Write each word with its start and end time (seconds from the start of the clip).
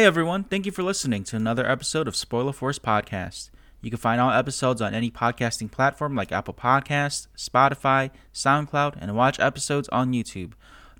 Hey 0.00 0.06
everyone, 0.06 0.44
thank 0.44 0.64
you 0.64 0.72
for 0.72 0.82
listening 0.82 1.24
to 1.24 1.36
another 1.36 1.70
episode 1.70 2.08
of 2.08 2.16
Spoiler 2.16 2.54
Force 2.54 2.78
Podcast. 2.78 3.50
You 3.82 3.90
can 3.90 3.98
find 3.98 4.18
all 4.18 4.30
episodes 4.30 4.80
on 4.80 4.94
any 4.94 5.10
podcasting 5.10 5.70
platform 5.70 6.16
like 6.16 6.32
Apple 6.32 6.54
Podcasts, 6.54 7.26
Spotify, 7.36 8.10
SoundCloud, 8.32 8.96
and 8.98 9.14
watch 9.14 9.38
episodes 9.38 9.90
on 9.90 10.14
YouTube. 10.14 10.52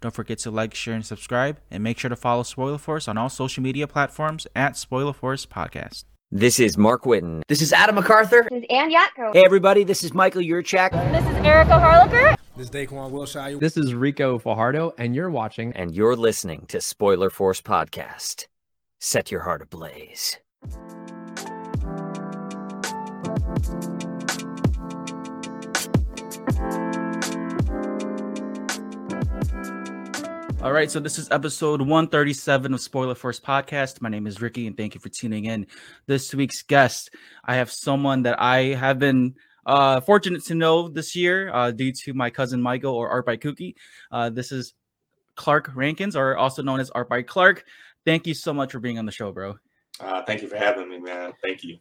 Don't 0.02 0.14
forget 0.14 0.36
to 0.40 0.50
like, 0.50 0.74
share, 0.74 0.92
and 0.92 1.06
subscribe, 1.06 1.60
and 1.70 1.82
make 1.82 1.98
sure 1.98 2.10
to 2.10 2.14
follow 2.14 2.42
Spoiler 2.42 2.76
Force 2.76 3.08
on 3.08 3.16
all 3.16 3.30
social 3.30 3.62
media 3.62 3.86
platforms 3.86 4.46
at 4.54 4.76
Spoiler 4.76 5.14
Force 5.14 5.46
Podcast. 5.46 6.04
This 6.30 6.60
is 6.60 6.76
Mark 6.76 7.04
Witten. 7.04 7.40
This 7.48 7.62
is 7.62 7.72
Adam 7.72 7.94
MacArthur. 7.94 8.48
This 8.50 8.64
is 8.64 8.66
Ann 8.68 8.92
Yatko. 8.92 9.32
Hey, 9.32 9.46
everybody, 9.46 9.82
this 9.82 10.04
is 10.04 10.12
Michael 10.12 10.42
Yurchak. 10.42 10.90
This 11.10 11.24
is 11.24 11.46
Erica 11.46 11.70
Harlacher. 11.70 12.36
This 12.54 12.66
is 12.66 12.70
Daquan 12.70 13.12
Wilshire. 13.12 13.58
This 13.58 13.78
is 13.78 13.94
Rico 13.94 14.38
Fajardo, 14.38 14.92
and 14.98 15.14
you're 15.14 15.30
watching. 15.30 15.72
And 15.72 15.94
you're 15.94 16.16
listening 16.16 16.66
to 16.68 16.82
Spoiler 16.82 17.30
Force 17.30 17.62
Podcast. 17.62 18.44
Set 19.02 19.30
your 19.30 19.40
heart 19.40 19.62
ablaze. 19.62 20.36
All 30.62 30.70
right, 30.70 30.90
so 30.90 31.00
this 31.00 31.18
is 31.18 31.30
episode 31.30 31.80
137 31.80 32.74
of 32.74 32.80
Spoiler 32.82 33.14
Force 33.14 33.40
Podcast. 33.40 34.02
My 34.02 34.10
name 34.10 34.26
is 34.26 34.42
Ricky, 34.42 34.66
and 34.66 34.76
thank 34.76 34.94
you 34.94 35.00
for 35.00 35.08
tuning 35.08 35.46
in. 35.46 35.66
This 36.04 36.34
week's 36.34 36.60
guest, 36.60 37.14
I 37.42 37.54
have 37.54 37.72
someone 37.72 38.24
that 38.24 38.38
I 38.38 38.74
have 38.74 38.98
been 38.98 39.34
uh, 39.64 40.02
fortunate 40.02 40.44
to 40.44 40.54
know 40.54 40.88
this 40.88 41.16
year 41.16 41.50
uh, 41.54 41.70
due 41.70 41.92
to 41.92 42.12
my 42.12 42.28
cousin 42.28 42.60
Michael 42.60 42.94
or 42.94 43.08
Art 43.08 43.24
by 43.24 43.38
Kookie. 43.38 43.76
Uh, 44.12 44.28
this 44.28 44.52
is 44.52 44.74
Clark 45.36 45.70
Rankins, 45.74 46.16
or 46.16 46.36
also 46.36 46.62
known 46.62 46.80
as 46.80 46.90
Art 46.90 47.08
by 47.08 47.22
Clark. 47.22 47.64
Thank 48.04 48.26
you 48.26 48.34
so 48.34 48.52
much 48.52 48.72
for 48.72 48.80
being 48.80 48.98
on 48.98 49.06
the 49.06 49.12
show, 49.12 49.32
bro. 49.32 49.56
Uh, 49.98 50.22
thank 50.24 50.42
you 50.42 50.48
for 50.48 50.56
having 50.56 50.88
me, 50.88 50.98
man. 50.98 51.32
Thank 51.42 51.62
you. 51.64 51.78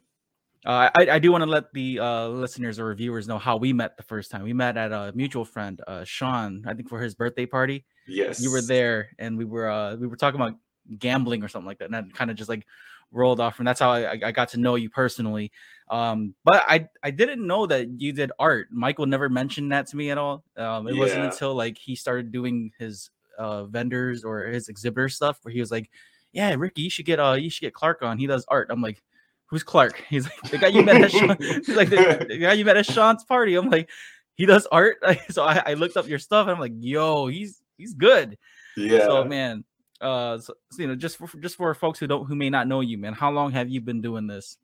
Uh, 0.66 0.90
I, 0.98 1.12
I 1.12 1.20
do 1.20 1.32
want 1.32 1.44
to 1.44 1.50
let 1.50 1.72
the 1.74 2.00
uh, 2.00 2.28
listeners 2.28 2.80
or 2.80 2.94
viewers 2.94 3.28
know 3.28 3.38
how 3.38 3.56
we 3.56 3.72
met 3.72 3.96
the 3.96 4.04
first 4.04 4.30
time. 4.30 4.44
We 4.44 4.52
met 4.52 4.76
at 4.76 4.92
a 4.92 5.14
mutual 5.16 5.46
friend, 5.46 5.80
uh, 5.88 6.04
Sean, 6.04 6.66
I 6.68 6.74
think 6.74 6.90
for 6.90 7.00
his 7.00 7.16
birthday 7.16 7.46
party. 7.46 7.86
Yes, 8.08 8.42
you 8.42 8.52
were 8.52 8.62
there, 8.62 9.10
and 9.20 9.38
we 9.38 9.46
were 9.46 9.70
uh, 9.70 9.96
we 9.96 10.08
were 10.08 10.18
talking 10.18 10.40
about 10.42 10.56
gambling 10.98 11.44
or 11.44 11.48
something 11.48 11.68
like 11.68 11.78
that, 11.80 11.86
and 11.86 11.94
that 11.94 12.14
kind 12.14 12.30
of 12.30 12.36
just 12.36 12.50
like 12.50 12.66
rolled 13.12 13.40
off, 13.40 13.60
and 13.60 13.68
that's 13.68 13.80
how 13.80 13.92
I, 13.92 14.12
I 14.12 14.32
got 14.32 14.50
to 14.50 14.60
know 14.60 14.76
you 14.76 14.90
personally. 14.90 15.52
Um, 15.90 16.36
but 16.44 16.66
I 16.68 16.90
I 17.04 17.12
didn't 17.12 17.46
know 17.46 17.66
that 17.68 18.02
you 18.02 18.12
did 18.12 18.32
art. 18.38 18.68
Michael 18.72 19.06
never 19.06 19.30
mentioned 19.30 19.72
that 19.72 19.88
to 19.88 19.96
me 19.96 20.10
at 20.12 20.18
all. 20.18 20.44
Um, 20.58 20.88
it 20.88 20.96
yeah. 20.96 21.00
wasn't 21.00 21.24
until 21.26 21.56
like 21.56 21.78
he 21.78 21.96
started 21.96 22.32
doing 22.32 22.72
his 22.78 23.10
uh, 23.40 23.66
vendors 23.66 24.24
or 24.24 24.44
his 24.44 24.68
exhibitor 24.68 25.10
stuff 25.10 25.40
where 25.42 25.52
he 25.52 25.60
was 25.60 25.72
like, 25.72 25.90
"Yeah, 26.34 26.54
Ricky, 26.56 26.84
you 26.84 26.90
should 26.90 27.06
get 27.06 27.20
uh 27.20 27.34
you 27.34 27.50
should 27.50 27.62
get 27.62 27.74
Clark 27.74 28.04
on. 28.04 28.18
He 28.18 28.28
does 28.28 28.46
art." 28.48 28.68
I'm 28.70 28.82
like, 28.82 29.02
"Who's 29.48 29.64
Clark?" 29.64 30.04
He's 30.10 30.26
like, 30.26 30.52
"The 30.52 30.58
guy 30.58 30.68
you 30.68 30.84
met 30.84 31.02
at 31.02 31.12
Sean, 31.12 31.38
he's 31.40 31.70
like 31.70 31.90
the, 31.90 32.26
the 32.28 32.38
guy 32.38 32.54
you 32.54 32.66
met 32.66 32.78
at 32.78 32.86
Sean's 32.86 33.24
party." 33.24 33.56
I'm 33.56 33.70
like, 33.70 33.90
"He 34.36 34.46
does 34.46 34.68
art." 34.72 34.98
so 35.32 35.44
I, 35.44 35.64
I 35.66 35.74
looked 35.74 35.98
up 35.98 36.08
your 36.08 36.20
stuff 36.20 36.44
and 36.44 36.52
I'm 36.52 36.60
like, 36.60 36.74
"Yo, 36.80 37.28
he's 37.28 37.62
he's 37.78 37.94
good. 37.94 38.38
Yeah. 38.78 39.00
So 39.06 39.24
man, 39.24 39.64
uh, 40.02 40.38
so, 40.38 40.54
you 40.78 40.88
know, 40.88 40.96
just 40.96 41.18
for 41.18 41.28
just 41.40 41.56
for 41.56 41.74
folks 41.74 42.00
who 42.00 42.08
don't 42.08 42.26
who 42.26 42.36
may 42.36 42.50
not 42.50 42.68
know 42.68 42.82
you, 42.82 42.98
man, 42.98 43.14
how 43.14 43.32
long 43.32 43.52
have 43.52 43.70
you 43.70 43.82
been 43.82 44.02
doing 44.02 44.28
this? 44.28 44.58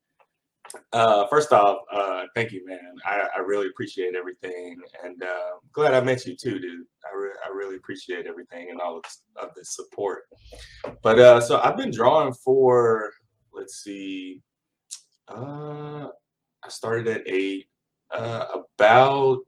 Uh, 0.94 1.28
first 1.28 1.52
off, 1.52 1.80
uh, 1.92 2.24
thank 2.36 2.52
you, 2.52 2.66
man. 2.66 2.96
I, 3.06 3.28
I 3.38 3.40
really 3.40 3.68
appreciate 3.68 4.16
everything, 4.16 4.82
and 5.04 5.22
uh, 5.24 5.58
glad 5.74 5.94
I 5.94 6.02
met 6.02 6.26
you 6.26 6.36
too, 6.36 6.60
dude. 6.60 6.86
I, 7.06 7.16
re- 7.16 7.38
I 7.46 7.50
really 7.54 7.76
appreciate 7.76 8.26
everything 8.28 8.70
and 8.72 8.80
all 8.80 8.98
of, 8.98 9.04
of 9.36 9.54
the 9.56 9.64
support. 9.66 10.24
But 11.02 11.20
uh, 11.20 11.42
so 11.42 11.60
I've 11.60 11.78
been 11.78 11.92
drawing 11.92 12.34
for, 12.34 13.12
let's 13.54 13.84
see, 13.84 14.42
uh, 15.28 16.08
I 16.64 16.70
started 16.70 17.08
at 17.08 17.24
eight, 17.28 17.68
uh, 18.12 18.46
about 18.78 19.40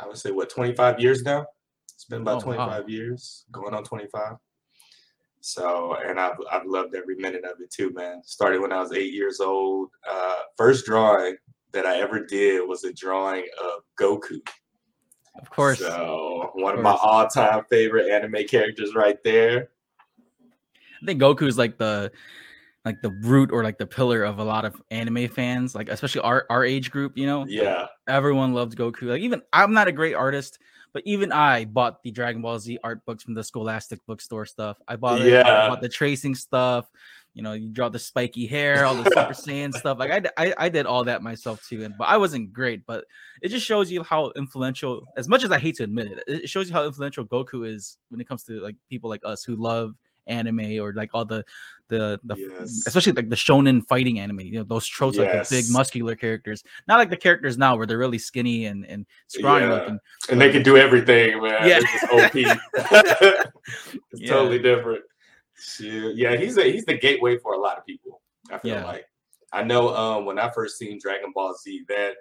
I 0.00 0.06
would 0.06 0.18
say 0.18 0.30
what 0.30 0.50
25 0.50 1.00
years 1.00 1.22
now. 1.22 1.46
It's 1.94 2.04
been 2.04 2.22
about 2.22 2.38
oh, 2.38 2.52
25 2.52 2.68
wow. 2.68 2.86
years, 2.86 3.44
going 3.50 3.74
on 3.74 3.82
25. 3.82 4.36
So, 5.46 5.96
and 6.04 6.18
I've, 6.18 6.34
I've 6.50 6.66
loved 6.66 6.96
every 6.96 7.14
minute 7.14 7.44
of 7.44 7.60
it 7.60 7.70
too, 7.70 7.92
man. 7.92 8.20
Started 8.24 8.60
when 8.60 8.72
I 8.72 8.80
was 8.80 8.92
eight 8.92 9.14
years 9.14 9.38
old. 9.38 9.90
Uh, 10.10 10.40
first 10.56 10.86
drawing 10.86 11.36
that 11.70 11.86
I 11.86 11.98
ever 12.00 12.26
did 12.26 12.66
was 12.66 12.82
a 12.82 12.92
drawing 12.92 13.44
of 13.62 13.82
Goku. 13.96 14.40
Of 15.40 15.48
course. 15.48 15.78
So, 15.78 16.50
one 16.54 16.72
of, 16.72 16.80
of 16.80 16.82
my 16.82 16.98
all 17.00 17.28
time 17.28 17.62
favorite 17.70 18.10
anime 18.10 18.44
characters 18.48 18.96
right 18.96 19.22
there. 19.22 19.68
I 21.00 21.06
think 21.06 21.22
Goku 21.22 21.46
is 21.46 21.56
like 21.56 21.78
the 21.78 22.10
like 22.84 23.00
the 23.02 23.10
root 23.10 23.52
or 23.52 23.62
like 23.62 23.78
the 23.78 23.86
pillar 23.86 24.24
of 24.24 24.40
a 24.40 24.44
lot 24.44 24.64
of 24.64 24.82
anime 24.90 25.28
fans, 25.28 25.76
like 25.76 25.88
especially 25.88 26.22
our 26.22 26.44
our 26.50 26.64
age 26.64 26.90
group, 26.90 27.16
you 27.16 27.26
know? 27.26 27.46
Yeah. 27.46 27.86
Everyone 28.08 28.52
loved 28.52 28.76
Goku. 28.76 29.02
Like 29.02 29.22
even 29.22 29.42
I'm 29.52 29.72
not 29.72 29.86
a 29.86 29.92
great 29.92 30.14
artist, 30.14 30.58
but 30.96 31.02
even 31.04 31.30
I 31.30 31.66
bought 31.66 32.02
the 32.02 32.10
Dragon 32.10 32.40
Ball 32.40 32.58
Z 32.58 32.78
art 32.82 33.04
books 33.04 33.22
from 33.22 33.34
the 33.34 33.44
Scholastic 33.44 34.00
bookstore 34.06 34.46
stuff. 34.46 34.78
I 34.88 34.96
bought 34.96 35.20
it. 35.20 35.30
Yeah. 35.30 35.40
I 35.40 35.68
bought 35.68 35.82
the 35.82 35.90
tracing 35.90 36.34
stuff. 36.34 36.90
You 37.34 37.42
know, 37.42 37.52
you 37.52 37.68
draw 37.68 37.90
the 37.90 37.98
spiky 37.98 38.46
hair, 38.46 38.86
all 38.86 38.94
the 38.94 39.04
Super 39.04 39.10
Saiyan 39.34 39.74
stuff. 39.74 39.98
Like 39.98 40.10
I, 40.10 40.22
I, 40.42 40.54
I 40.56 40.68
did 40.70 40.86
all 40.86 41.04
that 41.04 41.22
myself 41.22 41.62
too, 41.68 41.84
and 41.84 41.92
but 41.98 42.04
I 42.04 42.16
wasn't 42.16 42.50
great. 42.50 42.86
But 42.86 43.04
it 43.42 43.50
just 43.50 43.66
shows 43.66 43.92
you 43.92 44.04
how 44.04 44.32
influential. 44.36 45.06
As 45.18 45.28
much 45.28 45.44
as 45.44 45.52
I 45.52 45.58
hate 45.58 45.76
to 45.76 45.84
admit 45.84 46.12
it, 46.12 46.24
it 46.26 46.48
shows 46.48 46.66
you 46.66 46.72
how 46.72 46.86
influential 46.86 47.26
Goku 47.26 47.68
is 47.68 47.98
when 48.08 48.18
it 48.18 48.26
comes 48.26 48.44
to 48.44 48.58
like 48.60 48.76
people 48.88 49.10
like 49.10 49.20
us 49.22 49.44
who 49.44 49.54
love 49.54 49.96
anime 50.26 50.78
or 50.80 50.92
like 50.92 51.10
all 51.14 51.24
the 51.24 51.44
the 51.88 52.18
the 52.24 52.36
yes. 52.36 52.84
especially 52.86 53.12
like 53.12 53.28
the 53.28 53.36
shonen 53.36 53.86
fighting 53.86 54.18
anime 54.18 54.40
you 54.40 54.58
know 54.58 54.64
those 54.64 54.86
tropes 54.86 55.16
yes. 55.16 55.26
like 55.26 55.48
the 55.48 55.56
big 55.56 55.72
muscular 55.72 56.16
characters 56.16 56.64
not 56.88 56.98
like 56.98 57.10
the 57.10 57.16
characters 57.16 57.56
now 57.56 57.76
where 57.76 57.86
they're 57.86 57.98
really 57.98 58.18
skinny 58.18 58.66
and 58.66 58.84
and 58.86 59.06
scrawny 59.28 59.66
yeah. 59.66 59.72
looking 59.72 59.98
and 60.30 60.40
they 60.40 60.50
can 60.50 60.62
do 60.62 60.76
everything 60.76 61.40
man 61.40 61.68
yeah 61.68 61.80
OP. 62.10 62.34
it's 62.74 63.50
yeah. 64.14 64.28
totally 64.28 64.58
different 64.58 65.02
yeah 65.80 66.36
he's 66.36 66.58
a 66.58 66.72
he's 66.72 66.84
the 66.84 66.96
gateway 66.96 67.38
for 67.38 67.54
a 67.54 67.58
lot 67.58 67.78
of 67.78 67.86
people 67.86 68.20
I 68.50 68.58
feel 68.58 68.76
yeah. 68.76 68.84
like 68.84 69.06
I 69.52 69.62
know 69.62 69.94
um 69.94 70.24
when 70.26 70.38
I 70.38 70.50
first 70.50 70.78
seen 70.78 70.98
Dragon 71.00 71.32
Ball 71.34 71.54
Z 71.54 71.84
that 71.88 72.14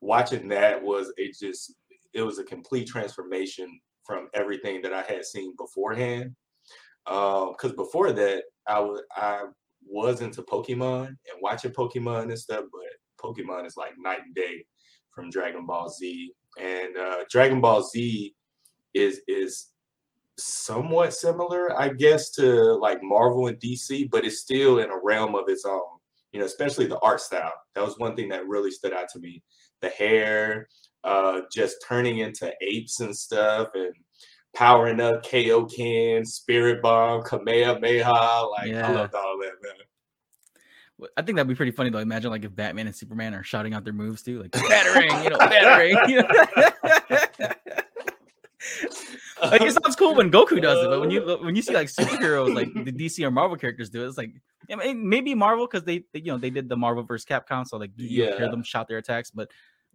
watching 0.00 0.48
that 0.48 0.82
was 0.82 1.12
a 1.18 1.30
just 1.30 1.74
it 2.12 2.22
was 2.22 2.38
a 2.38 2.44
complete 2.44 2.88
transformation 2.88 3.80
from 4.04 4.28
everything 4.34 4.82
that 4.82 4.92
I 4.92 5.02
had 5.02 5.24
seen 5.24 5.54
beforehand 5.56 6.34
because 7.10 7.70
um, 7.70 7.76
before 7.76 8.12
that, 8.12 8.44
I 8.68 8.78
was 8.78 9.02
I 9.16 9.42
was 9.84 10.20
into 10.20 10.42
Pokemon 10.42 11.08
and 11.08 11.42
watching 11.42 11.72
Pokemon 11.72 12.24
and 12.24 12.38
stuff, 12.38 12.64
but 12.70 13.24
Pokemon 13.24 13.66
is 13.66 13.76
like 13.76 13.94
night 13.98 14.20
and 14.24 14.34
day 14.34 14.64
from 15.12 15.28
Dragon 15.28 15.66
Ball 15.66 15.88
Z, 15.88 16.32
and 16.60 16.96
uh, 16.96 17.24
Dragon 17.28 17.60
Ball 17.60 17.82
Z 17.82 18.32
is 18.94 19.22
is 19.26 19.70
somewhat 20.38 21.12
similar, 21.12 21.78
I 21.78 21.88
guess, 21.88 22.30
to 22.32 22.74
like 22.74 23.02
Marvel 23.02 23.48
and 23.48 23.58
DC, 23.58 24.08
but 24.08 24.24
it's 24.24 24.38
still 24.38 24.78
in 24.78 24.90
a 24.90 25.00
realm 25.02 25.34
of 25.34 25.48
its 25.48 25.64
own. 25.64 25.98
You 26.30 26.38
know, 26.38 26.46
especially 26.46 26.86
the 26.86 27.00
art 27.00 27.20
style. 27.20 27.52
That 27.74 27.84
was 27.84 27.98
one 27.98 28.14
thing 28.14 28.28
that 28.28 28.46
really 28.46 28.70
stood 28.70 28.92
out 28.92 29.08
to 29.14 29.18
me. 29.18 29.42
The 29.80 29.88
hair, 29.88 30.68
uh, 31.02 31.40
just 31.52 31.84
turning 31.88 32.18
into 32.18 32.52
apes 32.60 33.00
and 33.00 33.16
stuff, 33.16 33.70
and 33.74 33.92
powering 34.54 35.00
up 35.00 35.24
Kaioken, 35.24 36.26
Spirit 36.26 36.82
Bomb, 36.82 37.22
Kamehameha. 37.22 38.46
Like 38.50 38.70
yeah. 38.70 38.88
I 38.88 38.92
loved 38.92 39.14
all 39.14 39.38
that, 39.40 39.52
man. 39.62 39.74
I 41.16 41.22
think 41.22 41.36
that'd 41.36 41.48
be 41.48 41.54
pretty 41.54 41.72
funny 41.72 41.90
though. 41.90 41.98
Imagine 41.98 42.30
like 42.30 42.44
if 42.44 42.54
Batman 42.54 42.86
and 42.86 42.94
Superman 42.94 43.34
are 43.34 43.42
shouting 43.42 43.74
out 43.74 43.84
their 43.84 43.92
moves 43.92 44.22
too, 44.22 44.42
like 44.42 44.52
battering, 44.52 45.24
you 45.24 45.30
know, 45.30 45.38
battering. 45.38 45.96
You 46.08 46.16
know? 46.22 46.28
like 49.42 49.62
it 49.62 49.72
sounds 49.72 49.96
cool 49.96 50.14
when 50.14 50.30
Goku 50.32 50.60
does 50.60 50.84
it, 50.84 50.88
but 50.88 51.00
when 51.00 51.10
you 51.10 51.22
when 51.42 51.56
you 51.56 51.62
see 51.62 51.74
like 51.74 51.88
superheroes 51.88 52.54
like 52.54 52.72
the 52.74 52.92
DC 52.92 53.24
or 53.24 53.30
Marvel 53.30 53.56
characters 53.56 53.88
do 53.88 54.04
it, 54.04 54.08
it's 54.08 54.18
like 54.18 54.32
I 54.70 54.76
mean, 54.76 55.08
maybe 55.08 55.34
Marvel 55.34 55.66
because 55.66 55.84
they, 55.84 56.04
they, 56.12 56.20
you 56.20 56.32
know 56.32 56.38
they 56.38 56.50
did 56.50 56.68
the 56.68 56.76
Marvel 56.76 57.02
vs. 57.02 57.24
Capcom, 57.24 57.66
so 57.66 57.76
like 57.78 57.92
you 57.96 58.24
yeah. 58.24 58.36
hear 58.36 58.50
them 58.50 58.62
shout 58.62 58.88
their 58.88 58.98
attacks, 58.98 59.30
but 59.30 59.50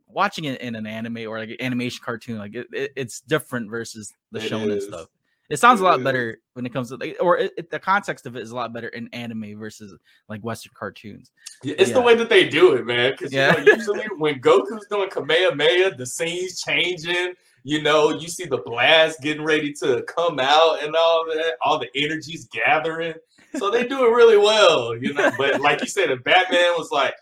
watching 0.08 0.46
it 0.46 0.62
in 0.62 0.76
an 0.76 0.86
anime 0.86 1.28
or 1.28 1.40
like 1.40 1.50
an 1.50 1.62
animation 1.62 2.02
cartoon, 2.04 2.38
like 2.38 2.56
it, 2.56 2.68
it, 2.72 2.92
it's 2.96 3.22
different 3.22 3.70
versus 3.70 4.14
the 4.32 4.40
it 4.40 4.52
shonen 4.52 4.78
is. 4.78 4.86
stuff. 4.86 5.08
It 5.50 5.58
sounds 5.58 5.80
it 5.80 5.84
a 5.84 5.86
lot 5.86 6.00
is. 6.00 6.04
better 6.04 6.42
when 6.54 6.66
it 6.66 6.74
comes 6.74 6.90
to 6.90 6.96
like, 6.96 7.18
or 7.20 7.38
it, 7.38 7.70
the 7.70 7.80
context 7.80 8.26
of 8.26 8.36
it 8.36 8.42
is 8.42 8.52
a 8.52 8.56
lot 8.56 8.74
better 8.74 8.88
in 8.88 9.08
anime 9.14 9.58
versus 9.60 9.94
like 10.28 10.42
Western 10.42 10.72
cartoons. 10.76 11.32
Yeah, 11.64 11.76
it's 11.78 11.90
yeah. 11.90 11.96
the 11.96 12.02
way 12.02 12.16
that 12.16 12.30
they 12.30 12.50
do 12.50 12.74
it, 12.74 12.86
man. 12.86 13.12
Because 13.12 13.32
yeah. 13.32 13.58
you 13.60 13.66
know, 13.66 13.74
usually 13.74 14.06
when 14.18 14.40
Goku's 14.40 14.88
doing 14.90 15.10
Kamehameha, 15.10 15.96
the 15.98 16.06
scene's 16.06 16.62
changing. 16.62 17.34
You 17.64 17.82
know, 17.82 18.12
you 18.12 18.28
see 18.28 18.46
the 18.46 18.60
blast 18.60 19.22
getting 19.22 19.44
ready 19.44 19.74
to 19.74 20.04
come 20.04 20.40
out 20.40 20.84
and 20.84 20.96
all 20.96 21.26
that. 21.28 21.56
All 21.62 21.80
the 21.80 21.90
energy's 21.96 22.46
gathering, 22.46 23.16
so 23.58 23.70
they 23.70 23.88
do 23.88 24.06
it 24.06 24.16
really 24.16 24.38
well. 24.38 24.96
You 24.96 25.14
know, 25.14 25.32
but 25.38 25.62
like 25.62 25.82
you 25.82 25.88
said, 25.88 26.10
if 26.10 26.24
Batman 26.24 26.74
was 26.78 26.90
like, 26.92 27.14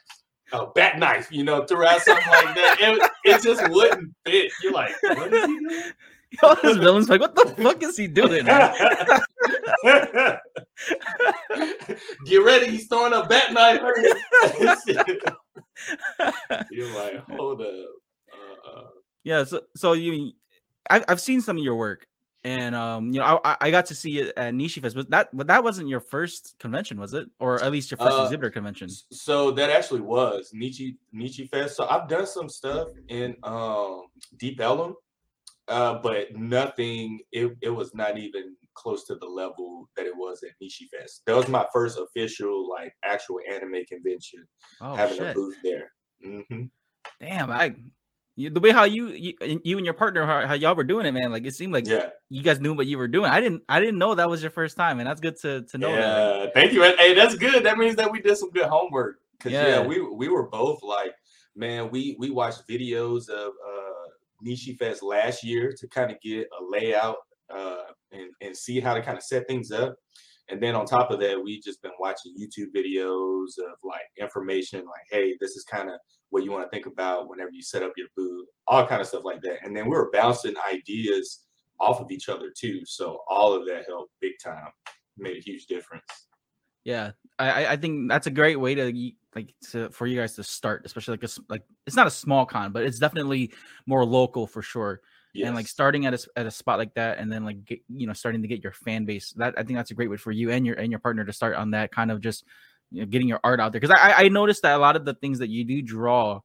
a 0.54 0.68
bat 0.68 1.00
knife, 1.00 1.30
you 1.32 1.44
know, 1.44 1.66
throughout 1.66 2.02
something 2.02 2.32
like 2.32 2.56
that. 2.56 2.78
It, 2.80 3.12
it 3.26 3.44
just 3.44 3.68
wouldn't 3.70 4.14
fit. 4.26 4.52
You're 4.62 4.72
like, 4.72 4.92
what 5.02 5.34
is 5.34 5.46
he 5.46 5.60
doing? 5.60 5.82
All 6.42 6.56
his 6.56 6.78
villains 6.78 7.10
like, 7.10 7.22
what 7.22 7.36
the 7.36 7.46
fuck 7.62 7.84
is 7.84 7.96
he 7.96 8.08
doing? 8.08 8.44
Get 12.26 12.38
ready, 12.38 12.72
he's 12.72 12.88
throwing 12.88 13.14
a 13.14 13.24
bat 13.28 13.54
knife. 13.54 13.82
You're 16.72 16.92
like, 16.96 17.24
hold 17.30 17.62
up. 17.62 17.68
Uh, 17.68 18.68
uh. 18.68 18.88
Yeah, 19.24 19.44
so 19.44 19.62
so 19.76 19.94
you, 19.94 20.32
I've 20.90 21.06
I've 21.08 21.22
seen 21.22 21.40
some 21.42 21.58
of 21.58 21.64
your 21.64 21.76
work, 21.76 22.08
and 22.44 22.76
um, 22.76 23.12
you 23.12 23.20
know, 23.20 23.40
I, 23.44 23.58
I 23.62 23.72
got 23.72 23.86
to 23.88 23.96
see 23.96 24.20
it 24.20 24.34
at 24.36 24.54
Nishi 24.54 24.82
Fest, 24.82 24.96
but 24.96 25.10
that 25.12 25.30
but 25.36 25.48
that 25.48 25.64
wasn't 25.64 25.88
your 25.88 26.02
first 26.02 26.56
convention, 26.60 27.00
was 27.00 27.14
it? 27.14 27.30
Or 27.40 27.62
at 27.64 27.72
least 27.72 27.90
your 27.90 27.98
first 27.98 28.18
uh, 28.18 28.24
exhibitor 28.24 28.50
convention? 28.50 28.90
So 28.90 29.52
that 29.52 29.70
actually 29.70 30.02
was 30.02 30.52
Nishi 30.54 30.98
Nishi 31.16 31.50
Fest. 31.50 31.78
So 31.78 31.88
I've 31.88 32.10
done 32.10 32.28
some 32.28 32.50
stuff 32.50 32.90
in 33.08 33.36
um 33.44 34.08
Deep 34.38 34.60
Ellum, 34.60 34.96
uh, 35.70 36.00
but 36.00 36.36
nothing. 36.36 37.22
It 37.32 37.56
it 37.62 37.70
was 37.70 37.96
not 37.96 38.18
even 38.18 38.56
close 38.74 39.06
to 39.06 39.16
the 39.16 39.28
level 39.28 39.90
that 39.96 40.06
it 40.06 40.16
was 40.16 40.44
at 40.44 40.52
Nishi 40.62 40.90
Fest. 40.90 41.22
That 41.26 41.38
was 41.38 41.48
my 41.48 41.66
first 41.72 41.98
official 41.98 42.70
like 42.70 42.94
actual 43.06 43.40
anime 43.50 43.86
convention, 43.88 44.46
oh, 44.82 44.96
having 44.96 45.18
shit. 45.18 45.32
a 45.32 45.34
booth 45.34 45.56
there. 45.64 45.92
Mm-hmm. 46.26 46.64
Damn, 47.22 47.52
I 47.52 47.76
you, 48.36 48.50
the 48.50 48.60
way 48.60 48.72
how 48.72 48.84
you, 48.84 49.10
you, 49.10 49.34
you 49.64 49.78
and 49.78 49.86
your 49.86 49.94
partner 49.94 50.26
how, 50.26 50.48
how, 50.48 50.54
y'all 50.56 50.76
were 50.76 50.84
doing 50.84 51.06
it, 51.06 51.12
man. 51.12 51.32
Like 51.32 51.46
it 51.46 51.54
seemed 51.54 51.72
like 51.72 51.88
yeah. 51.88 52.10
you 52.30 52.42
guys 52.42 52.60
knew 52.60 52.74
what 52.74 52.88
you 52.88 52.98
were 52.98 53.08
doing. 53.08 53.30
I 53.30 53.40
didn't 53.40 53.62
I 53.70 53.80
didn't 53.80 54.00
know 54.00 54.16
that 54.16 54.30
was 54.30 54.42
your 54.42 54.52
first 54.52 54.76
time, 54.76 55.00
and 55.00 55.08
that's 55.08 55.22
good 55.22 55.38
to 55.42 55.62
to 55.62 55.78
know. 55.78 55.90
Yeah, 55.90 56.00
that. 56.00 56.54
thank 56.54 56.74
you. 56.74 56.82
Hey, 56.82 57.14
that's 57.14 57.36
good. 57.36 57.64
That 57.64 57.78
means 57.78 57.96
that 57.98 58.12
we 58.12 58.22
did 58.22 58.38
some 58.38 58.50
good 58.50 58.66
homework. 58.66 59.20
Cause 59.40 59.52
yeah. 59.52 59.68
yeah, 59.68 59.86
we 59.86 60.02
we 60.02 60.30
were 60.30 60.48
both 60.48 60.82
like, 60.82 61.14
man, 61.56 61.92
we 61.92 62.16
we 62.18 62.32
watched 62.32 62.68
videos 62.68 63.30
of 63.30 63.52
uh 63.68 64.10
Nishi 64.44 64.78
Fest 64.78 65.04
last 65.04 65.44
year 65.44 65.74
to 65.78 65.88
kind 65.88 66.12
of 66.12 66.20
get 66.22 66.48
a 66.60 66.64
layout 66.68 67.18
uh 67.54 67.84
and 68.12 68.32
and 68.42 68.58
see 68.58 68.80
how 68.80 68.96
to 68.96 69.02
kind 69.02 69.18
of 69.18 69.24
set 69.24 69.48
things 69.48 69.72
up. 69.72 69.96
And 70.50 70.62
then 70.62 70.76
on 70.76 70.86
top 70.86 71.12
of 71.12 71.20
that, 71.20 71.42
we 71.42 71.62
just 71.62 71.82
been 71.82 71.92
watching 72.00 72.36
YouTube 72.38 72.74
videos 72.76 73.58
of 73.60 73.78
like 73.84 74.02
information, 74.20 74.86
like, 74.86 75.08
hey, 75.10 75.38
this 75.40 75.52
is 75.52 75.64
kind 75.64 75.90
of 75.90 76.00
what 76.34 76.44
you 76.44 76.52
want 76.52 76.64
to 76.64 76.70
think 76.76 76.88
about 76.88 77.30
whenever 77.30 77.52
you 77.52 77.62
set 77.62 77.84
up 77.84 77.94
your 77.96 78.08
booth, 78.18 78.48
all 78.66 78.88
kind 78.88 79.00
of 79.00 79.08
stuff 79.08 79.24
like 79.24 79.40
that. 79.44 79.60
And 79.64 79.78
then 79.78 79.86
we 79.86 79.92
were 79.92 80.10
bouncing 80.12 80.56
ideas 80.68 81.46
off 81.80 82.02
of 82.02 82.10
each 82.10 82.28
other 82.28 82.50
too. 82.50 82.82
So 82.86 83.20
all 83.30 83.54
of 83.54 83.68
that 83.68 83.86
helped 83.88 84.14
big 84.20 84.34
time, 84.44 84.70
made 85.16 85.38
a 85.38 85.42
huge 85.42 85.68
difference. 85.68 86.04
Yeah, 86.86 87.12
I 87.38 87.68
I 87.68 87.78
think 87.78 88.10
that's 88.10 88.26
a 88.26 88.32
great 88.32 88.60
way 88.60 88.74
to 88.74 89.12
like 89.36 89.54
to 89.70 89.92
for 89.92 90.08
you 90.08 90.20
guys 90.20 90.34
to 90.38 90.44
start, 90.44 90.82
especially 90.86 91.18
like 91.18 91.24
a 91.24 91.30
like 91.50 91.62
it's 91.86 91.96
not 91.96 92.08
a 92.08 92.12
small 92.12 92.48
con, 92.48 92.72
but 92.72 92.84
it's 92.84 92.98
definitely 92.98 93.52
more 93.86 94.04
local 94.04 94.48
for 94.48 94.64
sure. 94.64 95.02
Yes. 95.36 95.48
And 95.48 95.56
like 95.56 95.68
starting 95.68 96.08
at 96.08 96.16
a 96.16 96.28
at 96.36 96.48
a 96.48 96.52
spot 96.52 96.80
like 96.80 96.96
that, 96.96 97.20
and 97.20 97.32
then 97.32 97.46
like 97.46 97.64
get, 97.64 97.80
you 97.90 98.08
know 98.08 98.14
starting 98.14 98.42
to 98.42 98.48
get 98.48 98.64
your 98.64 98.74
fan 98.74 99.06
base. 99.06 99.34
That 99.34 99.54
I 99.56 99.62
think 99.62 99.78
that's 99.78 99.92
a 99.92 99.96
great 99.96 100.10
way 100.10 100.18
for 100.18 100.32
you 100.32 100.50
and 100.50 100.66
your 100.66 100.76
and 100.76 100.92
your 100.92 101.00
partner 101.00 101.24
to 101.26 101.32
start 101.32 101.56
on 101.56 101.72
that 101.72 101.92
kind 101.92 102.10
of 102.10 102.22
just 102.22 102.44
you 102.94 103.02
know, 103.02 103.08
getting 103.08 103.28
your 103.28 103.40
art 103.44 103.60
out 103.60 103.72
there. 103.72 103.82
Because 103.82 103.96
I 104.00 104.26
I 104.26 104.28
noticed 104.30 104.62
that 104.62 104.76
a 104.76 104.78
lot 104.78 104.96
of 104.96 105.04
the 105.04 105.16
things 105.16 105.40
that 105.40 105.50
you 105.50 105.66
do 105.66 105.82
draw, 105.82 106.38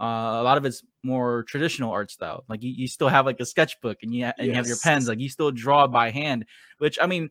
uh, 0.00 0.04
a 0.04 0.42
lot 0.42 0.58
of 0.58 0.64
it's 0.64 0.82
more 1.02 1.44
traditional 1.44 1.92
art 1.92 2.10
style. 2.10 2.44
Like 2.48 2.62
you, 2.62 2.70
you 2.70 2.88
still 2.88 3.08
have 3.08 3.24
like 3.24 3.40
a 3.40 3.46
sketchbook 3.46 3.98
and 4.02 4.14
you 4.14 4.24
and 4.24 4.34
yes. 4.38 4.46
you 4.46 4.54
have 4.54 4.66
your 4.66 4.76
pens. 4.82 5.08
Like 5.08 5.20
you 5.20 5.28
still 5.28 5.52
draw 5.52 5.86
by 5.86 6.10
hand, 6.10 6.44
which 6.78 6.98
I 7.00 7.06
mean 7.06 7.30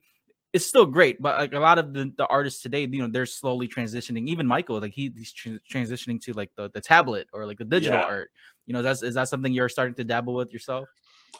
it's 0.54 0.66
still 0.66 0.86
great, 0.86 1.22
but 1.22 1.38
like 1.38 1.54
a 1.54 1.60
lot 1.60 1.80
of 1.80 1.94
the, 1.94 2.12
the 2.18 2.28
artists 2.28 2.62
today, 2.62 2.82
you 2.82 3.02
know, 3.02 3.08
they're 3.08 3.26
slowly 3.26 3.68
transitioning. 3.70 4.28
Even 4.28 4.46
Michael, 4.46 4.82
like 4.82 4.94
he, 4.94 5.12
he's 5.16 5.34
transitioning 5.34 6.22
to 6.24 6.34
like 6.34 6.52
the, 6.58 6.70
the 6.74 6.82
tablet 6.82 7.28
or 7.32 7.46
like 7.46 7.58
the 7.58 7.64
digital 7.66 8.00
yeah. 8.00 8.06
art. 8.06 8.32
You 8.66 8.74
know, 8.74 8.82
that's 8.82 9.02
is 9.02 9.16
that 9.16 9.30
something 9.30 9.54
you're 9.54 9.70
starting 9.70 9.96
to 9.96 10.04
dabble 10.04 10.34
with 10.34 10.52
yourself? 10.52 10.90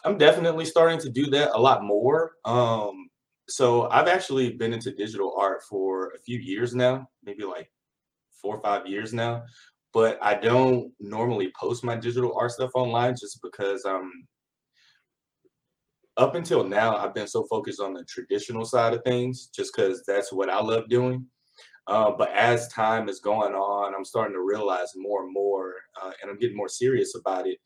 I'm 0.06 0.18
definitely 0.18 0.66
starting 0.66 1.00
to 1.00 1.10
do 1.10 1.26
that 1.32 1.52
a 1.54 1.60
lot 1.60 1.84
more. 1.84 2.34
Um, 2.46 3.10
so 3.52 3.90
I've 3.90 4.08
actually 4.08 4.54
been 4.54 4.74
into 4.74 4.92
digital 4.92 5.36
art 5.38 5.64
for 5.64 6.14
a 6.16 6.20
few 6.20 6.40
years 6.40 6.74
now, 6.74 7.08
maybe 7.24 7.44
like 7.44 7.72
four 8.42 8.56
or 8.58 8.62
five 8.62 8.88
years 8.88 9.14
now. 9.14 9.44
But 9.94 10.18
I 10.22 10.36
don't 10.36 10.92
normally 11.00 11.52
post 11.60 11.84
my 11.84 11.96
digital 11.98 12.36
art 12.38 12.52
stuff 12.52 12.72
online 12.76 13.16
just 13.20 13.42
because 13.42 13.84
um, 13.86 14.10
up 16.18 16.36
until 16.36 16.64
now 16.64 16.96
I've 16.96 17.14
been 17.14 17.28
so 17.28 17.44
focused 17.50 17.82
on 17.82 17.94
the 17.94 18.06
traditional 18.06 18.64
side 18.64 18.94
of 18.94 19.04
things, 19.04 19.48
just 19.48 19.76
because 19.76 20.04
that's 20.08 20.32
what 20.32 20.50
I 20.50 20.62
love 20.62 20.88
doing. 20.88 21.26
Uh, 21.88 22.12
but 22.12 22.32
as 22.32 22.68
time 22.70 23.10
is 23.10 23.20
going 23.20 23.54
on, 23.54 23.94
I'm 23.94 24.06
starting 24.06 24.36
to 24.36 24.42
realize 24.42 24.94
more 24.96 25.24
and 25.24 25.34
more, 25.34 25.74
uh, 26.02 26.12
and 26.22 26.32
I'm 26.32 26.38
getting 26.38 26.56
more 26.56 26.70
serious 26.70 27.16
about 27.16 27.48
it. 27.48 27.58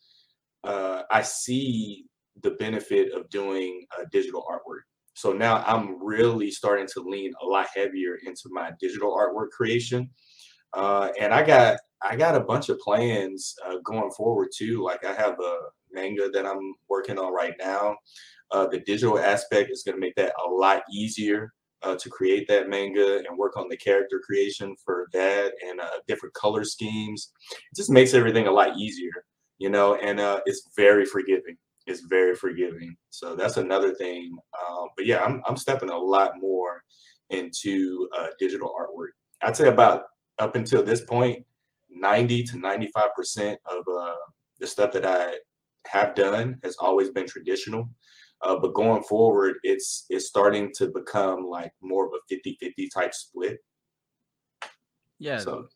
Uh, 0.63 1.03
I 1.11 1.21
see 1.21 2.05
the 2.41 2.51
benefit 2.51 3.13
of 3.13 3.29
doing 3.29 3.85
uh, 3.97 4.05
digital 4.11 4.45
artwork. 4.49 4.81
So 5.15 5.33
now 5.33 5.63
I'm 5.65 6.03
really 6.03 6.51
starting 6.51 6.87
to 6.93 7.01
lean 7.01 7.33
a 7.41 7.45
lot 7.45 7.67
heavier 7.73 8.17
into 8.25 8.49
my 8.51 8.71
digital 8.79 9.15
artwork 9.15 9.49
creation. 9.49 10.09
Uh, 10.73 11.09
and 11.19 11.33
I 11.33 11.43
got 11.43 11.79
I 12.01 12.15
got 12.15 12.35
a 12.35 12.41
bunch 12.41 12.69
of 12.69 12.79
plans 12.79 13.55
uh, 13.65 13.77
going 13.83 14.11
forward 14.11 14.49
too. 14.55 14.83
Like 14.83 15.05
I 15.05 15.13
have 15.13 15.39
a 15.39 15.57
manga 15.91 16.29
that 16.29 16.45
I'm 16.45 16.75
working 16.89 17.17
on 17.17 17.33
right 17.33 17.53
now. 17.59 17.95
Uh, 18.51 18.67
the 18.67 18.79
digital 18.81 19.17
aspect 19.17 19.71
is 19.71 19.83
going 19.83 19.95
to 19.95 20.01
make 20.01 20.15
that 20.15 20.33
a 20.45 20.49
lot 20.49 20.83
easier 20.91 21.53
uh, 21.81 21.95
to 21.95 22.09
create 22.09 22.47
that 22.47 22.69
manga 22.69 23.17
and 23.27 23.37
work 23.37 23.57
on 23.57 23.69
the 23.69 23.77
character 23.77 24.21
creation 24.25 24.75
for 24.83 25.07
that 25.13 25.53
and 25.67 25.79
uh, 25.79 25.89
different 26.07 26.35
color 26.35 26.63
schemes. 26.63 27.31
It 27.51 27.75
just 27.75 27.89
makes 27.89 28.13
everything 28.13 28.47
a 28.47 28.51
lot 28.51 28.77
easier, 28.77 29.25
you 29.57 29.69
know, 29.69 29.95
and 29.95 30.19
uh, 30.19 30.41
it's 30.45 30.69
very 30.75 31.05
forgiving 31.05 31.57
is 31.87 32.01
very 32.01 32.35
forgiving. 32.35 32.95
So 33.09 33.35
that's 33.35 33.57
another 33.57 33.93
thing. 33.93 34.37
Um, 34.67 34.87
but 34.95 35.05
yeah, 35.05 35.23
I'm 35.23 35.41
I'm 35.47 35.57
stepping 35.57 35.89
a 35.89 35.97
lot 35.97 36.33
more 36.39 36.81
into 37.29 38.07
uh, 38.17 38.27
digital 38.39 38.73
artwork. 38.79 39.09
I'd 39.41 39.55
say 39.55 39.67
about 39.67 40.03
up 40.39 40.55
until 40.55 40.83
this 40.83 41.01
point, 41.01 41.45
90 41.89 42.43
to 42.43 42.57
95 42.57 43.09
percent 43.15 43.59
of 43.69 43.83
uh, 43.91 44.15
the 44.59 44.67
stuff 44.67 44.91
that 44.93 45.05
I 45.05 45.35
have 45.87 46.15
done 46.15 46.59
has 46.63 46.75
always 46.77 47.09
been 47.09 47.27
traditional. 47.27 47.89
Uh, 48.41 48.57
but 48.57 48.73
going 48.73 49.03
forward, 49.03 49.55
it's 49.63 50.05
it's 50.09 50.27
starting 50.27 50.71
to 50.75 50.87
become 50.87 51.45
like 51.45 51.71
more 51.81 52.05
of 52.05 52.11
a 52.13 52.33
50-50 52.33 52.87
type 52.93 53.13
split. 53.13 53.57
Yeah. 55.19 55.37
So, 55.39 55.67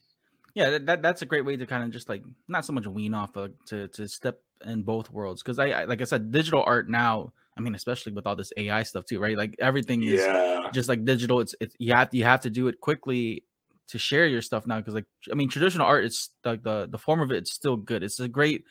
yeah, 0.53 0.77
that, 0.79 1.01
that's 1.01 1.21
a 1.21 1.25
great 1.25 1.45
way 1.45 1.55
to 1.55 1.65
kind 1.65 1.83
of 1.83 1.91
just 1.91 2.09
like 2.09 2.21
not 2.47 2.65
so 2.65 2.73
much 2.73 2.85
wean 2.85 3.13
off, 3.13 3.31
but 3.33 3.53
to 3.67 3.87
to 3.89 4.07
step 4.07 4.39
in 4.65 4.83
both 4.83 5.11
worlds 5.11 5.41
because 5.41 5.59
I, 5.59 5.69
I, 5.69 5.83
like 5.85 6.01
I 6.01 6.05
said, 6.05 6.31
digital 6.31 6.63
art 6.65 6.89
now. 6.89 7.33
I 7.57 7.61
mean, 7.61 7.75
especially 7.75 8.13
with 8.13 8.25
all 8.25 8.35
this 8.35 8.53
AI 8.55 8.83
stuff 8.83 9.05
too, 9.05 9.19
right? 9.19 9.35
Like 9.35 9.55
everything 9.59 10.03
is 10.03 10.21
yeah. 10.21 10.69
just 10.73 10.87
like 10.87 11.03
digital. 11.03 11.41
It's 11.41 11.55
it's 11.59 11.75
you 11.77 11.93
have 11.93 12.13
you 12.13 12.23
have 12.23 12.41
to 12.41 12.49
do 12.49 12.67
it 12.67 12.79
quickly 12.79 13.43
to 13.89 13.97
share 13.97 14.27
your 14.27 14.41
stuff 14.41 14.65
now 14.65 14.77
because 14.77 14.93
like 14.93 15.05
I 15.31 15.35
mean, 15.35 15.49
traditional 15.49 15.85
art 15.85 16.05
it's 16.05 16.29
like 16.45 16.63
the 16.63 16.87
the 16.89 16.97
form 16.97 17.19
of 17.19 17.31
it, 17.31 17.37
it's 17.37 17.51
still 17.51 17.75
good. 17.75 18.03
It's 18.03 18.19
a 18.19 18.27
great 18.27 18.63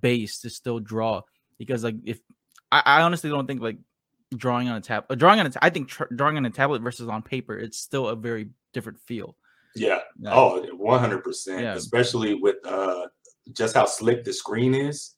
base 0.00 0.40
to 0.40 0.50
still 0.50 0.78
draw 0.78 1.22
because 1.58 1.82
like 1.82 1.96
if 2.04 2.20
I, 2.70 2.82
I 2.84 3.02
honestly 3.02 3.30
don't 3.30 3.46
think 3.46 3.60
like 3.60 3.78
drawing 4.36 4.68
on 4.68 4.76
a 4.76 4.80
tab, 4.80 5.06
drawing 5.18 5.40
on 5.40 5.46
a, 5.46 5.52
I 5.62 5.70
think 5.70 5.88
tr- 5.88 6.12
drawing 6.14 6.36
on 6.36 6.46
a 6.46 6.50
tablet 6.50 6.82
versus 6.82 7.08
on 7.08 7.22
paper, 7.22 7.58
it's 7.58 7.78
still 7.78 8.08
a 8.08 8.16
very 8.16 8.50
different 8.72 9.00
feel. 9.00 9.36
Yeah. 9.74 10.00
yeah. 10.18 10.34
Oh, 10.34 10.66
100%. 10.74 11.60
Yeah. 11.60 11.74
Especially 11.74 12.34
with 12.34 12.56
uh, 12.64 13.06
just 13.52 13.74
how 13.74 13.84
slick 13.84 14.24
the 14.24 14.32
screen 14.32 14.74
is. 14.74 15.15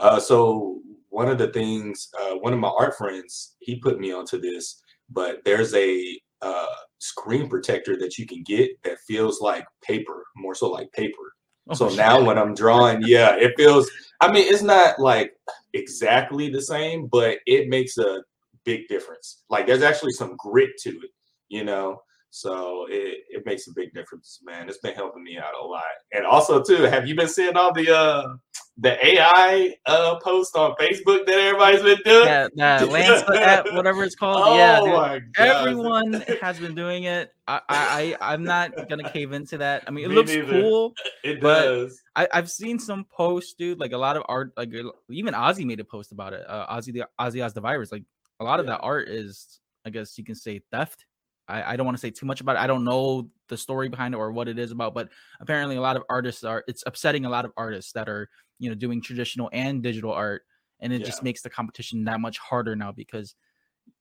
Uh, 0.00 0.18
so 0.18 0.80
one 1.10 1.28
of 1.28 1.38
the 1.38 1.48
things, 1.48 2.08
uh, 2.18 2.34
one 2.36 2.52
of 2.52 2.58
my 2.58 2.72
art 2.78 2.96
friends, 2.96 3.56
he 3.60 3.76
put 3.76 4.00
me 4.00 4.12
onto 4.12 4.40
this, 4.40 4.80
but 5.10 5.40
there's 5.44 5.74
a 5.74 6.18
uh, 6.40 6.66
screen 6.98 7.48
protector 7.48 7.96
that 7.98 8.16
you 8.16 8.26
can 8.26 8.42
get 8.42 8.70
that 8.82 8.98
feels 9.06 9.40
like 9.40 9.64
paper, 9.82 10.24
more 10.34 10.54
so 10.54 10.70
like 10.70 10.90
paper. 10.92 11.34
Oh, 11.68 11.74
so 11.74 11.88
shit. 11.88 11.98
now 11.98 12.22
when 12.22 12.38
I'm 12.38 12.54
drawing, 12.54 13.02
yeah, 13.04 13.36
it 13.36 13.52
feels. 13.56 13.90
I 14.20 14.32
mean, 14.32 14.52
it's 14.52 14.62
not 14.62 14.98
like 14.98 15.32
exactly 15.74 16.48
the 16.48 16.62
same, 16.62 17.06
but 17.06 17.38
it 17.46 17.68
makes 17.68 17.98
a 17.98 18.22
big 18.64 18.88
difference. 18.88 19.42
Like 19.50 19.66
there's 19.66 19.82
actually 19.82 20.12
some 20.12 20.34
grit 20.36 20.70
to 20.82 20.90
it, 20.90 21.10
you 21.48 21.64
know. 21.64 22.00
So 22.30 22.86
it, 22.88 23.24
it 23.28 23.44
makes 23.44 23.66
a 23.66 23.72
big 23.74 23.92
difference, 23.92 24.40
man. 24.44 24.68
It's 24.68 24.78
been 24.78 24.94
helping 24.94 25.24
me 25.24 25.36
out 25.36 25.52
a 25.60 25.64
lot. 25.64 25.82
And 26.12 26.24
also 26.24 26.62
too, 26.62 26.82
have 26.84 27.06
you 27.06 27.16
been 27.16 27.28
seeing 27.28 27.56
all 27.56 27.72
the 27.72 27.94
uh 27.94 28.36
the 28.78 29.04
AI 29.04 29.74
uh 29.86 30.16
post 30.20 30.56
on 30.56 30.74
Facebook 30.76 31.26
that 31.26 31.34
everybody's 31.34 31.82
been 31.82 31.98
doing? 32.04 32.26
Yeah, 32.26 32.48
uh, 32.56 32.86
Lensa 32.86 33.36
app, 33.36 33.66
whatever 33.72 34.04
it's 34.04 34.14
called. 34.14 34.42
Oh 34.46 34.56
yeah, 34.56 35.18
everyone 35.38 36.24
has 36.40 36.60
been 36.60 36.76
doing 36.76 37.04
it. 37.04 37.32
I, 37.48 37.60
I 37.68 38.16
I'm 38.20 38.44
not 38.44 38.88
gonna 38.88 39.10
cave 39.10 39.32
into 39.32 39.58
that. 39.58 39.82
I 39.88 39.90
mean, 39.90 40.04
it 40.04 40.08
me 40.08 40.14
looks 40.14 40.32
neither. 40.32 40.62
cool. 40.62 40.94
It 41.24 41.40
does. 41.40 42.00
I, 42.14 42.28
I've 42.32 42.50
seen 42.50 42.78
some 42.78 43.04
posts, 43.10 43.54
dude. 43.54 43.80
Like 43.80 43.90
a 43.90 43.98
lot 43.98 44.16
of 44.16 44.22
art, 44.28 44.52
like 44.56 44.70
even 45.10 45.34
Ozzy 45.34 45.66
made 45.66 45.80
a 45.80 45.84
post 45.84 46.12
about 46.12 46.32
it. 46.32 46.44
Uh, 46.48 46.72
Ozzy 46.76 46.92
the 46.92 47.06
Ozzy 47.20 47.42
has 47.42 47.54
the 47.54 47.60
virus. 47.60 47.90
Like 47.90 48.04
a 48.38 48.44
lot 48.44 48.60
of 48.60 48.66
that 48.66 48.78
art 48.78 49.08
is, 49.08 49.58
I 49.84 49.90
guess 49.90 50.16
you 50.16 50.22
can 50.22 50.36
say, 50.36 50.60
theft 50.70 51.06
I, 51.50 51.72
I 51.72 51.76
don't 51.76 51.86
want 51.86 51.96
to 51.96 52.00
say 52.00 52.10
too 52.10 52.26
much 52.26 52.40
about 52.40 52.56
it. 52.56 52.60
I 52.60 52.66
don't 52.66 52.84
know 52.84 53.28
the 53.48 53.56
story 53.56 53.88
behind 53.88 54.14
it 54.14 54.18
or 54.18 54.32
what 54.32 54.48
it 54.48 54.58
is 54.58 54.70
about, 54.70 54.94
but 54.94 55.08
apparently 55.40 55.76
a 55.76 55.80
lot 55.80 55.96
of 55.96 56.02
artists 56.08 56.44
are 56.44 56.64
it's 56.68 56.84
upsetting 56.86 57.24
a 57.24 57.30
lot 57.30 57.44
of 57.44 57.52
artists 57.56 57.92
that 57.92 58.08
are, 58.08 58.28
you 58.58 58.68
know, 58.68 58.74
doing 58.74 59.02
traditional 59.02 59.50
and 59.52 59.82
digital 59.82 60.12
art 60.12 60.42
and 60.80 60.92
it 60.92 61.00
yeah. 61.00 61.06
just 61.06 61.22
makes 61.22 61.42
the 61.42 61.50
competition 61.50 62.04
that 62.04 62.20
much 62.20 62.38
harder 62.38 62.74
now 62.74 62.92
because 62.92 63.34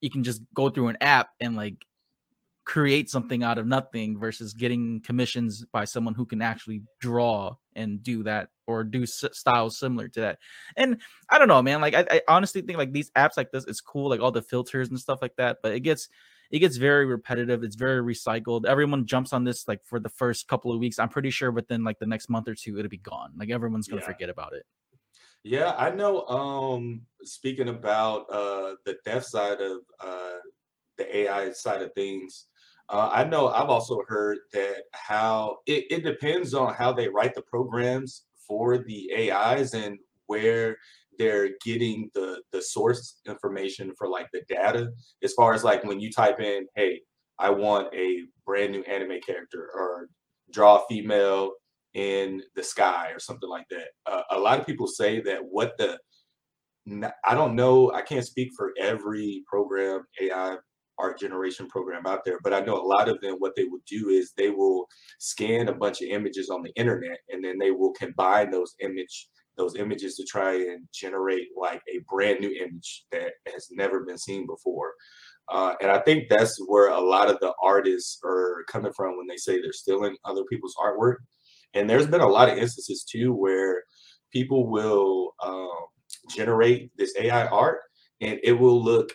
you 0.02 0.10
can 0.10 0.24
just 0.24 0.42
go 0.54 0.70
through 0.70 0.88
an 0.88 0.98
app 1.02 1.30
and 1.40 1.56
like 1.56 1.86
create 2.66 3.10
something 3.10 3.44
out 3.44 3.58
of 3.58 3.66
nothing 3.66 4.18
versus 4.20 4.54
getting 4.54 5.02
commissions 5.02 5.66
by 5.72 5.86
someone 5.86 6.14
who 6.14 6.26
can 6.26 6.42
actually 6.42 6.84
draw 7.00 7.56
and 7.76 8.04
do 8.04 8.24
that 8.24 8.50
or 8.68 8.84
do 8.84 9.04
s- 9.04 9.26
styles 9.32 9.80
similar 9.80 10.08
to 10.08 10.22
that. 10.22 10.38
And 10.78 11.02
I 11.30 11.40
don't 11.40 11.48
know, 11.48 11.62
man. 11.62 11.82
Like 11.82 11.96
I, 11.96 12.06
I, 12.10 12.22
honestly 12.28 12.62
think 12.62 12.78
like 12.78 12.92
these 12.92 13.10
apps 13.12 13.38
like 13.38 13.52
this, 13.52 13.66
it's 13.66 13.82
cool, 13.82 14.10
like 14.10 14.20
all 14.20 14.32
the 14.32 14.44
filters 14.44 14.90
and 14.90 15.00
stuff 15.00 15.20
like 15.22 15.36
that. 15.38 15.58
But 15.64 15.74
it 15.74 15.80
gets 15.80 16.10
it 16.52 16.60
gets 16.60 16.78
very 16.78 17.06
repetitive. 17.06 17.64
It's 17.64 17.76
very 17.76 18.02
recycled. 18.02 18.66
Everyone 18.66 19.06
jumps 19.06 19.34
on 19.34 19.44
this 19.44 19.68
like 19.68 19.86
for 19.86 20.00
the 20.00 20.10
first 20.10 20.48
couple 20.48 20.72
of 20.72 20.80
weeks. 20.80 20.98
I'm 20.98 21.10
pretty 21.10 21.30
sure 21.30 21.52
within 21.52 21.84
like 21.84 22.00
the 22.00 22.08
next 22.08 22.30
month 22.30 22.48
or 22.48 22.56
two, 22.56 22.78
it'll 22.80 22.90
be 22.90 22.98
gone. 22.98 23.34
Like 23.38 23.50
everyone's 23.50 23.88
gonna 23.88 24.02
yeah. 24.02 24.08
forget 24.08 24.30
about 24.30 24.54
it. 24.54 24.64
Yeah, 25.44 25.74
I 25.78 25.92
know. 25.92 26.26
Um, 26.28 27.02
speaking 27.24 27.70
about 27.70 28.30
uh 28.32 28.76
the 28.86 28.98
dev 29.06 29.24
side 29.24 29.62
of 29.62 29.80
uh 30.00 30.40
the 30.98 31.18
AI 31.18 31.52
side 31.52 31.82
of 31.82 31.94
things, 31.94 32.48
uh, 32.90 33.10
I 33.14 33.24
know 33.24 33.50
I've 33.50 33.70
also 33.70 34.02
heard 34.08 34.40
that 34.54 34.84
how 34.94 35.60
it, 35.68 35.86
it 35.92 36.04
depends 36.04 36.54
on 36.54 36.74
how 36.74 36.92
they 36.92 37.08
write 37.08 37.36
the 37.36 37.44
programs 37.44 38.24
for 38.48 38.80
the 38.80 39.32
AIs 39.32 39.76
and 39.76 40.00
where 40.26 40.78
they're 41.20 41.50
getting 41.64 42.10
the 42.16 42.42
the 42.52 42.62
source 42.62 43.20
information 43.28 43.94
for 43.98 44.08
like 44.08 44.28
the 44.34 44.42
data 44.50 44.90
as 45.24 45.34
far 45.34 45.54
as 45.54 45.64
like 45.64 45.84
when 45.84 46.00
you 46.00 46.12
type 46.12 46.40
in 46.40 46.66
hey 46.76 47.00
i 47.38 47.50
want 47.50 47.94
a 47.94 48.22
brand 48.46 48.72
new 48.72 48.82
anime 48.84 49.20
character 49.26 49.70
or 49.76 50.10
draw 50.52 50.78
a 50.78 50.86
female 50.88 51.52
in 51.94 52.42
the 52.56 52.64
sky 52.64 53.10
or 53.12 53.20
something 53.20 53.50
like 53.50 53.66
that. 53.70 53.88
Uh, 54.06 54.22
a 54.32 54.40
lot 54.40 54.60
of 54.60 54.66
people 54.66 54.88
say 54.88 55.22
that 55.22 55.40
what 55.44 55.78
the 55.78 55.98
i 57.26 57.36
don't 57.36 57.56
know 57.56 57.92
i 57.94 58.02
can't 58.02 58.26
speak 58.26 58.50
for 58.58 58.72
every 58.80 59.44
program 59.46 60.02
ai 60.22 60.56
art 60.98 61.20
generation 61.20 61.68
program 61.68 62.08
out 62.08 62.22
there 62.26 62.40
but 62.42 62.54
i 62.54 62.62
know 62.62 62.76
a 62.76 62.88
lot 62.88 63.08
of 63.08 63.20
them 63.22 63.36
what 63.38 63.56
they 63.56 63.66
will 63.66 63.82
do 63.88 64.10
is 64.10 64.32
they 64.38 64.50
will 64.50 64.88
scan 65.20 65.68
a 65.68 65.74
bunch 65.74 66.02
of 66.02 66.08
images 66.08 66.50
on 66.50 66.64
the 66.64 66.72
internet 66.76 67.20
and 67.30 67.44
then 67.44 67.60
they 67.60 67.70
will 67.70 67.92
combine 67.94 68.50
those 68.50 68.74
image 68.80 69.28
those 69.58 69.76
images 69.76 70.16
to 70.16 70.24
try 70.24 70.54
and 70.54 70.88
generate 70.94 71.50
like 71.58 71.82
a 71.94 72.00
brand 72.10 72.40
new 72.40 72.52
image 72.52 73.06
that 73.12 73.34
has 73.54 73.68
never 73.72 74.02
been 74.06 74.18
seen 74.18 74.46
before. 74.46 74.94
Uh, 75.50 75.74
and 75.82 75.92
I 75.92 76.00
think 76.00 76.30
that's 76.30 76.58
where 76.68 76.90
a 76.90 77.00
lot 77.00 77.30
of 77.30 77.40
the 77.40 77.54
artists 77.62 78.20
are 78.24 78.64
coming 78.68 78.94
from 78.94 79.18
when 79.18 79.28
they 79.28 79.38
say 79.38 79.60
they're 79.60 79.74
stealing 79.74 80.16
other 80.24 80.44
people's 80.50 80.76
artwork. 80.76 81.18
And 81.74 81.90
there's 81.90 82.08
been 82.08 82.22
a 82.22 82.28
lot 82.28 82.50
of 82.50 82.58
instances 82.58 83.04
too 83.04 83.34
where 83.34 83.84
people 84.32 84.70
will 84.70 85.34
um, 85.44 85.70
generate 86.30 86.92
this 86.98 87.16
AI 87.20 87.48
art 87.48 87.80
and 88.22 88.40
it 88.44 88.54
will 88.54 88.82
look 88.82 89.12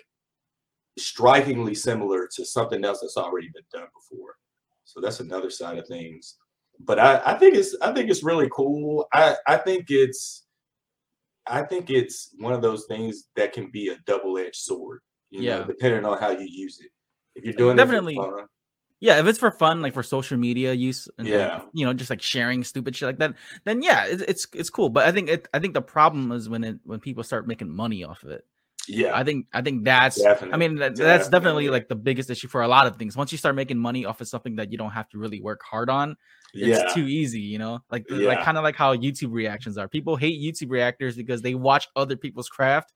strikingly 0.99 1.75
similar 1.75 2.29
to 2.35 2.45
something 2.45 2.85
else 2.85 3.01
that's 3.01 3.17
already 3.17 3.49
been 3.55 3.65
done 3.73 3.89
before. 3.95 4.37
So 4.85 5.01
that's 5.01 5.21
another 5.21 5.51
side 5.51 5.79
of 5.79 5.87
things 5.87 6.37
but 6.81 6.99
I, 6.99 7.23
I 7.25 7.35
think 7.35 7.55
it's 7.55 7.77
I 7.81 7.93
think 7.93 8.11
it's 8.11 8.23
really 8.23 8.49
cool. 8.53 9.07
I, 9.13 9.37
I 9.47 9.57
think 9.57 9.87
it's 9.89 10.45
I 11.47 11.63
think 11.63 11.91
it's 11.91 12.35
one 12.39 12.53
of 12.53 12.63
those 12.63 12.87
things 12.87 13.25
that 13.37 13.53
can 13.53 13.71
be 13.71 13.89
a 13.89 13.97
double 14.07 14.39
edged 14.39 14.57
sword. 14.57 15.01
yeah, 15.31 15.59
know, 15.59 15.65
depending 15.65 16.05
on 16.05 16.19
how 16.19 16.31
you 16.31 16.47
use 16.49 16.81
it. 16.81 16.91
If 17.35 17.45
you're 17.45 17.55
doing 17.55 17.77
definitely. 17.77 18.19
yeah, 19.01 19.19
if 19.21 19.27
it's 19.27 19.39
for 19.39 19.51
fun, 19.51 19.83
like 19.83 19.93
for 19.93 20.03
social 20.03 20.39
media 20.39 20.73
use, 20.73 21.09
and 21.19 21.29
yeah, 21.29 21.55
like, 21.55 21.63
you 21.73 21.85
know, 21.85 21.93
just 21.93 22.11
like 22.11 22.23
sharing 22.23 22.65
stupid 22.65 22.97
shit 22.97 23.07
like 23.07 23.19
that, 23.19 23.35
then 23.65 23.83
yeah, 23.83 24.07
it's 24.07 24.23
it's, 24.23 24.47
it's 24.55 24.71
cool. 24.71 24.89
But 24.89 25.07
I 25.07 25.13
think 25.13 25.29
it, 25.29 25.49
I 25.53 25.59
think 25.59 25.75
the 25.75 25.83
problem 25.83 26.33
is 26.33 26.49
when 26.49 26.65
it 26.65 26.79
when 26.85 27.01
people 27.01 27.23
start 27.23 27.47
making 27.47 27.69
money 27.69 28.05
off 28.05 28.23
of 28.23 28.31
it. 28.31 28.47
Yeah, 28.89 29.17
I 29.17 29.25
think 29.25 29.47
I 29.53 29.63
think 29.63 29.85
that's 29.85 30.21
definitely. 30.21 30.55
I 30.55 30.57
mean 30.57 30.75
that, 30.77 30.97
that's 30.97 31.29
definitely 31.29 31.69
like 31.71 31.89
the 31.89 31.95
biggest 31.95 32.31
issue 32.31 32.49
for 32.49 32.63
a 32.63 32.69
lot 32.69 32.87
of 32.87 32.97
things. 32.97 33.17
Once 33.17 33.33
you 33.33 33.39
start 33.39 33.55
making 33.55 33.79
money 33.79 34.05
off 34.05 34.21
of 34.21 34.29
something 34.29 34.57
that 34.57 34.71
you 34.71 34.79
don't 34.79 34.91
have 34.91 35.09
to 35.11 35.19
really 35.19 35.41
work 35.41 35.63
hard 35.63 35.89
on, 35.89 36.17
it's 36.53 36.79
yeah. 36.79 36.93
too 36.95 37.07
easy, 37.07 37.41
you 37.41 37.59
know? 37.59 37.81
Like 37.91 38.07
yeah. 38.11 38.29
like 38.29 38.43
kind 38.43 38.59
of 38.59 38.65
like 38.65 38.77
how 38.77 38.95
YouTube 38.95 39.33
reactions 39.33 39.79
are. 39.79 39.89
People 39.89 40.17
hate 40.17 40.41
YouTube 40.41 40.71
reactors 40.71 41.17
because 41.17 41.43
they 41.43 41.55
watch 41.55 41.89
other 41.97 42.17
people's 42.17 42.49
craft 42.49 42.93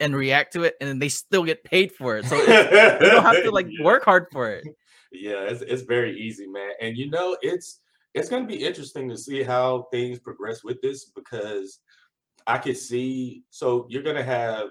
and 0.00 0.16
react 0.16 0.52
to 0.54 0.64
it 0.64 0.74
and 0.80 1.00
they 1.00 1.08
still 1.08 1.44
get 1.44 1.62
paid 1.64 1.92
for 1.92 2.16
it. 2.16 2.24
So 2.24 2.36
you 2.36 2.46
don't 2.46 3.24
have 3.24 3.42
to 3.42 3.50
like 3.50 3.66
yeah. 3.68 3.84
work 3.84 4.04
hard 4.04 4.26
for 4.32 4.50
it. 4.50 4.64
Yeah, 5.12 5.42
it's 5.42 5.62
it's 5.62 5.82
very 5.82 6.18
easy, 6.18 6.46
man. 6.46 6.70
And 6.80 6.96
you 6.96 7.10
know, 7.10 7.36
it's 7.42 7.80
it's 8.14 8.28
going 8.28 8.42
to 8.42 8.48
be 8.48 8.64
interesting 8.64 9.08
to 9.08 9.16
see 9.16 9.42
how 9.42 9.88
things 9.92 10.18
progress 10.18 10.64
with 10.64 10.80
this 10.82 11.06
because 11.14 11.80
I 12.46 12.58
could 12.58 12.76
see 12.76 13.44
so 13.50 13.86
you're 13.88 14.02
going 14.02 14.16
to 14.16 14.24
have 14.24 14.68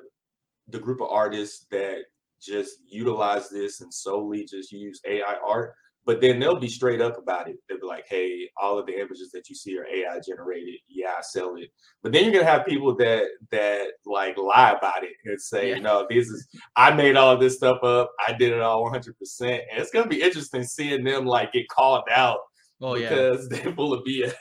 the 0.67 0.79
group 0.79 1.01
of 1.01 1.09
artists 1.09 1.65
that 1.71 1.99
just 2.41 2.79
utilize 2.87 3.49
this 3.49 3.81
and 3.81 3.93
solely 3.93 4.45
just 4.45 4.71
use 4.71 4.99
AI 5.05 5.35
art 5.45 5.75
but 6.05 6.19
then 6.19 6.39
they'll 6.39 6.59
be 6.59 6.67
straight 6.67 7.01
up 7.01 7.17
about 7.17 7.47
it. 7.47 7.57
They'll 7.69 7.79
be 7.79 7.85
like, 7.85 8.05
"Hey, 8.07 8.49
all 8.57 8.79
of 8.79 8.87
the 8.87 8.99
images 8.99 9.31
that 9.31 9.49
you 9.49 9.55
see 9.55 9.77
are 9.77 9.85
AI 9.85 10.19
generated. 10.19 10.79
Yeah, 10.87 11.13
I 11.17 11.21
sell 11.21 11.55
it." 11.57 11.69
But 12.01 12.11
then 12.11 12.23
you're 12.23 12.33
gonna 12.33 12.51
have 12.51 12.65
people 12.65 12.95
that 12.97 13.25
that 13.51 13.89
like 14.05 14.37
lie 14.37 14.71
about 14.71 15.03
it 15.03 15.11
and 15.25 15.39
say, 15.39 15.69
yeah. 15.69 15.79
"No, 15.79 16.07
this 16.09 16.27
is 16.27 16.47
I 16.75 16.91
made 16.91 17.17
all 17.17 17.37
this 17.37 17.57
stuff 17.57 17.83
up. 17.83 18.11
I 18.27 18.33
did 18.33 18.51
it 18.51 18.61
all 18.61 18.83
100." 18.83 19.17
percent 19.17 19.63
And 19.71 19.79
it's 19.79 19.91
gonna 19.91 20.07
be 20.07 20.21
interesting 20.21 20.63
seeing 20.63 21.03
them 21.03 21.25
like 21.25 21.53
get 21.53 21.67
called 21.67 22.05
out 22.09 22.39
Oh 22.81 22.95
because 22.95 23.47
yeah. 23.51 23.59
they're 23.63 23.73
full 23.73 23.93
of 23.93 24.03
BS. 24.03 24.33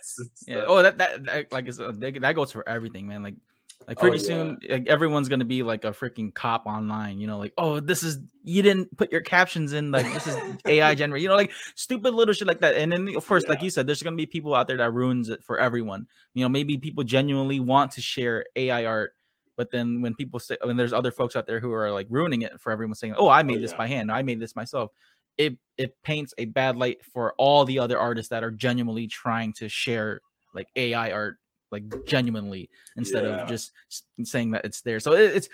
Yeah. 0.47 0.65
Oh, 0.67 0.83
that, 0.83 0.97
that, 0.99 1.25
that 1.25 1.53
like 1.53 1.69
it's, 1.69 1.77
that 1.77 2.33
goes 2.35 2.53
for 2.53 2.67
everything, 2.67 3.07
man. 3.07 3.23
Like 3.23 3.35
like 3.89 3.99
oh, 3.99 4.01
pretty 4.03 4.19
oh, 4.19 4.21
yeah. 4.21 4.27
soon, 4.27 4.59
like, 4.69 4.89
everyone's 4.89 5.29
gonna 5.29 5.45
be 5.45 5.63
like 5.63 5.85
a 5.85 5.93
freaking 5.93 6.33
cop 6.33 6.67
online. 6.67 7.19
You 7.19 7.27
know, 7.27 7.39
like 7.39 7.53
oh, 7.59 7.81
this 7.81 8.03
is 8.03 8.19
you 8.45 8.63
didn't 8.63 8.97
put 8.97 9.11
your 9.11 9.23
captions 9.23 9.73
in. 9.73 9.91
Like 9.91 10.13
this 10.13 10.27
is 10.27 10.37
AI 10.67 10.95
generated. 10.95 11.23
You 11.23 11.29
know, 11.31 11.37
like 11.37 11.53
stupid 11.75 12.15
little 12.15 12.35
shit 12.35 12.47
like 12.47 12.61
that. 12.61 12.77
And 12.77 12.93
then 12.93 13.09
of 13.17 13.27
course, 13.27 13.45
yeah. 13.45 13.51
like 13.51 13.63
you 13.63 13.71
said, 13.71 13.87
there's 13.87 14.03
gonna 14.03 14.17
be 14.17 14.27
people 14.27 14.55
out 14.55 14.69
there 14.69 14.77
that 14.77 14.93
ruins 14.93 15.29
it 15.29 15.43
for 15.43 15.59
everyone. 15.59 16.07
You 16.35 16.45
know, 16.45 16.49
maybe 16.49 16.79
people 16.79 17.05
genuinely 17.05 17.59
want 17.59 17.93
to 17.93 18.01
share 18.01 18.45
AI 18.55 18.85
art, 18.85 19.15
but 19.57 19.71
then 19.71 20.03
when 20.03 20.15
people 20.15 20.39
say, 20.39 20.57
when 20.63 20.77
there's 20.77 20.93
other 20.93 21.11
folks 21.11 21.35
out 21.35 21.47
there 21.47 21.61
who 21.61 21.73
are 21.73 21.91
like 21.91 22.07
ruining 22.11 22.43
it 22.43 22.61
for 22.61 22.71
everyone, 22.71 22.95
saying, 22.95 23.15
"Oh, 23.17 23.29
I 23.29 23.41
oh, 23.41 23.45
made 23.45 23.59
oh, 23.59 23.61
this 23.63 23.73
yeah. 23.73 23.79
by 23.79 23.87
hand. 23.89 24.13
I 24.13 24.23
made 24.23 24.41
this 24.41 24.55
myself." 24.55 24.93
It 25.37 25.59
it 25.79 26.01
paints 26.03 26.33
a 26.39 26.45
bad 26.45 26.77
light 26.77 27.05
for 27.05 27.35
all 27.39 27.65
the 27.65 27.79
other 27.79 27.99
artists 27.99 28.31
that 28.31 28.45
are 28.45 28.51
genuinely 28.51 29.07
trying 29.07 29.53
to 29.55 29.69
share 29.69 30.21
like 30.55 30.69
AI 30.77 31.11
art 31.11 31.40
like 31.71 32.05
genuinely 32.05 32.71
instead 32.97 33.25
yeah. 33.25 33.43
of 33.43 33.49
just 33.49 33.73
saying 34.25 34.53
that 34.53 34.65
it's 34.65 34.81
there. 34.83 35.01
So 35.01 35.13
it, 35.13 35.37
it's 35.37 35.49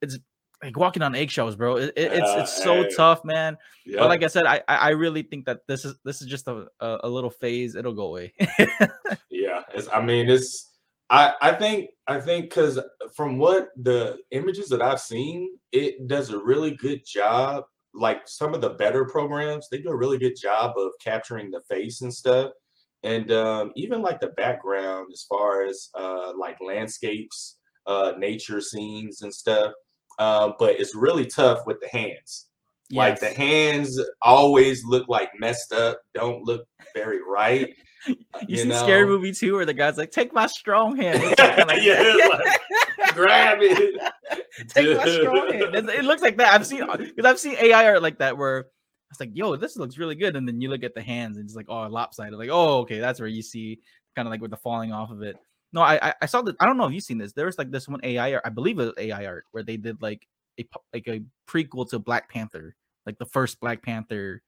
it's 0.00 0.18
like 0.62 0.76
walking 0.76 1.02
on 1.02 1.14
eggshells, 1.14 1.56
bro. 1.56 1.76
It, 1.76 1.92
it, 1.96 2.12
it's 2.12 2.28
uh, 2.28 2.38
it's 2.40 2.62
so 2.62 2.82
hey. 2.82 2.90
tough, 2.96 3.24
man. 3.24 3.56
But 3.86 4.08
like 4.08 4.22
I 4.22 4.26
said, 4.26 4.46
I 4.46 4.62
I 4.66 4.90
really 4.90 5.22
think 5.22 5.46
that 5.46 5.60
this 5.66 5.84
is 5.84 5.94
this 6.04 6.20
is 6.20 6.28
just 6.28 6.48
a 6.48 6.66
a, 6.80 6.98
a 7.04 7.08
little 7.08 7.30
phase. 7.30 7.74
It'll 7.74 7.94
go 7.94 8.06
away. 8.06 8.32
yeah, 9.30 9.62
it's, 9.74 9.88
I 9.92 10.02
mean, 10.02 10.28
it's 10.28 10.72
I 11.10 11.34
I 11.40 11.52
think 11.52 11.90
I 12.06 12.20
think 12.20 12.46
because 12.46 12.78
from 13.14 13.38
what 13.38 13.70
the 13.76 14.18
images 14.30 14.68
that 14.70 14.82
I've 14.82 15.00
seen, 15.00 15.56
it 15.72 16.08
does 16.08 16.30
a 16.30 16.38
really 16.38 16.72
good 16.72 17.04
job. 17.06 17.64
Like 17.94 18.28
some 18.28 18.54
of 18.54 18.60
the 18.60 18.70
better 18.70 19.04
programs, 19.04 19.68
they 19.70 19.78
do 19.78 19.88
a 19.90 19.96
really 19.96 20.18
good 20.18 20.36
job 20.36 20.76
of 20.76 20.92
capturing 21.00 21.50
the 21.50 21.60
face 21.62 22.02
and 22.02 22.12
stuff 22.12 22.52
and 23.02 23.30
um, 23.30 23.72
even 23.76 24.02
like 24.02 24.20
the 24.20 24.28
background 24.28 25.08
as 25.12 25.24
far 25.28 25.64
as 25.64 25.90
uh, 25.94 26.32
like 26.36 26.56
landscapes, 26.60 27.58
uh, 27.86 28.12
nature 28.18 28.60
scenes 28.60 29.22
and 29.22 29.32
stuff. 29.32 29.72
Uh, 30.18 30.52
but 30.58 30.80
it's 30.80 30.96
really 30.96 31.26
tough 31.26 31.60
with 31.66 31.78
the 31.80 31.88
hands. 31.88 32.48
Yes. 32.90 32.96
Like 32.96 33.20
the 33.20 33.40
hands 33.40 34.00
always 34.22 34.84
look 34.84 35.08
like 35.08 35.30
messed 35.38 35.72
up, 35.72 36.00
don't 36.14 36.42
look 36.44 36.66
very 36.94 37.20
right. 37.22 37.74
you, 38.06 38.16
you 38.48 38.56
see 38.58 38.68
know? 38.68 38.82
scary 38.82 39.06
movie 39.06 39.32
too, 39.32 39.54
where 39.54 39.66
the 39.66 39.74
guy's 39.74 39.98
like, 39.98 40.10
"Take 40.10 40.32
my 40.32 40.46
strong 40.46 40.96
hand." 40.96 41.22
Like 41.38 41.82
yeah, 41.82 42.16
like, 42.30 43.14
grab 43.14 43.58
it. 43.60 44.00
Take 44.68 44.96
my 44.96 45.08
strong 45.08 45.52
hand. 45.52 45.74
It 45.90 46.04
looks 46.04 46.22
like 46.22 46.38
that. 46.38 46.54
I've 46.54 46.66
seen 46.66 46.86
because 46.86 47.24
I've 47.24 47.38
seen 47.38 47.56
AI 47.60 47.84
art 47.84 48.02
like 48.02 48.18
that 48.18 48.38
where 48.38 48.66
was 49.10 49.20
like, 49.20 49.30
yo, 49.32 49.56
this 49.56 49.76
looks 49.76 49.98
really 49.98 50.14
good. 50.14 50.36
And 50.36 50.46
then 50.46 50.60
you 50.60 50.68
look 50.68 50.82
at 50.82 50.94
the 50.94 51.02
hands 51.02 51.36
and 51.36 51.46
it's 51.46 51.56
like, 51.56 51.68
oh, 51.68 51.86
lopsided. 51.86 52.38
Like, 52.38 52.50
oh, 52.50 52.78
okay, 52.80 52.98
that's 52.98 53.20
where 53.20 53.28
you 53.28 53.42
see 53.42 53.80
kind 54.14 54.26
of 54.26 54.30
like 54.30 54.40
with 54.40 54.50
the 54.50 54.56
falling 54.56 54.92
off 54.92 55.10
of 55.10 55.22
it. 55.22 55.36
No, 55.72 55.82
I 55.82 56.14
I 56.22 56.26
saw 56.26 56.42
that. 56.42 56.56
I 56.60 56.66
don't 56.66 56.78
know 56.78 56.86
if 56.86 56.92
you've 56.92 57.04
seen 57.04 57.18
this. 57.18 57.32
There 57.32 57.46
was 57.46 57.58
like 57.58 57.70
this 57.70 57.88
one 57.88 58.00
AI 58.02 58.34
art, 58.34 58.42
I 58.44 58.48
believe 58.48 58.78
it 58.78 58.84
was 58.84 58.94
AI 58.96 59.26
art, 59.26 59.44
where 59.50 59.62
they 59.62 59.76
did 59.76 60.00
like 60.00 60.26
a 60.58 60.66
like 60.92 61.06
a 61.08 61.22
prequel 61.46 61.88
to 61.90 61.98
Black 61.98 62.30
Panther, 62.30 62.74
like 63.04 63.18
the 63.18 63.26
first 63.26 63.60
Black 63.60 63.82
Panther 63.82 64.42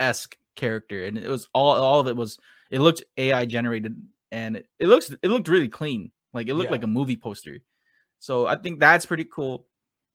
esque 0.00 0.36
character, 0.56 1.04
and 1.04 1.18
it 1.18 1.28
was 1.28 1.48
all 1.52 1.72
all 1.72 2.00
of 2.00 2.08
it 2.08 2.16
was 2.16 2.38
it 2.70 2.80
looked 2.80 3.04
AI 3.18 3.44
generated, 3.44 3.96
and 4.30 4.56
it, 4.56 4.66
it 4.78 4.86
looks 4.86 5.10
it 5.10 5.28
looked 5.28 5.48
really 5.48 5.68
clean, 5.68 6.10
like 6.32 6.48
it 6.48 6.54
looked 6.54 6.68
yeah. 6.68 6.72
like 6.72 6.84
a 6.84 6.88
movie 6.88 7.16
poster. 7.16 7.58
So 8.18 8.46
I 8.46 8.56
think 8.56 8.80
that's 8.80 9.04
pretty 9.04 9.24
cool 9.24 9.66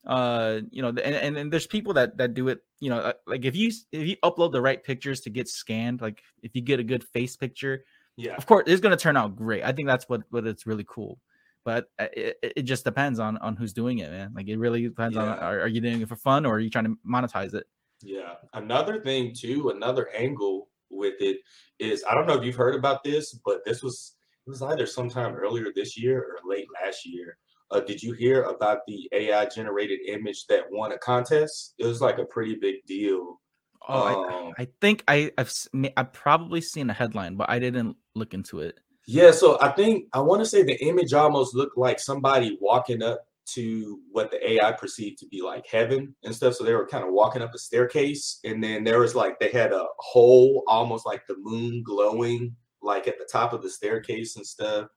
uh 0.07 0.61
you 0.71 0.81
know 0.81 0.89
and, 0.89 0.99
and, 0.99 1.37
and 1.37 1.51
there's 1.51 1.67
people 1.67 1.93
that 1.93 2.17
that 2.17 2.33
do 2.33 2.47
it 2.47 2.59
you 2.79 2.89
know 2.89 2.97
uh, 2.97 3.13
like 3.25 3.45
if 3.45 3.55
you 3.55 3.71
if 3.91 4.07
you 4.07 4.15
upload 4.23 4.51
the 4.51 4.61
right 4.61 4.83
pictures 4.83 5.21
to 5.21 5.29
get 5.29 5.47
scanned 5.47 6.01
like 6.01 6.23
if 6.41 6.55
you 6.55 6.61
get 6.61 6.79
a 6.79 6.83
good 6.83 7.03
face 7.03 7.35
picture 7.35 7.83
yeah 8.15 8.35
of 8.35 8.45
course 8.45 8.63
it's 8.67 8.81
going 8.81 8.95
to 8.95 9.01
turn 9.01 9.17
out 9.17 9.35
great 9.35 9.63
i 9.63 9.71
think 9.71 9.87
that's 9.87 10.07
what 10.07 10.21
what 10.29 10.47
it's 10.47 10.65
really 10.65 10.85
cool 10.87 11.19
but 11.67 11.89
uh, 11.99 12.07
it, 12.13 12.37
it 12.41 12.61
just 12.61 12.85
depends 12.85 13.19
on 13.19 13.37
on 13.39 13.57
who's 13.57 13.73
doing 13.73 13.99
it, 13.99 14.09
man. 14.09 14.31
Like 14.33 14.47
it 14.47 14.55
really 14.55 14.83
depends 14.83 15.17
yeah. 15.17 15.23
on 15.23 15.39
are, 15.39 15.59
are 15.59 15.67
you 15.67 15.81
doing 15.81 15.99
it 15.99 16.07
for 16.07 16.15
fun 16.15 16.45
or 16.45 16.55
are 16.55 16.59
you 16.61 16.69
trying 16.69 16.85
to 16.85 16.97
monetize 17.05 17.53
it? 17.53 17.65
Yeah. 18.01 18.35
Another 18.53 19.01
thing 19.01 19.33
too, 19.37 19.71
another 19.75 20.07
angle 20.15 20.69
with 20.89 21.15
it 21.19 21.39
is 21.77 22.05
I 22.09 22.15
don't 22.15 22.25
know 22.25 22.35
if 22.35 22.45
you've 22.45 22.55
heard 22.55 22.75
about 22.75 23.03
this, 23.03 23.37
but 23.45 23.65
this 23.65 23.83
was 23.83 24.15
it 24.45 24.49
was 24.49 24.61
either 24.61 24.85
sometime 24.85 25.35
earlier 25.35 25.65
this 25.75 25.97
year 25.97 26.19
or 26.21 26.49
late 26.49 26.67
last 26.81 27.05
year. 27.05 27.37
Uh, 27.69 27.81
did 27.81 28.01
you 28.01 28.13
hear 28.13 28.43
about 28.43 28.79
the 28.87 29.09
AI 29.11 29.45
generated 29.45 29.99
image 30.07 30.45
that 30.47 30.63
won 30.71 30.93
a 30.93 30.97
contest? 30.97 31.73
It 31.77 31.85
was 31.85 32.01
like 32.01 32.17
a 32.17 32.25
pretty 32.25 32.55
big 32.55 32.85
deal. 32.85 33.41
Oh, 33.89 34.23
um, 34.23 34.53
I, 34.57 34.63
I, 34.63 34.67
think 34.81 35.03
I, 35.07 35.31
I've 35.37 35.53
I've 35.95 36.13
probably 36.13 36.61
seen 36.61 36.89
a 36.89 36.93
headline, 36.93 37.35
but 37.35 37.49
I 37.49 37.59
didn't 37.59 37.95
look 38.15 38.33
into 38.33 38.59
it. 38.59 38.79
Yeah, 39.05 39.31
so 39.31 39.57
I 39.61 39.69
think 39.69 40.05
I 40.13 40.19
want 40.19 40.41
to 40.41 40.45
say 40.45 40.63
the 40.63 40.81
image 40.85 41.13
almost 41.13 41.55
looked 41.55 41.77
like 41.77 41.99
somebody 41.99 42.57
walking 42.59 43.01
up 43.01 43.25
to 43.53 44.01
what 44.11 44.29
the 44.29 44.51
AI 44.51 44.73
perceived 44.73 45.17
to 45.19 45.27
be 45.27 45.41
like 45.41 45.65
heaven 45.65 46.13
and 46.23 46.35
stuff. 46.35 46.55
So 46.55 46.65
they 46.65 46.73
were 46.73 46.87
kind 46.87 47.05
of 47.05 47.13
walking 47.13 47.41
up 47.41 47.53
a 47.53 47.57
staircase, 47.57 48.39
and 48.43 48.61
then 48.61 48.83
there 48.83 48.99
was 48.99 49.15
like 49.15 49.39
they 49.39 49.49
had 49.49 49.71
a 49.71 49.85
hole, 49.99 50.63
almost 50.67 51.05
like 51.05 51.25
the 51.27 51.35
moon 51.37 51.83
glowing, 51.83 52.55
like 52.81 53.07
at 53.07 53.17
the 53.17 53.27
top 53.31 53.53
of 53.53 53.63
the 53.63 53.69
staircase 53.69 54.35
and 54.35 54.45
stuff. 54.45 54.87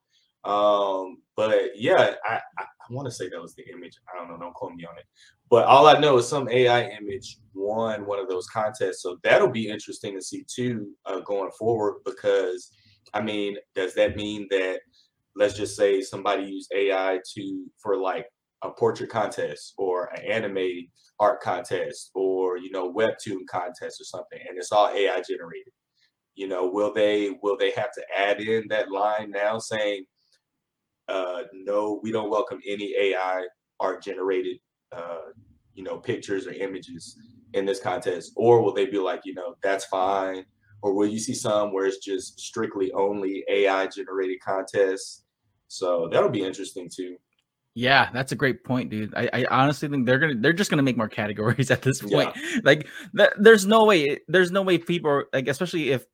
Um, 0.44 1.18
but 1.37 1.73
yeah, 1.76 2.14
I, 2.25 2.40
I, 2.59 2.62
I 2.62 2.92
want 2.92 3.06
to 3.06 3.12
say 3.12 3.28
that 3.28 3.40
was 3.40 3.54
the 3.54 3.64
image. 3.73 3.99
I 4.12 4.18
don't 4.18 4.30
know, 4.30 4.38
don't 4.38 4.54
quote 4.54 4.75
me 4.75 4.85
on 4.85 4.99
it. 4.99 5.04
But 5.50 5.66
all 5.66 5.87
I 5.87 5.99
know 5.99 6.18
is 6.18 6.28
some 6.28 6.49
AI 6.49 6.88
image 6.88 7.38
won 7.54 8.06
one 8.06 8.18
of 8.18 8.28
those 8.28 8.47
contests. 8.47 9.02
So 9.02 9.18
that'll 9.23 9.50
be 9.50 9.68
interesting 9.68 10.14
to 10.14 10.23
see 10.23 10.44
too, 10.52 10.92
uh, 11.06 11.20
going 11.20 11.50
forward. 11.59 12.00
Because 12.04 12.70
I 13.12 13.20
mean, 13.20 13.56
does 13.75 13.94
that 13.94 14.16
mean 14.16 14.47
that 14.50 14.80
let's 15.37 15.54
just 15.54 15.76
say 15.76 16.00
somebody 16.00 16.44
used 16.44 16.73
AI 16.75 17.18
to 17.35 17.66
for 17.82 17.97
like 17.97 18.26
a 18.62 18.70
portrait 18.70 19.11
contest 19.11 19.75
or 19.78 20.11
an 20.14 20.25
anime 20.25 20.87
art 21.18 21.40
contest 21.40 22.11
or 22.14 22.59
you 22.59 22.70
know 22.70 22.92
webtoon 22.92 23.47
contest 23.50 24.00
or 24.00 24.04
something 24.04 24.38
and 24.49 24.59
it's 24.59 24.73
all 24.73 24.88
ai 24.88 25.23
generated 25.28 25.73
you 26.35 26.47
know 26.47 26.66
will 26.66 26.92
they 26.92 27.38
will 27.42 27.56
they 27.56 27.70
have 27.70 27.92
to 27.92 28.02
add 28.16 28.40
in 28.40 28.66
that 28.68 28.90
line 28.90 29.30
now 29.30 29.59
saying 29.59 30.04
uh 31.11 31.43
no 31.52 32.00
we 32.02 32.12
don't 32.12 32.31
welcome 32.31 32.61
any 32.67 32.95
ai 32.99 33.45
art 33.81 34.02
generated 34.02 34.57
uh 34.93 35.19
you 35.75 35.83
know 35.83 35.99
pictures 35.99 36.47
or 36.47 36.52
images 36.52 37.17
in 37.55 37.64
this 37.64 37.81
contest 37.81 38.33
or 38.37 38.62
will 38.62 38.73
they 38.73 38.87
be 38.87 38.99
like 38.99 39.21
you 39.25 39.35
know 39.35 39.55
that's 39.62 39.85
fine 39.87 40.45
or 40.83 40.95
will 40.95 41.07
you 41.07 41.19
see 41.19 41.35
some 41.35 41.73
where 41.73 41.87
it's 41.87 41.99
just 41.99 42.38
strictly 42.38 42.93
only 42.93 43.45
ai 43.50 43.87
generated 43.87 44.38
contests 44.40 45.25
so 45.69 46.09
that'll 46.11 46.31
be 46.31 46.43
interesting 46.43 46.88
too 46.95 47.17
yeah, 47.75 48.11
that's 48.12 48.33
a 48.33 48.37
great 48.37 48.64
point, 48.64 48.90
dude. 48.90 49.14
I, 49.14 49.31
I 49.33 49.47
honestly 49.49 49.88
think 49.88 50.05
they're 50.05 50.19
gonna 50.19 50.35
they're 50.37 50.52
just 50.52 50.71
gonna 50.71 50.83
make 50.83 50.97
more 50.97 51.09
categories 51.09 51.71
at 51.71 51.83
this 51.83 52.02
point. 52.02 52.33
Yeah. 52.35 52.61
Like, 52.64 52.88
th- 53.17 53.31
there's 53.38 53.67
no 53.67 53.85
way, 53.85 54.19
there's 54.29 54.50
no 54.50 54.62
way 54.62 54.79
people 54.79 55.25
like, 55.33 55.47
especially 55.49 55.90
if 55.90 56.05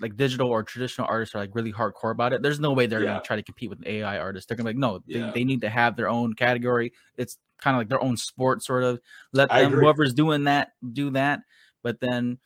like 0.00 0.16
digital 0.16 0.48
or 0.48 0.62
traditional 0.62 1.06
artists 1.08 1.34
are 1.34 1.38
like 1.38 1.54
really 1.54 1.72
hardcore 1.72 2.10
about 2.10 2.32
it. 2.32 2.42
There's 2.42 2.60
no 2.60 2.72
way 2.72 2.86
they're 2.86 3.00
yeah. 3.00 3.14
gonna 3.14 3.22
try 3.22 3.36
to 3.36 3.42
compete 3.42 3.70
with 3.70 3.86
AI 3.86 4.18
artists. 4.18 4.46
They're 4.46 4.56
gonna 4.56 4.72
be 4.72 4.78
like, 4.78 4.80
no, 4.80 5.00
yeah. 5.06 5.26
they, 5.26 5.40
they 5.40 5.44
need 5.44 5.60
to 5.62 5.70
have 5.70 5.96
their 5.96 6.08
own 6.08 6.34
category. 6.34 6.92
It's 7.16 7.38
kind 7.60 7.76
of 7.76 7.80
like 7.80 7.88
their 7.88 8.02
own 8.02 8.16
sport, 8.16 8.62
sort 8.62 8.82
of. 8.82 9.00
Let 9.32 9.50
them 9.50 9.72
whoever's 9.72 10.14
doing 10.14 10.44
that 10.44 10.72
do 10.92 11.10
that. 11.10 11.40
But 11.82 12.00
then 12.00 12.38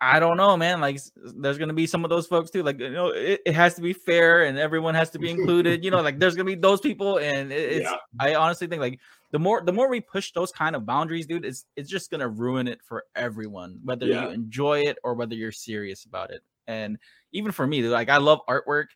I 0.00 0.20
don't 0.20 0.36
know, 0.36 0.56
man. 0.56 0.80
Like, 0.80 1.00
there's 1.16 1.58
gonna 1.58 1.72
be 1.72 1.86
some 1.86 2.04
of 2.04 2.10
those 2.10 2.26
folks 2.26 2.50
too. 2.50 2.62
Like, 2.62 2.78
you 2.78 2.90
know, 2.90 3.08
it, 3.08 3.40
it 3.44 3.54
has 3.54 3.74
to 3.74 3.80
be 3.80 3.92
fair 3.92 4.44
and 4.44 4.56
everyone 4.56 4.94
has 4.94 5.10
to 5.10 5.18
be 5.18 5.30
included. 5.30 5.84
you 5.84 5.90
know, 5.90 6.00
like 6.00 6.18
there's 6.18 6.36
gonna 6.36 6.44
be 6.44 6.54
those 6.54 6.80
people, 6.80 7.18
and 7.18 7.52
it, 7.52 7.72
it's. 7.72 7.90
Yeah. 7.90 7.96
I 8.20 8.34
honestly 8.36 8.68
think 8.68 8.80
like 8.80 9.00
the 9.32 9.38
more 9.38 9.62
the 9.62 9.72
more 9.72 9.88
we 9.88 10.00
push 10.00 10.32
those 10.32 10.52
kind 10.52 10.76
of 10.76 10.86
boundaries, 10.86 11.26
dude, 11.26 11.44
it's 11.44 11.64
it's 11.76 11.90
just 11.90 12.10
gonna 12.10 12.28
ruin 12.28 12.68
it 12.68 12.80
for 12.82 13.04
everyone, 13.16 13.80
whether 13.82 14.06
yeah. 14.06 14.24
you 14.24 14.28
enjoy 14.30 14.82
it 14.82 14.98
or 15.02 15.14
whether 15.14 15.34
you're 15.34 15.52
serious 15.52 16.04
about 16.04 16.30
it. 16.30 16.42
And 16.66 16.98
even 17.32 17.50
for 17.50 17.66
me, 17.66 17.80
dude, 17.80 17.90
like 17.90 18.08
I 18.08 18.18
love 18.18 18.40
artwork, 18.48 18.86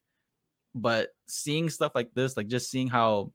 but 0.74 1.08
seeing 1.26 1.68
stuff 1.68 1.92
like 1.94 2.10
this, 2.14 2.36
like 2.36 2.46
just 2.46 2.70
seeing 2.70 2.88
how, 2.88 3.32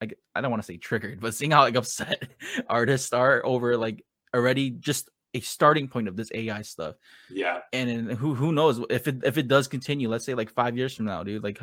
like 0.00 0.18
I 0.34 0.40
don't 0.40 0.50
want 0.50 0.62
to 0.62 0.66
say 0.66 0.76
triggered, 0.76 1.20
but 1.20 1.34
seeing 1.34 1.50
how 1.52 1.62
like 1.62 1.76
upset 1.76 2.28
artists 2.68 3.12
are 3.12 3.44
over 3.44 3.76
like 3.76 4.04
already 4.34 4.70
just 4.70 5.08
a 5.34 5.40
starting 5.40 5.88
point 5.88 6.08
of 6.08 6.16
this 6.16 6.30
AI 6.34 6.62
stuff. 6.62 6.96
Yeah. 7.30 7.60
And, 7.72 8.12
who 8.12 8.34
who 8.34 8.52
knows 8.52 8.80
if 8.90 9.08
it 9.08 9.22
if 9.24 9.38
it 9.38 9.48
does 9.48 9.68
continue, 9.68 10.08
let's 10.08 10.24
say 10.24 10.34
like 10.34 10.50
five 10.50 10.76
years 10.76 10.94
from 10.94 11.06
now, 11.06 11.22
dude, 11.22 11.42
like 11.42 11.60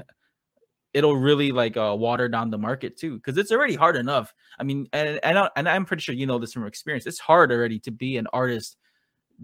it'll 0.94 1.18
really 1.18 1.52
like 1.52 1.78
uh, 1.78 1.96
water 1.98 2.30
down 2.30 2.50
the 2.50 2.58
market 2.58 2.98
too 2.98 3.16
because 3.18 3.38
it's 3.38 3.52
already 3.52 3.76
hard 3.76 3.96
enough. 3.96 4.34
I 4.60 4.64
mean, 4.64 4.88
and 4.94 5.20
and, 5.24 5.38
I, 5.38 5.50
and 5.56 5.68
I'm 5.68 5.86
pretty 5.86 6.02
sure 6.02 6.16
you 6.16 6.26
know 6.26 6.40
this 6.40 6.54
from 6.54 6.66
experience. 6.66 7.06
It's 7.06 7.20
hard 7.20 7.52
already 7.52 7.80
to 7.80 7.92
be 7.92 8.18
an 8.18 8.28
artist 8.34 8.78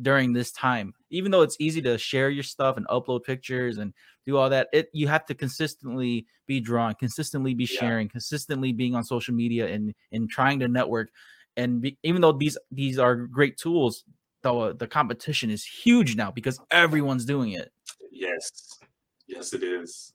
during 0.02 0.34
this 0.34 0.52
time. 0.52 0.94
Even 1.10 1.32
though 1.32 1.42
it's 1.42 1.58
easy 1.60 1.82
to 1.84 1.98
share 1.98 2.30
your 2.30 2.44
stuff 2.44 2.78
and 2.78 2.88
upload 2.88 3.24
pictures 3.24 3.78
and 3.78 3.94
do 4.26 4.38
all 4.38 4.50
that, 4.50 4.70
it 4.74 4.88
you 4.94 5.08
have 5.08 5.26
to 5.26 5.36
consistently 5.36 6.26
be 6.48 6.60
drawing, 6.60 6.96
consistently 6.96 7.54
be 7.54 7.66
sharing, 7.66 8.08
yeah. 8.08 8.12
consistently 8.12 8.72
being 8.74 8.96
on 8.96 9.04
social 9.04 9.34
media 9.34 9.68
and 9.68 9.94
and 10.12 10.30
trying 10.30 10.60
to 10.60 10.68
network 10.68 11.10
and 11.58 11.82
be, 11.82 11.98
even 12.04 12.22
though 12.22 12.32
these 12.32 12.58
these 12.72 13.00
are 13.00 13.16
great 13.16 13.58
tools 13.58 14.04
the 14.44 14.76
the 14.78 14.88
competition 14.88 15.50
is 15.50 15.66
huge 15.66 16.16
now 16.16 16.30
because 16.30 16.60
everyone's 16.70 17.26
doing 17.26 17.54
it. 17.54 17.72
Yes. 18.12 18.80
Yes 19.28 19.54
it 19.54 19.64
is. 19.64 20.14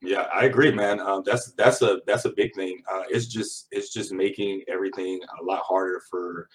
Yeah 0.00 0.26
i 0.34 0.44
agree 0.44 0.70
man. 0.70 1.00
Um, 1.00 1.22
that's 1.26 1.52
that's 1.52 1.82
a 1.82 2.00
that's 2.06 2.24
a 2.24 2.32
big 2.34 2.54
thing. 2.54 2.80
Uh, 2.90 3.02
it's 3.10 3.26
just 3.26 3.66
it's 3.70 3.92
just 3.92 4.12
making 4.12 4.62
everything 4.68 5.20
a 5.40 5.44
lot 5.44 5.62
harder 5.62 6.00
for 6.10 6.48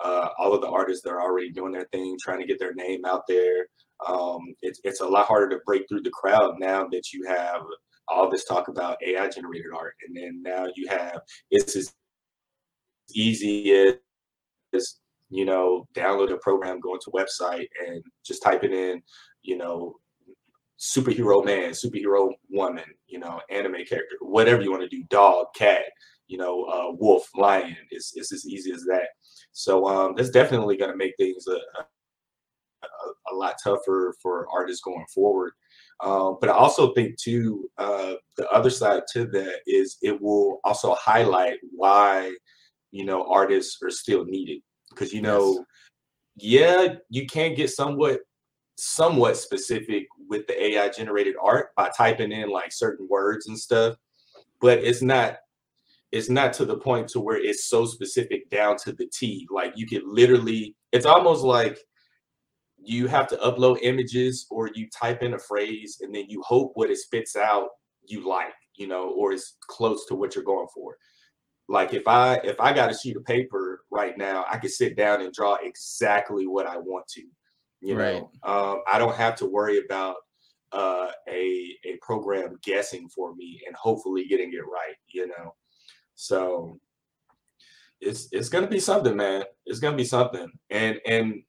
uh, 0.00 0.28
all 0.38 0.52
of 0.52 0.60
the 0.60 0.68
artists 0.68 1.02
that 1.02 1.10
are 1.10 1.22
already 1.22 1.50
doing 1.50 1.72
their 1.72 1.86
thing 1.92 2.16
trying 2.20 2.40
to 2.40 2.46
get 2.46 2.58
their 2.58 2.74
name 2.74 3.04
out 3.06 3.22
there. 3.26 3.66
Um, 4.06 4.40
it's, 4.60 4.78
it's 4.84 5.00
a 5.00 5.06
lot 5.06 5.26
harder 5.26 5.56
to 5.56 5.62
break 5.64 5.88
through 5.88 6.02
the 6.02 6.10
crowd 6.10 6.56
now 6.58 6.86
that 6.88 7.14
you 7.14 7.26
have 7.26 7.62
all 8.08 8.30
this 8.30 8.44
talk 8.44 8.68
about 8.68 8.98
ai 9.02 9.28
generated 9.28 9.72
art. 9.74 9.94
And 10.06 10.14
then 10.14 10.42
now 10.42 10.66
you 10.76 10.86
have 10.88 11.20
it's 11.50 11.76
as 11.76 11.94
easy 13.10 13.72
as 14.74 14.98
you 15.28 15.44
know 15.44 15.86
download 15.94 16.32
a 16.32 16.36
program, 16.38 16.80
go 16.80 16.94
into 16.94 17.10
website, 17.10 17.68
and 17.86 18.02
just 18.24 18.42
typing 18.42 18.72
in 18.72 19.02
you 19.42 19.56
know 19.56 19.94
superhero 20.78 21.44
man, 21.44 21.70
superhero 21.70 22.32
woman, 22.50 22.84
you 23.06 23.18
know 23.18 23.40
anime 23.50 23.84
character, 23.88 24.16
whatever 24.20 24.62
you 24.62 24.70
want 24.70 24.82
to 24.82 24.88
do, 24.88 25.04
dog, 25.10 25.46
cat, 25.54 25.82
you 26.26 26.38
know 26.38 26.64
uh, 26.64 26.92
wolf, 26.92 27.28
lion. 27.34 27.76
It's 27.90 28.12
it's 28.14 28.32
as 28.32 28.46
easy 28.46 28.72
as 28.72 28.82
that. 28.84 29.08
So 29.52 29.86
um, 29.86 30.14
that's 30.16 30.30
definitely 30.30 30.76
going 30.76 30.90
to 30.90 30.96
make 30.96 31.14
things 31.18 31.46
a, 31.46 31.56
a, 32.82 33.32
a 33.32 33.34
lot 33.34 33.56
tougher 33.62 34.14
for 34.20 34.46
artists 34.52 34.82
going 34.82 35.06
forward. 35.14 35.52
Um, 36.04 36.36
but 36.40 36.50
I 36.50 36.52
also 36.52 36.92
think 36.92 37.16
too, 37.16 37.70
uh, 37.78 38.14
the 38.36 38.48
other 38.50 38.70
side 38.70 39.02
to 39.14 39.26
that 39.28 39.60
is 39.66 39.96
it 40.02 40.20
will 40.20 40.60
also 40.64 40.94
highlight 40.94 41.58
why 41.72 42.34
you 42.90 43.04
know 43.04 43.26
artists 43.30 43.78
are 43.82 43.90
still 43.90 44.24
needed. 44.24 44.60
Because 44.90 45.12
you 45.12 45.20
know 45.20 45.64
yes. 46.36 46.88
yeah 46.88 46.94
you 47.10 47.26
can 47.26 47.54
get 47.54 47.70
somewhat 47.70 48.20
somewhat 48.78 49.36
specific 49.36 50.06
with 50.28 50.46
the 50.46 50.64
ai 50.64 50.88
generated 50.90 51.34
art 51.42 51.74
by 51.76 51.90
typing 51.96 52.30
in 52.30 52.50
like 52.50 52.70
certain 52.70 53.08
words 53.08 53.48
and 53.48 53.58
stuff 53.58 53.96
but 54.60 54.78
it's 54.78 55.00
not 55.02 55.36
it's 56.12 56.30
not 56.30 56.52
to 56.54 56.64
the 56.64 56.76
point 56.76 57.08
to 57.08 57.20
where 57.20 57.36
it's 57.36 57.68
so 57.68 57.84
specific 57.84 58.48
down 58.48 58.76
to 58.78 58.92
the 58.92 59.06
t. 59.06 59.46
Like 59.50 59.72
you 59.76 59.86
could 59.86 60.04
literally 60.04 60.74
it's 60.92 61.06
almost 61.06 61.44
like 61.44 61.78
you 62.78 63.06
have 63.08 63.26
to 63.28 63.36
upload 63.36 63.78
images 63.82 64.46
or 64.50 64.70
you 64.74 64.88
type 64.90 65.22
in 65.22 65.34
a 65.34 65.38
phrase 65.38 65.98
and 66.00 66.14
then 66.14 66.26
you 66.28 66.40
hope 66.42 66.72
what 66.74 66.90
it 66.90 66.98
spits 66.98 67.36
out 67.36 67.68
you 68.06 68.26
like 68.26 68.54
you 68.76 68.86
know 68.86 69.10
or 69.10 69.32
is 69.32 69.54
close 69.66 70.06
to 70.06 70.14
what 70.14 70.34
you're 70.34 70.44
going 70.44 70.68
for 70.72 70.96
like 71.68 71.94
if 71.94 72.06
i 72.06 72.34
if 72.44 72.60
i 72.60 72.72
got 72.72 72.90
a 72.90 72.96
sheet 72.96 73.16
of 73.16 73.24
paper 73.24 73.84
right 73.90 74.16
now 74.16 74.44
i 74.50 74.56
could 74.56 74.70
sit 74.70 74.96
down 74.96 75.20
and 75.20 75.32
draw 75.32 75.56
exactly 75.62 76.46
what 76.46 76.66
i 76.66 76.76
want 76.76 77.06
to 77.08 77.22
you 77.80 77.96
right. 77.96 78.22
know 78.22 78.30
um, 78.44 78.82
i 78.90 78.98
don't 78.98 79.16
have 79.16 79.34
to 79.34 79.46
worry 79.46 79.82
about 79.84 80.16
uh, 80.72 81.10
a 81.28 81.76
a 81.84 81.96
program 82.02 82.58
guessing 82.62 83.08
for 83.08 83.34
me 83.34 83.60
and 83.66 83.74
hopefully 83.76 84.26
getting 84.26 84.52
it 84.52 84.66
right 84.66 84.96
you 85.08 85.26
know? 85.26 85.54
So 86.14 86.78
it's 88.00 88.28
it's 88.32 88.48
gonna 88.48 88.66
be 88.66 88.80
something 88.80 89.16
man. 89.16 89.44
It's 89.64 89.80
gonna 89.80 89.96
be 89.96 90.04
something. 90.04 90.50
And 90.70 90.98
and 91.06 91.42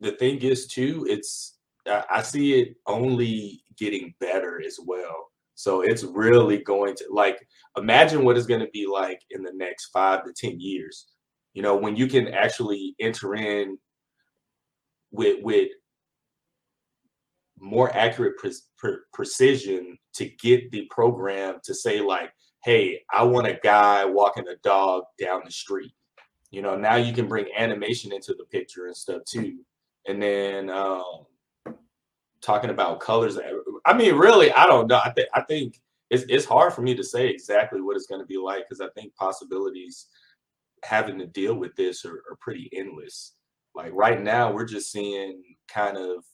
the 0.00 0.12
thing 0.12 0.38
is 0.38 0.66
too 0.66 1.06
it's 1.08 1.56
i 1.86 2.20
see 2.20 2.60
it 2.60 2.76
only 2.86 3.62
getting 3.78 4.14
better 4.20 4.62
as 4.62 4.78
well 4.84 5.29
so 5.60 5.82
it's 5.82 6.04
really 6.04 6.56
going 6.56 6.94
to 6.94 7.04
like 7.10 7.38
imagine 7.76 8.24
what 8.24 8.38
it's 8.38 8.46
going 8.46 8.62
to 8.62 8.70
be 8.72 8.86
like 8.86 9.20
in 9.28 9.42
the 9.42 9.52
next 9.52 9.90
five 9.92 10.24
to 10.24 10.32
10 10.32 10.58
years. 10.58 11.08
You 11.52 11.60
know, 11.60 11.76
when 11.76 11.96
you 11.96 12.06
can 12.06 12.28
actually 12.28 12.94
enter 12.98 13.34
in 13.34 13.76
with 15.10 15.40
with 15.42 15.68
more 17.58 17.94
accurate 17.94 18.38
pre- 18.38 18.54
pre- 18.78 19.04
precision 19.12 19.98
to 20.14 20.30
get 20.42 20.70
the 20.70 20.86
program 20.90 21.58
to 21.64 21.74
say 21.74 22.00
like, 22.00 22.30
"Hey, 22.64 23.02
I 23.12 23.24
want 23.24 23.46
a 23.46 23.60
guy 23.62 24.06
walking 24.06 24.48
a 24.48 24.56
dog 24.64 25.02
down 25.20 25.42
the 25.44 25.52
street." 25.52 25.92
You 26.50 26.62
know, 26.62 26.74
now 26.74 26.96
you 26.96 27.12
can 27.12 27.28
bring 27.28 27.44
animation 27.54 28.14
into 28.14 28.32
the 28.32 28.44
picture 28.46 28.86
and 28.86 28.96
stuff 28.96 29.20
too. 29.30 29.58
And 30.08 30.22
then 30.22 30.70
um, 30.70 31.26
talking 32.42 32.70
about 32.70 33.00
colors, 33.00 33.38
I 33.84 33.92
mean, 33.92 34.14
really, 34.14 34.52
I 34.52 34.66
don't 34.66 34.88
know. 34.88 35.00
I 35.04 35.10
think 35.10 35.28
I 35.34 35.42
think 35.42 35.80
it's 36.10 36.24
it's 36.28 36.44
hard 36.44 36.72
for 36.72 36.82
me 36.82 36.94
to 36.94 37.04
say 37.04 37.28
exactly 37.28 37.80
what 37.80 37.96
it's 37.96 38.06
going 38.06 38.20
to 38.20 38.26
be 38.26 38.36
like 38.36 38.68
because 38.68 38.80
I 38.80 38.88
think 38.94 39.14
possibilities 39.14 40.06
having 40.82 41.18
to 41.18 41.26
deal 41.26 41.54
with 41.54 41.74
this 41.76 42.04
are, 42.04 42.22
are 42.30 42.36
pretty 42.40 42.70
endless. 42.74 43.34
Like 43.74 43.92
right 43.94 44.20
now, 44.20 44.52
we're 44.52 44.64
just 44.64 44.90
seeing 44.90 45.42
kind 45.68 45.96
of 45.96 46.24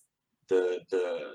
the 0.49 0.81
the 0.91 1.33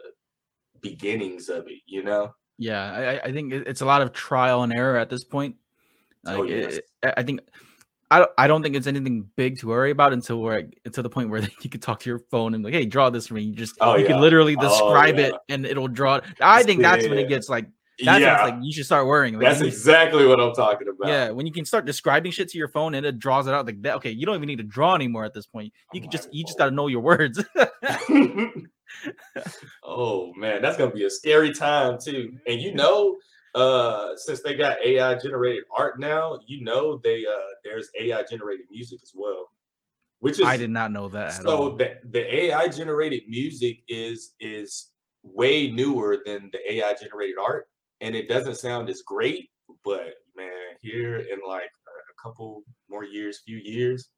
beginnings 0.82 1.50
of 1.50 1.68
it, 1.68 1.80
you 1.86 2.04
know? 2.04 2.34
Yeah, 2.58 3.20
I, 3.24 3.28
I 3.28 3.32
think 3.32 3.54
it's 3.54 3.82
a 3.82 3.86
lot 3.86 4.02
of 4.02 4.14
trial 4.14 4.64
and 4.64 4.74
error 4.74 4.98
at 4.98 5.10
this 5.10 5.24
point. 5.24 5.56
Oh, 6.26 6.32
like, 6.32 6.40
oh, 6.40 6.44
yes. 6.44 6.78
it, 6.78 7.14
I 7.18 7.24
think 7.24 7.42
I 8.12 8.20
don't, 8.20 8.32
I 8.38 8.48
don't 8.48 8.62
think 8.62 8.76
it's 8.76 8.88
anything 8.88 9.26
big 9.38 9.60
to 9.60 9.68
worry 9.68 9.90
about 9.90 10.12
until 10.12 10.42
we're 10.42 10.68
until 10.84 11.02
the 11.02 11.10
point 11.10 11.30
where 11.30 11.42
you 11.62 11.70
can 11.70 11.80
talk 11.80 12.02
to 12.02 12.10
your 12.10 12.20
phone 12.30 12.54
and 12.54 12.64
like, 12.64 12.74
hey, 12.74 12.86
draw 12.86 13.10
this 13.10 13.28
for 13.28 13.36
me. 13.36 13.44
You 13.44 13.56
just 13.56 13.76
oh, 13.80 13.96
you 13.96 14.04
yeah. 14.04 14.10
can 14.10 14.22
literally 14.22 14.58
oh, 14.60 14.62
describe 14.62 15.16
oh, 15.16 15.20
yeah. 15.20 15.28
it 15.28 15.34
and 15.48 15.66
it'll 15.66 15.88
draw. 15.88 16.16
It. 16.18 16.26
I 16.42 16.64
think 16.64 16.82
that's 16.82 17.08
when 17.08 17.18
it 17.18 17.30
gets 17.30 17.48
like 17.48 17.68
that's 18.04 18.22
yeah. 18.22 18.44
like 18.44 18.56
you 18.62 18.74
should 18.74 18.86
start 18.86 19.08
worrying. 19.08 19.36
Like, 19.36 19.44
that's 19.44 19.62
exactly 19.62 20.26
what 20.26 20.42
I'm 20.42 20.54
talking 20.54 20.88
about. 20.90 21.10
Yeah, 21.10 21.30
when 21.30 21.46
you 21.46 21.54
can 21.54 21.64
start 21.66 21.86
describing 21.86 22.32
shit 22.34 22.50
to 22.50 22.58
your 22.58 22.68
phone 22.68 22.96
and 22.96 23.06
it 23.06 23.18
draws 23.18 23.48
it 23.48 23.54
out 23.54 23.66
like 23.66 23.82
that. 23.84 23.96
Okay, 23.98 24.12
you 24.12 24.26
don't 24.26 24.36
even 24.36 24.48
need 24.48 24.58
to 24.58 24.64
draw 24.64 24.94
anymore 24.96 25.24
at 25.24 25.34
this 25.34 25.46
point. 25.46 25.72
You 25.94 26.00
oh 26.00 26.04
can 26.04 26.12
just 26.12 26.34
you 26.34 26.44
just 26.44 26.58
got 26.58 26.66
to 26.66 26.72
know 26.72 26.88
your 26.88 27.02
words. 27.02 27.44
oh 29.84 30.34
man, 30.36 30.62
that's 30.62 30.78
gonna 30.78 30.92
be 30.92 31.06
a 31.06 31.10
scary 31.10 31.54
time 31.54 31.98
too. 32.04 32.34
And 32.48 32.60
you 32.62 32.74
know, 32.76 33.18
uh, 33.56 34.16
since 34.16 34.42
they 34.42 34.56
got 34.56 34.78
AI 34.84 35.16
generated 35.16 35.64
art 35.76 36.00
now, 36.00 36.40
you 36.46 36.64
know 36.64 37.00
they 37.04 37.26
uh 37.26 37.52
there's 37.64 37.90
AI 38.00 38.24
generated 38.24 38.66
music 38.72 39.00
as 39.04 39.12
well. 39.16 39.50
Which 40.20 40.40
is 40.40 40.46
I 40.46 40.58
did 40.58 40.70
not 40.70 40.92
know 40.92 41.10
that. 41.10 41.34
so 41.34 41.76
the, 41.78 41.98
the 42.12 42.36
AI 42.46 42.68
generated 42.68 43.24
music 43.28 43.80
is 43.88 44.34
is 44.40 44.92
way 45.24 45.70
newer 45.72 46.20
than 46.26 46.50
the 46.52 46.74
AI 46.74 46.94
generated 46.94 47.36
art 47.40 47.68
and 48.02 48.16
it 48.16 48.28
doesn't 48.28 48.56
sound 48.56 48.90
as 48.90 49.02
great, 49.04 49.50
but 49.86 50.16
man, 50.36 50.50
here 50.82 51.18
in 51.18 51.40
like 51.48 51.64
a 51.64 52.22
couple 52.22 52.64
more 52.90 53.06
years, 53.06 53.42
few 53.46 53.58
years, 53.58 54.10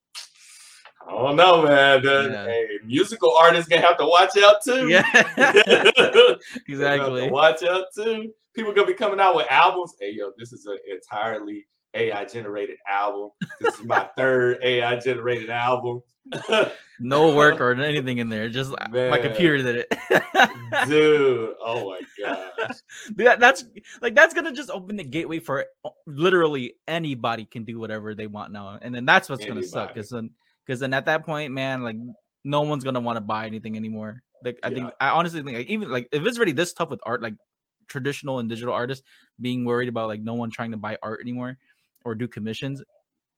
I 1.05 1.11
don't 1.11 1.35
know, 1.35 1.63
man. 1.63 2.01
The 2.01 2.29
yeah. 2.31 2.45
hey, 2.45 2.67
musical 2.85 3.35
artists 3.37 3.67
gonna 3.67 3.81
have 3.81 3.97
to 3.97 4.05
watch 4.05 4.37
out 4.37 4.63
too. 4.63 4.87
Yeah, 4.87 6.35
exactly. 6.67 7.29
watch 7.29 7.61
out 7.63 7.85
too. 7.93 8.31
People 8.55 8.73
gonna 8.73 8.87
be 8.87 8.93
coming 8.93 9.19
out 9.19 9.35
with 9.35 9.47
albums. 9.49 9.95
Hey, 9.99 10.11
yo, 10.11 10.31
this 10.37 10.53
is 10.53 10.65
an 10.65 10.77
entirely 10.89 11.65
AI 11.95 12.25
generated 12.25 12.77
album. 12.87 13.29
This 13.59 13.79
is 13.79 13.85
my 13.85 14.07
third 14.17 14.59
AI 14.63 14.95
generated 14.97 15.49
album. 15.49 16.01
no 16.99 17.35
work 17.35 17.59
or 17.59 17.73
anything 17.81 18.19
in 18.19 18.29
there. 18.29 18.49
Just 18.49 18.71
uh, 18.71 18.87
Man. 18.89 19.09
my 19.09 19.19
computer 19.19 19.57
did 19.57 19.75
it. 19.77 20.87
Dude, 20.87 21.55
oh 21.65 21.89
my 21.89 22.01
gosh. 22.19 22.77
That, 23.15 23.39
that's 23.39 23.65
like 24.01 24.15
that's 24.15 24.33
gonna 24.33 24.53
just 24.53 24.69
open 24.69 24.95
the 24.95 25.03
gateway 25.03 25.39
for 25.39 25.65
uh, 25.83 25.89
literally 26.07 26.75
anybody 26.87 27.45
can 27.45 27.63
do 27.63 27.79
whatever 27.79 28.15
they 28.15 28.27
want 28.27 28.51
now. 28.51 28.79
And 28.81 28.93
then 28.93 29.05
that's 29.05 29.29
what's 29.29 29.43
anybody. 29.43 29.61
gonna 29.61 29.87
suck. 29.87 29.95
Cause 29.95 30.09
then 30.09 30.29
because 30.65 30.79
then 30.79 30.93
at 30.93 31.05
that 31.05 31.25
point, 31.25 31.51
man, 31.51 31.83
like 31.83 31.97
no 32.43 32.61
one's 32.61 32.83
gonna 32.83 33.01
want 33.01 33.17
to 33.17 33.21
buy 33.21 33.45
anything 33.45 33.75
anymore. 33.75 34.21
Like 34.43 34.59
I 34.63 34.69
yeah. 34.69 34.75
think 34.75 34.91
I 34.99 35.09
honestly 35.09 35.41
think 35.41 35.57
like 35.57 35.67
even 35.67 35.89
like 35.89 36.07
if 36.11 36.25
it's 36.25 36.37
already 36.37 36.51
this 36.53 36.73
tough 36.73 36.89
with 36.89 37.01
art, 37.03 37.21
like 37.21 37.35
traditional 37.87 38.39
and 38.39 38.49
digital 38.49 38.73
artists 38.73 39.05
being 39.41 39.65
worried 39.65 39.89
about 39.89 40.07
like 40.07 40.21
no 40.21 40.33
one 40.33 40.49
trying 40.49 40.71
to 40.71 40.77
buy 40.77 40.97
art 41.01 41.21
anymore 41.21 41.57
or 42.05 42.15
do 42.15 42.27
commissions 42.27 42.81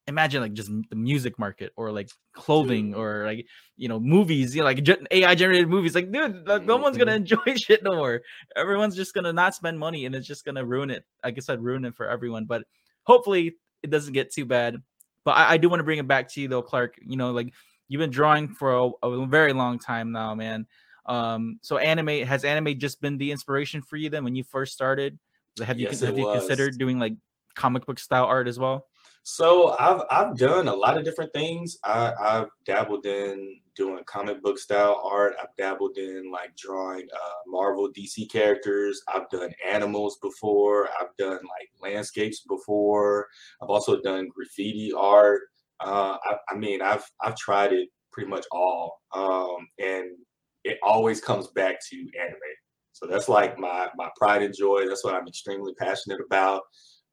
imagine 0.07 0.41
like 0.41 0.53
just 0.53 0.71
the 0.89 0.95
music 0.95 1.37
market 1.39 1.71
or 1.75 1.91
like 1.91 2.09
clothing 2.33 2.91
dude. 2.91 2.99
or 2.99 3.25
like 3.25 3.45
you 3.75 3.87
know 3.87 3.99
movies 3.99 4.55
you 4.55 4.61
know 4.61 4.65
like 4.65 4.87
ai 5.11 5.33
generated 5.33 5.67
movies 5.67 5.95
like 5.95 6.11
dude 6.11 6.47
like, 6.47 6.63
no 6.63 6.77
one's 6.77 6.97
gonna 6.97 7.11
mm-hmm. 7.11 7.43
enjoy 7.45 7.55
shit 7.55 7.83
no 7.83 7.95
more 7.95 8.21
everyone's 8.55 8.95
just 8.95 9.13
gonna 9.13 9.33
not 9.33 9.55
spend 9.55 9.79
money 9.79 10.05
and 10.05 10.13
it's 10.13 10.27
just 10.27 10.45
gonna 10.45 10.63
ruin 10.63 10.91
it 10.91 11.03
like 11.23 11.35
i 11.37 11.39
said 11.39 11.61
ruin 11.63 11.85
it 11.85 11.95
for 11.95 12.07
everyone 12.07 12.45
but 12.45 12.63
hopefully 13.03 13.55
it 13.81 13.89
doesn't 13.89 14.13
get 14.13 14.31
too 14.31 14.45
bad 14.45 14.77
but 15.23 15.31
i, 15.31 15.53
I 15.53 15.57
do 15.57 15.69
want 15.69 15.79
to 15.79 15.83
bring 15.85 15.99
it 15.99 16.07
back 16.07 16.29
to 16.33 16.41
you 16.41 16.47
though 16.47 16.61
clark 16.61 16.99
you 17.03 17.17
know 17.17 17.31
like 17.31 17.51
you've 17.87 17.99
been 17.99 18.11
drawing 18.11 18.47
for 18.47 18.73
a, 18.73 19.07
a 19.07 19.25
very 19.25 19.53
long 19.53 19.79
time 19.79 20.11
now 20.11 20.35
man 20.35 20.67
um 21.05 21.59
so 21.61 21.77
anime 21.77 22.25
has 22.25 22.43
anime 22.43 22.77
just 22.79 23.01
been 23.01 23.17
the 23.17 23.31
inspiration 23.31 23.81
for 23.81 23.97
you 23.97 24.09
then 24.09 24.23
when 24.23 24.35
you 24.35 24.43
first 24.43 24.73
started 24.73 25.17
have 25.63 25.79
you, 25.79 25.87
yes, 25.87 26.01
have 26.01 26.17
you 26.17 26.25
considered 26.31 26.77
doing 26.77 26.99
like 26.99 27.13
comic 27.55 27.85
book 27.85 27.99
style 27.99 28.25
art 28.25 28.47
as 28.47 28.59
well 28.59 28.85
so 29.27 29.75
I've 29.79 30.01
I've 30.11 30.37
done 30.37 30.67
a 30.67 30.75
lot 30.75 30.99
of 30.99 31.03
different 31.03 31.33
things. 31.33 31.79
I, 31.83 32.13
I've 32.21 32.49
dabbled 32.63 33.07
in 33.07 33.59
doing 33.75 34.03
comic 34.05 34.39
book 34.43 34.59
style 34.59 35.01
art. 35.03 35.33
I've 35.41 35.55
dabbled 35.57 35.97
in 35.97 36.31
like 36.31 36.55
drawing 36.55 37.07
uh, 37.11 37.33
Marvel 37.47 37.89
DC 37.91 38.29
characters. 38.31 39.01
I've 39.11 39.27
done 39.31 39.51
animals 39.67 40.19
before. 40.21 40.89
I've 41.01 41.15
done 41.17 41.39
like 41.39 41.69
landscapes 41.81 42.41
before. 42.41 43.25
I've 43.63 43.71
also 43.71 43.99
done 43.99 44.29
graffiti 44.29 44.93
art. 44.95 45.41
Uh, 45.79 46.17
I, 46.23 46.35
I, 46.51 46.55
mean, 46.55 46.83
I've 46.83 47.09
I've 47.19 47.35
tried 47.35 47.73
it 47.73 47.89
pretty 48.11 48.29
much 48.29 48.45
all, 48.51 49.01
um, 49.11 49.67
and 49.79 50.05
it 50.65 50.79
always 50.83 51.21
comes 51.21 51.47
back 51.47 51.77
to 51.89 51.95
anime. 52.19 52.37
So 52.91 53.05
that's 53.05 53.29
like 53.29 53.57
my 53.57 53.87
my 53.95 54.09
pride 54.17 54.41
and 54.41 54.53
joy. 54.53 54.87
That's 54.87 55.03
what 55.03 55.13
I'm 55.13 55.27
extremely 55.27 55.73
passionate 55.75 56.19
about. 56.25 56.63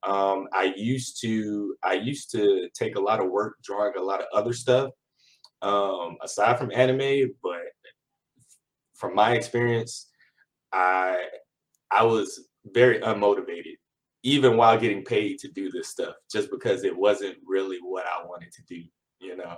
Um, 0.04 0.48
I 0.52 0.72
used 0.76 1.20
to 1.22 1.76
I 1.84 1.94
used 1.94 2.30
to 2.32 2.68
take 2.74 2.96
a 2.96 3.00
lot 3.00 3.20
of 3.20 3.30
work 3.30 3.56
drawing 3.62 3.92
a 3.96 4.02
lot 4.02 4.20
of 4.20 4.26
other 4.32 4.52
stuff 4.52 4.90
um, 5.60 6.16
aside 6.22 6.58
from 6.58 6.72
anime, 6.72 7.32
but 7.42 7.60
from 8.94 9.14
my 9.14 9.32
experience, 9.34 10.08
I 10.72 11.26
I 11.90 12.04
was 12.04 12.48
very 12.64 13.00
unmotivated 13.00 13.76
even 14.24 14.56
while 14.56 14.78
getting 14.78 15.04
paid 15.04 15.36
to 15.40 15.48
do 15.48 15.68
this 15.70 15.88
stuff, 15.88 16.14
just 16.30 16.48
because 16.50 16.84
it 16.84 16.96
wasn't 16.96 17.36
really 17.44 17.78
what 17.82 18.06
I 18.06 18.24
wanted 18.24 18.52
to 18.52 18.62
do. 18.68 18.82
You 19.20 19.36
know, 19.36 19.56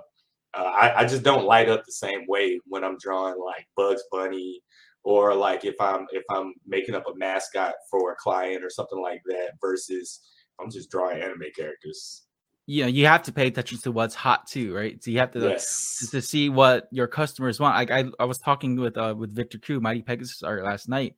uh, 0.56 0.62
I, 0.62 1.00
I 1.00 1.04
just 1.04 1.22
don't 1.22 1.44
light 1.44 1.68
up 1.68 1.84
the 1.84 1.92
same 1.92 2.26
way 2.28 2.60
when 2.66 2.84
I'm 2.84 2.98
drawing 2.98 3.36
like 3.44 3.66
Bugs 3.76 4.02
Bunny 4.10 4.62
or 5.04 5.34
like 5.34 5.64
if 5.64 5.74
I'm 5.80 6.06
if 6.12 6.24
I'm 6.30 6.54
making 6.66 6.94
up 6.94 7.04
a 7.08 7.16
mascot 7.16 7.74
for 7.90 8.12
a 8.12 8.16
client 8.16 8.64
or 8.64 8.70
something 8.70 9.00
like 9.00 9.22
that 9.26 9.52
versus 9.60 10.20
I'm 10.60 10.70
just 10.70 10.90
drawing 10.90 11.20
anime 11.22 11.42
characters. 11.56 12.22
You 12.66 12.84
know, 12.84 12.88
you 12.88 13.04
have 13.06 13.22
to 13.24 13.32
pay 13.32 13.48
attention 13.48 13.78
to 13.78 13.92
what's 13.92 14.14
hot 14.14 14.46
too, 14.46 14.74
right? 14.74 15.02
So 15.02 15.10
you 15.10 15.18
have 15.18 15.32
to 15.32 15.40
yes. 15.40 16.08
to, 16.10 16.22
see 16.22 16.48
what 16.48 16.88
your 16.90 17.06
customers 17.06 17.60
want. 17.60 17.76
Like 17.76 17.90
I, 17.90 18.10
I 18.18 18.24
was 18.24 18.38
talking 18.38 18.76
with 18.76 18.96
uh 18.96 19.14
with 19.16 19.34
Victor 19.34 19.58
Crew, 19.58 19.80
Mighty 19.80 20.02
Pegasus 20.02 20.42
art 20.42 20.64
last 20.64 20.88
night, 20.88 21.14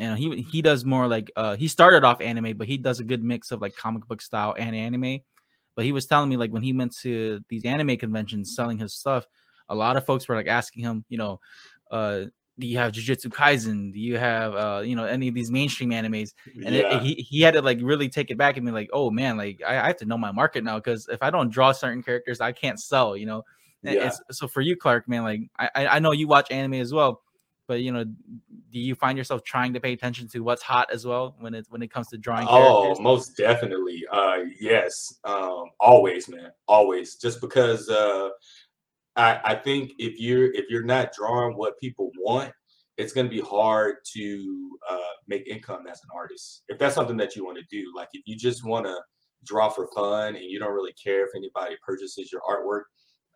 and 0.00 0.18
he 0.18 0.40
he 0.40 0.62
does 0.62 0.84
more 0.84 1.06
like 1.06 1.30
uh 1.36 1.56
he 1.56 1.68
started 1.68 2.04
off 2.04 2.22
anime, 2.22 2.56
but 2.56 2.66
he 2.66 2.78
does 2.78 3.00
a 3.00 3.04
good 3.04 3.22
mix 3.22 3.50
of 3.50 3.60
like 3.60 3.76
comic 3.76 4.06
book 4.06 4.22
style 4.22 4.54
and 4.58 4.74
anime. 4.74 5.20
But 5.76 5.84
he 5.84 5.92
was 5.92 6.06
telling 6.06 6.28
me 6.28 6.36
like 6.36 6.50
when 6.50 6.62
he 6.62 6.72
went 6.72 6.96
to 7.02 7.40
these 7.48 7.64
anime 7.64 7.96
conventions 7.96 8.56
selling 8.56 8.78
his 8.78 8.94
stuff, 8.94 9.26
a 9.68 9.74
lot 9.74 9.96
of 9.96 10.04
folks 10.04 10.26
were 10.26 10.34
like 10.34 10.48
asking 10.48 10.82
him, 10.82 11.04
you 11.08 11.18
know, 11.18 11.38
uh, 11.90 12.24
do 12.58 12.66
you 12.66 12.78
have 12.78 12.92
Jujutsu 12.92 13.26
Kaisen? 13.26 13.92
Do 13.92 14.00
you 14.00 14.16
have 14.16 14.54
uh 14.54 14.80
you 14.82 14.96
know 14.96 15.04
any 15.04 15.28
of 15.28 15.34
these 15.34 15.50
mainstream 15.50 15.90
animes? 15.90 16.32
And 16.64 16.74
yeah. 16.74 16.96
it, 16.96 17.02
he 17.02 17.14
he 17.14 17.42
had 17.42 17.54
to 17.54 17.62
like 17.62 17.78
really 17.82 18.08
take 18.08 18.30
it 18.30 18.38
back 18.38 18.56
and 18.56 18.64
be 18.64 18.72
like, 18.72 18.88
oh 18.92 19.10
man, 19.10 19.36
like 19.36 19.60
I, 19.66 19.78
I 19.78 19.86
have 19.88 19.98
to 19.98 20.06
know 20.06 20.16
my 20.16 20.32
market 20.32 20.64
now 20.64 20.78
because 20.78 21.06
if 21.08 21.22
I 21.22 21.30
don't 21.30 21.50
draw 21.50 21.72
certain 21.72 22.02
characters, 22.02 22.40
I 22.40 22.52
can't 22.52 22.80
sell. 22.80 23.16
You 23.16 23.26
know, 23.26 23.42
yeah. 23.82 24.10
so 24.30 24.48
for 24.48 24.62
you, 24.62 24.74
Clark, 24.74 25.06
man, 25.08 25.22
like 25.22 25.40
I 25.58 25.86
I 25.86 25.98
know 25.98 26.12
you 26.12 26.28
watch 26.28 26.50
anime 26.50 26.74
as 26.74 26.94
well, 26.94 27.22
but 27.66 27.80
you 27.80 27.92
know, 27.92 28.04
do 28.04 28.78
you 28.78 28.94
find 28.94 29.16
yourself 29.18 29.42
trying 29.44 29.72
to 29.74 29.80
pay 29.80 29.92
attention 29.92 30.28
to 30.28 30.40
what's 30.40 30.62
hot 30.62 30.88
as 30.92 31.06
well 31.06 31.36
when 31.38 31.54
it 31.54 31.66
when 31.68 31.82
it 31.82 31.90
comes 31.90 32.08
to 32.08 32.18
drawing? 32.18 32.46
Oh, 32.48 32.82
characters? 32.82 33.02
most 33.02 33.36
definitely. 33.36 34.02
Uh, 34.10 34.38
yes, 34.60 34.92
um, 35.24 35.64
always, 35.80 36.28
man, 36.28 36.50
always. 36.68 37.16
Just 37.16 37.40
because 37.40 37.88
uh 37.88 38.30
I, 39.16 39.40
I 39.44 39.54
think 39.54 39.92
if 39.98 40.20
you're 40.20 40.52
if 40.52 40.66
you're 40.68 40.84
not 40.84 41.12
drawing 41.12 41.56
what 41.56 41.78
people 41.80 42.10
want, 42.18 42.52
it's 42.98 43.12
going 43.12 43.26
to 43.26 43.30
be 43.30 43.40
hard 43.40 43.96
to 44.14 44.78
uh, 44.90 44.98
make 45.26 45.46
income 45.48 45.86
as 45.90 46.00
an 46.02 46.10
artist. 46.14 46.62
If 46.68 46.78
that's 46.78 46.94
something 46.94 47.16
that 47.16 47.34
you 47.34 47.44
want 47.44 47.58
to 47.58 47.64
do, 47.70 47.92
like 47.96 48.08
if 48.12 48.22
you 48.26 48.36
just 48.36 48.64
want 48.64 48.86
to 48.86 48.96
draw 49.44 49.68
for 49.68 49.88
fun 49.94 50.36
and 50.36 50.44
you 50.44 50.58
don't 50.58 50.74
really 50.74 50.94
care 51.02 51.24
if 51.24 51.30
anybody 51.34 51.76
purchases 51.84 52.30
your 52.30 52.42
artwork, 52.42 52.82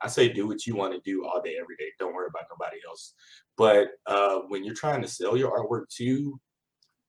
I 0.03 0.09
say 0.09 0.29
do 0.29 0.47
what 0.47 0.67
you 0.67 0.75
want 0.75 0.95
to 0.95 1.01
do 1.11 1.25
all 1.25 1.43
day, 1.43 1.57
every 1.61 1.77
day. 1.77 1.91
Don't 1.99 2.15
worry 2.15 2.29
about 2.29 2.47
nobody 2.51 2.79
else. 2.89 3.15
But 3.57 3.89
uh, 4.07 4.41
when 4.49 4.65
you're 4.65 4.75
trying 4.75 5.03
to 5.03 5.09
sell 5.09 5.37
your 5.37 5.53
artwork 5.57 5.89
too, 5.89 6.41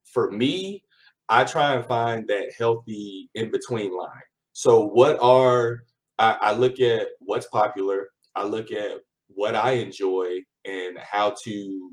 for 0.04 0.32
me, 0.32 0.84
I 1.30 1.46
try 1.46 1.74
and 1.74 1.86
find 1.86 2.28
that 2.28 2.52
healthy 2.58 3.30
in 3.36 3.52
between 3.52 3.96
line. 3.98 4.10
So 4.54 4.86
what 4.86 5.18
are 5.22 5.84
I, 6.20 6.38
I 6.42 6.52
look 6.52 6.82
at 6.82 7.08
what's 7.20 7.48
popular 7.48 8.10
I 8.36 8.44
look 8.44 8.72
at 8.72 9.00
what 9.28 9.56
I 9.56 9.72
enjoy 9.72 10.40
and 10.66 10.98
how 11.00 11.36
to 11.44 11.92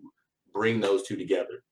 bring 0.52 0.80
those 0.80 1.06
two 1.06 1.16
together. 1.16 1.62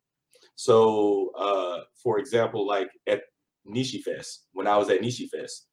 So, 0.54 1.32
uh, 1.36 1.84
for 2.02 2.18
example, 2.18 2.66
like 2.66 2.88
at 3.06 3.22
Nishi 3.68 4.02
Fest, 4.02 4.46
when 4.52 4.66
I 4.66 4.76
was 4.76 4.88
at 4.90 5.00
Nishi 5.00 5.28
Fest, 5.28 5.66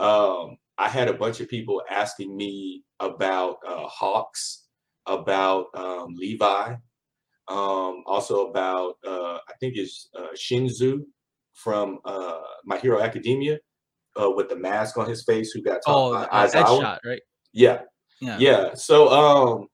um, 0.00 0.56
I 0.78 0.88
had 0.88 1.08
a 1.08 1.14
bunch 1.14 1.40
of 1.40 1.48
people 1.48 1.82
asking 1.90 2.36
me 2.36 2.82
about 3.00 3.58
uh, 3.66 3.86
Hawks, 3.86 4.66
about 5.06 5.66
um, 5.74 6.14
Levi, 6.16 6.74
um, 7.48 8.02
also 8.06 8.48
about 8.48 8.94
uh, 9.06 9.38
I 9.48 9.52
think 9.60 9.76
it's 9.76 10.08
uh, 10.18 10.28
Shinzu 10.36 11.02
from 11.52 11.98
uh, 12.04 12.40
My 12.64 12.78
Hero 12.78 13.00
Academia 13.00 13.58
uh, 14.20 14.30
with 14.30 14.48
the 14.48 14.56
mask 14.56 14.98
on 14.98 15.08
his 15.08 15.24
face, 15.24 15.52
who 15.52 15.62
got 15.62 15.80
oh, 15.86 16.12
by 16.12 16.24
uh, 16.24 16.48
Shot, 16.48 17.00
right? 17.04 17.22
Yeah, 17.52 17.82
yeah, 18.20 18.38
yeah. 18.38 18.74
So, 18.74 19.08
um, 19.08 19.68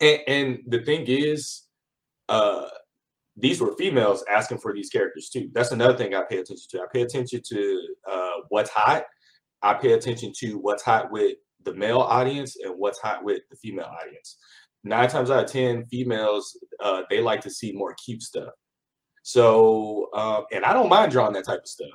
and, 0.00 0.20
and 0.26 0.58
the 0.66 0.82
thing 0.82 1.04
is, 1.06 1.62
uh, 2.28 2.66
these 3.36 3.60
were 3.60 3.74
females 3.76 4.24
asking 4.30 4.58
for 4.58 4.72
these 4.72 4.90
characters 4.90 5.30
too. 5.30 5.50
That's 5.52 5.72
another 5.72 5.96
thing 5.96 6.14
I 6.14 6.22
pay 6.28 6.38
attention 6.38 6.66
to. 6.70 6.80
I 6.80 6.86
pay 6.92 7.02
attention 7.02 7.40
to 7.48 7.80
uh, 8.10 8.32
what's 8.48 8.70
hot. 8.70 9.04
I 9.62 9.74
pay 9.74 9.92
attention 9.92 10.32
to 10.38 10.54
what's 10.54 10.82
hot 10.82 11.10
with 11.10 11.36
the 11.64 11.74
male 11.74 12.00
audience 12.00 12.56
and 12.62 12.74
what's 12.76 12.98
hot 12.98 13.24
with 13.24 13.40
the 13.50 13.56
female 13.56 13.90
audience. 14.00 14.38
Nine 14.82 15.08
times 15.08 15.30
out 15.30 15.44
of 15.44 15.50
ten, 15.50 15.84
females 15.86 16.58
uh, 16.82 17.02
they 17.10 17.20
like 17.20 17.42
to 17.42 17.50
see 17.50 17.72
more 17.72 17.94
cute 18.04 18.22
stuff. 18.22 18.52
So, 19.22 20.08
um, 20.14 20.44
and 20.52 20.64
I 20.64 20.72
don't 20.72 20.88
mind 20.88 21.12
drawing 21.12 21.34
that 21.34 21.44
type 21.44 21.60
of 21.60 21.68
stuff, 21.68 21.90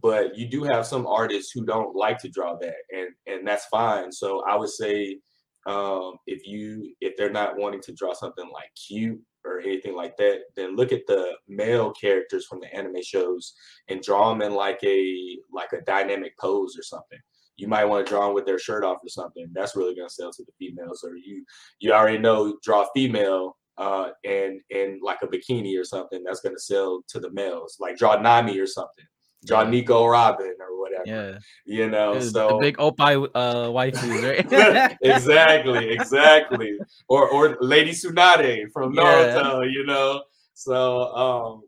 but 0.00 0.36
you 0.36 0.48
do 0.48 0.62
have 0.64 0.86
some 0.86 1.06
artists 1.06 1.50
who 1.52 1.64
don't 1.64 1.96
like 1.96 2.18
to 2.18 2.28
draw 2.28 2.56
that, 2.60 2.76
and 2.90 3.08
and 3.26 3.46
that's 3.46 3.66
fine. 3.66 4.12
So 4.12 4.44
I 4.48 4.56
would 4.56 4.70
say 4.70 5.18
um, 5.66 6.14
if 6.26 6.46
you 6.46 6.94
if 7.00 7.16
they're 7.16 7.32
not 7.32 7.58
wanting 7.58 7.82
to 7.82 7.92
draw 7.92 8.14
something 8.14 8.48
like 8.52 8.70
cute 8.88 9.20
or 9.44 9.60
anything 9.60 9.94
like 9.94 10.16
that, 10.16 10.40
then 10.56 10.76
look 10.76 10.92
at 10.92 11.06
the 11.06 11.32
male 11.48 11.92
characters 11.92 12.46
from 12.46 12.60
the 12.60 12.72
anime 12.74 13.02
shows 13.02 13.54
and 13.88 14.02
draw 14.02 14.30
them 14.30 14.42
in 14.42 14.54
like 14.54 14.80
a 14.84 15.38
like 15.52 15.72
a 15.72 15.82
dynamic 15.82 16.36
pose 16.38 16.76
or 16.78 16.82
something. 16.82 17.18
You 17.56 17.68
might 17.68 17.84
want 17.84 18.06
to 18.06 18.10
draw 18.10 18.26
them 18.26 18.34
with 18.34 18.46
their 18.46 18.58
shirt 18.58 18.84
off 18.84 18.98
or 19.04 19.08
something. 19.08 19.48
That's 19.52 19.76
really 19.76 19.94
gonna 19.94 20.08
sell 20.08 20.32
to 20.32 20.44
the 20.44 20.52
females. 20.58 21.04
Or 21.04 21.16
you 21.16 21.44
you 21.78 21.92
already 21.92 22.18
know 22.18 22.58
draw 22.62 22.82
a 22.82 22.88
female 22.94 23.56
uh, 23.78 24.10
and 24.24 24.60
and 24.70 25.00
like 25.02 25.18
a 25.22 25.26
bikini 25.26 25.78
or 25.78 25.84
something. 25.84 26.22
That's 26.24 26.40
gonna 26.40 26.58
sell 26.58 27.02
to 27.08 27.20
the 27.20 27.30
males. 27.30 27.76
Like 27.80 27.96
draw 27.96 28.20
Nami 28.20 28.58
or 28.58 28.66
something. 28.66 29.06
Draw 29.46 29.64
Nico 29.64 30.06
Robin 30.06 30.54
or 30.60 30.78
whatever. 30.78 31.04
Yeah. 31.06 31.38
You 31.64 31.88
know, 31.88 32.20
so 32.20 32.48
the 32.48 32.58
big 32.58 32.76
Oppai 32.76 33.28
uh 33.34 33.68
waifus, 33.68 34.22
right? 34.50 34.96
exactly, 35.02 35.90
exactly. 35.90 36.78
Or 37.08 37.28
or 37.28 37.56
Lady 37.60 37.92
Tsunade 37.92 38.70
from 38.72 38.94
Naruto, 38.94 39.64
yeah. 39.64 39.70
you 39.70 39.86
know. 39.86 40.22
So 40.54 41.14
um 41.14 41.62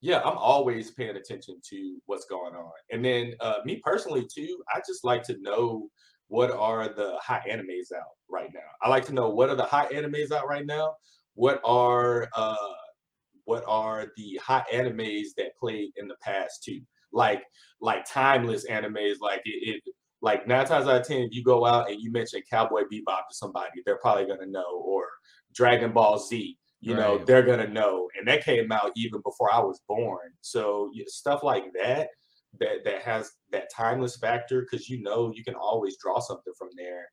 yeah, 0.00 0.20
I'm 0.20 0.38
always 0.38 0.92
paying 0.92 1.16
attention 1.16 1.60
to 1.70 1.96
what's 2.06 2.26
going 2.26 2.54
on. 2.54 2.72
And 2.90 3.04
then 3.04 3.34
uh 3.40 3.56
me 3.64 3.80
personally 3.84 4.26
too, 4.32 4.62
I 4.72 4.80
just 4.86 5.04
like 5.04 5.24
to 5.24 5.36
know 5.40 5.88
what 6.28 6.50
are 6.50 6.88
the 6.88 7.16
hot 7.20 7.42
animes 7.50 7.92
out 7.96 8.14
right 8.28 8.50
now. 8.54 8.60
I 8.82 8.88
like 8.88 9.06
to 9.06 9.12
know 9.12 9.30
what 9.30 9.48
are 9.48 9.56
the 9.56 9.64
hot 9.64 9.90
animes 9.90 10.30
out 10.30 10.48
right 10.48 10.66
now. 10.66 10.94
What 11.34 11.60
are 11.64 12.28
uh 12.34 12.56
what 13.46 13.64
are 13.66 14.08
the 14.16 14.38
hot 14.42 14.66
animes 14.72 15.28
that 15.38 15.56
played 15.58 15.90
in 15.96 16.06
the 16.06 16.16
past 16.22 16.62
too? 16.62 16.80
Like 17.12 17.42
like 17.80 18.04
timeless 18.04 18.66
animes, 18.68 19.16
like 19.20 19.40
it, 19.44 19.76
it 19.76 19.82
like 20.20 20.46
nine 20.46 20.66
times 20.66 20.86
out 20.86 21.00
of 21.00 21.06
ten, 21.06 21.22
if 21.22 21.32
you 21.32 21.42
go 21.42 21.64
out 21.64 21.90
and 21.90 22.00
you 22.00 22.12
mention 22.12 22.42
Cowboy 22.50 22.82
Bebop 22.82 23.28
to 23.28 23.34
somebody, 23.34 23.82
they're 23.84 23.98
probably 23.98 24.26
gonna 24.26 24.46
know, 24.46 24.82
or 24.84 25.06
Dragon 25.54 25.92
Ball 25.92 26.18
Z, 26.18 26.58
you 26.80 26.94
right. 26.94 27.00
know, 27.00 27.24
they're 27.24 27.42
gonna 27.42 27.68
know. 27.68 28.08
And 28.18 28.26
that 28.28 28.44
came 28.44 28.70
out 28.72 28.90
even 28.96 29.20
before 29.22 29.52
I 29.52 29.60
was 29.60 29.80
born. 29.88 30.32
So 30.42 30.90
stuff 31.06 31.42
like 31.42 31.64
that, 31.78 32.08
that 32.60 32.84
that 32.84 33.02
has 33.02 33.30
that 33.52 33.70
timeless 33.74 34.16
factor, 34.16 34.62
because 34.62 34.88
you 34.88 35.02
know 35.02 35.32
you 35.34 35.44
can 35.44 35.54
always 35.54 35.96
draw 36.02 36.18
something 36.20 36.52
from 36.58 36.68
there 36.76 37.06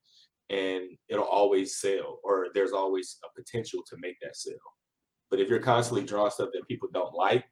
and 0.50 0.84
it'll 1.10 1.26
always 1.26 1.80
sell, 1.80 2.20
or 2.24 2.48
there's 2.54 2.74
always 2.74 3.18
a 3.24 3.40
potential 3.40 3.82
to 3.88 3.98
make 4.02 4.16
that 4.22 4.36
sell. 4.36 4.54
But 5.34 5.40
if 5.40 5.50
you're 5.50 5.58
constantly 5.58 6.06
drawing 6.06 6.30
stuff 6.30 6.50
that 6.54 6.68
people 6.68 6.90
don't 6.94 7.16
like, 7.16 7.44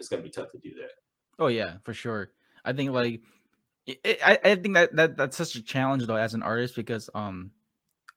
it's 0.00 0.08
gonna 0.08 0.20
be 0.20 0.30
tough 0.30 0.50
to 0.50 0.58
do 0.58 0.74
that. 0.74 0.90
Oh 1.38 1.46
yeah, 1.46 1.74
for 1.84 1.94
sure. 1.94 2.32
I 2.64 2.72
think 2.72 2.90
like 2.90 3.20
it, 3.86 4.18
I, 4.20 4.36
I 4.44 4.54
think 4.56 4.74
that, 4.74 4.96
that 4.96 5.16
that's 5.16 5.36
such 5.36 5.54
a 5.54 5.62
challenge 5.62 6.04
though 6.06 6.16
as 6.16 6.34
an 6.34 6.42
artist 6.42 6.74
because 6.74 7.08
um 7.14 7.52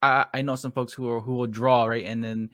I 0.01 0.25
I 0.33 0.41
know 0.41 0.55
some 0.55 0.71
folks 0.71 0.93
who 0.93 1.07
are 1.11 1.19
who 1.19 1.35
will 1.35 1.45
draw 1.45 1.85
right 1.85 2.05
and 2.05 2.23
then 2.23 2.49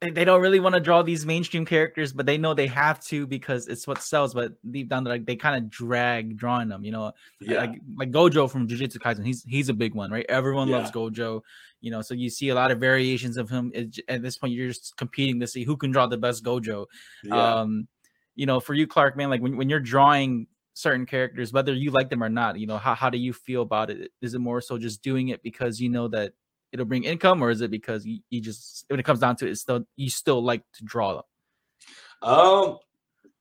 they 0.00 0.24
don't 0.24 0.40
really 0.40 0.60
want 0.60 0.74
to 0.74 0.80
draw 0.80 1.02
these 1.02 1.26
mainstream 1.26 1.64
characters, 1.64 2.12
but 2.12 2.24
they 2.24 2.38
know 2.38 2.54
they 2.54 2.68
have 2.68 3.00
to 3.06 3.26
because 3.26 3.66
it's 3.66 3.86
what 3.86 4.00
sells. 4.00 4.32
But 4.32 4.52
deep 4.70 4.88
down, 4.88 5.04
like 5.04 5.26
they 5.26 5.34
kind 5.34 5.56
of 5.56 5.68
drag 5.68 6.36
drawing 6.36 6.68
them, 6.68 6.84
you 6.84 6.92
know. 6.92 7.12
Yeah. 7.40 7.60
Like 7.60 7.80
like 7.96 8.10
Gojo 8.12 8.48
from 8.48 8.68
Jujutsu 8.68 8.98
Kaisen, 8.98 9.26
he's 9.26 9.42
he's 9.42 9.68
a 9.68 9.74
big 9.74 9.94
one, 9.94 10.10
right? 10.10 10.26
Everyone 10.28 10.68
yeah. 10.68 10.78
loves 10.78 10.92
Gojo, 10.92 11.42
you 11.80 11.90
know. 11.90 12.00
So 12.02 12.14
you 12.14 12.30
see 12.30 12.50
a 12.50 12.54
lot 12.54 12.70
of 12.70 12.78
variations 12.78 13.36
of 13.36 13.50
him. 13.50 13.72
At 14.08 14.22
this 14.22 14.38
point, 14.38 14.52
you're 14.52 14.68
just 14.68 14.96
competing 14.96 15.40
to 15.40 15.48
see 15.48 15.64
who 15.64 15.76
can 15.76 15.90
draw 15.90 16.06
the 16.06 16.18
best 16.18 16.44
Gojo. 16.44 16.86
Yeah. 17.24 17.60
Um, 17.60 17.88
you 18.36 18.46
know, 18.46 18.60
for 18.60 18.74
you, 18.74 18.86
Clark, 18.86 19.16
man, 19.16 19.30
like 19.30 19.42
when, 19.42 19.56
when 19.56 19.68
you're 19.68 19.80
drawing 19.80 20.46
certain 20.74 21.06
characters, 21.06 21.52
whether 21.52 21.74
you 21.74 21.90
like 21.90 22.08
them 22.08 22.22
or 22.22 22.28
not, 22.28 22.56
you 22.56 22.68
know, 22.68 22.78
how 22.78 22.94
how 22.94 23.10
do 23.10 23.18
you 23.18 23.32
feel 23.32 23.62
about 23.62 23.90
it? 23.90 24.12
Is 24.22 24.34
it 24.34 24.38
more 24.38 24.60
so 24.60 24.78
just 24.78 25.02
doing 25.02 25.30
it 25.30 25.42
because 25.42 25.80
you 25.80 25.88
know 25.88 26.06
that 26.08 26.34
it'll 26.72 26.86
bring 26.86 27.04
income, 27.04 27.42
or 27.42 27.50
is 27.50 27.60
it 27.60 27.70
because 27.70 28.04
you, 28.04 28.20
you 28.30 28.40
just 28.40 28.84
when 28.88 29.00
it 29.00 29.04
comes 29.04 29.20
down 29.20 29.36
to 29.36 29.48
it, 29.48 29.56
still 29.56 29.84
you 29.96 30.10
still 30.10 30.42
like 30.42 30.62
to 30.74 30.84
draw 30.84 31.14
them? 31.14 32.30
Um, 32.30 32.78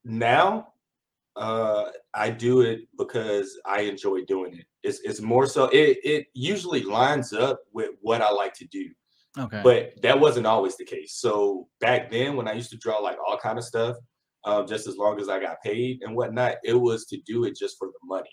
now, 0.03 0.73
uh, 1.35 1.85
I 2.13 2.29
do 2.29 2.61
it 2.61 2.81
because 2.97 3.59
I 3.65 3.81
enjoy 3.81 4.25
doing 4.25 4.57
it. 4.57 4.65
It's 4.83 4.99
it's 5.01 5.21
more 5.21 5.45
so 5.47 5.65
it 5.65 5.99
it 6.03 6.27
usually 6.33 6.83
lines 6.83 7.33
up 7.33 7.59
with 7.73 7.91
what 8.01 8.21
I 8.21 8.31
like 8.31 8.53
to 8.55 8.65
do. 8.65 8.89
Okay. 9.37 9.61
But 9.63 10.01
that 10.01 10.19
wasn't 10.19 10.47
always 10.47 10.77
the 10.77 10.85
case. 10.85 11.13
So 11.13 11.67
back 11.79 12.09
then, 12.09 12.35
when 12.35 12.47
I 12.47 12.53
used 12.53 12.71
to 12.71 12.77
draw 12.77 12.97
like 12.97 13.17
all 13.25 13.37
kind 13.37 13.59
of 13.59 13.63
stuff, 13.63 13.95
um, 14.45 14.65
just 14.65 14.87
as 14.87 14.97
long 14.97 15.19
as 15.19 15.29
I 15.29 15.39
got 15.39 15.61
paid 15.61 16.01
and 16.01 16.15
whatnot, 16.15 16.55
it 16.63 16.73
was 16.73 17.05
to 17.07 17.17
do 17.25 17.43
it 17.43 17.55
just 17.55 17.77
for 17.77 17.87
the 17.87 17.99
money. 18.03 18.29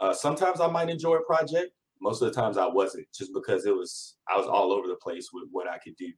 Uh, 0.00 0.12
sometimes 0.12 0.60
I 0.60 0.66
might 0.66 0.88
enjoy 0.88 1.16
a 1.16 1.24
project, 1.24 1.70
most 2.00 2.22
of 2.22 2.32
the 2.32 2.40
times 2.40 2.56
I 2.56 2.66
wasn't, 2.66 3.06
just 3.14 3.32
because 3.34 3.66
it 3.66 3.74
was 3.74 4.16
I 4.28 4.36
was 4.36 4.46
all 4.46 4.72
over 4.72 4.88
the 4.88 4.96
place 4.96 5.28
with 5.32 5.44
what 5.50 5.68
I 5.68 5.78
could 5.78 5.96
do. 5.96 6.12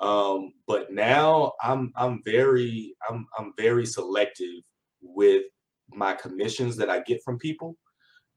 Um, 0.00 0.52
but 0.66 0.92
now 0.92 1.52
I'm 1.62 1.92
I'm 1.96 2.22
very 2.24 2.94
I'm 3.08 3.26
I'm 3.38 3.52
very 3.56 3.86
selective 3.86 4.62
with 5.02 5.44
my 5.90 6.14
commissions 6.14 6.76
that 6.76 6.90
I 6.90 7.00
get 7.00 7.22
from 7.24 7.38
people, 7.38 7.76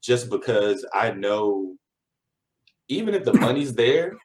just 0.02 0.30
because 0.30 0.84
I 0.92 1.12
know 1.12 1.76
even 2.88 3.14
if 3.14 3.24
the 3.24 3.34
money's 3.34 3.74
there, 3.74 4.16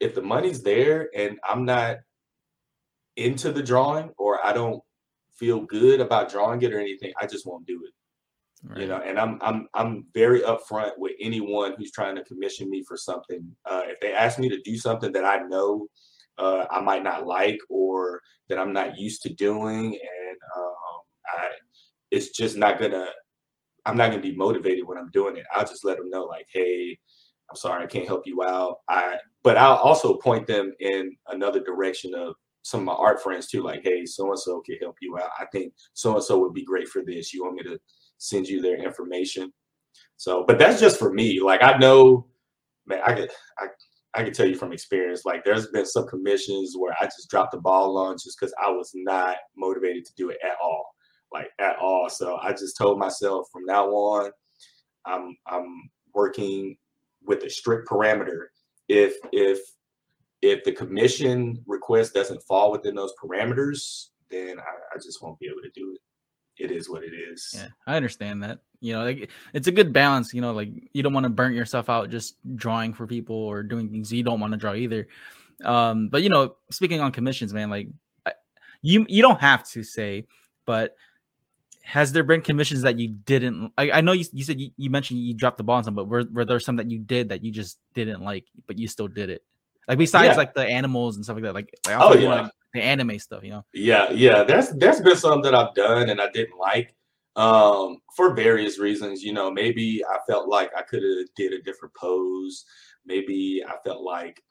if 0.00 0.14
the 0.14 0.22
money's 0.22 0.62
there 0.62 1.10
and 1.14 1.38
I'm 1.48 1.64
not 1.64 1.98
into 3.16 3.52
the 3.52 3.62
drawing 3.62 4.10
or 4.16 4.44
I 4.44 4.52
don't 4.52 4.82
feel 5.34 5.60
good 5.60 6.00
about 6.00 6.30
drawing 6.30 6.62
it 6.62 6.72
or 6.72 6.80
anything, 6.80 7.12
I 7.20 7.26
just 7.26 7.46
won't 7.46 7.66
do 7.66 7.82
it. 7.84 7.92
Right. 8.64 8.80
You 8.80 8.88
know, 8.88 8.96
and 8.96 9.18
I'm 9.18 9.38
I'm 9.40 9.68
I'm 9.74 10.06
very 10.14 10.40
upfront 10.40 10.92
with 10.98 11.12
anyone 11.20 11.74
who's 11.78 11.92
trying 11.92 12.16
to 12.16 12.24
commission 12.24 12.68
me 12.68 12.82
for 12.82 12.96
something. 12.96 13.54
Uh, 13.64 13.82
if 13.86 14.00
they 14.00 14.12
ask 14.12 14.38
me 14.38 14.48
to 14.48 14.60
do 14.62 14.76
something 14.76 15.12
that 15.12 15.24
I 15.24 15.38
know 15.46 15.86
uh, 16.38 16.66
I 16.70 16.80
might 16.80 17.04
not 17.04 17.26
like 17.26 17.58
or 17.68 18.20
that 18.48 18.58
I'm 18.58 18.72
not 18.72 18.98
used 18.98 19.22
to 19.22 19.32
doing, 19.34 19.86
and 19.86 20.38
um, 20.56 20.74
I, 21.26 21.48
it's 22.10 22.30
just 22.30 22.56
not 22.56 22.80
gonna. 22.80 23.06
I'm 23.86 23.96
not 23.96 24.10
gonna 24.10 24.22
be 24.22 24.36
motivated 24.36 24.86
when 24.86 24.98
I'm 24.98 25.10
doing 25.10 25.36
it. 25.36 25.46
I'll 25.54 25.66
just 25.66 25.84
let 25.84 25.98
them 25.98 26.10
know, 26.10 26.24
like, 26.24 26.46
hey, 26.52 26.98
I'm 27.50 27.56
sorry, 27.56 27.84
I 27.84 27.86
can't 27.86 28.06
help 28.06 28.26
you 28.26 28.42
out. 28.42 28.78
I, 28.88 29.16
but 29.42 29.56
I'll 29.56 29.76
also 29.76 30.16
point 30.18 30.46
them 30.46 30.72
in 30.80 31.16
another 31.28 31.60
direction 31.60 32.14
of 32.14 32.34
some 32.62 32.80
of 32.80 32.86
my 32.86 32.92
art 32.92 33.22
friends 33.22 33.46
too, 33.46 33.62
like, 33.62 33.82
hey, 33.84 34.04
so 34.04 34.28
and 34.30 34.38
so 34.38 34.60
can 34.60 34.76
help 34.80 34.96
you 35.00 35.16
out. 35.18 35.30
I 35.38 35.46
think 35.52 35.72
so 35.94 36.14
and 36.14 36.22
so 36.24 36.38
would 36.40 36.54
be 36.54 36.64
great 36.64 36.88
for 36.88 37.02
this. 37.04 37.32
You 37.32 37.44
want 37.44 37.56
me 37.56 37.62
to 37.64 37.78
send 38.18 38.46
you 38.46 38.60
their 38.60 38.76
information. 38.76 39.52
So, 40.16 40.44
but 40.46 40.58
that's 40.58 40.80
just 40.80 40.98
for 40.98 41.12
me. 41.12 41.40
Like 41.40 41.62
I 41.62 41.78
know, 41.78 42.26
man, 42.86 43.00
I 43.04 43.14
could 43.14 43.30
I 43.58 43.66
I 44.14 44.24
can 44.24 44.32
tell 44.32 44.46
you 44.46 44.56
from 44.56 44.72
experience, 44.72 45.24
like 45.24 45.44
there's 45.44 45.68
been 45.68 45.86
some 45.86 46.06
commissions 46.08 46.74
where 46.76 46.94
I 47.00 47.04
just 47.04 47.30
dropped 47.30 47.52
the 47.52 47.60
ball 47.60 47.96
on 47.96 48.16
just 48.16 48.38
because 48.38 48.54
I 48.62 48.70
was 48.70 48.90
not 48.94 49.36
motivated 49.56 50.04
to 50.06 50.12
do 50.16 50.30
it 50.30 50.38
at 50.44 50.56
all. 50.62 50.94
Like 51.32 51.50
at 51.58 51.76
all. 51.76 52.08
So 52.08 52.38
I 52.42 52.52
just 52.52 52.76
told 52.76 52.98
myself 52.98 53.48
from 53.52 53.64
now 53.64 53.86
on, 53.88 54.30
I'm 55.06 55.36
I'm 55.46 55.90
working 56.14 56.76
with 57.24 57.44
a 57.44 57.50
strict 57.50 57.88
parameter. 57.88 58.46
If 58.88 59.14
if 59.32 59.60
if 60.40 60.64
the 60.64 60.72
commission 60.72 61.62
request 61.66 62.14
doesn't 62.14 62.42
fall 62.44 62.72
within 62.72 62.94
those 62.94 63.12
parameters, 63.22 64.08
then 64.30 64.58
I, 64.58 64.94
I 64.94 64.96
just 64.96 65.22
won't 65.22 65.38
be 65.38 65.46
able 65.46 65.62
to 65.62 65.70
do 65.74 65.92
it 65.92 66.00
it 66.58 66.70
is 66.70 66.88
what 66.88 67.02
it 67.04 67.12
is. 67.12 67.54
Yeah, 67.56 67.68
I 67.86 67.96
understand 67.96 68.42
that. 68.42 68.60
You 68.80 68.94
know, 68.94 69.04
like 69.04 69.30
it's 69.52 69.66
a 69.66 69.72
good 69.72 69.92
balance. 69.92 70.34
You 70.34 70.40
know, 70.40 70.52
like 70.52 70.70
you 70.92 71.02
don't 71.02 71.12
want 71.12 71.24
to 71.24 71.30
burn 71.30 71.54
yourself 71.54 71.88
out 71.88 72.10
just 72.10 72.36
drawing 72.56 72.92
for 72.92 73.06
people 73.06 73.36
or 73.36 73.62
doing 73.62 73.88
things 73.88 74.12
you 74.12 74.22
don't 74.22 74.40
want 74.40 74.52
to 74.52 74.56
draw 74.56 74.74
either. 74.74 75.08
Um, 75.64 76.08
but 76.08 76.22
you 76.22 76.28
know, 76.28 76.56
speaking 76.70 77.00
on 77.00 77.12
commissions, 77.12 77.52
man, 77.52 77.70
like 77.70 77.88
you 78.82 79.06
you 79.08 79.22
don't 79.22 79.40
have 79.40 79.68
to 79.70 79.82
say, 79.82 80.26
but 80.66 80.94
has 81.82 82.12
there 82.12 82.22
been 82.22 82.42
commissions 82.42 82.82
that 82.82 82.98
you 82.98 83.08
didn't 83.08 83.72
I, 83.78 83.90
I 83.90 84.00
know 84.02 84.12
you, 84.12 84.26
you 84.32 84.44
said 84.44 84.60
you, 84.60 84.70
you, 84.76 84.90
mentioned 84.90 85.20
you 85.20 85.32
dropped 85.32 85.56
the 85.56 85.64
ball 85.64 85.76
on 85.76 85.84
some, 85.84 85.94
but 85.94 86.06
were, 86.06 86.24
were 86.30 86.44
there 86.44 86.60
some 86.60 86.76
that 86.76 86.90
you 86.90 86.98
did 86.98 87.30
that 87.30 87.42
you 87.42 87.50
just 87.50 87.78
didn't 87.94 88.20
like, 88.20 88.44
but 88.66 88.78
you 88.78 88.86
still 88.88 89.08
did 89.08 89.30
it? 89.30 89.42
Like 89.88 89.96
besides 89.96 90.32
yeah. 90.32 90.36
like 90.36 90.52
the 90.52 90.66
animals 90.66 91.16
and 91.16 91.24
stuff 91.24 91.36
like 91.36 91.44
that, 91.44 91.54
like, 91.54 91.70
like 91.86 91.96
oh, 91.98 92.14
yeah. 92.14 92.42
like 92.42 92.52
the 92.78 92.84
anime 92.84 93.18
stuff, 93.18 93.44
you 93.44 93.50
know? 93.50 93.64
Yeah, 93.74 94.10
yeah. 94.10 94.44
that's 94.44 94.72
that's 94.76 95.00
been 95.00 95.16
something 95.16 95.42
that 95.42 95.54
I've 95.54 95.74
done 95.74 96.08
and 96.10 96.20
I 96.20 96.30
didn't 96.30 96.58
like 96.58 96.94
um 97.36 97.98
for 98.16 98.34
various 98.34 98.80
reasons 98.80 99.22
you 99.22 99.32
know 99.32 99.48
maybe 99.48 100.02
i 100.10 100.16
felt 100.26 100.48
like 100.48 100.70
i 100.76 100.82
could 100.82 101.02
have 101.04 101.26
did 101.36 101.52
a 101.52 101.62
different 101.62 101.94
pose 101.94 102.64
maybe 103.06 103.62
i 103.68 103.74
felt 103.86 104.02
like 104.02 104.42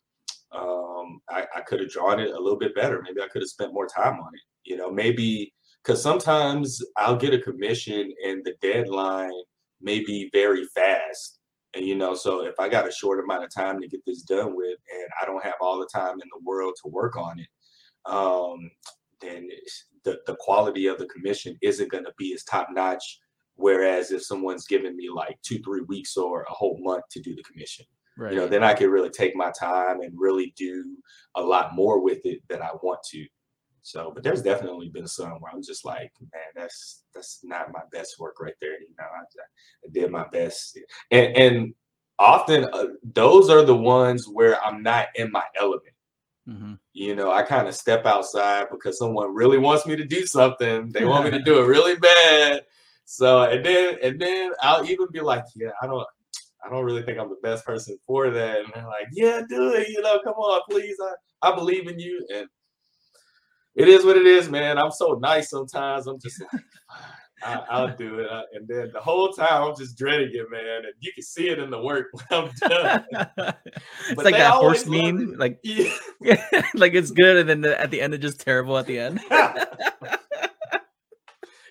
um 0.53 1.19
i, 1.27 1.43
I 1.53 1.61
could 1.61 1.81
have 1.81 1.89
drawn 1.89 2.19
it 2.19 2.29
a 2.29 2.39
little 2.39 2.57
bit 2.57 2.75
better 2.75 3.01
maybe 3.01 3.19
i 3.19 3.27
could 3.27 3.41
have 3.41 3.49
spent 3.49 3.73
more 3.73 3.87
time 3.87 4.19
on 4.19 4.31
it 4.33 4.41
you 4.63 4.77
know 4.77 4.89
maybe 4.89 5.51
because 5.87 6.03
sometimes 6.03 6.81
I'll 6.97 7.15
get 7.15 7.33
a 7.33 7.39
commission 7.39 8.11
and 8.25 8.43
the 8.43 8.55
deadline 8.61 9.31
may 9.81 10.03
be 10.03 10.29
very 10.33 10.65
fast. 10.75 11.39
And 11.75 11.85
you 11.85 11.95
know, 11.95 12.13
so 12.13 12.45
if 12.45 12.59
I 12.59 12.67
got 12.67 12.87
a 12.87 12.91
short 12.91 13.23
amount 13.23 13.45
of 13.45 13.53
time 13.55 13.79
to 13.79 13.87
get 13.87 14.01
this 14.05 14.23
done 14.23 14.55
with, 14.55 14.77
and 14.93 15.07
I 15.21 15.25
don't 15.25 15.43
have 15.43 15.53
all 15.61 15.79
the 15.79 15.87
time 15.93 16.13
in 16.13 16.27
the 16.33 16.43
world 16.43 16.73
to 16.83 16.89
work 16.89 17.15
on 17.15 17.39
it, 17.39 17.47
um, 18.07 18.71
then 19.21 19.49
the 20.03 20.19
the 20.25 20.35
quality 20.39 20.87
of 20.87 20.97
the 20.97 21.07
commission 21.07 21.57
isn't 21.61 21.91
going 21.91 22.05
to 22.05 22.13
be 22.17 22.33
as 22.33 22.43
top 22.43 22.67
notch. 22.71 23.19
Whereas 23.55 24.11
if 24.11 24.23
someone's 24.23 24.67
giving 24.67 24.95
me 24.95 25.09
like 25.09 25.39
two, 25.41 25.59
three 25.63 25.81
weeks 25.81 26.15
or 26.15 26.43
a 26.43 26.53
whole 26.53 26.77
month 26.79 27.05
to 27.09 27.19
do 27.19 27.35
the 27.35 27.41
commission, 27.41 27.85
right. 28.15 28.31
you 28.31 28.37
know, 28.37 28.47
then 28.47 28.63
I 28.63 28.75
can 28.75 28.91
really 28.91 29.09
take 29.09 29.35
my 29.35 29.51
time 29.59 30.01
and 30.01 30.13
really 30.15 30.53
do 30.55 30.95
a 31.35 31.41
lot 31.41 31.73
more 31.73 31.99
with 31.99 32.23
it 32.25 32.41
than 32.49 32.61
I 32.61 32.69
want 32.83 32.99
to. 33.11 33.25
So, 33.81 34.11
but 34.13 34.21
there's 34.21 34.41
definitely 34.41 34.89
been 34.89 35.07
some 35.07 35.31
where 35.39 35.51
I'm 35.51 35.63
just 35.63 35.85
like, 35.85 36.11
man, 36.19 36.41
that's 36.55 37.03
that's 37.15 37.39
not 37.43 37.71
my 37.71 37.81
best 37.91 38.19
work 38.19 38.39
right 38.39 38.53
there. 38.59 38.73
You 38.73 38.89
know, 38.99 39.05
I, 39.05 39.21
I 39.21 39.89
did 39.91 40.11
my 40.11 40.27
best, 40.27 40.77
and 41.09 41.35
and 41.37 41.73
often 42.19 42.65
uh, 42.73 42.87
those 43.13 43.49
are 43.49 43.63
the 43.63 43.75
ones 43.75 44.27
where 44.27 44.61
I'm 44.63 44.83
not 44.83 45.07
in 45.15 45.31
my 45.31 45.45
element. 45.59 45.93
Mm-hmm. 46.47 46.73
You 46.93 47.15
know, 47.15 47.31
I 47.31 47.43
kind 47.43 47.67
of 47.67 47.75
step 47.75 48.05
outside 48.05 48.67
because 48.71 48.97
someone 48.97 49.35
really 49.35 49.57
wants 49.57 49.85
me 49.85 49.95
to 49.95 50.05
do 50.05 50.25
something. 50.25 50.89
They 50.91 51.03
want 51.03 51.25
me 51.25 51.31
to 51.31 51.41
do 51.41 51.59
it 51.59 51.67
really 51.67 51.95
bad. 51.95 52.63
So 53.05 53.43
and 53.43 53.65
then 53.65 53.97
and 54.01 54.19
then 54.19 54.51
I'll 54.61 54.85
even 54.85 55.07
be 55.11 55.21
like, 55.21 55.43
yeah, 55.55 55.71
I 55.81 55.87
don't 55.87 56.05
I 56.63 56.69
don't 56.69 56.85
really 56.85 57.03
think 57.03 57.19
I'm 57.19 57.29
the 57.29 57.37
best 57.41 57.65
person 57.65 57.97
for 58.05 58.29
that. 58.29 58.59
And 58.59 58.67
they're 58.73 58.85
like, 58.85 59.07
yeah, 59.11 59.41
do 59.47 59.73
it. 59.73 59.89
You 59.89 60.01
know, 60.01 60.19
come 60.23 60.33
on, 60.33 60.61
please. 60.69 60.95
I, 61.41 61.49
I 61.49 61.55
believe 61.55 61.87
in 61.87 61.99
you. 61.99 62.25
And 62.33 62.47
it 63.75 63.87
is 63.87 64.03
what 64.03 64.17
it 64.17 64.25
is, 64.25 64.49
man. 64.49 64.77
I'm 64.77 64.91
so 64.91 65.13
nice 65.21 65.49
sometimes. 65.49 66.07
I'm 66.07 66.19
just 66.19 66.41
like, 66.41 66.63
I, 67.43 67.81
will 67.81 67.95
do 67.95 68.19
it. 68.19 68.29
And 68.53 68.67
then 68.67 68.91
the 68.93 68.99
whole 68.99 69.31
time 69.31 69.63
I'm 69.63 69.75
just 69.75 69.97
dreading 69.97 70.31
it, 70.33 70.49
man. 70.49 70.85
And 70.85 70.93
you 70.99 71.11
can 71.13 71.23
see 71.23 71.49
it 71.49 71.59
in 71.59 71.69
the 71.69 71.81
work 71.81 72.07
when 72.11 72.25
I'm 72.31 72.51
done. 72.69 73.05
it's 74.09 74.23
like 74.23 74.35
that 74.35 74.53
horse 74.53 74.85
meme, 74.85 75.35
like 75.37 75.59
yeah. 75.63 75.91
like 76.73 76.93
it's 76.93 77.11
good, 77.11 77.37
and 77.37 77.49
then 77.49 77.61
the, 77.61 77.79
at 77.79 77.91
the 77.91 78.01
end 78.01 78.13
it's 78.13 78.21
just 78.21 78.39
terrible 78.39 78.77
at 78.77 78.87
the 78.87 78.99
end. 78.99 79.19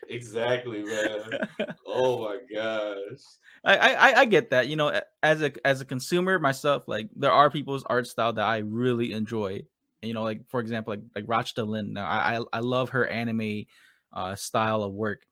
exactly, 0.09 0.85
man. 0.85 1.49
Oh 1.87 2.25
my 2.25 2.39
gosh. 2.53 3.21
I, 3.65 3.95
I 3.95 4.21
I 4.21 4.25
get 4.27 4.51
that. 4.51 4.69
You 4.69 4.77
know, 4.77 5.01
as 5.23 5.43
a 5.43 5.53
as 5.67 5.81
a 5.81 5.85
consumer 5.85 6.39
myself, 6.39 6.87
like 6.87 7.09
there 7.17 7.33
are 7.33 7.51
people's 7.51 7.83
art 7.85 8.07
style 8.07 8.33
that 8.35 8.47
I 8.47 8.59
really 8.59 9.13
enjoy, 9.13 9.63
you 10.03 10.15
know, 10.15 10.23
like 10.23 10.49
for 10.49 10.61
example, 10.61 10.93
like 10.93 11.03
like 11.17 11.27
Rachta 11.27 11.67
Lin. 11.67 11.95
Now, 11.95 12.07
I 12.07 12.41
I 12.53 12.61
love 12.61 12.91
her 12.91 13.05
anime 13.05 13.65
uh, 14.13 14.37
style 14.37 14.85
of 14.85 14.93
work. 14.93 15.27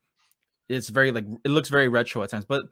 It's 0.68 0.88
very 0.88 1.12
like 1.12 1.26
it 1.44 1.50
looks 1.50 1.68
very 1.68 1.88
retro 1.88 2.22
at 2.22 2.30
times, 2.30 2.44
but 2.46 2.64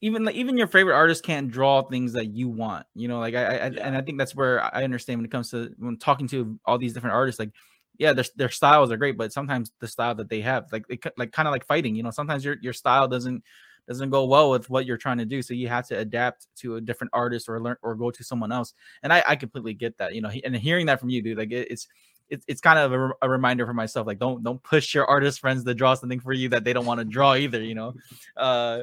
even 0.00 0.24
like 0.24 0.34
even 0.34 0.56
your 0.56 0.66
favorite 0.66 0.94
artist 0.94 1.24
can't 1.24 1.50
draw 1.50 1.82
things 1.82 2.12
that 2.12 2.26
you 2.26 2.48
want. 2.48 2.86
You 2.94 3.08
know, 3.08 3.18
like 3.18 3.34
I, 3.34 3.44
I 3.44 3.66
yeah. 3.68 3.86
and 3.86 3.96
I 3.96 4.02
think 4.02 4.18
that's 4.18 4.34
where 4.34 4.62
I 4.74 4.84
understand 4.84 5.18
when 5.18 5.24
it 5.24 5.30
comes 5.30 5.50
to 5.50 5.74
when 5.78 5.96
talking 5.96 6.28
to 6.28 6.58
all 6.64 6.78
these 6.78 6.92
different 6.92 7.14
artists, 7.14 7.38
like 7.38 7.50
yeah, 7.98 8.12
their 8.12 8.24
their 8.36 8.48
styles 8.48 8.90
are 8.90 8.96
great, 8.96 9.18
but 9.18 9.32
sometimes 9.32 9.72
the 9.80 9.88
style 9.88 10.14
that 10.14 10.28
they 10.28 10.40
have, 10.40 10.66
like 10.72 10.84
it, 10.88 11.04
like 11.18 11.32
kind 11.32 11.48
of 11.48 11.52
like 11.52 11.66
fighting, 11.66 11.94
you 11.94 12.02
know, 12.02 12.10
sometimes 12.10 12.44
your 12.44 12.56
your 12.62 12.72
style 12.72 13.08
doesn't 13.08 13.42
doesn't 13.88 14.10
go 14.10 14.24
well 14.24 14.50
with 14.50 14.70
what 14.70 14.86
you're 14.86 14.96
trying 14.96 15.18
to 15.18 15.24
do. 15.24 15.42
So 15.42 15.52
you 15.52 15.68
have 15.68 15.86
to 15.88 15.98
adapt 15.98 16.46
to 16.58 16.76
a 16.76 16.80
different 16.80 17.10
artist 17.12 17.48
or 17.48 17.60
learn 17.60 17.76
or 17.82 17.94
go 17.94 18.10
to 18.10 18.22
someone 18.22 18.52
else. 18.52 18.72
And 19.02 19.12
I, 19.12 19.24
I 19.26 19.36
completely 19.36 19.74
get 19.74 19.98
that, 19.98 20.14
you 20.14 20.20
know, 20.20 20.30
and 20.44 20.54
hearing 20.54 20.86
that 20.86 21.00
from 21.00 21.10
you, 21.10 21.22
dude, 21.22 21.38
like 21.38 21.50
it, 21.50 21.68
it's, 21.70 21.88
it's, 22.30 22.44
it's 22.48 22.60
kind 22.60 22.78
of 22.78 22.92
a, 22.92 23.10
a, 23.22 23.28
reminder 23.28 23.66
for 23.66 23.74
myself, 23.74 24.06
like 24.06 24.18
don't, 24.18 24.42
don't 24.42 24.62
push 24.62 24.94
your 24.94 25.06
artist 25.06 25.40
friends 25.40 25.64
to 25.64 25.74
draw 25.74 25.94
something 25.94 26.20
for 26.20 26.32
you 26.32 26.48
that 26.50 26.64
they 26.64 26.72
don't 26.72 26.86
want 26.86 27.00
to 27.00 27.04
draw 27.04 27.34
either, 27.34 27.62
you 27.62 27.74
know? 27.74 27.94
Uh, 28.36 28.80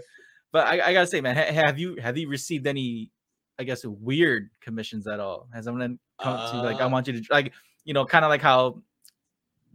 but 0.51 0.67
I, 0.67 0.89
I 0.89 0.93
gotta 0.93 1.07
say, 1.07 1.21
man, 1.21 1.35
ha- 1.35 1.53
have 1.53 1.79
you, 1.79 1.95
have 1.95 2.17
you 2.17 2.27
received 2.27 2.67
any, 2.67 3.11
I 3.57 3.63
guess, 3.63 3.85
weird 3.85 4.49
commissions 4.61 5.07
at 5.07 5.19
all? 5.19 5.47
Has 5.53 5.65
someone 5.65 5.99
come 6.21 6.33
uh, 6.33 6.51
to 6.51 6.57
like, 6.61 6.81
I 6.81 6.85
uh 6.85 6.89
want 6.89 7.07
you 7.07 7.21
to 7.21 7.23
like, 7.31 7.53
you 7.85 7.93
know, 7.93 8.05
kind 8.05 8.25
of 8.25 8.29
like 8.29 8.41
how 8.41 8.81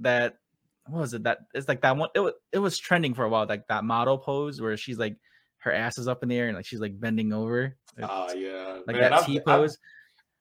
that 0.00 0.36
what 0.86 1.00
was 1.00 1.14
it 1.14 1.22
that 1.24 1.38
it's 1.54 1.68
like 1.68 1.80
that 1.82 1.96
one 1.96 2.08
it 2.14 2.20
was 2.20 2.32
it 2.52 2.58
was 2.58 2.78
trending 2.78 3.14
for 3.14 3.24
a 3.24 3.28
while 3.28 3.46
like 3.48 3.66
that 3.68 3.84
model 3.84 4.18
pose 4.18 4.60
where 4.60 4.76
she's 4.76 4.98
like 4.98 5.16
her 5.58 5.72
ass 5.72 5.96
is 5.98 6.08
up 6.08 6.22
in 6.22 6.28
the 6.28 6.36
air 6.36 6.48
and 6.48 6.56
like 6.56 6.66
she's 6.66 6.80
like 6.80 6.98
bending 6.98 7.32
over 7.32 7.76
oh 8.02 8.34
yeah 8.34 8.80
like 8.86 8.96
Man, 8.96 9.10
that 9.10 9.24
T 9.24 9.40
pose 9.40 9.78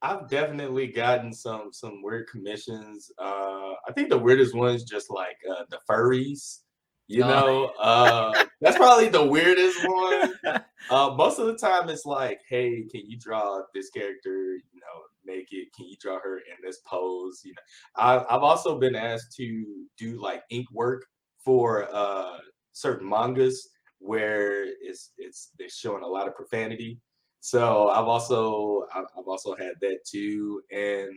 I've, 0.01 0.27
definitely 0.29 0.87
gotten 0.87 1.33
some 1.33 1.71
some 1.71 2.01
weird 2.01 2.27
commissions 2.27 3.11
uh 3.19 3.73
i 3.87 3.91
think 3.93 4.09
the 4.09 4.17
weirdest 4.17 4.55
one's 4.55 4.83
just 4.83 5.09
like 5.09 5.37
uh 5.49 5.63
the 5.69 5.79
furries 5.89 6.59
you 7.07 7.23
oh. 7.23 7.27
know 7.27 7.65
uh 7.79 8.45
that's 8.61 8.77
probably 8.77 9.09
the 9.09 9.25
weirdest 9.25 9.85
one 9.87 10.33
uh 10.89 11.13
most 11.15 11.39
of 11.39 11.47
the 11.47 11.57
time 11.57 11.89
it's 11.89 12.05
like 12.05 12.41
hey 12.49 12.83
can 12.89 13.01
you 13.05 13.17
draw 13.19 13.61
this 13.73 13.89
character 13.89 14.55
you 14.55 14.79
know 14.79 15.01
naked? 15.25 15.73
Can 15.75 15.87
you 15.87 15.95
draw 15.99 16.19
her 16.19 16.37
in 16.37 16.55
this 16.63 16.79
pose? 16.85 17.41
You 17.43 17.53
know, 17.53 18.03
I, 18.03 18.17
I've 18.33 18.43
also 18.43 18.79
been 18.79 18.95
asked 18.95 19.35
to 19.37 19.85
do 19.97 20.21
like 20.21 20.43
ink 20.49 20.67
work 20.71 21.05
for 21.43 21.87
uh, 21.93 22.37
certain 22.71 23.07
mangas 23.07 23.69
where 23.99 24.65
it's 24.81 25.11
it's 25.17 25.51
they're 25.57 25.69
showing 25.69 26.03
a 26.03 26.07
lot 26.07 26.27
of 26.27 26.35
profanity. 26.35 26.99
So 27.41 27.89
I've 27.89 28.07
also 28.07 28.87
I've 28.95 29.27
also 29.27 29.55
had 29.55 29.73
that 29.81 29.99
too, 30.05 30.61
and 30.71 31.09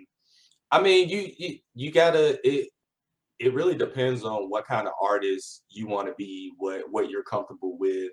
I 0.71 0.81
mean 0.81 1.09
you 1.09 1.31
you, 1.39 1.59
you 1.75 1.93
gotta 1.93 2.39
it 2.49 2.71
it 3.39 3.55
really 3.55 3.75
depends 3.77 4.25
on 4.25 4.49
what 4.49 4.67
kind 4.67 4.87
of 4.87 4.95
artist 5.01 5.65
you 5.69 5.87
want 5.87 6.09
to 6.09 6.15
be, 6.17 6.53
what 6.59 6.83
what 6.91 7.11
you're 7.11 7.23
comfortable 7.23 7.77
with. 7.79 8.11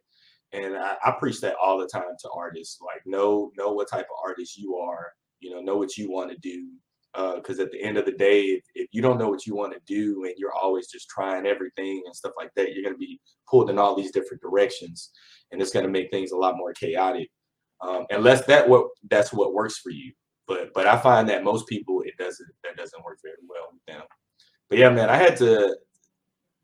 And 0.53 0.75
I, 0.75 0.97
I 1.05 1.11
preach 1.17 1.39
that 1.41 1.55
all 1.61 1.77
the 1.77 1.87
time 1.87 2.03
to 2.19 2.29
artists. 2.35 2.79
Like 2.81 3.01
know 3.05 3.51
know 3.57 3.71
what 3.71 3.89
type 3.89 4.05
of 4.05 4.27
artist 4.27 4.57
you 4.57 4.75
are 4.75 5.13
you 5.41 5.49
know 5.49 5.59
know 5.59 5.75
what 5.75 5.97
you 5.97 6.09
want 6.09 6.31
to 6.31 6.37
do 6.37 6.69
because 7.35 7.59
uh, 7.59 7.63
at 7.63 7.71
the 7.71 7.81
end 7.81 7.97
of 7.97 8.05
the 8.05 8.11
day 8.13 8.43
if, 8.43 8.63
if 8.73 8.87
you 8.93 9.01
don't 9.01 9.17
know 9.17 9.27
what 9.27 9.45
you 9.45 9.53
want 9.53 9.73
to 9.73 9.81
do 9.85 10.23
and 10.23 10.33
you're 10.37 10.53
always 10.53 10.87
just 10.87 11.09
trying 11.09 11.45
everything 11.45 12.01
and 12.05 12.15
stuff 12.15 12.31
like 12.37 12.51
that 12.55 12.71
you're 12.71 12.83
going 12.83 12.95
to 12.95 12.99
be 12.99 13.19
pulled 13.49 13.69
in 13.69 13.77
all 13.77 13.95
these 13.95 14.11
different 14.11 14.41
directions 14.41 15.11
and 15.51 15.61
it's 15.61 15.71
going 15.71 15.85
to 15.85 15.91
make 15.91 16.09
things 16.09 16.31
a 16.31 16.37
lot 16.37 16.55
more 16.55 16.71
chaotic 16.71 17.29
um, 17.81 18.05
unless 18.09 18.45
that 18.45 18.67
what 18.67 18.87
that's 19.09 19.33
what 19.33 19.53
works 19.53 19.77
for 19.77 19.89
you 19.89 20.11
but 20.47 20.73
but 20.73 20.87
i 20.87 20.97
find 20.97 21.27
that 21.27 21.43
most 21.43 21.67
people 21.67 22.01
it 22.01 22.15
doesn't 22.17 22.49
that 22.63 22.75
doesn't 22.75 23.03
work 23.03 23.19
very 23.23 23.35
well 23.47 23.69
with 23.71 23.85
them 23.87 24.05
but 24.69 24.77
yeah 24.77 24.89
man 24.89 25.09
i 25.09 25.15
had 25.15 25.35
to 25.37 25.75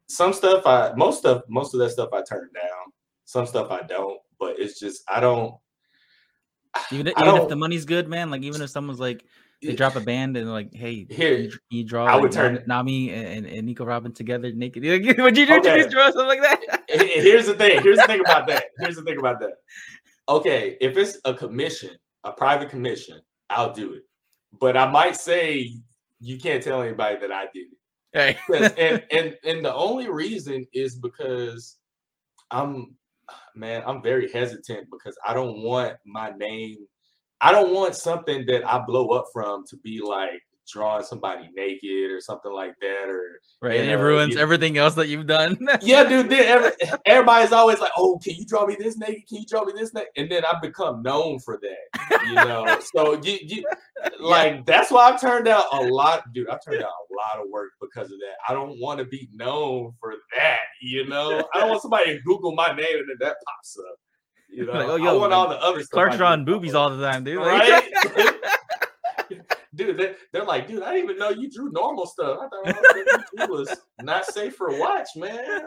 some 0.08 0.34
stuff 0.34 0.66
i 0.66 0.92
most 0.96 1.20
stuff 1.20 1.42
most 1.50 1.74
of 1.74 1.80
that 1.80 1.92
stuff 1.92 2.10
i 2.14 2.22
turned 2.22 2.54
down 2.54 2.92
some 3.26 3.46
stuff 3.46 3.72
i 3.72 3.82
don't 3.84 4.20
but 4.40 4.60
it's 4.60 4.80
just 4.80 5.04
i 5.10 5.20
don't 5.20 5.56
even, 6.92 7.08
even 7.08 7.36
if 7.36 7.50
the 7.50 7.56
money's 7.56 7.86
good, 7.86 8.08
man. 8.08 8.30
Like 8.30 8.44
even 8.44 8.62
if 8.62 8.70
someone's 8.70 9.00
like 9.00 9.26
they 9.62 9.76
drop 9.76 9.96
a 9.96 10.00
band 10.00 10.38
and 10.38 10.52
like, 10.52 10.74
hey, 10.74 11.08
here 11.10 11.38
you, 11.38 11.52
you 11.70 11.84
draw. 11.84 12.06
I 12.06 12.14
like, 12.14 12.24
would 12.24 12.32
turn 12.32 12.64
Nami 12.68 13.12
and, 13.12 13.46
and 13.46 13.66
Nico 13.66 13.86
Robin 13.86 14.14
together 14.14 14.52
naked. 14.52 14.84
would 15.18 15.38
you 15.38 15.46
do? 15.46 15.56
Okay. 15.56 15.80
You 15.80 15.90
draw 15.90 16.12
something 16.12 16.28
like 16.28 16.42
that? 16.42 16.84
Here's 16.90 17.48
the 17.48 17.56
thing. 17.56 17.82
Here's 17.82 17.98
the 17.98 18.08
thing 18.08 18.22
about 18.22 18.48
that. 18.48 18.66
Here's 18.80 18.96
the 18.96 19.04
thing 19.04 19.18
about 19.18 19.40
that. 19.40 19.54
Okay, 20.30 20.78
if 20.82 20.98
it's 20.98 21.18
a 21.26 21.34
commission, 21.34 21.92
a 22.24 22.32
private 22.32 22.70
commission, 22.70 23.22
I'll 23.50 23.74
do 23.74 23.94
it. 23.94 24.04
But 24.60 24.76
I 24.76 24.90
might 24.90 25.16
say 25.16 25.72
you 26.20 26.38
can't 26.38 26.62
tell 26.62 26.82
anybody 26.82 27.18
that 27.20 27.32
I 27.32 27.46
did 27.54 27.68
it. 27.72 27.78
Hey. 28.14 28.38
and 28.78 29.04
and 29.12 29.36
and 29.44 29.66
the 29.66 29.74
only 29.74 30.10
reason 30.10 30.66
is 30.74 30.96
because 30.96 31.78
I'm 32.52 32.96
man, 33.56 33.84
I'm 33.86 34.02
very 34.02 34.32
hesitant 34.32 34.88
because 34.92 35.18
I 35.26 35.34
don't 35.34 35.62
want 35.62 35.96
my 36.06 36.32
name. 36.38 36.78
I 37.42 37.52
don't 37.52 37.74
want 37.74 37.96
something 37.96 38.46
that 38.48 38.68
I 38.68 38.84
blow 38.86 39.10
up 39.10 39.26
from 39.32 39.64
to 39.70 39.78
be 39.78 40.02
like 40.02 40.42
drawing 40.68 41.04
somebody 41.04 41.50
naked 41.56 42.12
or 42.12 42.20
something 42.20 42.52
like 42.52 42.74
that, 42.82 43.10
or 43.10 43.40
right, 43.62 43.80
and 43.80 43.90
it 43.90 43.96
ruins 43.96 44.36
you, 44.36 44.40
everything 44.40 44.78
else 44.78 44.96
that 44.96 45.08
you've 45.08 45.28
done. 45.28 45.58
yeah, 45.82 46.04
dude. 46.04 46.32
Every, 46.32 46.72
everybody's 47.06 47.52
always 47.52 47.80
like, 47.80 47.92
"Oh, 47.98 48.20
can 48.24 48.36
you 48.36 48.46
draw 48.46 48.66
me 48.66 48.76
this 48.80 48.98
naked? 48.98 49.28
Can 49.28 49.40
you 49.40 49.46
draw 49.46 49.64
me 49.66 49.74
this 49.76 49.94
naked?" 49.94 50.10
And 50.18 50.32
then 50.32 50.44
I've 50.46 50.62
become 50.62 51.02
known 51.02 51.40
for 51.40 51.60
that, 51.62 52.22
you 52.28 52.36
know. 52.36 52.80
so 52.96 53.22
you, 53.22 53.40
you 53.42 53.64
like 54.20 54.54
yeah. 54.54 54.62
that's 54.66 54.92
why 54.92 55.10
I've 55.10 55.22
turned 55.22 55.48
out 55.48 55.66
a 55.74 55.82
lot, 55.82 56.24
dude. 56.34 56.50
I've 56.50 56.64
turned 56.64 56.84
out 56.84 56.90
a 56.90 57.14
lot 57.16 57.44
of 57.44 57.50
work 57.50 57.72
because 57.82 58.12
of 58.12 58.20
that. 58.20 58.36
I 58.48 58.54
don't 58.54 58.80
want 58.80 59.00
to 59.00 59.06
be 59.06 59.30
known 59.34 59.94
for 60.00 60.14
that, 60.38 60.60
you 60.82 61.08
know. 61.08 61.48
I 61.54 61.60
don't 61.60 61.70
want 61.70 61.82
somebody 61.82 62.18
to 62.18 62.22
Google 62.24 62.54
my 62.54 62.68
name 62.68 62.98
and 62.98 63.10
then 63.10 63.18
that 63.20 63.38
pops 63.46 63.78
up. 63.80 63.98
You 64.50 64.66
know, 64.66 64.74
like, 64.74 64.88
oh, 64.88 64.96
yo, 64.96 65.10
I 65.10 65.14
want 65.20 65.34
all 65.34 65.50
the 65.50 65.62
other 65.62 65.82
stuff. 65.82 65.92
Clark's 65.92 66.18
drawing 66.18 66.46
boobies 66.46 66.74
all 66.74 66.90
the 66.90 67.06
time, 67.06 67.24
dude. 67.24 67.38
Right? 67.38 67.84
dude, 69.78 69.98
they, 69.98 70.16
they're 70.34 70.44
like, 70.44 70.68
dude, 70.68 70.84
I 70.84 70.94
didn't 70.94 71.12
even 71.12 71.20
know 71.20 71.30
you 71.30 71.50
drew 71.50 71.72
normal 71.72 72.06
stuff. 72.06 72.40
I 72.42 72.48
thought 72.50 72.78
it 73.34 73.50
was 73.50 73.74
not 74.02 74.26
safe 74.26 74.56
for 74.56 74.78
watch, 74.78 75.10
man. 75.16 75.62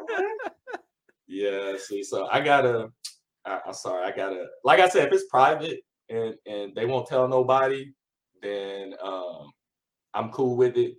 Yeah, 1.27 1.75
see, 1.79 2.03
so 2.03 2.27
I 2.27 2.41
gotta. 2.41 2.91
I, 3.47 3.61
am 3.65 3.73
sorry, 3.73 4.05
I 4.05 4.15
gotta. 4.15 4.47
Like 4.65 4.81
I 4.81 4.89
said, 4.89 5.07
if 5.07 5.15
it's 5.15 5.29
private 5.31 5.81
and 6.09 6.35
and 6.45 6.75
they 6.75 6.87
won't 6.87 7.07
tell 7.07 7.29
nobody, 7.29 7.93
then 8.43 8.95
um, 9.03 9.53
I'm 10.13 10.31
cool 10.31 10.57
with 10.57 10.77
it. 10.77 10.97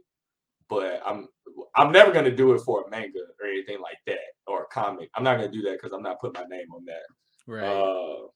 But 0.69 1.01
I'm 1.05 1.27
I'm 1.75 1.91
never 1.91 2.13
gonna 2.13 2.33
do 2.33 2.53
it 2.53 2.61
for 2.61 2.85
a 2.85 2.89
manga 2.89 3.19
or 3.41 3.47
anything 3.47 3.81
like 3.81 3.97
that 4.07 4.19
or 4.47 4.63
a 4.63 4.67
comic. 4.67 5.09
I'm 5.15 5.23
not 5.23 5.35
gonna 5.35 5.51
do 5.51 5.61
that 5.63 5.73
because 5.73 5.91
I'm 5.91 6.01
not 6.01 6.21
putting 6.21 6.41
my 6.41 6.47
name 6.47 6.71
on 6.73 6.85
that. 6.85 7.03
Right. 7.45 7.67
Uh, 7.67 8.27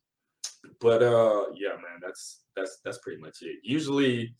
but 0.79 1.01
uh, 1.01 1.45
yeah, 1.55 1.69
man, 1.69 1.99
that's 2.01 2.41
that's 2.55 2.79
that's 2.83 2.97
pretty 2.99 3.21
much 3.21 3.37
it. 3.41 3.57
Usually, 3.63 4.33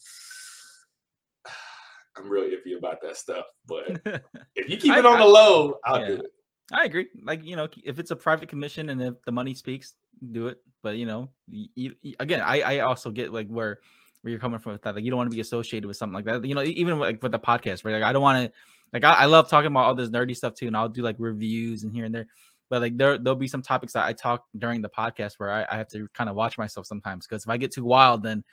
I'm 2.17 2.29
really 2.29 2.55
iffy 2.55 2.77
about 2.77 3.01
that 3.03 3.17
stuff, 3.17 3.45
but 3.67 4.01
if 4.55 4.69
you 4.69 4.77
keep 4.77 4.93
I, 4.93 4.99
it 4.99 5.05
on 5.05 5.17
I, 5.17 5.19
the 5.19 5.25
low, 5.25 5.75
I'll 5.85 5.99
yeah. 6.01 6.07
do 6.07 6.13
it. 6.15 6.31
I 6.71 6.85
agree. 6.85 7.07
Like 7.23 7.43
you 7.45 7.55
know, 7.55 7.67
if 7.83 7.99
it's 7.99 8.11
a 8.11 8.15
private 8.15 8.49
commission 8.49 8.89
and 8.89 9.01
if 9.01 9.13
the 9.25 9.31
money 9.31 9.53
speaks, 9.53 9.93
do 10.31 10.47
it. 10.47 10.59
But 10.81 10.97
you 10.97 11.05
know, 11.05 11.29
you, 11.47 11.95
you, 12.01 12.15
again, 12.19 12.41
I 12.41 12.61
I 12.61 12.79
also 12.79 13.11
get 13.11 13.33
like 13.33 13.47
where 13.47 13.79
where 14.21 14.31
you're 14.31 14.39
coming 14.39 14.59
from 14.59 14.73
with 14.73 14.81
that. 14.83 14.95
Like 14.95 15.03
you 15.03 15.11
don't 15.11 15.17
want 15.17 15.29
to 15.29 15.35
be 15.35 15.41
associated 15.41 15.87
with 15.87 15.97
something 15.97 16.15
like 16.15 16.25
that. 16.25 16.45
You 16.45 16.55
know, 16.55 16.63
even 16.63 16.99
like 16.99 17.21
with 17.21 17.31
the 17.31 17.39
podcast, 17.39 17.85
right? 17.85 17.93
Like 17.93 18.03
I 18.03 18.13
don't 18.13 18.23
want 18.23 18.45
to. 18.45 18.51
Like 18.93 19.03
I, 19.03 19.13
I 19.13 19.25
love 19.25 19.49
talking 19.49 19.67
about 19.67 19.85
all 19.85 19.95
this 19.95 20.09
nerdy 20.09 20.35
stuff 20.35 20.53
too, 20.53 20.67
and 20.67 20.77
I'll 20.77 20.89
do 20.89 21.01
like 21.01 21.17
reviews 21.19 21.83
and 21.83 21.93
here 21.93 22.05
and 22.05 22.15
there 22.15 22.27
but 22.69 22.81
like 22.81 22.97
there 22.97 23.17
there'll 23.17 23.37
be 23.37 23.47
some 23.47 23.61
topics 23.61 23.93
that 23.93 24.05
I 24.05 24.13
talk 24.13 24.45
during 24.57 24.81
the 24.81 24.89
podcast 24.89 25.33
where 25.37 25.51
I, 25.51 25.65
I 25.69 25.77
have 25.77 25.87
to 25.89 26.07
kind 26.13 26.29
of 26.29 26.35
watch 26.35 26.57
myself 26.57 26.85
sometimes 26.85 27.27
because 27.27 27.43
if 27.43 27.49
I 27.49 27.57
get 27.57 27.71
too 27.71 27.85
wild, 27.85 28.23
then 28.23 28.43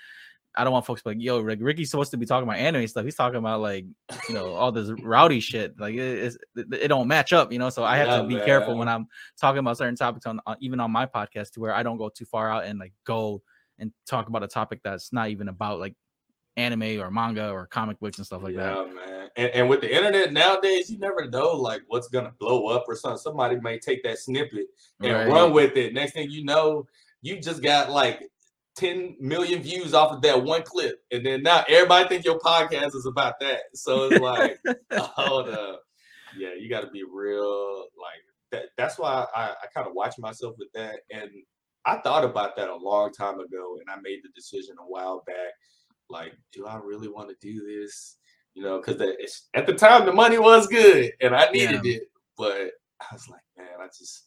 I 0.55 0.65
don't 0.65 0.73
want 0.73 0.85
folks 0.85 1.01
to 1.03 1.09
be 1.09 1.15
like, 1.15 1.25
yo, 1.25 1.41
Rick, 1.41 1.61
Ricky's 1.63 1.91
supposed 1.91 2.11
to 2.11 2.19
be 2.19 2.27
talking 2.27 2.47
about 2.47 2.59
anime 2.59 2.87
stuff. 2.87 3.05
He's 3.05 3.15
talking 3.15 3.39
about 3.39 3.61
like, 3.61 3.87
you 4.29 4.35
know, 4.35 4.53
all 4.53 4.71
this 4.71 4.91
rowdy 5.03 5.41
shit. 5.41 5.79
Like 5.81 5.95
it, 5.95 6.37
it 6.57 6.89
don't 6.89 7.09
match 7.09 7.33
up, 7.33 7.53
you 7.53 7.59
know. 7.59 7.71
So 7.71 7.85
I 7.85 7.97
have 7.97 8.09
yeah, 8.09 8.17
to 8.19 8.25
be 8.25 8.35
man. 8.37 8.45
careful 8.45 8.77
when 8.77 8.89
I'm 8.89 9.07
talking 9.41 9.61
about 9.61 9.79
certain 9.79 9.97
topics 9.97 10.27
on, 10.27 10.41
on 10.47 10.57
even 10.61 10.79
on 10.79 10.91
my 10.91 11.07
podcast 11.07 11.53
to 11.53 11.61
where 11.61 11.75
I 11.75 11.83
don't 11.83 11.97
go 11.97 12.11
too 12.11 12.27
far 12.27 12.51
out 12.51 12.65
and 12.65 12.79
like 12.79 12.93
go 13.05 13.43
and 13.79 13.93
talk 14.07 14.29
about 14.29 14.43
a 14.43 14.49
topic 14.49 14.81
that's 14.85 15.13
not 15.13 15.31
even 15.31 15.49
about 15.49 15.81
like 15.81 15.95
anime 16.57 17.01
or 17.01 17.11
manga 17.11 17.51
or 17.51 17.67
comic 17.67 17.99
books 18.01 18.19
and 18.19 18.27
stuff 18.27 18.43
like 18.43 18.55
yeah, 18.55 18.75
that. 18.75 18.95
man. 18.95 19.29
And, 19.37 19.51
and 19.51 19.69
with 19.69 19.81
the 19.81 19.95
internet 19.95 20.33
nowadays, 20.33 20.91
you 20.91 20.99
never 20.99 21.29
know 21.29 21.53
like 21.53 21.83
what's 21.89 22.09
gonna 22.09 22.33
blow 22.39 22.67
up 22.67 22.85
or 22.87 22.95
something. 22.95 23.19
Somebody 23.19 23.57
may 23.61 23.79
take 23.79 24.03
that 24.03 24.19
snippet 24.19 24.67
and 25.01 25.13
right. 25.13 25.29
run 25.29 25.53
with 25.53 25.77
it. 25.77 25.95
Next 25.95 26.13
thing 26.13 26.31
you 26.31 26.45
know, 26.45 26.87
you 27.23 27.41
just 27.41 27.63
got 27.63 27.91
like 27.91 28.29
10 28.77 29.17
million 29.21 29.63
views 29.63 29.95
off 29.95 30.13
of 30.13 30.23
that 30.23 30.43
one 30.43 30.63
clip. 30.63 31.03
And 31.11 31.25
then 31.25 31.43
now 31.43 31.65
everybody 31.69 32.09
think 32.09 32.25
your 32.25 32.39
podcast 32.39 32.95
is 32.95 33.07
about 33.07 33.41
that. 33.41 33.61
So 33.75 34.11
it's 34.11 34.21
like, 34.21 34.59
hold 34.93 35.49
up. 35.49 35.83
Yeah, 36.37 36.55
you 36.59 36.69
gotta 36.69 36.91
be 36.91 37.05
real 37.05 37.87
like 37.99 38.23
that. 38.51 38.67
That's 38.77 38.99
why 38.99 39.27
I, 39.35 39.51
I 39.51 39.67
kind 39.75 39.87
of 39.87 39.95
watch 39.95 40.19
myself 40.19 40.57
with 40.59 40.73
that. 40.75 41.01
And 41.11 41.31
I 41.85 41.99
thought 41.99 42.25
about 42.25 42.57
that 42.57 42.69
a 42.69 42.77
long 42.77 43.13
time 43.13 43.41
ago 43.41 43.79
and 43.81 43.91
I 43.91 44.01
made 44.01 44.21
the 44.23 44.29
decision 44.35 44.77
a 44.79 44.85
while 44.85 45.23
back 45.27 45.53
like, 46.13 46.37
do 46.53 46.67
I 46.67 46.77
really 46.77 47.09
want 47.09 47.29
to 47.31 47.37
do 47.41 47.67
this? 47.67 48.17
You 48.55 48.63
know, 48.63 48.81
because 48.81 49.01
at 49.55 49.67
the 49.67 49.75
time 49.75 50.07
the 50.07 50.13
money 50.13 50.39
was 50.39 50.67
good 50.67 51.13
and 51.21 51.35
I 51.35 51.51
needed 51.51 51.85
yeah. 51.85 51.95
it, 51.95 52.03
but 52.37 52.71
I 53.01 53.07
was 53.13 53.29
like, 53.29 53.41
man, 53.57 53.67
I 53.81 53.87
just 53.87 54.27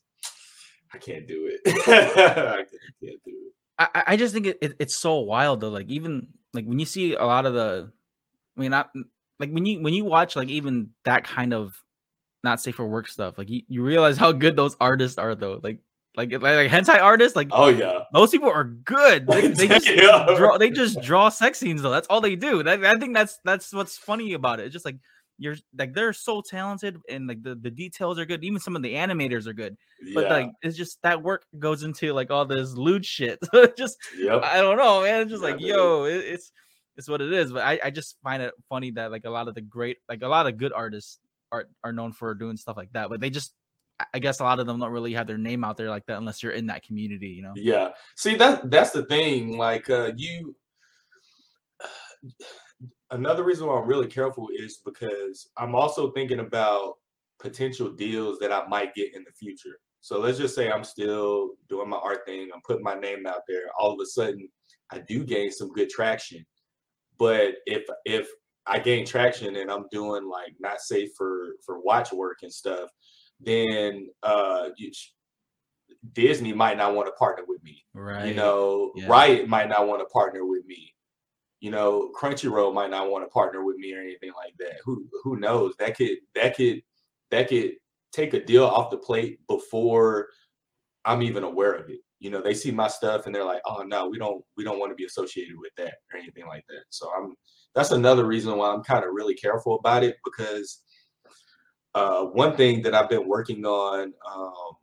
I 0.94 0.98
can't 0.98 1.28
do 1.28 1.50
it. 1.52 1.62
I 1.88 2.66
can't 3.04 3.24
do 3.24 3.32
it. 3.32 3.54
I, 3.78 4.04
I 4.08 4.18
just 4.18 4.34
think 4.34 4.48
it, 4.48 4.58
it, 4.62 4.76
it's 4.80 4.96
so 4.96 5.20
wild 5.20 5.62
though. 5.62 5.70
Like 5.70 5.90
even 5.90 6.28
like 6.54 6.66
when 6.66 6.80
you 6.80 6.86
see 6.86 7.14
a 7.14 7.26
lot 7.26 7.46
of 7.46 7.54
the, 7.54 7.92
I 8.58 8.60
mean, 8.60 8.72
not 8.72 8.90
like 9.40 9.52
when 9.52 9.66
you 9.66 9.82
when 9.82 9.94
you 9.94 10.06
watch 10.06 10.36
like 10.36 10.50
even 10.50 10.90
that 11.04 11.24
kind 11.24 11.54
of 11.54 11.76
not 12.44 12.62
safe 12.62 12.76
for 12.76 12.88
work 12.88 13.08
stuff, 13.08 13.38
like 13.38 13.50
you, 13.50 13.62
you 13.68 13.84
realize 13.84 14.18
how 14.18 14.32
good 14.32 14.56
those 14.56 14.76
artists 14.80 15.18
are 15.18 15.36
though. 15.36 15.60
Like 15.62 15.80
like 16.18 16.32
like, 16.32 16.42
like 16.42 16.72
hentai 16.72 17.02
artists 17.02 17.36
like 17.36 17.50
oh 17.52 17.68
yeah. 17.68 18.04
most 18.14 18.32
people 18.32 18.50
are 18.50 18.64
good. 18.64 19.28
They, 19.28 19.48
they 19.48 19.68
just 19.68 19.88
yeah. 19.88 20.34
draw 20.38 20.58
they 20.58 20.70
just 20.70 21.02
draw 21.02 21.30
sex 21.30 21.60
scenes 21.60 21.82
though. 21.82 21.92
That's 21.92 22.08
all 22.08 22.22
they 22.22 22.36
do. 22.36 22.64
That, 22.64 22.84
i 22.86 22.98
think 22.98 23.14
that's 23.14 23.40
that's 23.44 23.74
what's 23.74 23.98
funny 23.98 24.34
about 24.34 24.60
it. 24.60 24.66
It's 24.66 24.74
just 24.74 24.86
like 24.86 24.98
you're 25.38 25.58
like 25.78 25.94
they're 25.94 26.14
so 26.14 26.42
talented 26.42 26.98
and 27.10 27.28
like 27.28 27.44
the, 27.44 27.56
the 27.56 27.70
details 27.70 28.18
are 28.18 28.26
good. 28.26 28.44
Even 28.44 28.60
some 28.60 28.76
of 28.76 28.82
the 28.82 28.94
animators 28.94 29.48
are 29.48 29.54
good. 29.54 29.76
But 30.14 30.26
yeah. 30.26 30.34
like 30.34 30.52
it's 30.62 30.78
just 30.78 31.02
that 31.04 31.22
work 31.22 31.46
goes 31.60 31.84
into 31.84 32.14
like 32.14 32.32
all 32.32 32.46
this 32.46 32.74
lewd 32.74 33.06
shit. 33.06 33.40
Just 33.78 33.98
yep. 34.18 34.44
i 34.44 34.62
don't 34.62 34.78
know 34.78 35.02
man. 35.02 35.22
It's 35.22 35.32
just 35.32 35.44
yeah, 35.44 35.50
like 35.50 35.62
yo 35.62 36.06
it, 36.06 36.18
it's 36.18 36.52
it's 36.98 37.10
what 37.10 37.22
it 37.22 37.34
is. 37.34 37.52
But 37.52 37.64
I, 37.64 37.80
I 37.84 37.90
just 37.90 38.18
find 38.24 38.42
it 38.42 38.54
funny 38.70 38.92
that 38.92 39.12
like 39.12 39.26
a 39.26 39.30
lot 39.30 39.48
of 39.48 39.56
the 39.56 39.62
great 39.62 39.98
like 40.08 40.22
a 40.22 40.28
lot 40.28 40.48
of 40.48 40.58
good 40.58 40.74
artists 40.74 41.20
are 41.52 41.68
are 41.84 41.92
known 41.92 42.14
for 42.14 42.34
doing 42.34 42.58
stuff 42.58 42.78
like 42.78 42.92
that. 42.94 43.10
But 43.10 43.20
they 43.20 43.30
just 43.30 43.54
I 44.16 44.20
guess 44.20 44.40
a 44.40 44.44
lot 44.44 44.60
of 44.60 44.66
them 44.66 44.80
don't 44.80 44.94
really 44.94 45.12
have 45.12 45.28
their 45.28 45.38
name 45.38 45.66
out 45.66 45.76
there 45.76 45.90
like 45.90 46.06
that 46.06 46.18
unless 46.18 46.42
you're 46.42 46.54
in 46.54 46.68
that 46.68 46.84
community, 46.84 47.28
you 47.28 47.42
know. 47.42 47.52
Yeah. 47.58 47.90
See 48.16 48.36
that 48.36 48.72
that's 48.72 48.92
the 48.92 49.04
thing. 49.08 49.58
Like 49.58 49.90
uh 49.90 50.14
you 50.16 50.56
another 53.12 53.44
reason 53.44 53.68
why 53.68 53.78
I'm 53.78 53.90
really 53.90 54.08
careful 54.08 54.48
is 54.58 54.80
because 54.86 55.50
I'm 55.58 55.76
also 55.76 56.12
thinking 56.12 56.40
about 56.40 56.94
potential 57.40 57.92
deals 57.92 58.40
that 58.40 58.54
I 58.54 58.66
might 58.70 58.96
get 58.96 59.14
in 59.14 59.26
the 59.26 59.34
future. 59.34 59.80
So 60.00 60.22
let's 60.22 60.38
just 60.38 60.56
say 60.56 60.72
I'm 60.72 60.86
still 60.86 61.50
doing 61.68 61.90
my 61.90 61.98
art 61.98 62.26
thing, 62.26 62.48
I'm 62.56 62.62
putting 62.66 62.84
my 62.84 62.96
name 62.96 63.28
out 63.28 63.42
there. 63.50 63.64
All 63.78 63.92
of 63.92 64.00
a 64.00 64.06
sudden, 64.06 64.48
I 64.92 65.00
do 65.00 65.26
gain 65.26 65.52
some 65.52 65.74
good 65.74 65.90
traction. 65.90 66.46
But 67.20 67.56
if 67.66 67.84
if 68.06 68.30
I 68.66 68.80
gain 68.80 69.06
traction 69.06 69.58
and 69.58 69.70
I'm 69.70 69.88
doing 69.92 70.30
like 70.30 70.54
not 70.62 70.80
safe 70.80 71.10
for 71.18 71.56
for 71.66 71.82
watch 71.82 72.14
work 72.14 72.38
and 72.44 72.54
stuff, 72.54 72.90
then 73.40 74.10
uh, 74.24 74.70
you, 74.78 74.92
Disney 76.14 76.54
might 76.54 76.78
not 76.78 76.96
want 76.96 77.08
to 77.08 77.14
partner 77.14 77.44
with 77.48 77.64
me. 77.64 77.84
Right. 77.94 78.28
You 78.28 78.34
know, 78.34 78.92
yeah. 78.96 79.08
Riot 79.08 79.48
might 79.48 79.70
not 79.70 79.88
want 79.88 80.02
to 80.02 80.06
partner 80.06 80.46
with 80.46 80.66
me. 80.66 80.94
You 81.60 81.72
know, 81.72 82.12
Crunchyroll 82.20 82.74
might 82.74 82.92
not 82.92 83.10
want 83.10 83.26
to 83.26 83.30
partner 83.30 83.64
with 83.64 83.78
me 83.78 83.94
or 83.94 84.02
anything 84.02 84.32
like 84.36 84.54
that. 84.60 84.80
Who 84.84 85.06
who 85.24 85.38
knows? 85.38 85.74
That 85.80 85.98
could 85.98 86.18
that 86.36 86.56
could 86.56 86.82
that 87.32 87.48
could 87.48 87.72
take 88.12 88.34
a 88.34 88.44
deal 88.44 88.66
off 88.66 88.92
the 88.92 88.98
plate 88.98 89.40
before 89.48 90.28
I'm 91.06 91.22
even 91.22 91.44
aware 91.44 91.74
of 91.74 91.90
it. 91.90 92.00
You 92.20 92.30
know, 92.30 92.42
they 92.42 92.54
see 92.54 92.72
my 92.72 92.88
stuff 92.88 93.26
and 93.26 93.34
they're 93.34 93.46
like, 93.46 93.62
"Oh 93.66 93.84
no, 93.84 94.08
we 94.08 94.18
don't 94.18 94.44
we 94.58 94.64
don't 94.64 94.80
want 94.80 94.92
to 94.92 94.96
be 94.96 95.06
associated 95.06 95.56
with 95.58 95.72
that 95.78 95.96
or 96.14 96.20
anything 96.20 96.46
like 96.48 96.66
that." 96.70 96.84
So 96.90 97.10
I'm 97.16 97.36
that's 97.74 97.92
another 97.92 98.26
reason 98.26 98.58
why 98.58 98.72
I'm 98.72 98.84
kind 98.84 99.04
of 99.04 99.14
really 99.14 99.36
careful 99.36 99.76
about 99.76 100.04
it 100.04 100.18
because 100.24 100.82
uh, 101.96 102.26
one 102.26 102.56
thing 102.58 102.82
that 102.84 102.94
I've 102.94 103.10
been 103.10 103.28
working 103.28 103.66
on 103.66 104.14
um, 104.32 104.74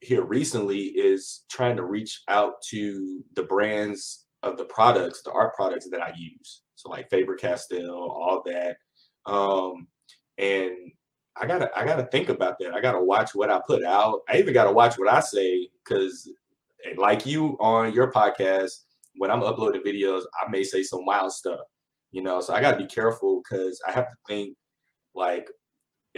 here 0.00 0.24
recently 0.24 0.84
is 0.86 1.44
trying 1.50 1.76
to 1.76 1.84
reach 1.84 2.22
out 2.28 2.54
to 2.70 3.22
the 3.36 3.42
brands 3.42 4.24
of 4.42 4.56
the 4.56 4.64
products, 4.64 5.22
the 5.22 5.32
art 5.32 5.54
products 5.54 5.88
that 5.90 6.00
I 6.00 6.14
use. 6.16 6.62
So 6.76 6.88
like 6.88 7.10
Faber 7.10 7.36
Castell, 7.36 7.90
all 7.90 8.42
that. 8.46 8.78
Um, 9.26 9.86
and 10.38 10.72
I 11.36 11.46
gotta 11.46 11.70
I 11.76 11.84
gotta 11.84 12.04
think 12.04 12.30
about 12.30 12.58
that. 12.60 12.72
I 12.74 12.80
gotta 12.80 13.04
watch 13.04 13.34
what 13.34 13.50
I 13.50 13.60
put 13.66 13.84
out. 13.84 14.20
I 14.30 14.38
even 14.38 14.54
gotta 14.54 14.72
watch 14.72 14.98
what 14.98 15.12
I 15.12 15.20
say 15.20 15.68
because 15.84 16.28
like 16.96 17.26
you 17.26 17.58
on 17.60 17.92
your 17.92 18.10
podcast, 18.10 18.72
when 19.16 19.30
I'm 19.30 19.42
uploading 19.42 19.82
videos, 19.82 20.22
I 20.40 20.50
may 20.50 20.64
say 20.64 20.82
some 20.82 21.04
wild 21.04 21.32
stuff, 21.32 21.60
you 22.12 22.22
know. 22.22 22.40
So 22.40 22.54
I 22.54 22.62
gotta 22.62 22.78
be 22.78 22.86
careful 22.86 23.42
because 23.42 23.78
I 23.86 23.92
have 23.92 24.08
to 24.08 24.16
think 24.26 24.56
like 25.14 25.48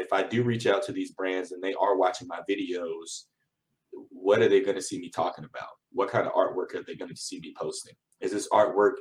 if 0.01 0.12
I 0.12 0.22
do 0.22 0.42
reach 0.42 0.66
out 0.66 0.82
to 0.84 0.92
these 0.92 1.12
brands 1.12 1.53
and 1.53 1.62
they 1.62 1.74
are 1.74 1.96
watching 1.96 2.28
my 2.28 2.40
videos, 2.48 3.24
what 4.11 4.40
are 4.40 4.48
they 4.48 4.61
going 4.61 4.76
to 4.76 4.82
see 4.82 4.98
me 4.98 5.11
talking 5.11 5.44
about? 5.44 5.68
What 5.92 6.11
kind 6.11 6.26
of 6.26 6.32
artwork 6.32 6.74
are 6.74 6.84
they 6.86 6.94
going 6.94 7.11
to 7.11 7.16
see 7.16 7.40
me 7.40 7.55
posting? 7.57 7.94
Is 8.20 8.32
this 8.32 8.48
artwork 8.48 8.94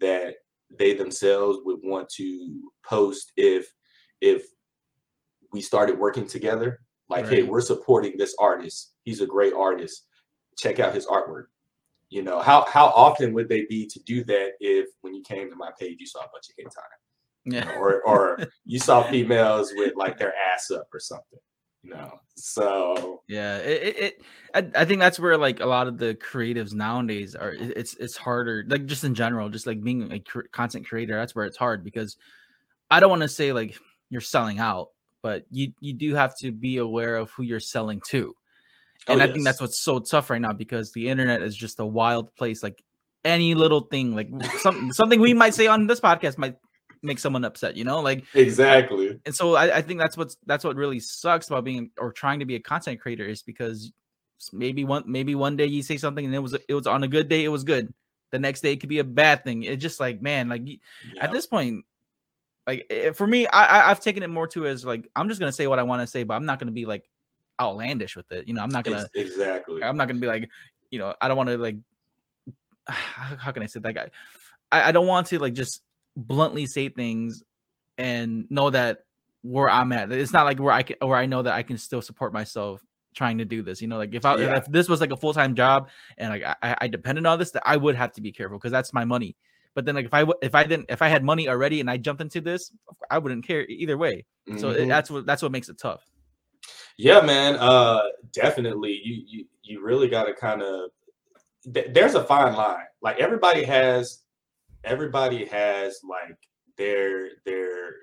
that 0.00 0.34
they 0.78 0.94
themselves 0.94 1.58
would 1.64 1.80
want 1.82 2.08
to 2.16 2.70
post 2.84 3.32
if 3.36 3.68
if 4.20 4.44
we 5.52 5.60
started 5.60 5.98
working 5.98 6.26
together? 6.26 6.80
Like, 7.08 7.24
right. 7.24 7.34
hey, 7.34 7.42
we're 7.42 7.60
supporting 7.60 8.16
this 8.16 8.34
artist. 8.38 8.94
He's 9.04 9.20
a 9.20 9.26
great 9.26 9.52
artist. 9.52 10.06
Check 10.58 10.80
out 10.80 10.94
his 10.94 11.06
artwork. 11.06 11.46
You 12.08 12.22
know, 12.22 12.40
how 12.40 12.66
how 12.68 12.86
often 12.86 13.32
would 13.34 13.48
they 13.48 13.66
be 13.68 13.86
to 13.86 14.00
do 14.04 14.22
that 14.24 14.52
if 14.60 14.86
when 15.00 15.14
you 15.14 15.22
came 15.22 15.50
to 15.50 15.56
my 15.56 15.70
page 15.78 15.96
you 15.98 16.06
saw 16.06 16.20
a 16.20 16.30
bunch 16.32 16.48
of 16.48 16.74
time? 16.74 16.84
Yeah. 17.46 17.70
Or 17.78 18.02
or 18.02 18.38
you 18.64 18.78
saw 18.78 19.04
females 19.04 19.72
with 19.76 19.94
like 19.96 20.18
their 20.18 20.34
ass 20.52 20.70
up 20.70 20.88
or 20.92 21.00
something. 21.00 21.38
You 21.82 21.90
know. 21.90 22.18
So 22.36 23.22
yeah, 23.28 23.58
it, 23.58 23.82
it, 23.82 23.98
it 23.98 24.22
I, 24.54 24.82
I, 24.82 24.84
think 24.84 25.00
that's 25.00 25.18
where 25.18 25.38
like 25.38 25.60
a 25.60 25.66
lot 25.66 25.86
of 25.86 25.96
the 25.98 26.14
creatives 26.16 26.74
nowadays 26.74 27.34
are 27.34 27.52
it's 27.52 27.94
it's 27.94 28.16
harder 28.16 28.64
like 28.68 28.86
just 28.86 29.04
in 29.04 29.14
general, 29.14 29.48
just 29.48 29.66
like 29.66 29.82
being 29.82 30.12
a 30.12 30.20
content 30.50 30.88
creator, 30.88 31.14
that's 31.14 31.34
where 31.34 31.46
it's 31.46 31.56
hard 31.56 31.84
because 31.84 32.16
I 32.90 33.00
don't 33.00 33.10
want 33.10 33.22
to 33.22 33.28
say 33.28 33.52
like 33.52 33.78
you're 34.10 34.20
selling 34.20 34.58
out, 34.58 34.88
but 35.22 35.44
you 35.50 35.72
you 35.80 35.94
do 35.94 36.14
have 36.14 36.36
to 36.38 36.50
be 36.50 36.78
aware 36.78 37.16
of 37.16 37.30
who 37.30 37.44
you're 37.44 37.60
selling 37.60 38.02
to. 38.08 38.34
Oh, 39.08 39.12
and 39.12 39.20
oh, 39.20 39.24
I 39.24 39.26
yes. 39.28 39.34
think 39.34 39.44
that's 39.44 39.60
what's 39.60 39.80
so 39.80 40.00
tough 40.00 40.30
right 40.30 40.40
now 40.40 40.52
because 40.52 40.92
the 40.92 41.08
internet 41.08 41.42
is 41.42 41.56
just 41.56 41.78
a 41.78 41.86
wild 41.86 42.34
place. 42.34 42.62
Like 42.62 42.82
any 43.24 43.54
little 43.54 43.82
thing, 43.82 44.14
like 44.14 44.28
some, 44.60 44.92
something 44.92 45.20
we 45.20 45.34
might 45.34 45.54
say 45.54 45.66
on 45.66 45.86
this 45.86 46.00
podcast 46.00 46.38
might 46.38 46.56
make 47.06 47.18
someone 47.18 47.44
upset, 47.44 47.76
you 47.76 47.84
know? 47.84 48.00
Like 48.00 48.24
exactly. 48.34 49.18
And 49.24 49.34
so 49.34 49.54
I, 49.54 49.78
I 49.78 49.82
think 49.82 50.00
that's 50.00 50.16
what's 50.16 50.36
that's 50.46 50.64
what 50.64 50.76
really 50.76 51.00
sucks 51.00 51.48
about 51.48 51.64
being 51.64 51.90
or 51.98 52.12
trying 52.12 52.40
to 52.40 52.44
be 52.44 52.54
a 52.54 52.60
content 52.60 53.00
creator 53.00 53.24
is 53.24 53.42
because 53.42 53.92
maybe 54.52 54.84
one 54.84 55.04
maybe 55.06 55.34
one 55.34 55.56
day 55.56 55.66
you 55.66 55.82
say 55.82 55.96
something 55.96 56.24
and 56.24 56.34
it 56.34 56.38
was 56.38 56.54
it 56.54 56.74
was 56.74 56.86
on 56.86 57.02
a 57.02 57.08
good 57.08 57.28
day, 57.28 57.44
it 57.44 57.48
was 57.48 57.64
good. 57.64 57.92
The 58.32 58.38
next 58.38 58.60
day 58.60 58.72
it 58.72 58.80
could 58.80 58.88
be 58.88 58.98
a 58.98 59.04
bad 59.04 59.44
thing. 59.44 59.62
It's 59.62 59.82
just 59.82 60.00
like, 60.00 60.20
man, 60.20 60.48
like 60.48 60.66
yeah. 60.66 60.76
at 61.20 61.32
this 61.32 61.46
point, 61.46 61.84
like 62.66 62.86
eh, 62.90 63.12
for 63.12 63.26
me, 63.26 63.46
I, 63.46 63.84
I 63.84 63.88
have 63.88 64.00
taken 64.00 64.22
it 64.22 64.30
more 64.30 64.46
to 64.48 64.66
as 64.66 64.84
like 64.84 65.08
I'm 65.14 65.28
just 65.28 65.40
gonna 65.40 65.52
say 65.52 65.66
what 65.66 65.78
I 65.78 65.84
want 65.84 66.02
to 66.02 66.06
say, 66.06 66.24
but 66.24 66.34
I'm 66.34 66.46
not 66.46 66.58
gonna 66.58 66.72
be 66.72 66.86
like 66.86 67.08
outlandish 67.60 68.16
with 68.16 68.30
it. 68.32 68.48
You 68.48 68.54
know, 68.54 68.62
I'm 68.62 68.70
not 68.70 68.84
gonna 68.84 69.08
exactly. 69.14 69.82
I'm 69.82 69.96
not 69.96 70.08
gonna 70.08 70.20
be 70.20 70.26
like, 70.26 70.48
you 70.90 70.98
know, 70.98 71.14
I 71.20 71.28
don't 71.28 71.36
want 71.36 71.48
to 71.50 71.58
like. 71.58 71.76
How 72.88 73.52
can 73.52 73.62
I 73.62 73.66
say 73.66 73.80
that 73.80 73.94
guy? 73.94 74.10
I, 74.70 74.88
I 74.88 74.92
don't 74.92 75.06
want 75.06 75.28
to 75.28 75.38
like 75.38 75.54
just 75.54 75.82
bluntly 76.16 76.66
say 76.66 76.88
things 76.88 77.44
and 77.98 78.46
know 78.50 78.70
that 78.70 79.00
where 79.42 79.68
I'm 79.68 79.92
at. 79.92 80.10
It's 80.10 80.32
not 80.32 80.44
like 80.44 80.58
where 80.58 80.72
I 80.72 80.82
can 80.82 80.96
where 81.00 81.18
I 81.18 81.26
know 81.26 81.42
that 81.42 81.54
I 81.54 81.62
can 81.62 81.78
still 81.78 82.02
support 82.02 82.32
myself 82.32 82.82
trying 83.14 83.38
to 83.38 83.44
do 83.44 83.62
this. 83.62 83.80
You 83.80 83.88
know, 83.88 83.96
like 83.96 84.14
if 84.14 84.24
I 84.24 84.36
yeah. 84.36 84.56
if 84.56 84.66
this 84.66 84.88
was 84.88 85.00
like 85.00 85.12
a 85.12 85.16
full 85.16 85.34
time 85.34 85.54
job 85.54 85.88
and 86.18 86.30
like 86.30 86.42
I, 86.62 86.76
I 86.82 86.88
depended 86.88 87.26
on 87.26 87.38
this, 87.38 87.50
that 87.52 87.62
I 87.64 87.76
would 87.76 87.94
have 87.94 88.12
to 88.12 88.20
be 88.20 88.32
careful 88.32 88.58
because 88.58 88.72
that's 88.72 88.92
my 88.92 89.04
money. 89.04 89.36
But 89.74 89.84
then 89.84 89.94
like 89.94 90.06
if 90.06 90.14
I 90.14 90.24
if 90.42 90.54
I 90.54 90.64
didn't 90.64 90.86
if 90.88 91.02
I 91.02 91.08
had 91.08 91.22
money 91.22 91.48
already 91.48 91.80
and 91.80 91.90
I 91.90 91.96
jumped 91.96 92.22
into 92.22 92.40
this, 92.40 92.72
I 93.10 93.18
wouldn't 93.18 93.46
care 93.46 93.66
either 93.66 93.98
way. 93.98 94.24
Mm-hmm. 94.48 94.58
So 94.58 94.70
it, 94.70 94.86
that's 94.86 95.10
what 95.10 95.26
that's 95.26 95.42
what 95.42 95.52
makes 95.52 95.68
it 95.68 95.78
tough. 95.78 96.02
Yeah, 96.96 97.20
man. 97.20 97.56
Uh, 97.56 98.02
definitely. 98.32 99.00
You 99.04 99.22
you 99.26 99.44
you 99.62 99.84
really 99.84 100.08
got 100.08 100.24
to 100.24 100.34
kind 100.34 100.62
of. 100.62 100.90
Th- 101.72 101.88
there's 101.92 102.14
a 102.14 102.24
fine 102.24 102.54
line. 102.54 102.86
Like 103.02 103.18
everybody 103.18 103.64
has, 103.64 104.22
everybody 104.86 105.44
has 105.46 106.00
like 106.08 106.38
their 106.78 107.28
their 107.44 107.94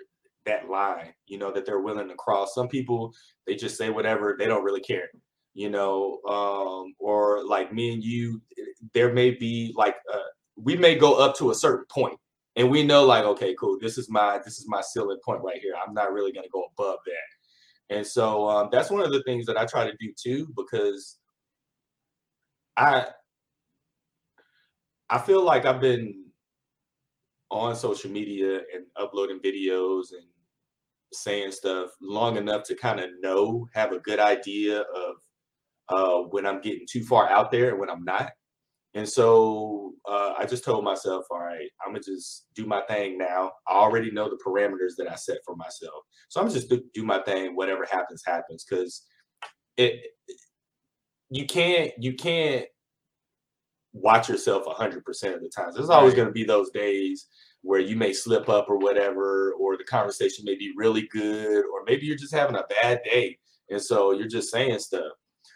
that 0.46 0.70
line. 0.70 1.14
You 1.26 1.38
know 1.40 1.52
that 1.52 1.66
they're 1.66 1.80
willing 1.80 2.10
to 2.10 2.16
cross. 2.16 2.54
Some 2.54 2.68
people 2.68 3.14
they 3.48 3.56
just 3.56 3.78
say 3.78 3.90
whatever. 3.90 4.36
They 4.38 4.46
don't 4.46 4.64
really 4.64 4.82
care. 4.82 5.10
You 5.56 5.70
know, 5.70 6.20
um, 6.28 6.94
or 7.00 7.46
like 7.46 7.72
me 7.74 7.94
and 7.94 8.04
you, 8.04 8.42
there 8.94 9.14
may 9.14 9.32
be 9.32 9.74
like 9.76 9.96
uh, 10.14 10.30
we 10.56 10.76
may 10.76 10.96
go 10.96 11.16
up 11.16 11.36
to 11.38 11.52
a 11.52 11.56
certain 11.56 11.86
point 11.90 12.20
and 12.56 12.70
we 12.70 12.84
know 12.84 13.04
like 13.04 13.26
okay 13.26 13.56
cool 13.60 13.78
this 13.82 13.98
is 13.98 14.10
my 14.10 14.40
this 14.46 14.60
is 14.60 14.66
my 14.68 14.80
ceiling 14.80 15.18
point 15.26 15.42
right 15.42 15.60
here 15.60 15.74
i'm 15.84 15.92
not 15.92 16.14
really 16.14 16.32
going 16.32 16.44
to 16.44 16.52
go 16.52 16.66
above 16.78 17.00
that 17.04 17.34
and 17.90 18.06
so 18.06 18.48
um, 18.48 18.70
that's 18.72 18.90
one 18.90 19.04
of 19.04 19.12
the 19.12 19.24
things 19.24 19.46
that 19.46 19.58
I 19.58 19.66
try 19.66 19.86
to 19.86 19.96
do 20.00 20.14
too, 20.18 20.48
because 20.56 21.18
I 22.78 23.08
I 25.10 25.20
feel 25.20 25.44
like 25.44 25.66
I've 25.66 25.82
been 25.82 26.23
on 27.54 27.76
social 27.76 28.10
media 28.10 28.56
and 28.74 28.86
uploading 28.98 29.40
videos 29.40 30.12
and 30.12 30.28
saying 31.14 31.52
stuff 31.52 31.92
long 32.02 32.38
enough 32.38 32.64
to 32.64 32.76
kind 32.76 33.00
of 33.00 33.10
know, 33.22 33.68
have 33.74 33.92
a 33.92 34.00
good 34.00 34.20
idea 34.20 34.82
of 34.82 35.16
uh, 35.90 36.28
when 36.30 36.46
I'm 36.46 36.62
getting 36.62 36.88
too 36.90 37.04
far 37.04 37.30
out 37.30 37.52
there 37.52 37.70
and 37.70 37.80
when 37.80 37.90
I'm 37.90 38.04
not. 38.04 38.32
And 38.96 39.08
so 39.08 39.94
uh, 40.08 40.34
I 40.38 40.46
just 40.46 40.64
told 40.64 40.84
myself, 40.84 41.26
all 41.32 41.40
right, 41.40 41.70
I'm 41.84 41.94
gonna 41.94 42.04
just 42.04 42.48
do 42.56 42.66
my 42.66 42.82
thing 42.82 43.18
now. 43.18 43.52
I 43.68 43.74
already 43.74 44.12
know 44.12 44.30
the 44.30 44.42
parameters 44.46 44.96
that 44.98 45.12
I 45.12 45.16
set 45.16 45.38
for 45.46 45.56
myself, 45.56 46.04
so 46.30 46.42
I'm 46.42 46.50
just 46.50 46.70
do, 46.70 46.84
do 46.94 47.04
my 47.04 47.20
thing. 47.24 47.56
Whatever 47.56 47.86
happens, 47.90 48.22
happens. 48.26 48.66
Because 48.68 49.04
it, 49.78 50.00
you 51.32 51.48
can't, 51.48 51.92
you 51.98 52.14
can't 52.14 52.66
watch 53.94 54.28
yourself 54.28 54.66
100% 54.66 54.98
of 55.34 55.42
the 55.42 55.50
times. 55.56 55.76
There's 55.76 55.90
always 55.90 56.14
going 56.14 56.28
to 56.28 56.34
be 56.34 56.44
those 56.44 56.72
days 56.72 57.28
where 57.62 57.80
you 57.80 57.96
may 57.96 58.12
slip 58.12 58.50
up 58.50 58.70
or 58.70 58.78
whatever, 58.78 59.54
or 59.54 59.78
the 59.78 59.84
conversation 59.86 60.44
may 60.46 60.56
be 60.56 60.74
really 60.76 61.08
good, 61.12 61.64
or 61.66 61.84
maybe 61.86 62.06
you're 62.06 62.18
just 62.18 62.34
having 62.34 62.56
a 62.56 62.64
bad 62.70 63.02
day, 63.06 63.38
and 63.70 63.82
so 63.82 64.12
you're 64.12 64.28
just 64.28 64.52
saying 64.52 64.80
stuff. 64.80 65.14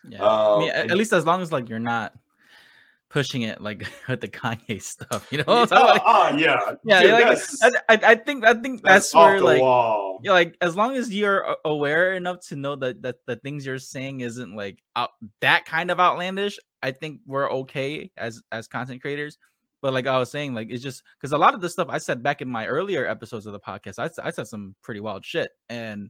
Yeah, 0.07 0.19
um, 0.19 0.29
I 0.29 0.59
mean, 0.59 0.69
at, 0.69 0.91
at 0.91 0.97
least 0.97 1.11
as 1.11 1.25
long 1.25 1.41
as 1.41 1.51
like 1.51 1.67
you're 1.67 1.79
not 1.79 2.13
pushing 3.09 3.43
it 3.43 3.61
like 3.61 3.87
with 4.09 4.21
the 4.21 4.27
Kanye 4.27 4.81
stuff, 4.81 5.27
you 5.31 5.39
know? 5.39 5.45
Oh, 5.47 5.65
so, 5.67 5.75
like, 5.75 6.01
oh, 6.05 6.35
yeah, 6.37 6.75
yeah. 6.83 7.01
Dude, 7.01 7.11
like, 7.11 7.83
I, 7.89 8.11
I, 8.11 8.15
think 8.15 8.45
I 8.45 8.53
think 8.53 8.81
that's, 8.81 9.11
that's 9.11 9.15
where 9.15 9.41
like, 9.41 9.61
yeah, 10.23 10.31
like 10.31 10.57
as 10.61 10.75
long 10.75 10.95
as 10.95 11.13
you're 11.13 11.55
aware 11.65 12.13
enough 12.13 12.41
to 12.47 12.55
know 12.55 12.75
that 12.77 13.01
that 13.01 13.25
the 13.25 13.35
things 13.37 13.65
you're 13.65 13.79
saying 13.79 14.21
isn't 14.21 14.55
like 14.55 14.79
out, 14.95 15.11
that 15.41 15.65
kind 15.65 15.91
of 15.91 15.99
outlandish, 15.99 16.59
I 16.81 16.91
think 16.91 17.21
we're 17.25 17.49
okay 17.51 18.11
as 18.17 18.41
as 18.51 18.67
content 18.67 19.01
creators. 19.01 19.37
But 19.81 19.93
like 19.93 20.07
I 20.07 20.17
was 20.17 20.31
saying, 20.31 20.53
like 20.53 20.69
it's 20.71 20.83
just 20.83 21.03
because 21.19 21.33
a 21.33 21.37
lot 21.37 21.53
of 21.53 21.61
the 21.61 21.69
stuff 21.69 21.87
I 21.89 21.99
said 21.99 22.23
back 22.23 22.41
in 22.41 22.49
my 22.49 22.65
earlier 22.65 23.07
episodes 23.07 23.45
of 23.45 23.53
the 23.53 23.59
podcast, 23.59 23.99
I, 23.99 24.27
I 24.27 24.31
said 24.31 24.47
some 24.47 24.75
pretty 24.81 24.99
wild 24.99 25.23
shit, 25.23 25.51
and 25.69 26.09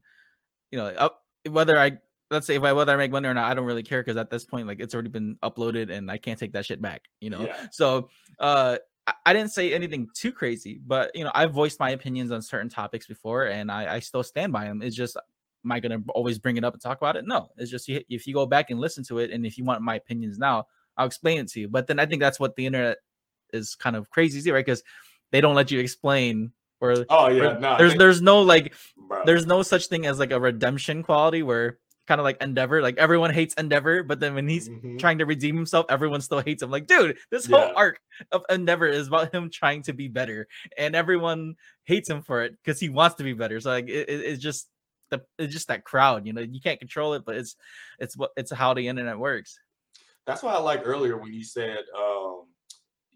you 0.72 0.80
know, 0.80 1.10
whether 1.50 1.78
I 1.78 1.98
let's 2.32 2.48
say 2.48 2.56
if 2.56 2.64
I 2.64 2.74
whether 2.74 2.92
I 2.92 2.96
make 2.96 3.12
money 3.12 3.28
or 3.28 3.34
not, 3.34 3.50
I 3.50 3.54
don't 3.54 3.66
really 3.66 3.84
care 3.84 4.02
because 4.02 4.18
at 4.18 4.30
this 4.30 4.46
point, 4.46 4.68
like 4.68 4.80
it's 4.80 4.94
already 4.94 5.10
been 5.10 5.38
uploaded 5.44 5.92
and 5.92 6.10
I 6.12 6.18
can't 6.18 6.40
take 6.40 6.54
that 6.54 6.66
shit 6.66 6.82
back, 6.82 7.04
you 7.20 7.30
know. 7.30 7.42
Yeah. 7.42 7.68
So 7.72 8.10
uh 8.40 8.78
I, 9.06 9.14
I 9.28 9.34
didn't 9.34 9.52
say 9.52 9.74
anything 9.74 10.08
too 10.14 10.32
crazy, 10.32 10.80
but 10.86 11.16
you 11.16 11.24
know, 11.24 11.32
I've 11.34 11.52
voiced 11.52 11.80
my 11.80 11.92
opinions 11.92 12.32
on 12.32 12.42
certain 12.42 12.70
topics 12.70 13.08
before 13.08 13.46
and 13.46 13.72
I, 13.72 13.96
I 13.96 14.00
still 14.00 14.24
stand 14.24 14.52
by 14.54 14.66
them. 14.66 14.82
It's 14.82 14.96
just 14.96 15.18
am 15.66 15.72
I 15.72 15.80
gonna 15.80 16.02
always 16.10 16.40
bring 16.40 16.58
it 16.58 16.64
up 16.64 16.74
and 16.74 16.82
talk 16.82 16.98
about 16.98 17.16
it? 17.16 17.26
No, 17.26 17.50
it's 17.58 17.72
just 17.72 17.90
if 17.90 18.28
you 18.28 18.34
go 18.34 18.46
back 18.46 18.70
and 18.70 18.80
listen 18.80 19.04
to 19.06 19.20
it, 19.20 19.32
and 19.32 19.46
if 19.46 19.58
you 19.58 19.66
want 19.66 19.82
my 19.82 19.96
opinions 19.96 20.38
now, 20.38 20.66
I'll 20.98 21.08
explain 21.08 21.40
it 21.40 21.48
to 21.50 21.60
you. 21.60 21.68
But 21.68 21.88
then 21.88 22.00
I 22.00 22.06
think 22.06 22.22
that's 22.22 22.40
what 22.40 22.56
the 22.56 22.66
internet 22.66 22.98
is 23.54 23.76
kind 23.76 23.96
of 23.96 24.10
crazy, 24.10 24.50
right? 24.52 24.66
Because 24.66 24.84
they 25.32 25.42
don't 25.42 25.56
let 25.56 25.72
you 25.72 25.80
explain 25.80 26.52
or 26.80 27.06
oh 27.10 27.28
yeah, 27.28 27.58
no, 27.58 27.78
there's 27.78 27.96
there's 27.96 28.22
no 28.22 28.42
like 28.42 28.74
bro. 29.08 29.24
there's 29.26 29.48
no 29.48 29.64
such 29.64 29.88
thing 29.88 30.06
as 30.06 30.20
like 30.20 30.32
a 30.32 30.40
redemption 30.40 31.02
quality 31.02 31.42
where 31.42 31.80
kind 32.08 32.20
of 32.20 32.26
like 32.26 32.42
Endeavor. 32.42 32.82
Like 32.82 32.98
everyone 32.98 33.34
hates 33.34 33.54
Endeavor, 33.56 34.04
but 34.04 34.20
then 34.20 34.34
when 34.34 34.48
he's 34.48 34.70
mm-hmm. 34.70 34.98
trying 34.98 35.20
to 35.20 35.26
redeem 35.26 35.56
himself, 35.56 35.86
everyone 35.90 36.22
still 36.22 36.40
hates 36.40 36.64
him. 36.64 36.72
Like, 36.72 36.88
dude, 36.88 37.18
this 37.30 37.48
yeah. 37.48 37.58
whole 37.58 37.74
arc 37.76 38.00
of 38.32 38.44
Endeavor 38.50 38.88
is 38.88 39.08
about 39.08 39.34
him 39.34 39.50
trying 39.52 39.84
to 39.84 39.94
be 39.94 40.08
better, 40.08 40.48
and 40.78 40.96
everyone 40.96 41.56
hates 41.86 42.10
him 42.10 42.22
for 42.22 42.44
it 42.44 42.56
because 42.64 42.80
he 42.80 42.90
wants 42.90 43.16
to 43.18 43.24
be 43.24 43.34
better. 43.34 43.60
So 43.60 43.70
like, 43.70 43.90
it, 43.90 44.10
it's 44.10 44.42
just 44.42 44.70
the 45.10 45.22
it's 45.38 45.54
just 45.54 45.68
that 45.68 45.84
crowd. 45.84 46.26
You 46.26 46.34
know, 46.34 46.42
you 46.42 46.62
can't 46.62 46.80
control 46.80 47.14
it, 47.14 47.24
but 47.26 47.36
it's 47.36 47.56
it's 48.00 48.18
what 48.18 48.32
it's 48.38 48.52
how 48.52 48.74
the 48.74 48.88
internet 48.88 49.20
works. 49.20 49.60
That's 50.26 50.44
why 50.44 50.54
I 50.54 50.60
like 50.60 50.82
earlier 50.84 51.18
when 51.18 51.34
you 51.34 51.44
said 51.44 51.80
um 51.98 52.44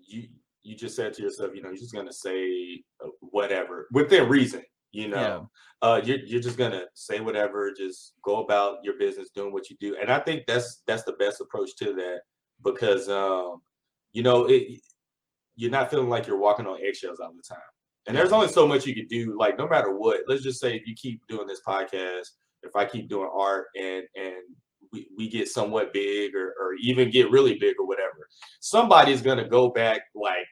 you 0.07 0.27
you 0.63 0.75
just 0.75 0.95
said 0.95 1.13
to 1.15 1.23
yourself, 1.23 1.51
you 1.55 1.61
know, 1.61 1.69
you're 1.69 1.77
just 1.77 1.93
gonna 1.93 2.13
say 2.13 2.83
uh, 3.03 3.09
whatever 3.19 3.87
within 3.91 4.27
reason 4.29 4.63
you 4.91 5.07
know 5.07 5.49
yeah. 5.81 5.87
uh 5.87 6.01
you're, 6.03 6.19
you're 6.19 6.41
just 6.41 6.57
gonna 6.57 6.83
say 6.93 7.19
whatever 7.19 7.71
just 7.75 8.13
go 8.23 8.43
about 8.43 8.77
your 8.83 8.97
business 8.97 9.29
doing 9.33 9.53
what 9.53 9.69
you 9.69 9.77
do. 9.79 9.95
And 9.99 10.11
i 10.11 10.19
think 10.19 10.43
that's 10.47 10.81
that's 10.87 11.03
the 11.03 11.13
best 11.13 11.41
approach 11.41 11.75
to 11.77 11.93
that 11.93 12.21
because 12.63 13.09
um 13.09 13.61
you 14.13 14.23
know 14.23 14.45
it 14.45 14.79
you're 15.55 15.71
not 15.71 15.89
feeling 15.89 16.09
like 16.09 16.27
you're 16.27 16.37
walking 16.37 16.65
on 16.65 16.79
eggshells 16.81 17.19
all 17.19 17.33
the 17.35 17.43
time. 17.43 17.59
And 18.07 18.17
there's 18.17 18.31
only 18.31 18.47
so 18.47 18.67
much 18.67 18.85
you 18.85 18.95
can 18.95 19.07
do 19.07 19.37
like 19.37 19.57
no 19.57 19.67
matter 19.67 19.95
what. 19.95 20.21
Let's 20.27 20.41
just 20.41 20.59
say 20.59 20.75
if 20.75 20.87
you 20.87 20.95
keep 20.95 21.21
doing 21.27 21.47
this 21.47 21.61
podcast 21.67 22.27
if 22.63 22.75
i 22.75 22.85
keep 22.85 23.09
doing 23.09 23.29
art 23.33 23.67
and 23.75 24.03
and 24.15 24.35
we, 24.91 25.07
we 25.17 25.29
get 25.29 25.47
somewhat 25.47 25.93
big 25.93 26.35
or, 26.35 26.53
or 26.59 26.73
even 26.81 27.09
get 27.09 27.31
really 27.31 27.57
big 27.57 27.75
or 27.79 27.87
whatever 27.87 28.27
somebody's 28.59 29.21
gonna 29.21 29.47
go 29.47 29.69
back 29.69 30.01
like 30.15 30.47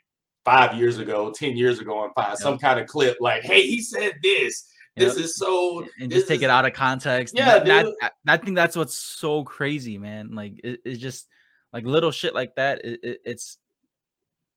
five 0.49 0.73
years 0.73 0.97
ago, 0.97 1.31
10 1.31 1.55
years 1.55 1.79
ago, 1.79 2.03
and 2.03 2.13
find 2.15 2.29
yep. 2.29 2.37
some 2.37 2.57
kind 2.57 2.79
of 2.79 2.87
clip 2.87 3.17
like, 3.19 3.43
hey, 3.43 3.61
he 3.67 3.81
said 3.81 4.13
this. 4.23 4.67
This 4.95 5.15
yep. 5.15 5.25
is 5.25 5.35
so 5.35 5.87
and 5.99 6.11
just 6.11 6.27
take 6.27 6.37
is, 6.37 6.43
it 6.43 6.49
out 6.49 6.65
of 6.65 6.73
context. 6.73 7.37
Yeah, 7.37 7.59
that, 7.59 7.85
that, 8.01 8.13
I 8.27 8.37
think 8.37 8.55
that's 8.55 8.75
what's 8.75 8.95
so 8.95 9.43
crazy, 9.43 9.97
man. 9.97 10.33
Like 10.33 10.59
it, 10.63 10.81
it's 10.83 10.99
just 10.99 11.27
like 11.71 11.85
little 11.85 12.11
shit 12.11 12.33
like 12.33 12.55
that. 12.55 12.83
It, 12.83 12.99
it, 13.03 13.21
it's 13.23 13.57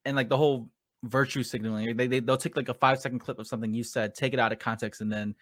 and 0.05 0.17
like 0.17 0.31
the 0.31 0.37
whole 0.37 0.71
virtue 1.05 1.43
signaling. 1.43 1.97
They, 1.97 2.07
they 2.07 2.21
they'll 2.21 2.39
take 2.39 2.57
like 2.57 2.71
a 2.71 2.75
five 2.75 2.99
second 2.99 3.19
clip 3.19 3.39
of 3.39 3.47
something 3.47 3.73
you 3.73 3.85
said, 3.85 4.15
take 4.15 4.33
it 4.33 4.41
out 4.41 4.53
of 4.53 4.59
context, 4.59 5.01
and 5.01 5.13
then 5.13 5.35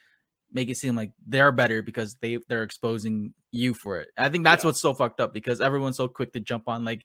make 0.52 0.68
it 0.68 0.76
seem 0.76 0.96
like 0.96 1.12
they're 1.26 1.52
better 1.52 1.82
because 1.82 2.16
they 2.16 2.38
they're 2.48 2.64
exposing 2.64 3.32
you 3.52 3.72
for 3.72 4.00
it. 4.00 4.08
I 4.18 4.28
think 4.28 4.44
that's 4.44 4.64
yeah. 4.64 4.68
what's 4.68 4.80
so 4.80 4.92
fucked 4.92 5.20
up 5.20 5.32
because 5.32 5.60
everyone's 5.60 5.96
so 5.96 6.08
quick 6.08 6.32
to 6.32 6.40
jump 6.40 6.68
on 6.68 6.84
like 6.84 7.04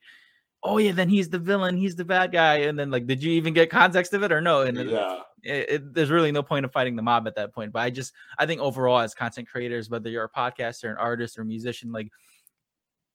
oh 0.65 0.77
yeah, 0.79 0.91
then 0.91 1.07
he's 1.07 1.29
the 1.29 1.39
villain, 1.39 1.77
he's 1.77 1.95
the 1.95 2.03
bad 2.03 2.31
guy, 2.31 2.55
and 2.57 2.77
then 2.77 2.89
like, 2.89 3.05
did 3.05 3.23
you 3.23 3.31
even 3.33 3.53
get 3.53 3.69
context 3.69 4.13
of 4.13 4.23
it 4.23 4.31
or 4.31 4.41
no? 4.41 4.61
And 4.61 4.77
yeah, 4.89 5.19
it, 5.43 5.69
it, 5.69 5.93
there's 5.93 6.09
really 6.09 6.31
no 6.31 6.43
point 6.43 6.65
of 6.65 6.71
fighting 6.71 6.95
the 6.95 7.01
mob 7.01 7.27
at 7.27 7.35
that 7.35 7.53
point. 7.53 7.71
But 7.71 7.83
I 7.83 7.89
just 7.91 8.13
I 8.37 8.45
think 8.45 8.59
overall 8.59 8.99
as 8.99 9.13
content 9.13 9.47
creators, 9.47 9.89
whether 9.89 10.09
you're 10.09 10.25
a 10.25 10.29
podcaster, 10.29 10.89
an 10.89 10.97
artist, 10.97 11.37
or 11.37 11.43
a 11.43 11.45
musician, 11.45 11.91
like 11.91 12.09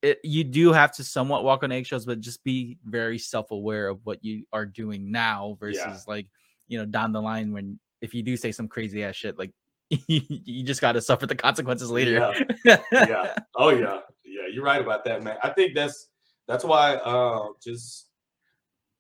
it, 0.02 0.20
you 0.22 0.44
do 0.44 0.72
have 0.72 0.92
to 0.92 1.04
somewhat 1.04 1.44
walk 1.44 1.62
on 1.64 1.72
eggshells, 1.72 2.06
but 2.06 2.20
just 2.20 2.42
be 2.44 2.78
very 2.84 3.18
self 3.18 3.50
aware 3.50 3.88
of 3.88 4.00
what 4.04 4.24
you 4.24 4.44
are 4.52 4.64
doing 4.64 5.10
now 5.10 5.56
versus 5.60 5.82
yeah. 5.84 5.98
like 6.06 6.26
you 6.68 6.78
know 6.78 6.86
down 6.86 7.12
the 7.12 7.20
line 7.20 7.52
when 7.52 7.78
if 8.00 8.14
you 8.14 8.22
do 8.22 8.36
say 8.36 8.52
some 8.52 8.68
crazy 8.68 9.04
ass 9.04 9.16
shit, 9.16 9.38
like 9.38 9.52
you 9.90 10.62
just 10.62 10.80
got 10.80 10.92
to 10.92 11.00
suffer 11.00 11.26
the 11.26 11.34
consequences 11.34 11.90
later. 11.90 12.32
Yeah. 12.64 12.76
yeah. 12.92 13.34
Oh 13.56 13.70
yeah. 13.70 14.00
Yeah. 14.24 14.46
You're 14.52 14.64
right 14.64 14.80
about 14.80 15.04
that, 15.04 15.24
man. 15.24 15.36
I 15.42 15.50
think 15.50 15.74
that's 15.74 16.09
that's 16.50 16.64
why 16.64 16.96
uh, 16.96 17.46
just 17.62 18.10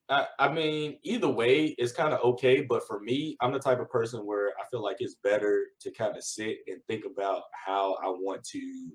I, 0.08 0.26
I 0.38 0.52
mean, 0.52 0.98
either 1.02 1.28
way, 1.28 1.74
it's 1.78 1.92
kind 1.92 2.14
of 2.14 2.20
okay. 2.20 2.62
But 2.62 2.86
for 2.86 3.00
me, 3.00 3.36
I'm 3.40 3.52
the 3.52 3.58
type 3.58 3.80
of 3.80 3.90
person 3.90 4.24
where 4.24 4.50
I 4.60 4.64
feel 4.70 4.82
like 4.82 4.98
it's 5.00 5.16
better 5.24 5.66
to 5.80 5.90
kind 5.90 6.16
of 6.16 6.22
sit 6.22 6.58
and 6.68 6.78
think 6.86 7.04
about 7.04 7.42
how 7.52 7.96
I 8.02 8.08
want 8.08 8.44
to 8.52 8.90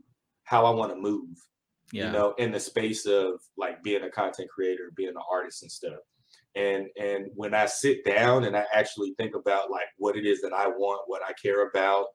how 0.46 0.66
I 0.66 0.70
want 0.70 0.94
to 0.94 1.00
move. 1.00 1.38
Yeah. 1.92 2.08
You 2.08 2.12
know, 2.14 2.34
in 2.38 2.52
the 2.52 2.60
space 2.60 3.06
of 3.06 3.42
like 3.58 3.84
being 3.84 4.04
a 4.04 4.10
content 4.10 4.50
creator, 4.50 4.92
being 4.96 5.10
an 5.10 5.16
artist 5.32 5.64
and 5.64 5.72
stuff. 5.72 6.00
And 6.56 6.88
and 6.98 7.28
when 7.36 7.54
I 7.54 7.66
sit 7.66 8.06
down 8.06 8.46
and 8.46 8.56
I 8.56 8.64
actually 8.74 9.16
think 9.18 9.36
about 9.36 9.70
like 9.70 9.88
what 9.98 10.16
it 10.16 10.26
is 10.26 10.42
that 10.42 10.54
I 10.54 10.68
want, 10.68 11.02
what 11.08 11.22
I 11.28 11.34
care 11.34 11.68
about, 11.68 12.06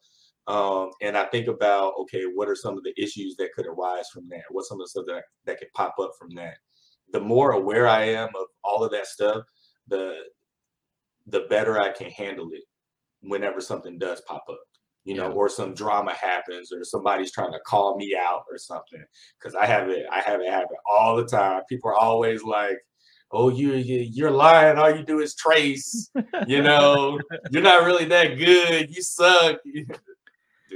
um, 0.51 0.90
and 1.01 1.16
I 1.16 1.24
think 1.26 1.48
about 1.48 1.94
okay, 2.03 2.24
what 2.34 2.48
are 2.48 2.57
some 2.57 2.76
of 2.76 2.84
the 2.84 2.94
issues 3.01 3.36
that 3.36 3.53
could 3.55 3.66
arise 3.66 4.09
from 4.12 4.28
that? 4.30 4.42
What's 4.51 4.68
some 4.68 4.80
of 4.80 4.84
the 4.84 4.88
stuff 4.88 5.05
that 5.07 5.22
that 5.46 5.59
could 5.59 5.72
pop 5.74 5.94
up 5.98 6.12
from 6.18 6.34
that? 6.34 6.57
the 7.12 7.20
more 7.20 7.53
aware 7.53 7.88
I 7.88 8.05
am 8.05 8.28
of 8.28 8.46
all 8.64 8.84
of 8.84 8.92
that 8.92 9.07
stuff, 9.07 9.44
the 9.88 10.16
the 11.26 11.46
better 11.51 11.80
I 11.80 11.90
can 11.90 12.11
handle 12.11 12.51
it 12.53 12.62
whenever 13.22 13.61
something 13.61 13.98
does 13.98 14.22
pop 14.22 14.44
up, 14.48 14.61
you 15.05 15.14
know, 15.14 15.28
yeah. 15.28 15.34
or 15.34 15.48
some 15.48 15.74
drama 15.74 16.12
happens 16.12 16.72
or 16.72 16.82
somebody's 16.82 17.30
trying 17.30 17.53
to 17.53 17.61
call 17.61 17.96
me 17.96 18.16
out 18.18 18.44
or 18.51 18.59
something. 18.59 19.05
Cause 19.40 19.55
I 19.55 19.66
have 19.66 19.88
it, 19.90 20.07
I 20.11 20.20
have 20.20 20.40
it 20.40 20.51
happen 20.51 20.76
all 20.90 21.16
the 21.16 21.26
time. 21.26 21.62
People 21.68 21.90
are 21.90 21.96
always 21.96 22.42
like, 22.42 22.78
oh, 23.30 23.48
you, 23.48 23.74
you 23.74 24.09
you're 24.11 24.30
lying. 24.30 24.78
All 24.78 24.90
you 24.90 25.05
do 25.05 25.20
is 25.20 25.34
trace, 25.34 26.11
you 26.46 26.62
know, 26.62 27.20
you're 27.51 27.62
not 27.62 27.84
really 27.84 28.07
that 28.07 28.38
good. 28.38 28.94
You 28.94 29.03
suck. 29.03 29.59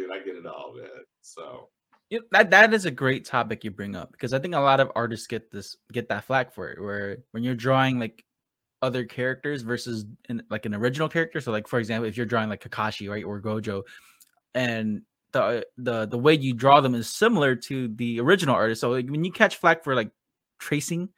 Dude, 0.05 0.13
I 0.13 0.23
get 0.23 0.37
it 0.37 0.47
all, 0.47 0.75
man. 0.77 0.89
So 1.23 1.69
that 2.31 2.51
that 2.51 2.75
is 2.75 2.85
a 2.85 2.91
great 2.91 3.25
topic 3.25 3.65
you 3.65 3.71
bring 3.71 3.97
up 3.97 4.13
because 4.13 4.35
I 4.35 4.39
think 4.39 4.55
a 4.55 4.61
lot 4.61 4.81
of 4.81 4.93
artists 4.95 5.27
get 5.27 5.51
this 5.51 5.77
get 5.93 6.09
that 6.11 6.25
flack 6.25 6.53
for 6.53 6.69
it. 6.69 6.81
Where 6.81 7.19
when 7.31 7.43
you're 7.43 7.55
drawing 7.55 7.99
like 7.99 8.25
other 8.83 9.05
characters 9.05 9.63
versus 9.63 10.05
in, 10.29 10.43
like 10.51 10.67
an 10.67 10.75
original 10.75 11.09
character, 11.09 11.41
so 11.41 11.53
like 11.53 11.67
for 11.67 11.79
example, 11.79 12.07
if 12.07 12.17
you're 12.17 12.27
drawing 12.27 12.51
like 12.51 12.63
Kakashi 12.63 13.09
right 13.09 13.25
or 13.25 13.41
Gojo, 13.41 13.83
and 14.55 15.03
the 15.33 15.67
the 15.79 16.07
the 16.07 16.19
way 16.19 16.35
you 16.35 16.53
draw 16.53 16.81
them 16.83 16.95
is 16.95 17.09
similar 17.09 17.57
to 17.57 17.89
the 17.89 18.21
original 18.21 18.55
artist. 18.55 18.83
So 18.83 18.91
like, 18.91 19.09
when 19.09 19.25
you 19.25 19.33
catch 19.33 19.57
flack 19.57 19.85
for 19.85 19.95
like 19.95 20.11
tracing, 20.59 21.09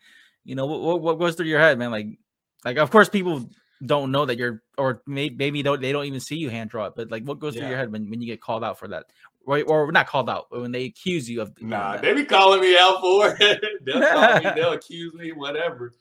you 0.44 0.54
know 0.54 0.66
what 0.66 1.00
what 1.00 1.18
goes 1.18 1.34
through 1.34 1.46
your 1.46 1.60
head, 1.60 1.76
man? 1.78 1.90
Like 1.90 2.18
like 2.64 2.76
of 2.76 2.90
course 2.90 3.08
people 3.08 3.50
don't 3.84 4.10
know 4.10 4.24
that 4.24 4.38
you're 4.38 4.62
or 4.78 5.02
maybe, 5.06 5.34
maybe 5.36 5.62
don't 5.62 5.80
they 5.80 5.92
don't 5.92 6.06
even 6.06 6.20
see 6.20 6.36
you 6.36 6.48
hand 6.48 6.70
draw 6.70 6.86
it 6.86 6.94
but 6.96 7.10
like 7.10 7.24
what 7.24 7.38
goes 7.38 7.54
yeah. 7.54 7.62
through 7.62 7.68
your 7.70 7.78
head 7.78 7.92
when, 7.92 8.08
when 8.08 8.20
you 8.20 8.26
get 8.26 8.40
called 8.40 8.64
out 8.64 8.78
for 8.78 8.88
that? 8.88 9.06
Right, 9.48 9.64
or 9.68 9.92
not 9.92 10.08
called 10.08 10.28
out 10.28 10.46
when 10.50 10.72
they 10.72 10.86
accuse 10.86 11.30
you 11.30 11.40
of 11.40 11.52
nah 11.60 11.98
they 11.98 12.12
be 12.14 12.24
calling 12.24 12.60
me 12.60 12.76
out 12.76 13.00
for 13.00 13.36
it. 13.38 13.62
They'll 13.84 14.02
call 14.02 14.40
me 14.40 14.50
they'll 14.56 14.72
accuse 14.72 15.14
me 15.14 15.32
whatever. 15.32 15.92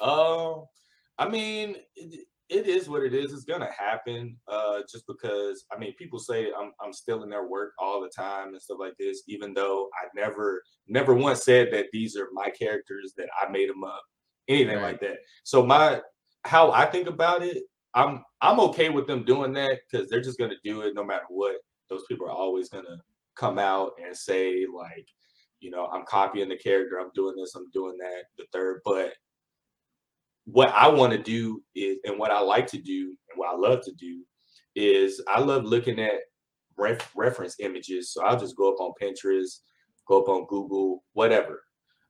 Um 0.00 0.64
i 1.18 1.28
mean 1.28 1.76
it, 1.96 2.26
it 2.48 2.66
is 2.66 2.88
what 2.88 3.02
it 3.02 3.14
is. 3.14 3.32
It's 3.32 3.44
gonna 3.44 3.70
happen 3.76 4.36
uh 4.48 4.80
just 4.90 5.06
because 5.06 5.64
i 5.72 5.78
mean 5.78 5.94
people 5.98 6.18
say 6.18 6.48
i'm 6.58 6.72
i'm 6.80 6.92
stealing 6.92 7.30
their 7.30 7.46
work 7.46 7.72
all 7.78 8.00
the 8.00 8.08
time 8.08 8.48
and 8.48 8.62
stuff 8.62 8.78
like 8.80 8.94
this 8.98 9.22
even 9.28 9.54
though 9.54 9.88
i 10.02 10.06
never 10.18 10.62
never 10.86 11.14
once 11.14 11.44
said 11.44 11.72
that 11.72 11.86
these 11.92 12.16
are 12.16 12.28
my 12.32 12.50
characters 12.50 13.12
that 13.16 13.28
i 13.40 13.50
made 13.50 13.68
them 13.68 13.84
up 13.84 14.02
anything 14.48 14.76
right. 14.76 14.92
like 14.92 15.00
that. 15.00 15.18
So 15.42 15.64
my 15.64 16.00
how 16.44 16.70
I 16.72 16.86
think 16.86 17.08
about 17.08 17.42
it, 17.42 17.64
I'm 17.94 18.24
I'm 18.40 18.60
okay 18.60 18.90
with 18.90 19.06
them 19.06 19.24
doing 19.24 19.52
that 19.54 19.80
because 19.90 20.08
they're 20.08 20.20
just 20.20 20.38
gonna 20.38 20.56
do 20.64 20.82
it 20.82 20.94
no 20.94 21.04
matter 21.04 21.24
what. 21.28 21.56
Those 21.88 22.04
people 22.08 22.26
are 22.26 22.32
always 22.32 22.68
gonna 22.68 22.98
come 23.36 23.58
out 23.58 23.92
and 24.04 24.16
say 24.16 24.66
like, 24.72 25.06
you 25.60 25.70
know, 25.70 25.86
I'm 25.86 26.04
copying 26.06 26.48
the 26.48 26.56
character, 26.56 26.98
I'm 26.98 27.10
doing 27.14 27.36
this, 27.36 27.54
I'm 27.54 27.70
doing 27.70 27.96
that, 27.98 28.24
the 28.36 28.44
third. 28.52 28.80
But 28.84 29.14
what 30.44 30.68
I 30.70 30.88
want 30.88 31.12
to 31.12 31.18
do 31.18 31.62
is, 31.74 31.98
and 32.04 32.18
what 32.18 32.30
I 32.30 32.40
like 32.40 32.66
to 32.68 32.78
do, 32.78 33.16
and 33.30 33.36
what 33.36 33.48
I 33.48 33.56
love 33.56 33.82
to 33.84 33.92
do, 33.92 34.22
is 34.74 35.22
I 35.28 35.40
love 35.40 35.64
looking 35.64 35.98
at 35.98 36.20
ref- 36.76 37.12
reference 37.16 37.56
images. 37.60 38.12
So 38.12 38.22
I'll 38.22 38.38
just 38.38 38.56
go 38.56 38.72
up 38.72 38.80
on 38.80 38.92
Pinterest, 39.00 39.60
go 40.06 40.20
up 40.20 40.28
on 40.28 40.46
Google, 40.46 41.02
whatever, 41.14 41.62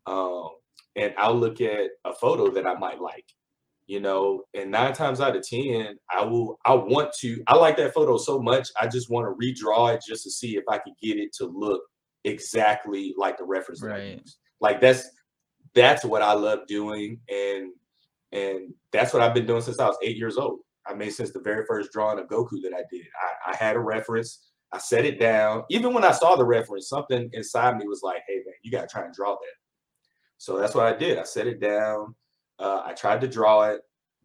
um, 0.06 0.48
and 0.96 1.14
I'll 1.16 1.38
look 1.38 1.60
at 1.60 1.90
a 2.04 2.14
photo 2.14 2.50
that 2.50 2.66
I 2.66 2.74
might 2.74 3.00
like 3.00 3.26
you 3.86 4.00
know 4.00 4.42
and 4.54 4.70
nine 4.70 4.92
times 4.92 5.20
out 5.20 5.36
of 5.36 5.46
ten 5.46 5.96
i 6.10 6.24
will 6.24 6.58
i 6.64 6.72
want 6.72 7.12
to 7.12 7.42
i 7.46 7.54
like 7.54 7.76
that 7.76 7.92
photo 7.92 8.16
so 8.16 8.40
much 8.40 8.68
i 8.80 8.86
just 8.86 9.10
want 9.10 9.26
to 9.26 9.46
redraw 9.46 9.94
it 9.94 10.02
just 10.06 10.24
to 10.24 10.30
see 10.30 10.56
if 10.56 10.64
i 10.70 10.78
can 10.78 10.94
get 11.02 11.18
it 11.18 11.32
to 11.32 11.46
look 11.46 11.82
exactly 12.24 13.14
like 13.18 13.36
the 13.36 13.44
reference 13.44 13.82
right. 13.82 14.22
like 14.60 14.80
that's 14.80 15.08
that's 15.74 16.04
what 16.04 16.22
i 16.22 16.32
love 16.32 16.60
doing 16.66 17.20
and 17.28 17.70
and 18.32 18.72
that's 18.92 19.12
what 19.12 19.22
i've 19.22 19.34
been 19.34 19.46
doing 19.46 19.60
since 19.60 19.78
i 19.78 19.86
was 19.86 19.98
eight 20.02 20.16
years 20.16 20.36
old. 20.38 20.60
I 20.86 20.94
mean 20.94 21.10
since 21.10 21.32
the 21.32 21.40
very 21.40 21.64
first 21.66 21.92
drawing 21.92 22.18
of 22.18 22.28
goku 22.28 22.62
that 22.62 22.72
i 22.74 22.82
did. 22.90 23.06
I, 23.46 23.52
I 23.52 23.56
had 23.56 23.76
a 23.76 23.80
reference 23.80 24.50
i 24.72 24.78
set 24.78 25.04
it 25.04 25.20
down. 25.20 25.64
Even 25.68 25.92
when 25.92 26.04
i 26.04 26.10
saw 26.12 26.36
the 26.36 26.44
reference 26.44 26.88
something 26.88 27.28
inside 27.34 27.76
me 27.76 27.86
was 27.86 28.00
like 28.02 28.22
hey 28.26 28.36
man 28.36 28.54
you 28.62 28.70
gotta 28.70 28.86
try 28.86 29.04
and 29.04 29.14
draw 29.14 29.32
that. 29.32 29.56
So 30.38 30.58
that's 30.58 30.74
what 30.74 30.86
i 30.86 30.96
did. 30.96 31.18
I 31.18 31.24
set 31.24 31.46
it 31.46 31.60
down 31.60 32.14
uh, 32.58 32.82
I 32.84 32.92
tried 32.92 33.20
to 33.22 33.28
draw 33.28 33.64
it, 33.64 33.80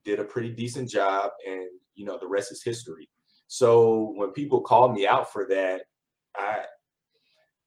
did 0.05 0.19
a 0.19 0.23
pretty 0.23 0.49
decent 0.49 0.89
job, 0.89 1.31
and 1.47 1.67
you 1.95 2.05
know 2.05 2.17
the 2.17 2.27
rest 2.27 2.51
is 2.51 2.63
history. 2.63 3.09
So 3.47 4.13
when 4.15 4.31
people 4.31 4.61
call 4.61 4.91
me 4.91 5.07
out 5.07 5.31
for 5.31 5.47
that, 5.49 5.81
I 6.35 6.65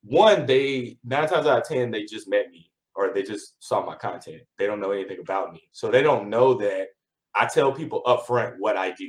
one 0.03 0.47
they 0.47 0.99
nine 1.05 1.29
times 1.29 1.47
out 1.47 1.59
of 1.59 1.69
ten 1.69 1.91
they 1.91 2.05
just 2.05 2.29
met 2.29 2.51
me 2.51 2.71
or 2.95 3.13
they 3.13 3.23
just 3.23 3.55
saw 3.61 3.85
my 3.85 3.97
content. 3.97 4.43
They 4.59 4.67
don't 4.67 4.81
know 4.81 4.93
anything 4.93 5.19
about 5.21 5.53
me, 5.53 5.63
so 5.73 5.91
they 5.91 6.03
don't 6.03 6.31
know 6.31 6.55
that 6.55 6.89
I 7.35 7.47
tell 7.47 7.73
people 7.73 8.03
up 8.07 8.27
front 8.27 8.57
what 8.59 8.77
I 8.77 8.93
do. 8.93 9.09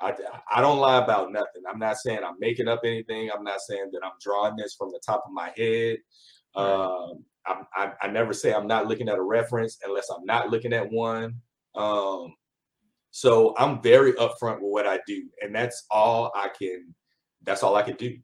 I, 0.00 0.12
I 0.52 0.60
don't 0.60 0.80
lie 0.80 1.02
about 1.02 1.32
nothing. 1.32 1.62
I'm 1.70 1.78
not 1.78 1.96
saying 1.96 2.20
I'm 2.24 2.38
making 2.40 2.68
up 2.68 2.80
anything. 2.84 3.30
I'm 3.30 3.44
not 3.44 3.60
saying 3.60 3.90
that 3.92 4.04
I'm 4.04 4.12
drawing 4.20 4.56
this 4.56 4.74
from 4.74 4.90
the 4.90 5.00
top 5.06 5.22
of 5.24 5.32
my 5.32 5.52
head. 5.56 5.98
Um, 6.56 7.24
I, 7.46 7.92
I, 8.00 8.08
never 8.08 8.32
say 8.32 8.52
I'm 8.52 8.66
not 8.66 8.86
looking 8.86 9.08
at 9.08 9.18
a 9.18 9.22
reference 9.22 9.78
unless 9.84 10.08
I'm 10.10 10.24
not 10.24 10.50
looking 10.50 10.72
at 10.72 10.90
one. 10.90 11.40
Um, 11.74 12.32
so 13.10 13.54
I'm 13.58 13.82
very 13.82 14.12
upfront 14.14 14.60
with 14.60 14.72
what 14.72 14.86
I 14.86 14.98
do, 15.06 15.24
and 15.42 15.54
that's 15.54 15.84
all 15.90 16.32
I 16.34 16.48
can. 16.48 16.94
That's 17.42 17.62
all 17.62 17.76
I 17.76 17.82
can 17.82 17.96
do. 17.96 18.16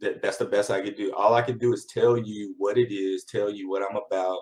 That 0.00 0.22
that's 0.22 0.36
the 0.36 0.46
best 0.46 0.70
I 0.70 0.80
can 0.80 0.94
do. 0.94 1.12
All 1.14 1.34
I 1.34 1.42
can 1.42 1.58
do 1.58 1.72
is 1.72 1.86
tell 1.92 2.16
you 2.16 2.54
what 2.58 2.78
it 2.78 2.92
is, 2.92 3.24
tell 3.24 3.50
you 3.50 3.68
what 3.68 3.82
I'm 3.82 3.96
about, 3.96 4.38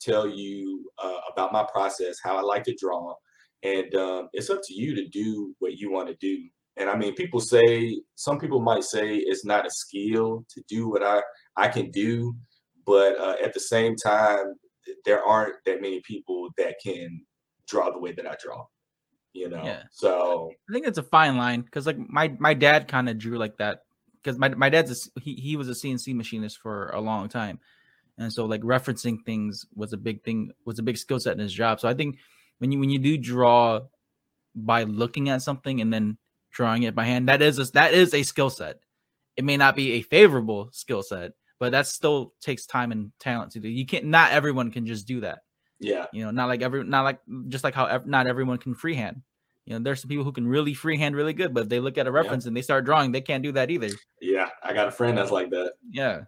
tell 0.00 0.28
you 0.28 0.90
uh, 1.02 1.20
about 1.32 1.52
my 1.52 1.66
process, 1.72 2.18
how 2.22 2.36
I 2.36 2.42
like 2.42 2.64
to 2.64 2.76
draw, 2.78 3.14
and 3.62 3.94
um, 3.94 4.28
it's 4.32 4.50
up 4.50 4.60
to 4.64 4.74
you 4.74 4.94
to 4.94 5.08
do 5.08 5.54
what 5.58 5.78
you 5.78 5.90
want 5.90 6.08
to 6.08 6.16
do. 6.20 6.48
And 6.76 6.90
I 6.90 6.96
mean, 6.96 7.14
people 7.14 7.40
say 7.40 8.00
some 8.16 8.38
people 8.38 8.60
might 8.60 8.84
say 8.84 9.16
it's 9.16 9.44
not 9.44 9.66
a 9.66 9.70
skill 9.70 10.44
to 10.50 10.62
do 10.68 10.88
what 10.88 11.02
I 11.02 11.22
I 11.56 11.68
can 11.68 11.90
do 11.90 12.36
but 12.86 13.18
uh, 13.18 13.36
at 13.42 13.52
the 13.52 13.60
same 13.60 13.96
time, 13.96 14.54
there 15.04 15.22
aren't 15.22 15.56
that 15.66 15.82
many 15.82 16.00
people 16.00 16.48
that 16.56 16.76
can 16.82 17.24
draw 17.66 17.90
the 17.90 17.98
way 17.98 18.12
that 18.12 18.26
I 18.26 18.36
draw. 18.42 18.64
You 19.32 19.50
know, 19.50 19.62
yeah. 19.62 19.82
so 19.92 20.50
I 20.70 20.72
think 20.72 20.86
it's 20.86 20.96
a 20.96 21.02
fine 21.02 21.36
line 21.36 21.60
because 21.60 21.86
like 21.86 21.98
my 21.98 22.34
my 22.38 22.54
dad 22.54 22.88
kind 22.88 23.06
of 23.06 23.18
drew 23.18 23.36
like 23.36 23.58
that 23.58 23.80
because 24.22 24.38
my 24.38 24.48
my 24.48 24.70
dad's 24.70 25.10
a, 25.14 25.20
he 25.20 25.34
he 25.34 25.56
was 25.56 25.68
a 25.68 25.72
CNC 25.72 26.14
machinist 26.14 26.58
for 26.58 26.88
a 26.88 27.00
long 27.00 27.28
time, 27.28 27.60
and 28.16 28.32
so 28.32 28.46
like 28.46 28.62
referencing 28.62 29.18
things 29.26 29.66
was 29.74 29.92
a 29.92 29.98
big 29.98 30.24
thing 30.24 30.52
was 30.64 30.78
a 30.78 30.82
big 30.82 30.96
skill 30.96 31.20
set 31.20 31.34
in 31.34 31.38
his 31.38 31.52
job. 31.52 31.80
So 31.80 31.88
I 31.88 31.92
think 31.92 32.16
when 32.58 32.72
you 32.72 32.78
when 32.78 32.88
you 32.88 32.98
do 32.98 33.18
draw 33.18 33.80
by 34.54 34.84
looking 34.84 35.28
at 35.28 35.42
something 35.42 35.82
and 35.82 35.92
then 35.92 36.16
drawing 36.50 36.84
it 36.84 36.94
by 36.94 37.04
hand, 37.04 37.28
that 37.28 37.42
is 37.42 37.58
a, 37.58 37.64
that 37.72 37.92
is 37.92 38.14
a 38.14 38.22
skill 38.22 38.48
set. 38.48 38.76
It 39.36 39.44
may 39.44 39.58
not 39.58 39.76
be 39.76 39.92
a 39.92 40.02
favorable 40.02 40.70
skill 40.72 41.02
set, 41.02 41.32
but 41.58 41.72
that 41.72 41.86
still 41.86 42.34
takes 42.40 42.66
time 42.66 42.92
and 42.92 43.12
talent 43.18 43.52
to 43.52 43.60
do. 43.60 43.68
You 43.68 43.86
can't. 43.86 44.06
Not 44.06 44.32
everyone 44.32 44.70
can 44.70 44.86
just 44.86 45.06
do 45.06 45.20
that. 45.20 45.40
Yeah. 45.78 46.06
You 46.12 46.24
know, 46.24 46.30
not 46.30 46.48
like 46.48 46.62
every, 46.62 46.84
not 46.84 47.02
like 47.02 47.20
just 47.48 47.64
like 47.64 47.74
how 47.74 47.86
ev- 47.86 48.06
not 48.06 48.26
everyone 48.26 48.58
can 48.58 48.74
freehand. 48.74 49.22
You 49.66 49.74
know, 49.74 49.82
there's 49.82 50.00
some 50.00 50.08
people 50.08 50.24
who 50.24 50.32
can 50.32 50.46
really 50.46 50.74
freehand 50.74 51.16
really 51.16 51.32
good, 51.32 51.52
but 51.52 51.68
they 51.68 51.80
look 51.80 51.98
at 51.98 52.06
a 52.06 52.12
reference 52.12 52.44
yeah. 52.44 52.48
and 52.48 52.56
they 52.56 52.62
start 52.62 52.84
drawing. 52.84 53.10
They 53.10 53.20
can't 53.20 53.42
do 53.42 53.52
that 53.52 53.70
either. 53.70 53.90
Yeah, 54.20 54.48
I 54.62 54.72
got 54.72 54.88
a 54.88 54.92
friend 54.92 55.18
that's 55.18 55.32
like 55.32 55.50
that. 55.50 55.72
Yeah. 55.90 56.22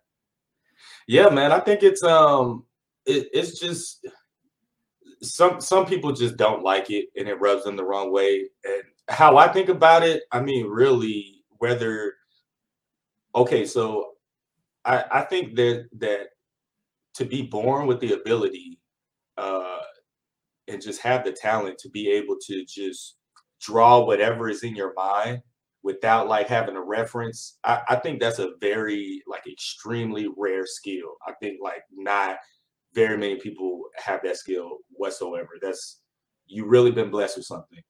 Yeah, 1.06 1.28
man. 1.28 1.52
I 1.52 1.60
think 1.60 1.82
it's 1.82 2.02
um, 2.02 2.64
it, 3.06 3.28
it's 3.32 3.58
just 3.60 4.06
some 5.22 5.60
some 5.60 5.86
people 5.86 6.12
just 6.12 6.36
don't 6.36 6.62
like 6.62 6.90
it 6.90 7.06
and 7.16 7.28
it 7.28 7.40
rubs 7.40 7.64
them 7.64 7.76
the 7.76 7.84
wrong 7.84 8.12
way. 8.12 8.48
And 8.64 8.82
how 9.08 9.36
I 9.36 9.48
think 9.48 9.68
about 9.68 10.02
it, 10.02 10.24
I 10.32 10.40
mean, 10.40 10.66
really, 10.66 11.44
whether 11.58 12.14
okay, 13.34 13.64
so 13.64 14.14
I, 14.88 15.04
I 15.12 15.22
think 15.22 15.56
that 15.56 15.88
that 15.98 16.28
to 17.16 17.26
be 17.26 17.42
born 17.42 17.86
with 17.86 18.00
the 18.00 18.14
ability 18.14 18.80
uh, 19.36 19.78
and 20.68 20.82
just 20.82 21.02
have 21.02 21.24
the 21.24 21.32
talent 21.32 21.78
to 21.78 21.90
be 21.90 22.10
able 22.10 22.36
to 22.46 22.64
just 22.66 23.16
draw 23.60 24.00
whatever 24.04 24.48
is 24.48 24.62
in 24.64 24.76
your 24.76 24.94
mind 24.94 25.42
without 25.82 26.28
like 26.28 26.48
having 26.48 26.76
a 26.76 26.82
reference 26.82 27.58
I, 27.64 27.80
I 27.90 27.96
think 27.96 28.20
that's 28.20 28.40
a 28.40 28.52
very 28.60 29.22
like 29.28 29.46
extremely 29.46 30.28
rare 30.36 30.66
skill. 30.66 31.16
I 31.26 31.32
think 31.40 31.58
like 31.62 31.82
not 31.92 32.38
very 32.94 33.18
many 33.18 33.36
people 33.36 33.82
have 33.96 34.22
that 34.24 34.38
skill 34.38 34.78
whatsoever. 34.92 35.50
That's 35.62 36.00
you 36.46 36.66
really 36.66 36.92
been 36.92 37.10
blessed 37.10 37.38
with 37.38 37.46
something. 37.46 37.80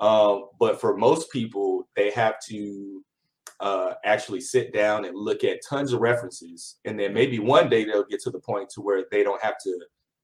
Um, 0.00 0.48
but 0.60 0.80
for 0.80 0.96
most 0.96 1.30
people 1.32 1.88
they 1.96 2.10
have 2.12 2.36
to 2.48 3.04
uh, 3.60 3.94
actually 4.04 4.40
sit 4.40 4.72
down 4.72 5.04
and 5.04 5.16
look 5.16 5.42
at 5.44 5.60
tons 5.68 5.92
of 5.92 6.00
references 6.00 6.76
and 6.84 6.98
then 6.98 7.14
maybe 7.14 7.38
one 7.38 7.68
day 7.68 7.84
they'll 7.84 8.04
get 8.04 8.20
to 8.20 8.30
the 8.30 8.40
point 8.40 8.68
to 8.68 8.80
where 8.80 9.04
they 9.10 9.22
don't 9.22 9.42
have 9.42 9.56
to 9.62 9.78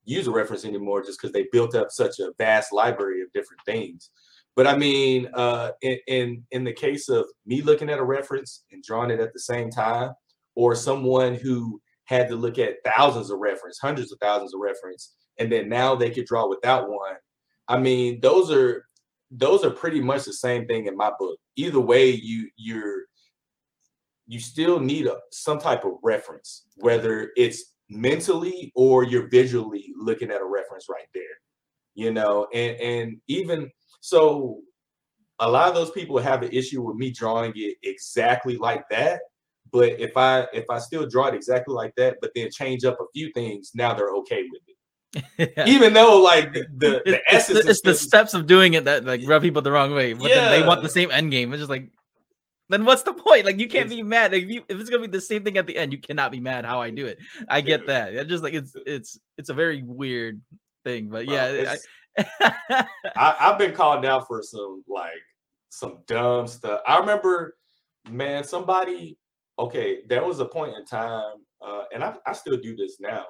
use 0.05 0.27
a 0.27 0.31
reference 0.31 0.65
anymore 0.65 1.01
just 1.01 1.19
because 1.19 1.33
they 1.33 1.47
built 1.51 1.73
up 1.73 1.89
such 1.89 2.19
a 2.19 2.31
vast 2.37 2.71
library 2.71 3.21
of 3.21 3.31
different 3.33 3.61
things 3.65 4.11
but 4.55 4.67
I 4.67 4.77
mean, 4.77 5.29
uh, 5.33 5.71
in, 5.81 5.97
in 6.07 6.43
in 6.51 6.63
the 6.63 6.73
case 6.73 7.09
of 7.09 7.25
me 7.45 7.61
looking 7.61 7.89
at 7.89 7.99
a 7.99 8.03
reference 8.03 8.63
and 8.71 8.83
drawing 8.83 9.09
it 9.09 9.19
at 9.19 9.33
the 9.33 9.39
same 9.39 9.69
time, 9.69 10.11
or 10.55 10.75
someone 10.75 11.35
who 11.35 11.81
had 12.05 12.27
to 12.29 12.35
look 12.35 12.59
at 12.59 12.75
thousands 12.85 13.31
of 13.31 13.39
reference, 13.39 13.79
hundreds 13.79 14.11
of 14.11 14.19
thousands 14.19 14.53
of 14.53 14.59
reference, 14.59 15.13
and 15.39 15.51
then 15.51 15.69
now 15.69 15.95
they 15.95 16.11
could 16.11 16.25
draw 16.25 16.47
without 16.47 16.89
one. 16.89 17.15
I 17.67 17.77
mean, 17.79 18.19
those 18.21 18.51
are 18.51 18.85
those 19.31 19.63
are 19.63 19.71
pretty 19.71 20.01
much 20.01 20.25
the 20.25 20.33
same 20.33 20.67
thing 20.67 20.85
in 20.85 20.95
my 20.95 21.11
book. 21.17 21.39
Either 21.55 21.79
way, 21.79 22.11
you 22.11 22.49
you're 22.55 23.05
you 24.27 24.39
still 24.39 24.79
need 24.79 25.07
a, 25.07 25.17
some 25.31 25.59
type 25.59 25.83
of 25.83 25.93
reference, 26.01 26.65
whether 26.77 27.31
it's 27.35 27.73
mentally 27.89 28.71
or 28.75 29.03
you're 29.03 29.27
visually 29.27 29.93
looking 29.97 30.31
at 30.31 30.41
a 30.41 30.45
reference 30.45 30.87
right 30.89 31.07
there. 31.13 31.23
You 31.95 32.11
know, 32.11 32.47
and 32.53 32.79
and 32.79 33.17
even 33.27 33.69
so 33.99 34.61
a 35.39 35.49
lot 35.49 35.69
of 35.69 35.75
those 35.75 35.91
people 35.91 36.17
have 36.19 36.41
an 36.41 36.51
issue 36.51 36.81
with 36.81 36.95
me 36.95 37.11
drawing 37.11 37.53
it 37.55 37.77
exactly 37.83 38.57
like 38.57 38.87
that. 38.89 39.21
But 39.71 39.99
if 39.99 40.15
I 40.17 40.47
if 40.53 40.65
I 40.69 40.79
still 40.79 41.07
draw 41.07 41.27
it 41.27 41.35
exactly 41.35 41.73
like 41.73 41.93
that, 41.97 42.17
but 42.21 42.31
then 42.35 42.49
change 42.51 42.83
up 42.85 42.99
a 42.99 43.05
few 43.13 43.31
things, 43.33 43.71
now 43.73 43.93
they're 43.93 44.13
okay 44.15 44.43
with 44.49 44.61
it. 44.67 44.73
yeah. 45.57 45.65
Even 45.67 45.93
though 45.93 46.21
like 46.21 46.53
the, 46.53 46.65
the, 46.75 47.01
the 47.05 47.15
it's, 47.15 47.23
essence 47.29 47.63
the, 47.63 47.69
it's 47.69 47.81
the 47.81 47.93
steps 47.93 48.33
of 48.33 48.47
doing 48.47 48.73
it 48.73 48.85
that 48.85 49.05
like 49.05 49.21
rub 49.25 49.41
people 49.41 49.61
the 49.61 49.71
wrong 49.71 49.93
way. 49.93 50.13
But 50.13 50.29
yeah. 50.29 50.49
they 50.49 50.65
want 50.65 50.81
the 50.81 50.89
same 50.89 51.11
end 51.11 51.31
game. 51.31 51.53
It's 51.53 51.61
just 51.61 51.69
like 51.69 51.89
then 52.73 52.85
what's 52.85 53.03
the 53.03 53.13
point? 53.13 53.45
Like 53.45 53.59
you 53.59 53.67
can't 53.67 53.85
it's, 53.85 53.95
be 53.95 54.03
mad. 54.03 54.31
Like, 54.31 54.43
if, 54.43 54.49
you, 54.49 54.63
if, 54.67 54.79
it's 54.79 54.89
gonna 54.89 55.03
be 55.03 55.07
the 55.07 55.21
same 55.21 55.43
thing 55.43 55.57
at 55.57 55.67
the 55.67 55.77
end, 55.77 55.91
you 55.91 55.99
cannot 55.99 56.31
be 56.31 56.39
mad 56.39 56.65
how 56.65 56.81
I 56.81 56.89
do 56.89 57.05
it. 57.05 57.19
I 57.47 57.61
get 57.61 57.85
that. 57.87 58.13
It's 58.13 58.29
just 58.29 58.43
like 58.43 58.53
it's 58.53 58.75
it's 58.85 59.19
it's 59.37 59.49
a 59.49 59.53
very 59.53 59.83
weird 59.83 60.41
thing. 60.83 61.09
But 61.09 61.27
yeah, 61.27 61.75
I, 63.15 63.35
have 63.39 63.57
been 63.57 63.73
called 63.73 64.05
out 64.05 64.27
for 64.27 64.41
some 64.41 64.83
like 64.87 65.21
some 65.69 65.99
dumb 66.07 66.47
stuff. 66.47 66.81
I 66.87 66.97
remember, 66.97 67.55
man, 68.09 68.43
somebody. 68.43 69.17
Okay, 69.59 69.99
there 70.07 70.23
was 70.25 70.39
a 70.39 70.45
point 70.45 70.75
in 70.75 70.83
time, 70.83 71.35
uh, 71.61 71.83
and 71.93 72.03
I, 72.03 72.15
I 72.25 72.33
still 72.33 72.57
do 72.57 72.75
this 72.75 72.97
now. 72.99 73.25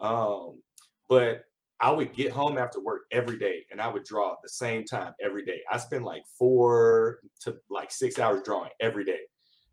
Um, 0.00 0.60
but 1.08 1.44
I 1.82 1.90
would 1.90 2.14
get 2.14 2.32
home 2.32 2.58
after 2.58 2.80
work 2.80 3.02
every 3.10 3.38
day, 3.38 3.64
and 3.70 3.80
I 3.80 3.88
would 3.88 4.04
draw 4.04 4.32
at 4.32 4.38
the 4.42 4.48
same 4.48 4.84
time 4.84 5.12
every 5.20 5.44
day. 5.44 5.60
I 5.70 5.78
spend 5.78 6.04
like 6.04 6.22
four 6.38 7.18
to 7.40 7.56
like 7.68 7.90
six 7.90 8.18
hours 8.18 8.42
drawing 8.44 8.70
every 8.80 9.04
day, 9.04 9.20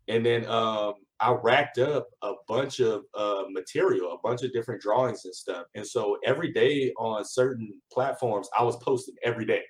and 0.08 0.26
then 0.26 0.44
um, 0.46 0.94
I 1.20 1.32
racked 1.32 1.78
up 1.78 2.08
a 2.22 2.32
bunch 2.48 2.80
of 2.80 3.02
uh, 3.14 3.44
material, 3.50 4.12
a 4.12 4.28
bunch 4.28 4.42
of 4.42 4.52
different 4.52 4.82
drawings 4.82 5.24
and 5.24 5.34
stuff. 5.34 5.66
And 5.74 5.86
so 5.86 6.16
every 6.24 6.52
day 6.52 6.92
on 6.98 7.24
certain 7.24 7.80
platforms, 7.92 8.48
I 8.58 8.64
was 8.64 8.76
posting 8.76 9.14
every 9.22 9.44
day. 9.44 9.62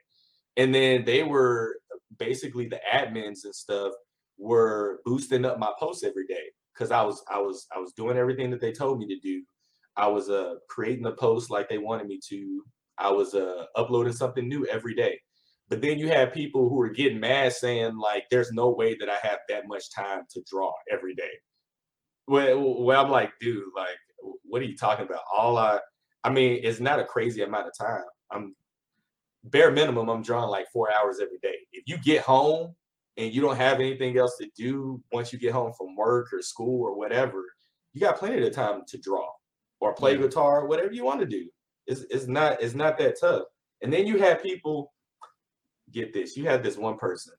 And 0.57 0.75
then 0.75 1.05
they 1.05 1.25
were 1.25 1.77
basically 2.19 2.69
the 2.69 2.81
admins 2.93 3.45
and 3.45 3.55
stuff 3.55 3.93
were 4.39 5.01
boosting 5.05 5.45
up 5.45 5.59
my 5.59 5.73
posts 5.79 6.05
every 6.05 6.27
day 6.27 6.45
because 6.75 6.91
I 6.91 7.03
was 7.03 7.23
I 7.31 7.39
was 7.39 7.67
I 7.75 7.79
was 7.79 7.93
doing 7.93 8.17
everything 8.17 8.51
that 8.51 8.61
they 8.61 8.73
told 8.73 8.99
me 8.99 9.07
to 9.09 9.19
do. 9.21 9.43
I 10.01 10.07
was 10.07 10.31
uh 10.31 10.55
creating 10.69 11.05
the 11.05 11.13
post 11.13 11.51
like 11.51 11.69
they 11.69 11.77
wanted 11.77 12.07
me 12.07 12.19
to. 12.31 12.65
I 12.97 13.11
was 13.11 13.35
uh 13.35 13.67
uploading 13.77 14.15
something 14.15 14.49
new 14.49 14.67
every 14.67 14.95
day. 14.95 15.21
But 15.69 15.83
then 15.83 15.99
you 15.99 16.09
have 16.09 16.33
people 16.33 16.69
who 16.71 16.81
are 16.81 16.89
getting 16.89 17.21
mad 17.21 17.53
saying 17.53 17.99
like, 17.99 18.25
"There's 18.31 18.51
no 18.51 18.71
way 18.71 18.97
that 18.99 19.11
I 19.11 19.19
have 19.23 19.41
that 19.51 19.69
much 19.69 19.93
time 19.95 20.23
to 20.31 20.43
draw 20.51 20.73
every 20.91 21.15
day." 21.15 21.31
Well, 22.27 22.83
well, 22.83 23.05
I'm 23.05 23.11
like, 23.11 23.33
dude, 23.41 23.65
like, 23.77 23.99
what 24.45 24.63
are 24.63 24.65
you 24.65 24.77
talking 24.77 25.05
about? 25.05 25.21
All 25.37 25.59
I, 25.59 25.81
I 26.25 26.31
mean, 26.31 26.61
it's 26.63 26.81
not 26.81 27.01
a 27.01 27.05
crazy 27.05 27.43
amount 27.43 27.67
of 27.69 27.75
time. 27.79 28.05
I'm 28.31 28.57
bare 29.45 29.71
minimum. 29.71 30.09
I'm 30.09 30.23
drawing 30.23 30.49
like 30.49 30.67
four 30.73 30.89
hours 30.93 31.21
every 31.21 31.39
day. 31.43 31.57
If 31.73 31.85
you 31.87 31.99
get 31.99 32.23
home 32.23 32.75
and 33.19 33.33
you 33.35 33.43
don't 33.43 33.57
have 33.57 33.81
anything 33.81 34.17
else 34.17 34.37
to 34.39 34.49
do 34.57 35.03
once 35.13 35.33
you 35.33 35.39
get 35.39 35.53
home 35.53 35.73
from 35.77 35.95
work 35.97 36.33
or 36.33 36.41
school 36.41 36.83
or 36.85 36.97
whatever, 36.97 37.45
you 37.93 38.01
got 38.01 38.19
plenty 38.19 38.47
of 38.47 38.53
time 38.55 38.83
to 38.89 38.99
draw 38.99 39.27
or 39.81 39.95
play 39.95 40.13
yeah. 40.13 40.23
guitar, 40.23 40.67
whatever 40.67 40.93
you 40.93 41.05
want 41.05 41.21
to 41.21 41.27
do. 41.27 41.49
It's, 41.87 42.05
it's 42.11 42.27
not 42.27 42.63
it's 42.63 42.75
not 42.75 42.99
that 42.99 43.19
tough. 43.21 43.45
And 43.83 43.93
then 43.93 44.07
you 44.07 44.19
have 44.19 44.43
people 44.43 44.93
get 45.91 46.13
this. 46.13 46.37
You 46.37 46.45
had 46.45 46.63
this 46.63 46.77
one 46.77 46.97
person. 46.97 47.33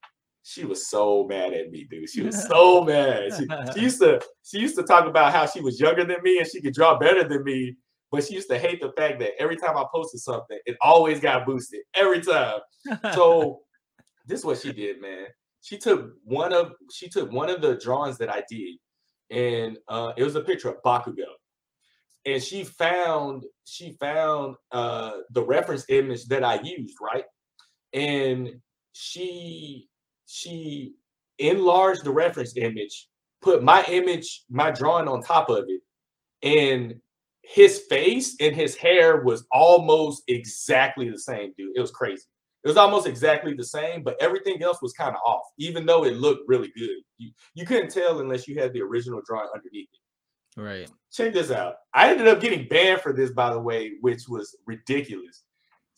She 0.44 0.66
was 0.66 0.90
so 0.90 1.26
mad 1.28 1.54
at 1.54 1.70
me, 1.70 1.88
dude. 1.90 2.10
She 2.10 2.24
was 2.24 2.44
so 2.48 2.84
mad. 2.86 3.32
She, 3.38 3.48
she 3.74 3.84
used 3.84 4.00
to 4.02 4.22
she 4.44 4.60
used 4.60 4.76
to 4.76 4.84
talk 4.84 5.06
about 5.06 5.34
how 5.34 5.46
she 5.46 5.62
was 5.62 5.80
younger 5.80 6.04
than 6.04 6.22
me 6.24 6.40
and 6.40 6.48
she 6.48 6.62
could 6.62 6.74
draw 6.74 6.98
better 6.98 7.24
than 7.24 7.44
me. 7.44 7.76
But 8.12 8.26
she 8.26 8.34
used 8.34 8.50
to 8.50 8.58
hate 8.58 8.82
the 8.82 8.92
fact 8.98 9.20
that 9.20 9.40
every 9.40 9.56
time 9.56 9.78
I 9.78 9.86
posted 9.94 10.20
something, 10.20 10.60
it 10.66 10.76
always 10.82 11.22
got 11.22 11.46
boosted 11.46 11.82
every 11.96 12.22
time. 12.22 12.60
So 13.14 13.60
this 14.26 14.40
is 14.40 14.46
what 14.46 14.58
she 14.58 14.74
did, 14.74 15.00
man. 15.00 15.28
She 15.62 15.78
took 15.78 16.14
one 16.24 16.52
of 16.52 16.72
she 16.92 17.08
took 17.08 17.32
one 17.32 17.50
of 17.50 17.62
the 17.62 17.76
drawings 17.76 18.18
that 18.18 18.30
I 18.30 18.44
did, 18.50 18.78
and 19.30 19.78
uh, 19.88 20.14
it 20.18 20.24
was 20.24 20.36
a 20.36 20.42
picture 20.42 20.70
of 20.70 20.82
Bakugo 20.84 21.28
and 22.26 22.42
she 22.44 22.64
found 22.64 23.44
she 23.66 23.94
found 24.00 24.56
uh 24.72 25.14
the 25.32 25.44
reference 25.44 25.86
image 25.90 26.26
that 26.28 26.44
I 26.44 26.62
used, 26.62 26.98
right? 27.02 27.26
and 27.94 28.50
she 28.94 29.88
she 30.26 30.94
enlarged 31.40 32.04
the 32.06 32.12
reference 32.12 32.56
image, 32.58 33.08
put 33.42 33.64
my 33.64 33.84
image, 33.90 34.44
my 34.50 34.72
drawing 34.72 35.08
on 35.08 35.22
top 35.22 35.50
of 35.50 35.66
it, 35.68 35.82
and 36.44 36.96
his 37.44 37.80
face 37.90 38.36
and 38.40 38.56
his 38.56 38.76
hair 38.76 39.24
was 39.24 39.46
almost 39.52 40.24
exactly 40.28 41.10
the 41.10 41.20
same, 41.20 41.54
dude. 41.58 41.76
It 41.76 41.82
was 41.82 41.92
crazy. 41.92 42.24
It 42.64 42.68
was 42.68 42.78
almost 42.78 43.08
exactly 43.08 43.56
the 43.56 43.64
same, 43.66 44.04
but 44.04 44.22
everything 44.22 44.64
else 44.64 44.82
was 44.82 44.94
kind 44.94 45.16
of 45.16 45.22
off, 45.26 45.44
even 45.58 45.86
though 45.86 46.06
it 46.06 46.16
looked 46.18 46.48
really 46.48 46.72
good. 46.78 46.98
You 47.18 47.32
you 47.56 47.66
couldn't 47.66 47.92
tell 47.92 48.22
unless 48.22 48.48
you 48.48 48.60
had 48.60 48.74
the 48.74 48.82
original 48.82 49.22
drawing 49.28 49.50
underneath 49.56 49.90
it. 49.94 50.01
Right. 50.62 50.90
Check 51.12 51.34
this 51.34 51.50
out. 51.50 51.76
I 51.94 52.12
ended 52.12 52.28
up 52.28 52.40
getting 52.40 52.68
banned 52.68 53.02
for 53.02 53.14
this, 53.14 53.32
by 53.32 53.52
the 53.52 53.60
way, 53.60 53.94
which 54.02 54.28
was 54.30 54.56
ridiculous. 54.68 55.44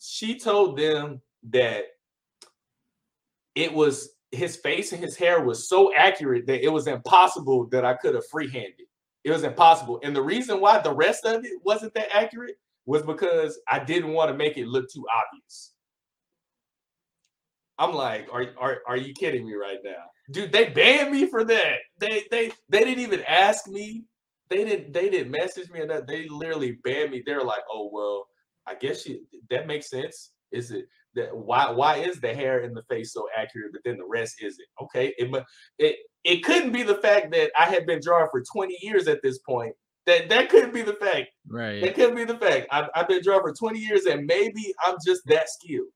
She 0.00 0.38
told 0.38 0.78
them 0.78 1.20
that 1.50 1.84
it 3.54 3.72
was 3.72 4.10
his 4.32 4.56
face 4.56 4.92
and 4.92 5.02
his 5.02 5.16
hair 5.16 5.42
was 5.44 5.68
so 5.68 5.94
accurate 5.94 6.46
that 6.46 6.64
it 6.64 6.72
was 6.72 6.86
impossible 6.86 7.66
that 7.66 7.84
I 7.84 7.94
could 7.94 8.14
have 8.14 8.26
freehanded. 8.30 8.86
It 9.22 9.30
was 9.30 9.44
impossible. 9.44 10.00
And 10.02 10.16
the 10.16 10.22
reason 10.22 10.60
why 10.60 10.78
the 10.78 10.94
rest 10.94 11.26
of 11.26 11.44
it 11.44 11.60
wasn't 11.62 11.94
that 11.94 12.14
accurate 12.14 12.56
was 12.86 13.02
because 13.02 13.58
I 13.68 13.84
didn't 13.84 14.12
want 14.12 14.30
to 14.30 14.36
make 14.36 14.56
it 14.56 14.66
look 14.66 14.90
too 14.90 15.04
obvious. 15.14 15.72
I'm 17.78 17.92
like, 17.92 18.28
are, 18.32 18.46
are, 18.58 18.78
are 18.86 18.96
you 18.96 19.12
kidding 19.12 19.46
me 19.46 19.54
right 19.54 19.78
now? 19.84 20.04
Dude, 20.30 20.52
they 20.52 20.70
banned 20.70 21.12
me 21.12 21.26
for 21.26 21.44
that. 21.44 21.78
They 21.98 22.24
they 22.30 22.50
they 22.70 22.80
didn't 22.80 23.00
even 23.02 23.22
ask 23.28 23.68
me. 23.68 24.04
They 24.50 24.64
didn't 24.64 24.92
they 24.92 25.08
didn't 25.08 25.30
message 25.30 25.70
me 25.70 25.80
or 25.80 25.86
that. 25.86 26.06
They 26.06 26.28
literally 26.28 26.78
banned 26.84 27.10
me. 27.10 27.22
They're 27.24 27.44
like, 27.44 27.62
oh 27.70 27.90
well, 27.92 28.26
I 28.66 28.74
guess 28.74 29.06
you, 29.06 29.20
that 29.50 29.66
makes 29.66 29.90
sense. 29.90 30.32
Is 30.52 30.70
it 30.70 30.86
that 31.14 31.36
why 31.36 31.70
why 31.70 31.96
is 31.96 32.20
the 32.20 32.34
hair 32.34 32.60
in 32.60 32.74
the 32.74 32.82
face 32.84 33.12
so 33.12 33.26
accurate, 33.36 33.72
but 33.72 33.82
then 33.84 33.96
the 33.96 34.06
rest 34.06 34.36
isn't? 34.42 34.68
Okay, 34.82 35.14
it 35.18 35.44
it 35.78 35.96
it 36.24 36.44
couldn't 36.44 36.72
be 36.72 36.82
the 36.82 36.96
fact 36.96 37.32
that 37.32 37.50
I 37.58 37.66
had 37.66 37.86
been 37.86 38.00
drawing 38.02 38.28
for 38.30 38.42
20 38.42 38.76
years 38.82 39.08
at 39.08 39.22
this 39.22 39.38
point. 39.38 39.74
That 40.06 40.28
that 40.28 40.50
couldn't 40.50 40.74
be 40.74 40.82
the 40.82 40.94
fact. 40.94 41.28
Right. 41.48 41.80
That 41.80 41.94
couldn't 41.94 42.16
be 42.16 42.24
the 42.24 42.38
fact. 42.38 42.66
I've, 42.70 42.88
I've 42.94 43.08
been 43.08 43.22
drawing 43.22 43.42
for 43.42 43.54
20 43.54 43.78
years, 43.78 44.04
and 44.04 44.26
maybe 44.26 44.74
I'm 44.84 44.96
just 45.04 45.22
that 45.26 45.48
skilled. 45.48 45.88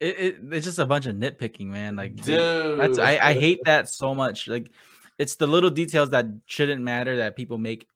It, 0.00 0.18
it, 0.18 0.36
it's 0.52 0.66
just 0.66 0.78
a 0.78 0.86
bunch 0.86 1.06
of 1.06 1.14
nitpicking, 1.14 1.68
man. 1.68 1.96
Like, 1.96 2.16
dude, 2.16 2.98
I, 3.00 3.30
I 3.30 3.32
hate 3.32 3.60
that 3.64 3.88
so 3.88 4.14
much. 4.14 4.46
Like, 4.46 4.70
it's 5.18 5.36
the 5.36 5.46
little 5.46 5.70
details 5.70 6.10
that 6.10 6.26
shouldn't 6.46 6.82
matter 6.82 7.16
that 7.18 7.36
people 7.36 7.58
make 7.58 7.86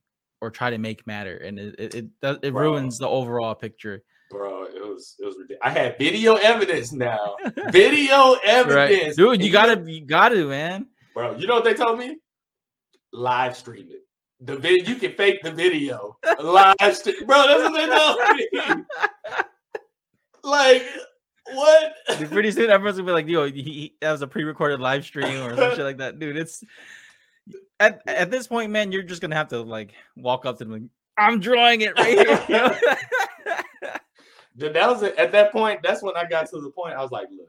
or 0.40 0.50
try 0.50 0.70
to 0.70 0.78
make 0.78 1.06
matter, 1.06 1.36
and 1.36 1.58
it 1.58 1.74
it 1.78 1.94
it, 2.22 2.38
it 2.42 2.54
ruins 2.54 2.98
the 2.98 3.08
overall 3.08 3.54
picture. 3.54 4.02
Bro, 4.30 4.64
it 4.64 4.86
was 4.86 5.16
it 5.18 5.26
was 5.26 5.36
ridiculous. 5.36 5.60
I 5.62 5.70
had 5.70 5.98
video 5.98 6.36
evidence 6.36 6.92
now. 6.92 7.36
video 7.70 8.36
evidence, 8.44 9.18
right. 9.18 9.32
dude. 9.32 9.42
You 9.42 9.52
gotta, 9.52 9.82
you 9.90 10.06
gotta, 10.06 10.44
man. 10.46 10.86
Bro, 11.14 11.36
you 11.36 11.46
know 11.46 11.54
what 11.54 11.64
they 11.64 11.74
told 11.74 11.98
me? 11.98 12.16
Live 13.12 13.56
stream 13.56 13.88
it. 13.90 14.06
The 14.40 14.56
video 14.56 14.88
you 14.88 14.94
can 14.94 15.12
fake 15.12 15.42
the 15.42 15.50
video. 15.50 16.16
Live 16.40 16.96
stream, 16.96 17.26
bro. 17.26 17.46
That's 17.46 17.62
what 17.62 18.52
they 18.52 18.64
told 18.64 18.78
me. 18.78 18.84
like 20.44 20.86
what? 21.52 21.92
Pretty 22.30 22.50
soon, 22.50 22.70
everyone's 22.70 22.96
gonna 22.96 23.06
be 23.06 23.12
like, 23.12 23.28
"Yo, 23.28 23.50
he, 23.50 23.62
he, 23.62 23.96
that 24.00 24.12
was 24.12 24.22
a 24.22 24.26
pre-recorded 24.26 24.80
live 24.80 25.04
stream 25.04 25.42
or 25.42 25.56
some 25.56 25.70
shit 25.74 25.84
like 25.84 25.98
that, 25.98 26.18
dude." 26.18 26.36
It's 26.36 26.62
at 27.78 28.02
at 28.06 28.30
this 28.30 28.46
point, 28.46 28.70
man. 28.70 28.92
You're 28.92 29.02
just 29.02 29.22
gonna 29.22 29.36
have 29.36 29.48
to 29.48 29.60
like 29.60 29.92
walk 30.16 30.46
up 30.46 30.58
to 30.58 30.64
them, 30.64 30.72
like, 30.72 30.82
"I'm 31.18 31.40
drawing 31.40 31.80
it 31.82 31.96
right 31.98 32.18
here." 32.18 32.78
that 34.56 34.88
was 34.88 35.02
at 35.02 35.32
that 35.32 35.52
point. 35.52 35.80
That's 35.82 36.02
when 36.02 36.16
I 36.16 36.24
got 36.24 36.48
to 36.50 36.60
the 36.60 36.70
point. 36.70 36.94
I 36.94 37.02
was 37.02 37.10
like, 37.10 37.28
"Look, 37.30 37.48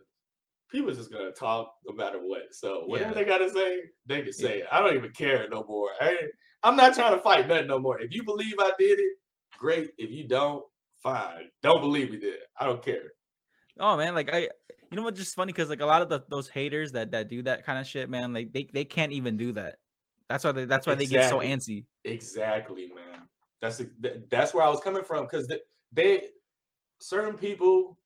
people 0.72 0.93
just 0.93 1.12
gonna 1.12 1.32
talk 1.32 1.76
no 1.86 1.93
matter 1.93 2.20
what. 2.20 2.54
So 2.54 2.84
whatever 2.86 3.10
yeah. 3.10 3.16
they 3.16 3.26
gotta 3.26 3.49
say, 3.49 3.80
they 4.06 4.22
can 4.22 4.34
say 4.34 4.60
yeah. 4.60 4.64
it. 4.64 4.68
I 4.72 4.80
don't 4.80 4.95
even 4.95 5.12
care 5.12 5.47
no 5.49 5.66
more. 5.68 5.89
I, 5.99 6.18
I'm 6.64 6.76
not 6.76 6.95
trying 6.95 7.14
to 7.14 7.22
fight 7.22 7.47
nothing 7.47 7.68
no 7.68 7.80
more. 7.80 7.99
If 7.99 8.14
you 8.14 8.24
believe 8.24 8.56
I 8.60 8.72
did 8.80 8.99
it, 8.99 9.18
great. 9.58 9.91
If 9.97 10.12
you 10.12 10.28
don't, 10.28 10.64
fine. 11.04 11.49
Don't 11.62 11.82
believe 11.82 12.12
me 12.12 12.18
did. 12.18 12.39
I 12.60 12.66
don't 12.66 12.84
care. 12.84 13.14
Oh 13.80 13.97
man, 13.97 14.16
like 14.16 14.34
I, 14.34 14.39
you 14.39 14.97
know 14.97 15.04
what's 15.04 15.20
just 15.20 15.36
funny 15.36 15.52
because 15.54 15.70
like 15.70 15.82
a 15.82 15.86
lot 15.86 16.02
of 16.02 16.10
the, 16.10 16.22
those 16.30 16.49
haters 16.49 16.91
that 16.93 17.12
that 17.12 17.30
do 17.30 17.43
that 17.43 17.66
kind 17.66 17.80
of 17.80 17.88
shit, 17.88 18.10
man, 18.10 18.34
like 18.34 18.54
they 18.54 18.70
they 18.74 18.86
can't 18.86 19.12
even 19.12 19.38
do 19.38 19.54
that. 19.54 19.76
That's 20.32 20.43
why 20.43 20.51
they 20.51 20.65
that's 20.65 20.88
why 20.88 20.93
exactly. 20.93 21.17
they 21.17 21.21
get 21.21 21.29
so 21.29 21.39
antsy. 21.39 21.86
Exactly, 22.05 22.91
man. 22.95 23.27
That's 23.61 23.82
that's 24.29 24.53
where 24.53 24.63
I 24.63 24.69
was 24.69 24.79
coming 24.79 25.03
from 25.03 25.25
because 25.25 25.47
they, 25.47 25.59
they 25.91 26.23
certain 26.99 27.38
people 27.38 27.97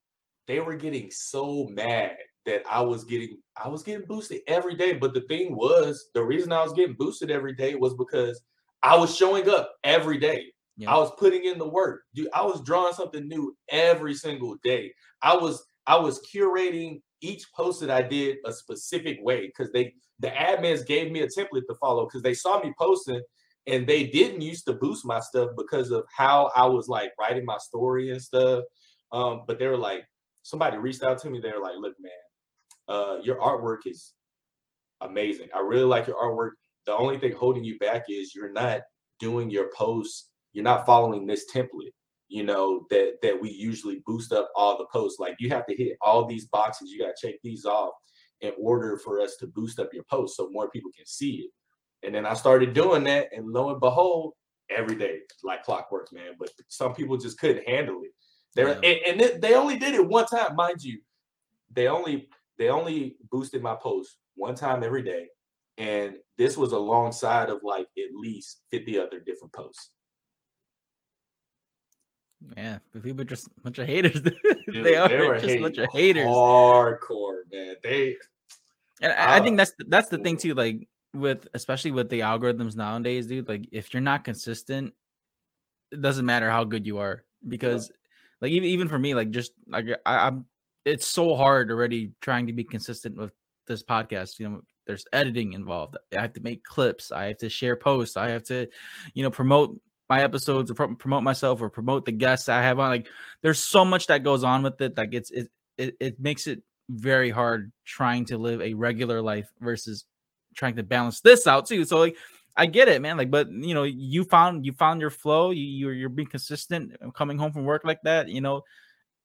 they 0.47 0.59
were 0.59 0.75
getting 0.75 1.09
so 1.11 1.67
mad 1.71 2.17
that 2.45 2.63
I 2.69 2.81
was 2.81 3.03
getting 3.03 3.37
I 3.57 3.67
was 3.67 3.83
getting 3.83 4.05
boosted 4.07 4.41
every 4.47 4.75
day. 4.75 4.93
But 4.93 5.13
the 5.13 5.21
thing 5.21 5.55
was, 5.55 6.09
the 6.13 6.23
reason 6.23 6.51
I 6.51 6.63
was 6.63 6.73
getting 6.73 6.95
boosted 6.95 7.31
every 7.31 7.53
day 7.53 7.75
was 7.75 7.93
because 7.95 8.41
I 8.83 8.97
was 8.97 9.15
showing 9.15 9.49
up 9.49 9.71
every 9.83 10.17
day. 10.17 10.45
Yeah. 10.77 10.93
I 10.93 10.97
was 10.97 11.11
putting 11.17 11.45
in 11.45 11.57
the 11.57 11.67
work. 11.67 12.01
Dude, 12.13 12.27
I 12.33 12.43
was 12.43 12.61
drawing 12.61 12.93
something 12.93 13.27
new 13.27 13.55
every 13.69 14.13
single 14.13 14.55
day. 14.63 14.93
I 15.21 15.35
was 15.35 15.65
I 15.87 15.97
was 15.97 16.21
curating 16.33 17.01
each 17.21 17.45
post 17.55 17.81
that 17.81 17.89
I 17.89 18.01
did 18.01 18.37
a 18.45 18.51
specific 18.51 19.17
way 19.21 19.47
because 19.47 19.71
they 19.71 19.93
the 20.19 20.29
admins 20.29 20.85
gave 20.85 21.11
me 21.11 21.21
a 21.21 21.27
template 21.27 21.67
to 21.67 21.75
follow 21.79 22.05
because 22.05 22.21
they 22.21 22.33
saw 22.33 22.61
me 22.61 22.73
posting 22.77 23.21
and 23.67 23.87
they 23.87 24.05
didn't 24.05 24.41
used 24.41 24.65
to 24.65 24.73
boost 24.73 25.05
my 25.05 25.19
stuff 25.19 25.49
because 25.57 25.91
of 25.91 26.05
how 26.15 26.51
I 26.55 26.65
was 26.65 26.87
like 26.87 27.11
writing 27.19 27.45
my 27.45 27.57
story 27.57 28.11
and 28.11 28.21
stuff. 28.21 28.63
Um, 29.11 29.41
but 29.47 29.59
they 29.59 29.67
were 29.67 29.77
like, 29.77 30.05
somebody 30.43 30.77
reached 30.77 31.03
out 31.03 31.17
to 31.19 31.29
me. 31.29 31.39
They 31.39 31.51
were 31.51 31.61
like, 31.61 31.75
look, 31.77 31.95
man, 31.99 32.11
uh, 32.87 33.17
your 33.23 33.37
artwork 33.37 33.79
is 33.85 34.13
amazing. 35.01 35.47
I 35.55 35.59
really 35.59 35.83
like 35.83 36.07
your 36.07 36.17
artwork. 36.17 36.51
The 36.85 36.95
only 36.95 37.17
thing 37.17 37.33
holding 37.33 37.63
you 37.63 37.77
back 37.79 38.05
is 38.09 38.35
you're 38.35 38.51
not 38.51 38.81
doing 39.19 39.49
your 39.49 39.69
posts 39.75 40.29
you're 40.55 40.63
not 40.63 40.85
following 40.85 41.27
this 41.27 41.45
template 41.53 41.93
you 42.27 42.43
know 42.43 42.85
that 42.89 43.13
that 43.21 43.39
we 43.39 43.51
usually 43.51 44.01
boost 44.05 44.31
up 44.31 44.49
all 44.55 44.77
the 44.77 44.87
posts 44.91 45.19
like 45.19 45.35
you 45.39 45.49
have 45.49 45.65
to 45.67 45.75
hit 45.75 45.97
all 46.01 46.25
these 46.25 46.47
boxes 46.47 46.89
you 46.89 46.99
got 46.99 47.13
to 47.15 47.27
check 47.27 47.35
these 47.43 47.65
off 47.65 47.91
in 48.41 48.51
order 48.59 48.97
for 48.97 49.21
us 49.21 49.35
to 49.37 49.47
boost 49.47 49.79
up 49.79 49.93
your 49.93 50.03
post 50.03 50.35
so 50.35 50.49
more 50.51 50.69
people 50.69 50.91
can 50.95 51.05
see 51.05 51.35
it. 51.35 51.51
And 52.05 52.13
then 52.13 52.25
i 52.25 52.33
started 52.33 52.73
doing 52.73 53.03
that 53.05 53.29
and 53.35 53.51
lo 53.51 53.71
and 53.71 53.79
behold 53.79 54.33
every 54.69 54.95
day 54.95 55.19
like 55.43 55.63
clockwork 55.63 56.11
man 56.11 56.33
but 56.39 56.49
some 56.67 56.93
people 56.93 57.17
just 57.17 57.39
couldn't 57.39 57.67
handle 57.67 58.01
it. 58.03 58.11
They're 58.53 58.79
yeah. 58.83 58.91
and, 59.07 59.21
and 59.21 59.41
they 59.41 59.55
only 59.55 59.77
did 59.77 59.95
it 59.95 60.07
one 60.07 60.25
time 60.25 60.55
mind 60.55 60.83
you. 60.83 60.99
They 61.71 61.87
only 61.87 62.29
they 62.57 62.69
only 62.69 63.17
boosted 63.31 63.61
my 63.61 63.75
post 63.75 64.17
one 64.35 64.55
time 64.55 64.83
every 64.83 65.03
day 65.03 65.27
and 65.77 66.15
this 66.37 66.57
was 66.57 66.71
alongside 66.71 67.49
of 67.49 67.59
like 67.63 67.87
at 67.97 68.15
least 68.15 68.61
50 68.71 68.99
other 68.99 69.19
different 69.19 69.53
posts 69.53 69.91
yeah, 72.57 72.79
but 72.93 73.03
people 73.03 73.21
are 73.21 73.25
just 73.25 73.47
a 73.47 73.61
bunch 73.61 73.79
of 73.79 73.87
haters. 73.87 74.21
Dude, 74.21 74.35
they 74.83 74.95
are 74.95 75.07
they 75.07 75.39
just 75.39 75.55
a 75.55 75.61
bunch 75.61 75.77
of 75.77 75.89
haters. 75.91 76.25
Hardcore, 76.25 77.41
man. 77.51 77.75
They 77.83 78.17
and 79.01 79.13
I, 79.13 79.35
I 79.35 79.39
ah. 79.39 79.43
think 79.43 79.57
that's 79.57 79.73
that's 79.87 80.09
the 80.09 80.17
thing 80.17 80.37
too. 80.37 80.53
Like 80.53 80.87
with 81.13 81.47
especially 81.53 81.91
with 81.91 82.09
the 82.09 82.21
algorithms 82.21 82.75
nowadays, 82.75 83.27
dude. 83.27 83.47
Like 83.47 83.67
if 83.71 83.93
you're 83.93 84.01
not 84.01 84.23
consistent, 84.23 84.93
it 85.91 86.01
doesn't 86.01 86.25
matter 86.25 86.49
how 86.49 86.63
good 86.63 86.85
you 86.85 86.97
are 86.99 87.23
because, 87.47 87.89
yeah. 87.89 87.95
like 88.41 88.51
even 88.51 88.69
even 88.69 88.87
for 88.87 88.99
me, 88.99 89.15
like 89.15 89.31
just 89.31 89.51
like 89.67 89.87
I, 90.05 90.27
I'm, 90.27 90.45
it's 90.83 91.07
so 91.07 91.35
hard 91.35 91.71
already 91.71 92.11
trying 92.21 92.47
to 92.47 92.53
be 92.53 92.63
consistent 92.63 93.17
with 93.17 93.31
this 93.67 93.83
podcast. 93.83 94.39
You 94.39 94.49
know, 94.49 94.61
there's 94.85 95.05
editing 95.13 95.53
involved. 95.53 95.97
I 96.15 96.21
have 96.21 96.33
to 96.33 96.41
make 96.41 96.63
clips. 96.63 97.11
I 97.11 97.25
have 97.25 97.37
to 97.39 97.49
share 97.49 97.75
posts. 97.75 98.17
I 98.17 98.29
have 98.29 98.43
to, 98.45 98.67
you 99.13 99.23
know, 99.23 99.31
promote 99.31 99.79
my 100.09 100.21
episodes 100.21 100.71
or 100.71 100.75
promote 100.75 101.23
myself 101.23 101.61
or 101.61 101.69
promote 101.69 102.05
the 102.05 102.11
guests 102.11 102.49
I 102.49 102.61
have 102.61 102.79
on. 102.79 102.89
Like 102.89 103.07
there's 103.41 103.59
so 103.59 103.83
much 103.85 104.07
that 104.07 104.23
goes 104.23 104.43
on 104.43 104.63
with 104.63 104.79
it. 104.81 104.97
Like 104.97 105.13
it's 105.13 105.31
it 105.31 105.49
it, 105.77 105.95
it 105.99 106.19
makes 106.19 106.47
it 106.47 106.61
very 106.89 107.29
hard 107.29 107.71
trying 107.85 108.25
to 108.25 108.37
live 108.37 108.61
a 108.61 108.73
regular 108.73 109.21
life 109.21 109.49
versus 109.59 110.05
trying 110.55 110.75
to 110.75 110.83
balance 110.83 111.21
this 111.21 111.47
out 111.47 111.67
too. 111.67 111.85
So 111.85 111.99
like 111.99 112.15
I 112.57 112.67
get 112.67 112.87
it, 112.87 113.01
man. 113.01 113.17
Like, 113.17 113.31
but 113.31 113.51
you 113.51 113.73
know, 113.73 113.83
you 113.83 114.23
found 114.23 114.65
you 114.65 114.71
found 114.73 115.01
your 115.01 115.09
flow. 115.09 115.51
You 115.51 115.63
you're, 115.63 115.93
you're 115.93 116.09
being 116.09 116.27
consistent. 116.27 116.93
Uh, 117.03 117.11
coming 117.11 117.37
home 117.37 117.51
from 117.51 117.65
work 117.65 117.83
like 117.83 118.01
that, 118.03 118.29
you 118.29 118.41
know, 118.41 118.61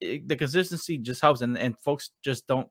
it, 0.00 0.26
the 0.26 0.36
consistency 0.36 0.98
just 0.98 1.20
helps, 1.20 1.40
and 1.40 1.56
and 1.56 1.78
folks 1.78 2.10
just 2.24 2.46
don't 2.46 2.68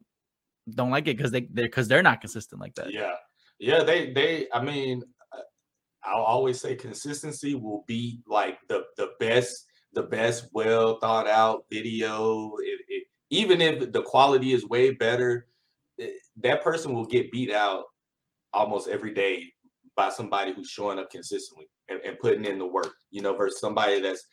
don't 0.70 0.92
like 0.92 1.08
it 1.08 1.16
because 1.16 1.32
they 1.32 1.42
they 1.42 1.64
because 1.64 1.88
they're 1.88 2.04
not 2.04 2.20
consistent 2.20 2.60
like 2.60 2.76
that. 2.76 2.92
Yeah, 2.92 3.16
yeah. 3.58 3.84
They 3.84 4.12
they. 4.12 4.48
I 4.54 4.62
mean, 4.62 5.04
I'll 6.04 6.24
always 6.24 6.60
say 6.60 6.76
consistency 6.76 7.56
will 7.56 7.84
be 7.88 8.22
like 8.28 8.58
the 8.68 8.84
the 8.98 9.12
best 9.20 9.66
the 9.94 10.04
best 10.04 10.48
well 10.54 11.00
thought 11.00 11.28
out 11.28 11.66
video. 11.72 12.54
It, 12.60 12.80
it, 12.88 13.04
even 13.30 13.62
if 13.62 13.92
the 13.92 14.02
quality 14.02 14.54
is 14.54 14.66
way 14.68 14.92
better, 14.92 15.48
eh, 16.00 16.10
that 16.38 16.64
person 16.64 16.94
will 16.94 17.06
get 17.06 17.32
beat 17.32 17.52
out 17.52 17.86
almost 18.54 18.88
every 18.88 19.14
day 19.14 19.46
by 19.96 20.10
somebody 20.10 20.54
who's 20.54 20.70
showing 20.70 21.00
up 21.00 21.12
consistently 21.12 21.66
and, 21.90 22.00
and 22.02 22.20
putting 22.20 22.46
in 22.46 22.58
the 22.58 22.68
work. 22.68 22.94
You 23.12 23.22
know, 23.22 23.36
versus 23.36 23.60
somebody 23.60 24.00
that's 24.00 24.26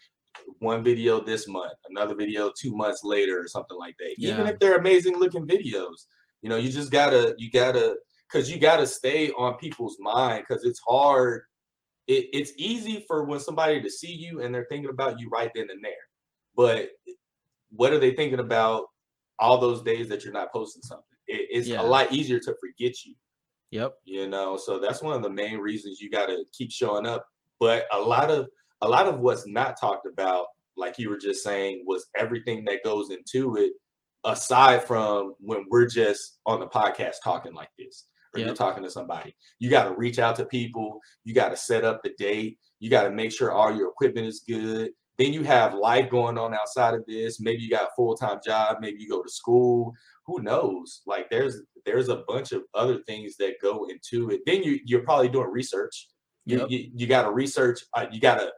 one 0.58 0.84
video 0.84 1.20
this 1.20 1.48
month, 1.48 1.72
another 1.88 2.14
video 2.14 2.52
two 2.56 2.76
months 2.76 3.02
later, 3.02 3.40
or 3.40 3.48
something 3.48 3.78
like 3.78 3.96
that. 3.98 4.14
Yeah. 4.18 4.34
Even 4.34 4.46
if 4.46 4.58
they're 4.58 4.76
amazing 4.76 5.18
looking 5.18 5.46
videos, 5.46 6.06
you 6.42 6.48
know, 6.48 6.56
you 6.56 6.70
just 6.70 6.90
gotta 6.90 7.34
you 7.38 7.50
gotta 7.50 7.96
because 8.30 8.50
you 8.50 8.58
gotta 8.58 8.86
stay 8.86 9.30
on 9.32 9.56
people's 9.56 9.96
mind 10.00 10.44
because 10.46 10.64
it's 10.64 10.80
hard 10.86 11.42
it, 12.06 12.28
it's 12.32 12.52
easy 12.56 13.04
for 13.06 13.24
when 13.24 13.40
somebody 13.40 13.80
to 13.80 13.90
see 13.90 14.12
you 14.12 14.42
and 14.42 14.54
they're 14.54 14.66
thinking 14.68 14.90
about 14.90 15.18
you 15.18 15.28
right 15.28 15.50
then 15.54 15.68
and 15.70 15.82
there. 15.82 15.92
But 16.54 16.90
what 17.70 17.92
are 17.92 17.98
they 17.98 18.12
thinking 18.12 18.38
about 18.38 18.86
all 19.38 19.58
those 19.58 19.82
days 19.82 20.08
that 20.08 20.24
you're 20.24 20.32
not 20.32 20.52
posting 20.52 20.82
something? 20.82 21.04
It, 21.26 21.48
it's 21.50 21.68
yeah. 21.68 21.80
a 21.80 21.84
lot 21.84 22.12
easier 22.12 22.38
to 22.40 22.54
forget 22.60 23.04
you. 23.04 23.14
Yep. 23.72 23.94
You 24.04 24.28
know, 24.28 24.56
so 24.56 24.78
that's 24.78 25.02
one 25.02 25.16
of 25.16 25.22
the 25.22 25.30
main 25.30 25.58
reasons 25.58 26.00
you 26.00 26.10
got 26.10 26.26
to 26.26 26.44
keep 26.52 26.70
showing 26.70 27.06
up. 27.06 27.26
But 27.58 27.86
a 27.92 27.98
lot 27.98 28.30
of 28.30 28.48
a 28.82 28.88
lot 28.88 29.06
of 29.06 29.18
what's 29.18 29.46
not 29.46 29.80
talked 29.80 30.06
about, 30.06 30.46
like 30.76 30.98
you 30.98 31.10
were 31.10 31.18
just 31.18 31.42
saying, 31.42 31.84
was 31.86 32.06
everything 32.16 32.64
that 32.66 32.84
goes 32.84 33.10
into 33.10 33.56
it, 33.56 33.72
aside 34.24 34.84
from 34.84 35.34
when 35.40 35.64
we're 35.70 35.86
just 35.86 36.38
on 36.46 36.60
the 36.60 36.66
podcast 36.66 37.16
talking 37.24 37.54
like 37.54 37.70
this 37.78 38.04
or 38.34 38.40
yep. 38.40 38.46
you're 38.46 38.56
talking 38.56 38.82
to 38.82 38.90
somebody. 38.90 39.34
You 39.58 39.70
got 39.70 39.84
to 39.84 39.94
reach 39.94 40.18
out 40.18 40.36
to 40.36 40.44
people. 40.44 41.00
You 41.24 41.34
got 41.34 41.50
to 41.50 41.56
set 41.56 41.84
up 41.84 42.02
the 42.02 42.12
date. 42.18 42.58
You 42.80 42.90
got 42.90 43.04
to 43.04 43.10
make 43.10 43.32
sure 43.32 43.52
all 43.52 43.74
your 43.74 43.88
equipment 43.88 44.26
is 44.26 44.42
good. 44.46 44.90
Then 45.18 45.32
you 45.32 45.42
have 45.44 45.74
life 45.74 46.10
going 46.10 46.36
on 46.36 46.54
outside 46.54 46.94
of 46.94 47.04
this. 47.06 47.40
Maybe 47.40 47.62
you 47.62 47.70
got 47.70 47.88
a 47.88 47.94
full 47.96 48.16
time 48.16 48.38
job. 48.44 48.78
Maybe 48.80 49.00
you 49.00 49.08
go 49.08 49.22
to 49.22 49.30
school. 49.30 49.92
Who 50.26 50.42
knows? 50.42 51.02
Like 51.06 51.30
there's 51.30 51.62
there's 51.86 52.08
a 52.08 52.22
bunch 52.28 52.52
of 52.52 52.62
other 52.74 52.98
things 53.06 53.36
that 53.38 53.54
go 53.62 53.86
into 53.88 54.30
it. 54.30 54.40
Then 54.44 54.62
you 54.62 54.78
you're 54.84 55.04
probably 55.04 55.28
doing 55.28 55.50
research. 55.50 56.08
You 56.44 56.58
yep. 56.58 56.70
you, 56.70 56.90
you 56.94 57.06
got 57.06 57.22
to 57.22 57.30
research. 57.30 57.80
Uh, 57.94 58.06
you 58.12 58.20
got 58.20 58.38
to 58.40 58.52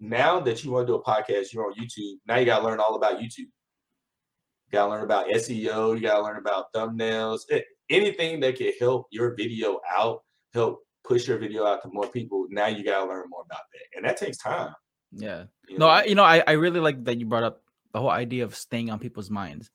now 0.00 0.38
that 0.40 0.62
you 0.64 0.70
want 0.70 0.86
to 0.86 0.92
do 0.92 0.96
a 0.96 1.02
podcast, 1.02 1.52
you're 1.52 1.64
on 1.64 1.74
YouTube. 1.74 2.16
Now 2.26 2.36
you 2.36 2.46
got 2.46 2.60
to 2.60 2.64
learn 2.64 2.80
all 2.80 2.94
about 2.94 3.18
YouTube. 3.18 3.38
You 3.38 4.72
got 4.72 4.86
to 4.86 4.90
learn 4.90 5.04
about 5.04 5.28
SEO. 5.28 5.94
You 5.94 6.00
got 6.00 6.16
to 6.16 6.22
learn 6.22 6.36
about 6.36 6.72
thumbnails. 6.74 7.40
It, 7.48 7.64
anything 7.90 8.40
that 8.40 8.56
can 8.56 8.72
help 8.78 9.06
your 9.10 9.34
video 9.34 9.80
out, 9.96 10.22
help 10.52 10.80
push 11.04 11.28
your 11.28 11.38
video 11.38 11.66
out 11.66 11.82
to 11.82 11.88
more 11.92 12.08
people. 12.08 12.46
Now 12.50 12.66
you 12.66 12.84
gotta 12.84 13.06
learn 13.06 13.28
more 13.28 13.42
about 13.42 13.62
that, 13.72 13.96
and 13.96 14.04
that 14.04 14.16
takes 14.16 14.38
time. 14.38 14.74
Yeah. 15.12 15.44
You 15.68 15.78
no, 15.78 15.86
know? 15.86 15.92
I 15.92 16.04
you 16.04 16.14
know 16.14 16.24
I 16.24 16.42
I 16.46 16.52
really 16.52 16.80
like 16.80 17.04
that 17.04 17.18
you 17.18 17.26
brought 17.26 17.44
up 17.44 17.62
the 17.92 18.00
whole 18.00 18.10
idea 18.10 18.44
of 18.44 18.54
staying 18.54 18.90
on 18.90 18.98
people's 18.98 19.30
minds. 19.30 19.70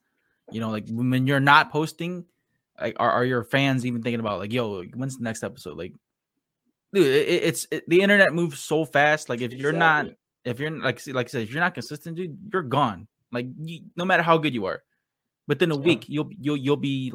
You 0.52 0.60
know, 0.60 0.70
like 0.70 0.88
when 0.90 1.28
you're 1.28 1.40
not 1.40 1.72
posting, 1.72 2.26
like 2.80 2.96
are, 3.00 3.12
are 3.12 3.26
your 3.26 3.44
fans 3.44 3.86
even 3.86 4.02
thinking 4.02 4.20
about 4.20 4.40
like, 4.40 4.52
yo, 4.52 4.84
when's 4.96 5.18
the 5.18 5.24
next 5.24 5.44
episode? 5.44 5.78
Like, 5.78 5.94
dude, 6.94 7.06
it, 7.06 7.44
it's 7.44 7.68
it, 7.72 7.84
the 7.88 8.02
internet 8.02 8.34
moves 8.34 8.60
so 8.60 8.86
fast. 8.86 9.30
Like 9.30 9.42
if 9.42 9.54
you're 9.54 9.72
not, 9.72 10.08
if 10.44 10.60
you're 10.60 10.72
like 10.72 11.06
like 11.08 11.28
I 11.28 11.30
said, 11.30 11.42
if 11.44 11.52
you're 11.52 11.62
not 11.62 11.76
consistent, 11.76 12.18
dude, 12.18 12.38
you're 12.52 12.64
gone. 12.64 13.08
Like 13.32 13.48
you, 13.60 13.82
no 13.96 14.06
matter 14.06 14.24
how 14.24 14.38
good 14.38 14.56
you 14.56 14.66
are, 14.66 14.82
within 15.48 15.72
a 15.72 15.76
yeah. 15.76 15.82
week 15.82 16.06
you'll 16.08 16.30
you'll 16.40 16.58
you'll 16.58 16.78
be 16.78 17.14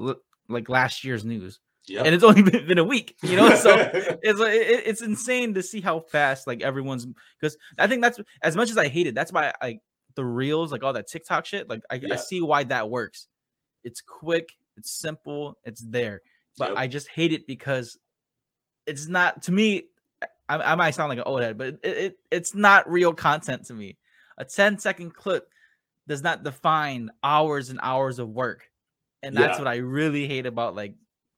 like 0.48 0.68
last 0.68 1.04
year's 1.04 1.24
news. 1.24 1.60
Yep. 1.86 2.06
And 2.06 2.14
it's 2.14 2.24
only 2.24 2.42
been, 2.50 2.66
been, 2.66 2.78
a 2.78 2.84
week, 2.84 3.16
you 3.22 3.36
know. 3.36 3.54
So 3.54 3.74
it's 4.22 4.40
uh, 4.40 4.44
it, 4.44 4.82
it's 4.86 5.02
insane 5.02 5.54
to 5.54 5.62
see 5.62 5.80
how 5.80 6.00
fast 6.00 6.46
like 6.46 6.62
everyone's 6.62 7.06
because 7.38 7.56
I 7.78 7.86
think 7.86 8.02
that's 8.02 8.18
as 8.42 8.56
much 8.56 8.70
as 8.70 8.78
I 8.78 8.88
hate 8.88 9.06
it. 9.06 9.14
That's 9.14 9.32
why 9.32 9.52
like 9.62 9.80
the 10.14 10.24
reels, 10.24 10.72
like 10.72 10.82
all 10.82 10.92
that 10.94 11.08
TikTok 11.08 11.46
shit. 11.46 11.68
Like 11.68 11.82
I, 11.90 11.96
yeah. 11.96 12.14
I 12.14 12.16
see 12.16 12.40
why 12.40 12.64
that 12.64 12.88
works. 12.88 13.26
It's 13.82 14.00
quick, 14.00 14.50
it's 14.76 14.90
simple, 14.90 15.58
it's 15.64 15.82
there. 15.82 16.22
But 16.56 16.70
yep. 16.70 16.78
I 16.78 16.86
just 16.86 17.08
hate 17.08 17.32
it 17.32 17.46
because 17.46 17.98
it's 18.86 19.06
not 19.06 19.42
to 19.42 19.52
me. 19.52 19.84
I, 20.48 20.56
I 20.56 20.74
might 20.74 20.92
sound 20.92 21.08
like 21.08 21.18
an 21.18 21.24
old 21.24 21.42
head, 21.42 21.58
but 21.58 21.68
it, 21.68 21.78
it 21.82 22.18
it's 22.30 22.54
not 22.54 22.90
real 22.90 23.12
content 23.12 23.66
to 23.66 23.74
me. 23.74 23.98
A 24.38 24.44
10 24.44 24.78
second 24.78 25.14
clip 25.14 25.48
does 26.08 26.22
not 26.22 26.42
define 26.42 27.10
hours 27.22 27.70
and 27.70 27.78
hours 27.82 28.18
of 28.18 28.28
work. 28.28 28.68
And 29.24 29.36
that's 29.36 29.58
yeah. 29.58 29.64
what 29.64 29.68
I 29.68 29.76
really 29.76 30.26
hate 30.26 30.46
about 30.46 30.74
like 30.74 30.94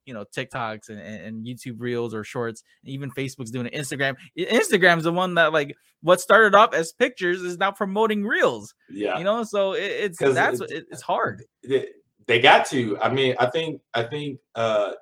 you 0.06 0.14
know 0.14 0.24
TikToks 0.24 0.88
and, 0.88 1.00
and, 1.00 1.44
YouTube 1.44 1.76
Reels 1.78 2.14
or 2.14 2.24
Shorts, 2.24 2.62
even 2.84 3.10
Facebook's 3.10 3.50
doing 3.50 3.66
it. 3.66 3.74
Instagram, 3.74 4.16
Instagram's 4.38 5.04
the 5.04 5.12
one 5.12 5.34
that 5.34 5.52
like 5.52 5.76
what 6.00 6.20
started 6.20 6.54
off 6.54 6.72
as 6.72 6.92
pictures 6.92 7.42
is 7.42 7.58
now 7.58 7.72
promoting 7.72 8.24
Reels. 8.24 8.72
Yeah, 8.88 9.18
you 9.18 9.24
know, 9.24 9.42
so 9.42 9.72
it, 9.72 9.82
it's 9.82 10.18
that's 10.18 10.60
it's, 10.60 10.86
it's 10.90 11.02
hard. 11.02 11.42
They, 11.68 11.88
they 12.26 12.40
got 12.40 12.66
to. 12.66 12.98
I 13.00 13.12
mean, 13.12 13.34
I 13.38 13.46
think 13.46 13.80
I 13.94 14.04
think 14.04 14.38
uh 14.54 14.92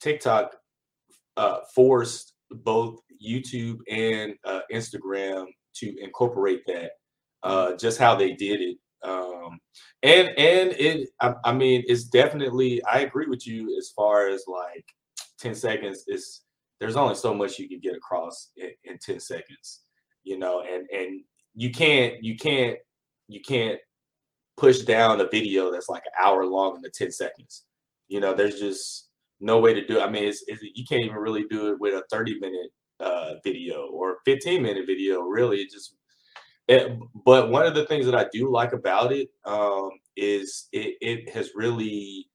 TikTok 0.00 0.56
uh 1.36 1.58
forced 1.74 2.32
both 2.50 3.00
YouTube 3.24 3.78
and 3.88 4.34
uh, 4.44 4.60
Instagram 4.72 5.46
to 5.76 5.94
incorporate 6.02 6.62
that. 6.66 6.92
Uh, 7.42 7.76
just 7.76 7.98
how 7.98 8.14
they 8.14 8.32
did 8.32 8.60
it 8.62 8.78
um, 9.04 9.58
and 10.02 10.28
and 10.28 10.72
it, 10.72 11.08
I, 11.20 11.34
I, 11.44 11.52
mean, 11.52 11.84
it's 11.86 12.04
definitely. 12.04 12.82
I 12.84 13.00
agree 13.00 13.26
with 13.26 13.46
you 13.46 13.76
as 13.78 13.90
far 13.90 14.28
as 14.28 14.44
like 14.48 14.84
ten 15.38 15.54
seconds 15.54 16.04
is. 16.08 16.40
There's 16.80 16.96
only 16.96 17.14
so 17.14 17.32
much 17.32 17.58
you 17.58 17.68
can 17.68 17.80
get 17.80 17.94
across 17.94 18.50
in, 18.56 18.70
in 18.84 18.98
ten 18.98 19.20
seconds, 19.20 19.82
you 20.24 20.38
know, 20.38 20.62
and 20.62 20.88
and 20.90 21.20
you 21.54 21.70
can't 21.70 22.22
you 22.22 22.36
can't 22.36 22.78
you 23.28 23.40
can't 23.40 23.78
push 24.56 24.80
down 24.80 25.20
a 25.20 25.28
video 25.28 25.70
that's 25.70 25.88
like 25.88 26.02
an 26.06 26.26
hour 26.26 26.44
long 26.44 26.76
into 26.76 26.90
ten 26.90 27.12
seconds. 27.12 27.64
You 28.08 28.20
know, 28.20 28.34
there's 28.34 28.58
just 28.58 29.10
no 29.40 29.58
way 29.58 29.74
to 29.74 29.86
do 29.86 29.98
it. 29.98 30.02
I 30.02 30.10
mean, 30.10 30.24
it's, 30.24 30.44
it's, 30.46 30.62
you 30.62 30.84
can't 30.84 31.04
even 31.04 31.16
really 31.16 31.44
do 31.50 31.72
it 31.72 31.80
with 31.80 31.94
a 31.94 32.04
30 32.10 32.38
minute 32.38 32.70
uh, 33.00 33.34
video 33.44 33.86
or 33.88 34.18
15 34.24 34.62
minute 34.62 34.86
video. 34.86 35.20
Really, 35.20 35.58
it 35.58 35.70
just 35.70 35.96
it, 36.68 36.98
but 37.24 37.50
one 37.50 37.66
of 37.66 37.74
the 37.74 37.86
things 37.86 38.06
that 38.06 38.14
I 38.14 38.26
do 38.32 38.50
like 38.50 38.72
about 38.72 39.12
it 39.12 39.28
um, 39.44 39.90
is 40.16 40.68
it, 40.72 40.96
it 41.00 41.28
has 41.30 41.50
really 41.54 42.28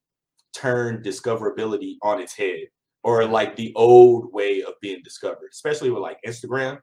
turned 0.56 1.04
discoverability 1.04 1.96
on 2.02 2.22
its 2.22 2.36
head, 2.36 2.68
or 3.04 3.26
like 3.26 3.56
the 3.56 3.74
old 3.76 4.32
way 4.34 4.62
of 4.62 4.74
being 4.82 5.02
discovered, 5.04 5.50
especially 5.52 5.90
with 5.90 6.02
like 6.02 6.20
Instagram. 6.26 6.80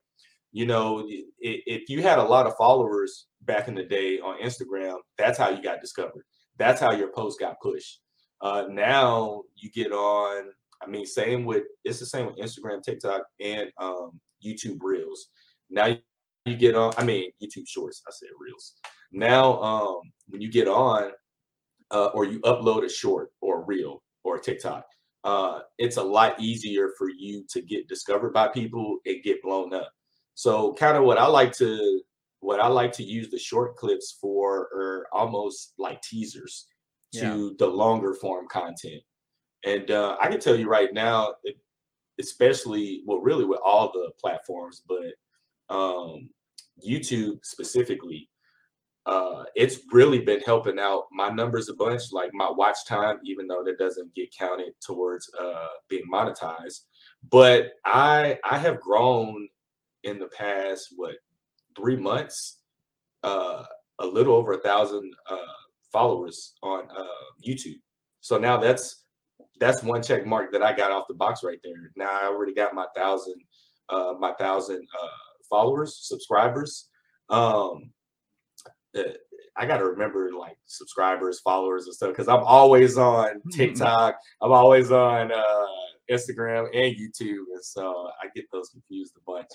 You 0.53 0.67
know, 0.67 1.07
if 1.39 1.89
you 1.89 2.03
had 2.03 2.19
a 2.19 2.25
lot 2.25 2.47
of 2.47 2.57
followers 2.57 3.27
back 3.43 3.69
in 3.69 3.75
the 3.75 3.85
day 3.85 4.19
on 4.21 4.41
Instagram, 4.41 4.97
that's 5.19 5.39
how 5.39 5.51
you 5.51 5.63
got 5.63 5.81
discovered. 5.81 6.25
That's 6.57 6.81
how 6.81 6.93
your 6.93 7.13
post 7.13 7.39
got 7.39 7.61
pushed. 7.61 8.01
Uh, 8.41 8.65
now 8.71 9.43
you 9.55 9.71
get 9.71 9.93
on. 9.93 10.51
I 10.83 10.87
mean, 10.87 11.07
same 11.07 11.45
with 11.45 11.65
it's 11.85 12.01
the 12.01 12.07
same 12.07 12.27
with 12.27 12.37
Instagram, 12.37 12.83
TikTok, 12.83 13.23
and 13.41 13.71
um, 13.79 14.19
YouTube 14.45 14.79
Reels. 14.81 15.29
Now 15.71 15.97
you 16.47 16.57
get 16.57 16.75
on, 16.75 16.93
I 16.97 17.05
mean, 17.05 17.31
YouTube 17.43 17.69
Shorts, 17.69 18.03
I 18.07 18.11
said 18.13 18.29
Reels. 18.39 18.75
Now, 19.13 19.61
um, 19.61 20.01
when 20.29 20.41
you 20.41 20.51
get 20.51 20.69
on, 20.69 21.11
uh, 21.91 22.07
or 22.07 22.25
you 22.25 22.41
upload 22.41 22.85
a 22.85 22.89
short 22.89 23.31
or 23.41 23.63
a 23.63 23.65
reel 23.65 24.03
or 24.25 24.37
a 24.37 24.41
TikTok, 24.41 24.85
uh, 25.25 25.61
it's 25.79 25.97
a 25.97 26.03
lot 26.03 26.41
easier 26.41 26.91
for 26.97 27.09
you 27.11 27.45
to 27.51 27.61
get 27.63 27.89
discovered 27.89 28.33
by 28.33 28.49
people 28.49 28.99
and 29.07 29.23
get 29.23 29.43
blown 29.43 29.75
up. 29.75 29.91
So, 30.35 30.73
kind 30.75 30.97
of 30.97 31.05
what 31.05 31.19
I 31.19 31.27
like 31.27 31.53
to 31.59 32.01
what 32.41 32.61
I 32.61 32.69
like 32.69 32.93
to 32.93 33.03
use 33.03 33.31
the 33.31 33.39
short 33.39 33.77
clips 33.77 34.19
for 34.21 34.69
are 34.75 35.07
almost 35.13 35.73
like 35.79 36.01
teasers 36.03 36.67
to 37.15 37.19
yeah. 37.19 37.49
the 37.59 37.67
longer 37.67 38.15
form 38.15 38.47
content. 38.49 39.03
And 39.65 39.91
uh, 39.91 40.17
I 40.21 40.29
can 40.29 40.39
tell 40.39 40.55
you 40.55 40.69
right 40.69 40.93
now, 40.93 41.35
especially 42.21 43.03
well, 43.07 43.21
really 43.21 43.45
with 43.45 43.61
all 43.65 43.91
the 43.93 44.11
platforms, 44.21 44.83
but 44.87 45.75
um, 45.75 46.29
YouTube 46.85 47.45
specifically, 47.45 48.29
uh, 49.07 49.45
it's 49.55 49.79
really 49.93 50.19
been 50.19 50.41
helping 50.41 50.81
out 50.81 51.05
my 51.13 51.29
numbers 51.29 51.69
a 51.69 51.75
bunch, 51.75 52.13
like 52.13 52.31
my 52.35 52.51
watch 52.51 52.79
time, 52.89 53.19
even 53.25 53.47
though 53.47 53.63
that 53.65 53.79
doesn't 53.79 54.13
get 54.17 54.35
counted 54.37 54.73
towards 54.85 55.31
uh, 55.41 55.69
being 55.89 56.05
monetized. 56.13 56.81
But 57.31 57.73
I 57.85 58.39
I 58.49 58.59
have 58.59 58.81
grown 58.81 59.49
in 60.03 60.19
the 60.19 60.27
past 60.27 60.89
what 60.97 61.15
three 61.77 61.97
months, 61.97 62.63
uh, 63.23 63.65
a 64.01 64.07
little 64.07 64.35
over 64.35 64.55
a 64.55 64.61
thousand 64.61 65.13
uh, 65.31 65.37
followers 65.93 66.55
on 66.63 66.89
uh, 66.91 67.05
YouTube. 67.47 67.81
So 68.21 68.39
now 68.39 68.57
that's 68.57 69.05
that's 69.61 69.85
one 69.85 70.03
check 70.03 70.27
mark 70.27 70.51
that 70.51 70.63
I 70.63 70.73
got 70.73 70.91
off 70.91 71.07
the 71.09 71.15
box 71.15 71.45
right 71.45 71.61
there. 71.63 71.93
Now 71.97 72.11
I 72.11 72.25
already 72.25 72.55
got 72.55 72.75
my 72.75 72.87
thousand 72.97 73.37
uh, 73.89 74.15
my 74.19 74.33
thousand 74.33 74.87
followers, 75.49 75.99
subscribers. 76.03 76.89
Um, 77.29 77.91
eh, 78.95 79.13
I 79.57 79.67
got 79.67 79.79
to 79.79 79.87
remember 79.87 80.31
like 80.39 80.59
subscribers, 80.67 81.41
followers, 81.41 81.87
and 81.87 81.95
stuff 81.95 82.11
because 82.11 82.29
I'm 82.29 82.45
always 82.45 82.99
on 82.99 83.27
mm-hmm. 83.27 83.51
TikTok. 83.51 84.17
I'm 84.43 84.53
always 84.53 84.91
on 84.91 85.33
uh, 85.33 85.67
Instagram 86.11 86.67
and 86.75 86.95
YouTube, 86.95 87.45
and 87.55 87.65
so 87.65 88.11
I 88.23 88.27
get 88.35 88.45
those 88.53 88.69
confused 88.71 89.15
a 89.17 89.21
bunch. 89.31 89.49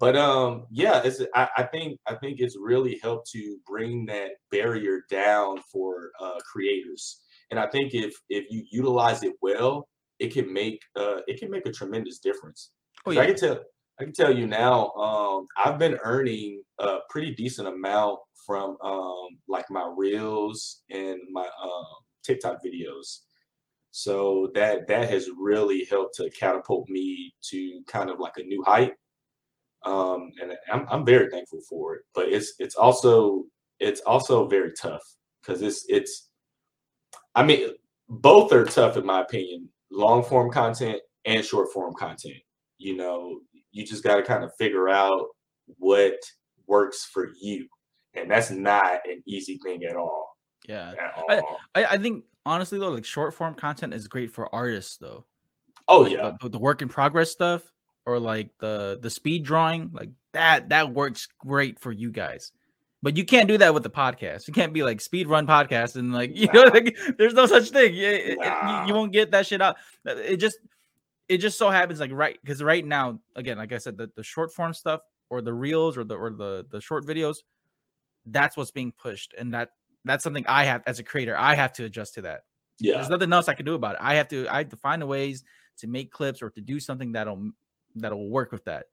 But 0.00 0.16
um, 0.16 0.66
yeah, 0.70 1.02
it's 1.04 1.22
I, 1.34 1.48
I 1.56 1.62
think 1.64 1.98
I 2.06 2.14
think 2.14 2.40
it's 2.40 2.56
really 2.58 2.98
helped 3.02 3.30
to 3.32 3.58
bring 3.66 4.06
that 4.06 4.30
barrier 4.50 5.02
down 5.10 5.60
for 5.72 6.10
uh, 6.20 6.38
creators, 6.50 7.20
and 7.50 7.58
I 7.58 7.68
think 7.68 7.94
if 7.94 8.14
if 8.28 8.46
you 8.50 8.64
utilize 8.70 9.22
it 9.22 9.34
well, 9.42 9.88
it 10.18 10.32
can 10.32 10.52
make 10.52 10.80
uh, 10.96 11.20
it 11.26 11.38
can 11.40 11.50
make 11.50 11.66
a 11.66 11.72
tremendous 11.72 12.18
difference. 12.18 12.70
Oh, 13.06 13.10
yeah. 13.10 13.22
I 13.22 13.26
can 13.26 13.36
tell 13.36 13.60
I 13.98 14.04
can 14.04 14.12
tell 14.12 14.36
you 14.36 14.46
now, 14.46 14.90
um, 14.92 15.46
I've 15.62 15.78
been 15.78 15.98
earning 16.04 16.62
a 16.78 16.98
pretty 17.10 17.34
decent 17.34 17.66
amount 17.66 18.20
from 18.46 18.76
um, 18.82 19.28
like 19.48 19.68
my 19.70 19.92
reels 19.96 20.82
and 20.90 21.18
my 21.32 21.46
um, 21.62 21.84
TikTok 22.22 22.58
videos. 22.64 23.20
So 23.90 24.50
that 24.54 24.86
that 24.86 25.10
has 25.10 25.28
really 25.36 25.84
helped 25.90 26.14
to 26.16 26.30
catapult 26.30 26.88
me 26.88 27.34
to 27.50 27.80
kind 27.88 28.10
of 28.10 28.20
like 28.20 28.34
a 28.36 28.42
new 28.44 28.62
height. 28.64 28.92
Um, 29.84 30.30
and 30.40 30.52
I'm, 30.72 30.86
I'm 30.90 31.04
very 31.04 31.30
thankful 31.30 31.60
for 31.68 31.96
it. 31.96 32.02
But 32.14 32.28
it's 32.28 32.54
it's 32.58 32.76
also 32.76 33.44
it's 33.80 34.00
also 34.02 34.46
very 34.46 34.72
tough 34.80 35.02
because 35.42 35.62
it's 35.62 35.84
it's 35.88 36.28
I 37.34 37.42
mean 37.44 37.70
both 38.08 38.52
are 38.52 38.64
tough 38.64 38.96
in 38.96 39.04
my 39.06 39.22
opinion, 39.22 39.68
long 39.90 40.22
form 40.22 40.50
content 40.52 41.00
and 41.24 41.44
short 41.44 41.72
form 41.72 41.94
content. 41.94 42.36
You 42.78 42.96
know, 42.96 43.40
you 43.72 43.84
just 43.84 44.02
got 44.02 44.16
to 44.16 44.22
kind 44.22 44.44
of 44.44 44.52
figure 44.58 44.88
out 44.88 45.26
what 45.78 46.16
works 46.66 47.04
for 47.04 47.30
you 47.40 47.66
and 48.14 48.30
that's 48.30 48.50
not 48.50 49.00
an 49.06 49.22
easy 49.26 49.58
thing 49.62 49.84
at 49.84 49.96
all 49.96 50.36
yeah 50.68 50.92
at 51.30 51.42
all. 51.42 51.58
I, 51.74 51.84
I 51.84 51.98
think 51.98 52.24
honestly 52.44 52.78
though 52.78 52.90
like 52.90 53.04
short 53.04 53.34
form 53.34 53.54
content 53.54 53.94
is 53.94 54.08
great 54.08 54.30
for 54.30 54.52
artists 54.54 54.96
though 54.96 55.24
oh 55.88 56.00
like, 56.00 56.12
yeah 56.12 56.32
the, 56.40 56.48
the, 56.48 56.58
work 56.58 56.82
in 56.82 56.88
progress 56.88 57.30
stuff 57.30 57.62
or 58.06 58.18
like 58.18 58.50
the 58.60 58.98
the 59.02 59.10
speed 59.10 59.44
drawing 59.44 59.90
like 59.92 60.10
that 60.32 60.70
that 60.70 60.92
works 60.92 61.28
great 61.38 61.78
for 61.78 61.92
you 61.92 62.10
guys 62.10 62.52
but 63.02 63.16
you 63.16 63.24
can't 63.24 63.48
do 63.48 63.58
that 63.58 63.74
with 63.74 63.82
the 63.82 63.90
podcast. 63.90 64.48
You 64.48 64.52
can't 64.52 64.72
be 64.72 64.82
like 64.82 65.00
speed 65.00 65.28
run 65.28 65.46
podcast 65.46 65.96
and 65.96 66.12
like 66.12 66.32
you 66.36 66.46
nah. 66.46 66.52
know 66.52 66.62
like 66.64 66.96
there's 67.16 67.34
no 67.34 67.46
such 67.46 67.70
thing. 67.70 67.94
It, 67.94 68.38
nah. 68.38 68.44
it, 68.44 68.82
you, 68.82 68.88
you 68.88 68.94
won't 68.94 69.12
get 69.12 69.30
that 69.30 69.46
shit 69.46 69.62
out. 69.62 69.76
Uh, 70.06 70.16
it 70.16 70.38
just 70.38 70.58
it 71.28 71.38
just 71.38 71.58
so 71.58 71.70
happens 71.70 72.00
like 72.00 72.12
right 72.12 72.38
because 72.42 72.62
right 72.62 72.86
now 72.86 73.18
again 73.36 73.58
like 73.58 73.72
i 73.72 73.78
said 73.78 73.96
the, 73.96 74.10
the 74.16 74.22
short 74.22 74.52
form 74.52 74.72
stuff 74.72 75.00
or 75.30 75.42
the 75.42 75.52
reels 75.52 75.96
or 75.96 76.04
the 76.04 76.14
or 76.14 76.30
the 76.30 76.66
the 76.70 76.80
short 76.80 77.06
videos 77.06 77.38
that's 78.26 78.56
what's 78.56 78.70
being 78.70 78.92
pushed 78.98 79.34
and 79.38 79.52
that 79.54 79.70
that's 80.04 80.24
something 80.24 80.44
i 80.48 80.64
have 80.64 80.82
as 80.86 80.98
a 80.98 81.02
creator 81.02 81.36
i 81.36 81.54
have 81.54 81.72
to 81.72 81.84
adjust 81.84 82.14
to 82.14 82.22
that. 82.22 82.42
Yeah. 82.80 82.94
there's 82.94 83.10
nothing 83.10 83.32
else 83.32 83.48
i 83.48 83.54
can 83.54 83.66
do 83.66 83.74
about 83.74 83.96
it. 83.96 84.00
I 84.00 84.14
have 84.14 84.28
to 84.28 84.46
i 84.48 84.58
have 84.58 84.68
to 84.70 84.76
find 84.76 85.02
the 85.02 85.06
ways 85.06 85.44
to 85.78 85.86
make 85.86 86.10
clips 86.10 86.42
or 86.42 86.50
to 86.50 86.60
do 86.60 86.80
something 86.80 87.12
that'll 87.12 87.50
that'll 87.96 88.28
work 88.28 88.52
with 88.52 88.64
that. 88.64 88.86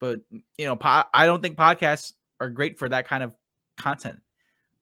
But 0.00 0.20
you 0.30 0.66
know 0.66 0.76
po- 0.76 1.04
i 1.14 1.26
don't 1.26 1.42
think 1.42 1.56
podcasts 1.56 2.12
are 2.40 2.50
great 2.50 2.78
for 2.78 2.88
that 2.88 3.06
kind 3.06 3.22
of 3.22 3.32
content. 3.78 4.18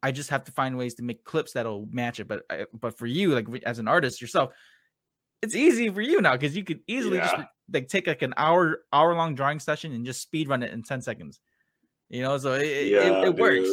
I 0.03 0.13
just 0.13 0.31
have 0.31 0.45
to 0.45 0.53
find 0.53 0.77
ways 0.77 0.95
to 0.95 1.03
make 1.03 1.25
clips 1.25 1.53
that'll 1.53 1.87
match 1.91 2.21
it 2.21 2.29
but 2.29 2.43
eh, 2.51 2.65
but 2.73 2.97
for 2.97 3.07
you 3.07 3.35
like 3.35 3.47
as 3.65 3.79
an 3.79 3.89
artist 3.89 4.21
yourself 4.21 4.53
it's 5.47 5.57
easy 5.57 5.89
for 5.89 6.01
you 6.01 6.21
now 6.21 6.33
because 6.33 6.57
you 6.57 6.65
could 6.65 6.81
easily 6.87 7.19
yeah. 7.19 7.25
just 7.25 7.37
like 7.73 7.89
take 7.89 8.07
like 8.07 8.23
an 8.23 8.35
hour 8.37 8.81
hour 8.93 9.15
long 9.15 9.35
drawing 9.35 9.61
session 9.61 9.93
and 9.93 10.05
just 10.05 10.23
speed 10.23 10.49
run 10.49 10.63
it 10.63 10.73
in 10.73 10.83
10 10.83 11.01
seconds 11.01 11.41
you 12.09 12.23
know 12.23 12.37
so 12.39 12.55
it, 12.55 12.87
yeah, 12.87 13.23
it, 13.23 13.29
it 13.29 13.37
works 13.37 13.69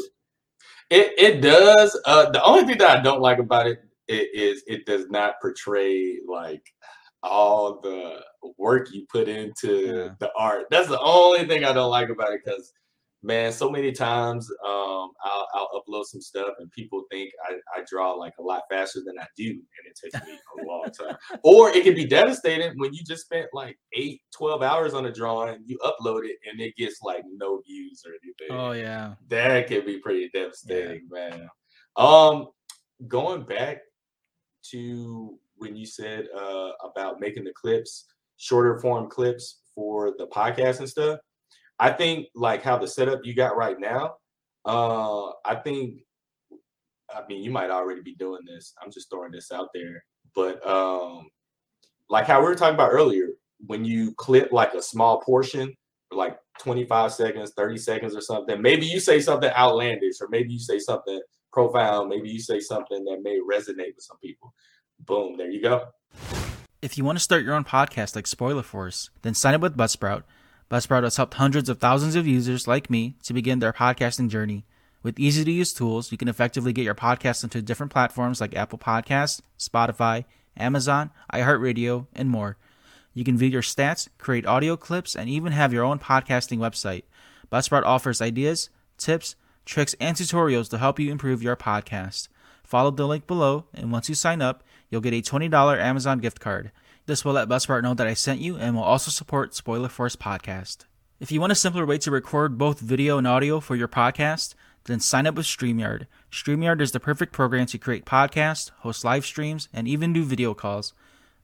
It 0.90 1.14
it 1.18 1.42
does. 1.42 2.00
Uh, 2.06 2.30
the 2.30 2.44
only 2.44 2.66
thing 2.66 2.78
that 2.80 3.00
I 3.00 3.02
don't 3.02 3.22
like 3.22 3.40
about 3.40 3.68
it, 3.68 3.80
it 4.08 4.30
is 4.34 4.64
it 4.68 4.86
does 4.86 5.10
not 5.10 5.36
portray 5.42 6.20
like 6.28 6.64
all 7.24 7.80
the 7.82 8.20
work 8.58 8.94
you 8.94 9.06
put 9.12 9.28
into 9.28 9.78
yeah. 9.78 10.10
the 10.20 10.32
art. 10.38 10.66
That's 10.70 10.90
the 10.90 11.00
only 11.00 11.46
thing 11.48 11.64
I 11.64 11.74
don't 11.74 11.90
like 11.90 12.10
about 12.10 12.34
it 12.34 12.42
because 12.46 12.74
man, 13.24 13.52
so 13.52 13.70
many 13.70 13.92
times 13.92 14.50
um, 14.66 15.12
I'll, 15.24 15.48
I'll, 15.54 15.70
upload 15.74 16.06
some 16.06 16.22
stuff 16.22 16.54
and 16.60 16.70
people 16.72 17.04
think 17.10 17.32
I, 17.50 17.56
I, 17.76 17.84
draw 17.90 18.12
like 18.12 18.34
a 18.40 18.44
lot 18.44 18.64
faster 18.70 19.00
than 19.06 19.18
I 19.20 19.26
do, 19.36 19.50
and 19.50 19.60
it 19.86 20.00
takes 20.02 20.26
me 20.26 20.38
a 20.60 20.66
long 20.66 20.86
time. 20.86 21.18
Or 21.44 21.70
it 21.70 21.84
can 21.84 21.96
be 21.96 22.06
devastating 22.06 22.74
when 22.78 22.94
you 22.94 23.04
just 23.04 23.26
spent 23.26 23.48
like 23.54 23.78
eight, 23.94 24.22
12 24.36 24.62
hours 24.62 24.94
on 24.94 25.06
a 25.06 25.12
drawing, 25.12 25.64
you 25.66 25.78
upload 25.80 26.26
it, 26.26 26.38
and 26.50 26.60
it 26.62 26.76
gets 26.76 27.02
like 27.02 27.24
no 27.32 27.62
views 27.66 28.04
or 28.06 28.12
anything. 28.24 28.58
Oh 28.58 28.72
yeah, 28.74 29.14
that 29.30 29.68
can 29.68 29.86
be 29.86 30.00
pretty 30.00 30.30
devastating, 30.34 31.08
yeah. 31.14 31.30
man. 31.30 31.50
Um, 31.96 32.48
going 33.08 33.44
back 33.44 33.80
to 34.72 35.38
when 35.56 35.76
you 35.76 35.86
said 35.86 36.28
uh, 36.36 36.72
about 36.84 37.20
making 37.20 37.44
the 37.44 37.54
clips, 37.54 38.06
shorter 38.38 38.80
form 38.80 39.10
clips 39.10 39.62
for 39.74 40.14
the 40.18 40.28
podcast 40.28 40.80
and 40.80 40.90
stuff. 40.90 41.20
I 41.80 41.92
think 41.92 42.28
like 42.36 42.64
how 42.64 42.78
the 42.78 42.88
setup 42.88 43.22
you 43.24 43.34
got 43.34 43.58
right 43.58 43.80
now, 43.80 44.16
uh, 44.66 45.32
I 45.46 45.56
think 45.56 46.02
I 47.14 47.22
mean 47.28 47.44
you 47.44 47.52
might 47.52 47.70
already 47.70 48.02
be 48.02 48.16
doing 48.16 48.42
this. 48.46 48.74
I'm 48.82 48.92
just 48.92 49.10
throwing 49.10 49.32
this 49.32 49.52
out 49.52 49.70
there. 49.74 50.04
But 50.36 50.66
um 50.68 51.30
like 52.10 52.26
how 52.26 52.40
we 52.40 52.46
were 52.46 52.56
talking 52.56 52.76
about 52.76 52.92
earlier, 52.92 53.30
when 53.66 53.86
you 53.86 54.14
clip 54.16 54.52
like 54.52 54.74
a 54.74 54.82
small 54.82 55.22
portion, 55.22 55.74
like 56.12 56.38
25 56.60 57.12
seconds, 57.12 57.54
30 57.56 57.78
seconds 57.78 58.16
or 58.16 58.22
something, 58.22 58.62
maybe 58.62 58.86
you 58.86 59.00
say 59.00 59.20
something 59.20 59.50
outlandish, 59.52 60.16
or 60.22 60.28
maybe 60.30 60.54
you 60.54 60.60
say 60.60 60.80
something 60.80 61.20
profound, 61.52 62.10
maybe 62.10 62.30
you 62.30 62.40
say 62.40 62.60
something 62.60 63.04
that 63.06 63.22
may 63.24 63.40
resonate 63.40 63.96
with 63.96 64.04
some 64.04 64.18
people. 64.22 64.54
Boom, 65.00 65.38
there 65.38 65.50
you 65.50 65.62
go. 65.62 65.88
If 66.82 66.98
you 66.98 67.06
want 67.06 67.18
to 67.18 67.24
start 67.24 67.44
your 67.44 67.56
own 67.56 67.64
podcast 67.64 68.16
like 68.16 68.28
Spoiler 68.28 68.64
Force, 68.64 69.10
then 69.22 69.34
sign 69.34 69.54
up 69.54 69.62
with 69.62 69.78
Buzzsprout 69.78 70.24
Buzzsprout 70.74 71.04
has 71.04 71.18
helped 71.18 71.36
hundreds 71.36 71.70
of 71.70 71.78
thousands 71.78 72.16
of 72.16 72.26
users 72.26 72.68
like 72.68 72.90
me 72.90 73.14
to 73.22 73.32
begin 73.32 73.60
their 73.60 73.74
podcasting 73.74 74.28
journey. 74.28 74.66
With 75.04 75.20
easy 75.20 75.46
to 75.46 75.52
use 75.52 75.72
tools, 75.72 76.12
you 76.12 76.18
can 76.18 76.28
effectively 76.28 76.74
get 76.74 76.84
your 76.84 76.96
podcast 76.96 77.44
into 77.44 77.62
different 77.62 77.92
platforms 77.92 78.42
like 78.42 78.56
Apple 78.56 78.80
Podcasts, 78.80 79.42
Spotify, 79.60 80.26
Amazon, 80.58 81.12
iHeartRadio, 81.32 82.08
and 82.16 82.28
more. 82.28 82.58
You 83.14 83.24
can 83.24 83.38
view 83.38 83.50
your 83.50 83.62
stats, 83.62 84.10
create 84.18 84.48
audio 84.48 84.76
clips, 84.76 85.16
and 85.16 85.30
even 85.30 85.52
have 85.52 85.74
your 85.74 85.84
own 85.84 86.00
podcasting 86.00 86.58
website. 86.58 87.04
Buzzsprout 87.52 87.84
offers 87.84 88.20
ideas, 88.20 88.72
tips, 88.98 89.36
tricks, 89.66 89.94
and 90.00 90.18
tutorials 90.18 90.72
to 90.72 90.80
help 90.80 91.00
you 91.00 91.12
improve 91.12 91.44
your 91.44 91.56
podcast. 91.56 92.30
Follow 92.64 92.90
the 92.90 93.08
link 93.08 93.28
below, 93.28 93.66
and 93.76 93.92
once 93.92 94.10
you 94.10 94.16
sign 94.16 94.42
up, 94.42 94.64
you'll 94.90 95.02
get 95.02 95.14
a 95.14 95.22
$20 95.22 95.78
Amazon 95.78 96.18
gift 96.18 96.40
card. 96.40 96.72
This 97.06 97.26
will 97.26 97.34
let 97.34 97.50
Buzzsprout 97.50 97.84
know 97.84 97.94
that 97.96 98.08
I 98.08 98.14
sent 98.14 98.40
you 98.40 98.56
and 98.56 98.76
will 98.76 98.84
also 98.84 99.12
support 99.12 99.54
Spoiler 99.54 99.90
Force 99.90 100.16
Podcast. 100.16 100.86
If 101.20 101.34
you 101.34 101.42
want 101.42 101.52
a 101.52 101.56
simpler 101.56 101.86
way 101.86 101.98
to 101.98 102.10
record 102.10 102.58
both 102.58 102.80
video 102.80 103.18
and 103.18 103.28
audio 103.28 103.60
for 103.60 103.76
your 103.76 103.90
podcast, 103.90 104.56
then 104.86 105.02
sign 105.02 105.28
up 105.28 105.36
with 105.36 105.46
StreamYard. 105.46 106.08
StreamYard 106.32 106.80
is 106.80 106.94
the 106.94 107.02
perfect 107.02 107.34
program 107.34 107.66
to 107.66 107.78
create 107.78 108.06
podcasts, 108.06 108.72
host 108.80 109.04
live 109.04 109.26
streams, 109.26 109.68
and 109.74 109.86
even 109.86 110.14
do 110.14 110.24
video 110.24 110.54
calls. 110.54 110.94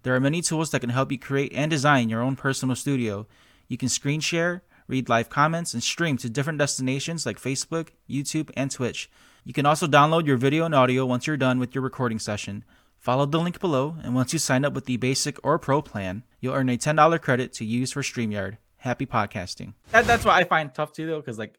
There 0.03 0.15
are 0.15 0.21
many 0.21 0.41
tools 0.41 0.71
that 0.71 0.79
can 0.79 0.91
help 0.91 1.11
you 1.11 1.19
create 1.19 1.51
and 1.53 1.69
design 1.69 2.07
your 2.07 2.21
own 2.21 2.37
personal 2.37 2.77
studio. 2.77 3.27
You 3.67 3.75
can 3.75 3.89
screen 3.89 4.21
share, 4.21 4.63
read 4.87 5.09
live 5.09 5.29
comments, 5.29 5.73
and 5.73 5.83
stream 5.83 6.15
to 6.19 6.29
different 6.29 6.59
destinations 6.59 7.25
like 7.25 7.37
Facebook, 7.37 7.89
YouTube, 8.09 8.49
and 8.55 8.71
Twitch. 8.71 9.09
You 9.43 9.51
can 9.51 9.65
also 9.65 9.87
download 9.87 10.25
your 10.25 10.37
video 10.37 10.63
and 10.63 10.73
audio 10.73 11.05
once 11.05 11.27
you're 11.27 11.35
done 11.35 11.59
with 11.59 11.75
your 11.75 11.83
recording 11.83 12.19
session. 12.19 12.63
Follow 12.99 13.25
the 13.25 13.39
link 13.39 13.61
below, 13.61 13.95
and 14.03 14.13
once 14.13 14.33
you 14.33 14.39
sign 14.39 14.65
up 14.65 14.73
with 14.73 14.85
the 14.85 14.97
basic 14.97 15.37
or 15.41 15.57
pro 15.57 15.81
plan, 15.81 16.23
you'll 16.41 16.53
earn 16.53 16.69
a 16.69 16.77
$10 16.77 17.21
credit 17.21 17.53
to 17.53 17.65
use 17.65 17.93
for 17.93 18.01
StreamYard. 18.01 18.57
Happy 18.75 19.05
podcasting. 19.05 19.73
That, 19.91 20.05
that's 20.05 20.25
what 20.25 20.35
I 20.35 20.43
find 20.43 20.73
tough 20.73 20.91
too, 20.91 21.07
though, 21.07 21.19
because 21.19 21.39
like 21.39 21.57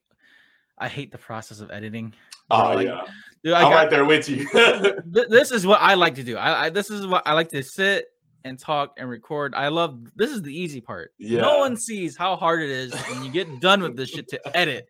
I 0.79 0.89
hate 0.89 1.13
the 1.13 1.19
process 1.19 1.61
of 1.61 1.71
editing. 1.71 2.15
Oh 2.51 2.75
like, 2.75 2.87
yeah, 2.87 3.03
dude, 3.45 3.55
I'm 3.55 3.73
right 3.73 3.89
there 3.89 4.05
with 4.05 4.29
you. 4.29 4.49
this 5.07 5.51
is 5.51 5.67
what 5.67 5.81
I 5.81 5.95
like 5.95 6.17
to 6.17 6.23
do. 6.23 6.37
I, 6.37 6.67
I 6.67 6.71
this 6.71 6.91
is 6.91 7.07
what 7.07 7.23
I 7.27 7.35
like 7.35 7.51
to 7.51 7.63
sit 7.63 8.07
and 8.45 8.59
talk 8.59 8.95
and 8.99 9.09
record. 9.09 9.55
I 9.55 9.69
love 9.69 9.99
this 10.17 10.31
is 10.31 10.43
the 10.43 10.55
easy 10.55 10.81
part. 10.81 11.13
Yeah. 11.19 11.43
No 11.43 11.59
one 11.59 11.77
sees 11.77 12.17
how 12.17 12.37
hard 12.37 12.63
it 12.63 12.71
is 12.71 12.95
when 12.95 13.25
you 13.25 13.31
get 13.31 13.61
done 13.61 13.83
with 13.83 13.97
this 13.97 14.11
shit 14.11 14.29
to 14.29 14.57
edit. 14.57 14.89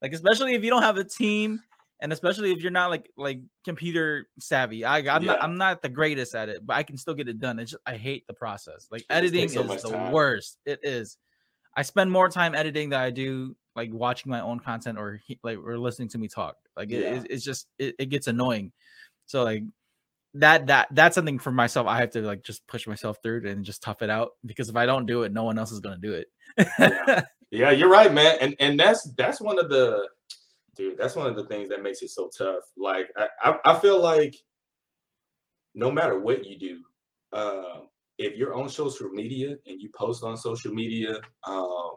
Like 0.00 0.12
especially 0.12 0.54
if 0.54 0.62
you 0.62 0.70
don't 0.70 0.82
have 0.82 0.98
a 0.98 1.04
team 1.04 1.60
and 2.00 2.12
especially 2.12 2.52
if 2.52 2.62
you're 2.62 2.70
not 2.70 2.90
like 2.90 3.10
like 3.16 3.40
computer 3.64 4.28
savvy. 4.38 4.84
I 4.84 4.98
I'm 4.98 5.22
yeah. 5.22 5.32
not 5.32 5.42
I'm 5.42 5.58
not 5.58 5.82
the 5.82 5.88
greatest 5.88 6.34
at 6.34 6.48
it, 6.48 6.64
but 6.64 6.76
I 6.76 6.82
can 6.82 6.96
still 6.96 7.14
get 7.14 7.28
it 7.28 7.38
done. 7.38 7.58
It's 7.58 7.72
just 7.72 7.82
I 7.86 7.96
hate 7.96 8.26
the 8.26 8.34
process. 8.34 8.88
Like 8.90 9.04
editing 9.10 9.48
so 9.48 9.62
is 9.72 9.82
the 9.82 9.90
time. 9.90 10.12
worst. 10.12 10.58
It 10.64 10.80
is. 10.82 11.18
I 11.76 11.82
spend 11.82 12.10
more 12.10 12.28
time 12.28 12.54
editing 12.54 12.90
than 12.90 13.00
I 13.00 13.10
do 13.10 13.54
like 13.76 13.92
watching 13.92 14.30
my 14.30 14.40
own 14.40 14.60
content 14.60 14.98
or 14.98 15.20
like 15.42 15.58
or 15.58 15.78
listening 15.78 16.08
to 16.10 16.18
me 16.18 16.28
talk. 16.28 16.56
Like 16.76 16.90
it, 16.90 17.02
yeah. 17.02 17.22
it's 17.28 17.44
just 17.44 17.66
it, 17.78 17.94
it 17.98 18.06
gets 18.06 18.26
annoying. 18.26 18.72
So 19.26 19.44
like 19.44 19.64
that 20.34 20.68
that 20.68 20.88
that's 20.90 21.14
something 21.14 21.38
for 21.38 21.52
myself. 21.52 21.86
I 21.86 21.98
have 22.00 22.10
to 22.12 22.22
like 22.22 22.42
just 22.42 22.66
push 22.66 22.86
myself 22.86 23.18
through 23.22 23.46
and 23.46 23.64
just 23.64 23.82
tough 23.82 24.00
it 24.00 24.10
out 24.10 24.30
because 24.44 24.68
if 24.68 24.76
I 24.76 24.86
don't 24.86 25.06
do 25.06 25.22
it, 25.24 25.32
no 25.32 25.44
one 25.44 25.58
else 25.58 25.70
is 25.70 25.80
gonna 25.80 25.98
do 25.98 26.14
it. 26.14 26.28
yeah. 26.78 27.22
yeah, 27.50 27.70
you're 27.70 27.90
right, 27.90 28.12
man. 28.12 28.38
And 28.40 28.56
and 28.58 28.80
that's 28.80 29.10
that's 29.16 29.40
one 29.40 29.58
of 29.58 29.68
the 29.68 30.08
dude, 30.76 30.98
that's 30.98 31.16
one 31.16 31.26
of 31.26 31.36
the 31.36 31.46
things 31.46 31.68
that 31.68 31.82
makes 31.82 32.02
it 32.02 32.10
so 32.10 32.30
tough. 32.36 32.64
Like 32.76 33.08
I, 33.16 33.28
I, 33.42 33.58
I 33.64 33.78
feel 33.78 34.00
like 34.00 34.36
no 35.74 35.90
matter 35.90 36.18
what 36.18 36.44
you 36.44 36.58
do, 36.58 36.80
uh, 37.32 37.80
if 38.18 38.36
you're 38.36 38.54
on 38.54 38.68
social 38.68 39.08
media 39.08 39.56
and 39.66 39.80
you 39.80 39.88
post 39.96 40.22
on 40.24 40.36
social 40.36 40.72
media, 40.72 41.20
um, 41.46 41.92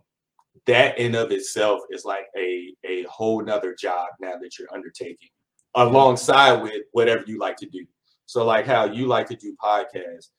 that 0.68 0.98
in 0.98 1.16
of 1.16 1.32
itself 1.32 1.82
is 1.90 2.06
like 2.06 2.26
a 2.38 2.74
a 2.86 3.04
whole 3.04 3.44
nother 3.44 3.76
job 3.78 4.08
now 4.22 4.34
that 4.42 4.58
you're 4.58 4.74
undertaking 4.74 5.30
alongside 5.76 6.62
with 6.62 6.84
whatever 6.92 7.24
you 7.26 7.40
like 7.40 7.58
to 7.58 7.66
do. 7.66 7.86
So 8.26 8.46
like 8.46 8.66
how 8.66 8.86
you 8.86 9.08
like 9.08 9.28
to 9.30 9.36
do 9.36 9.56
podcasts. 9.62 10.30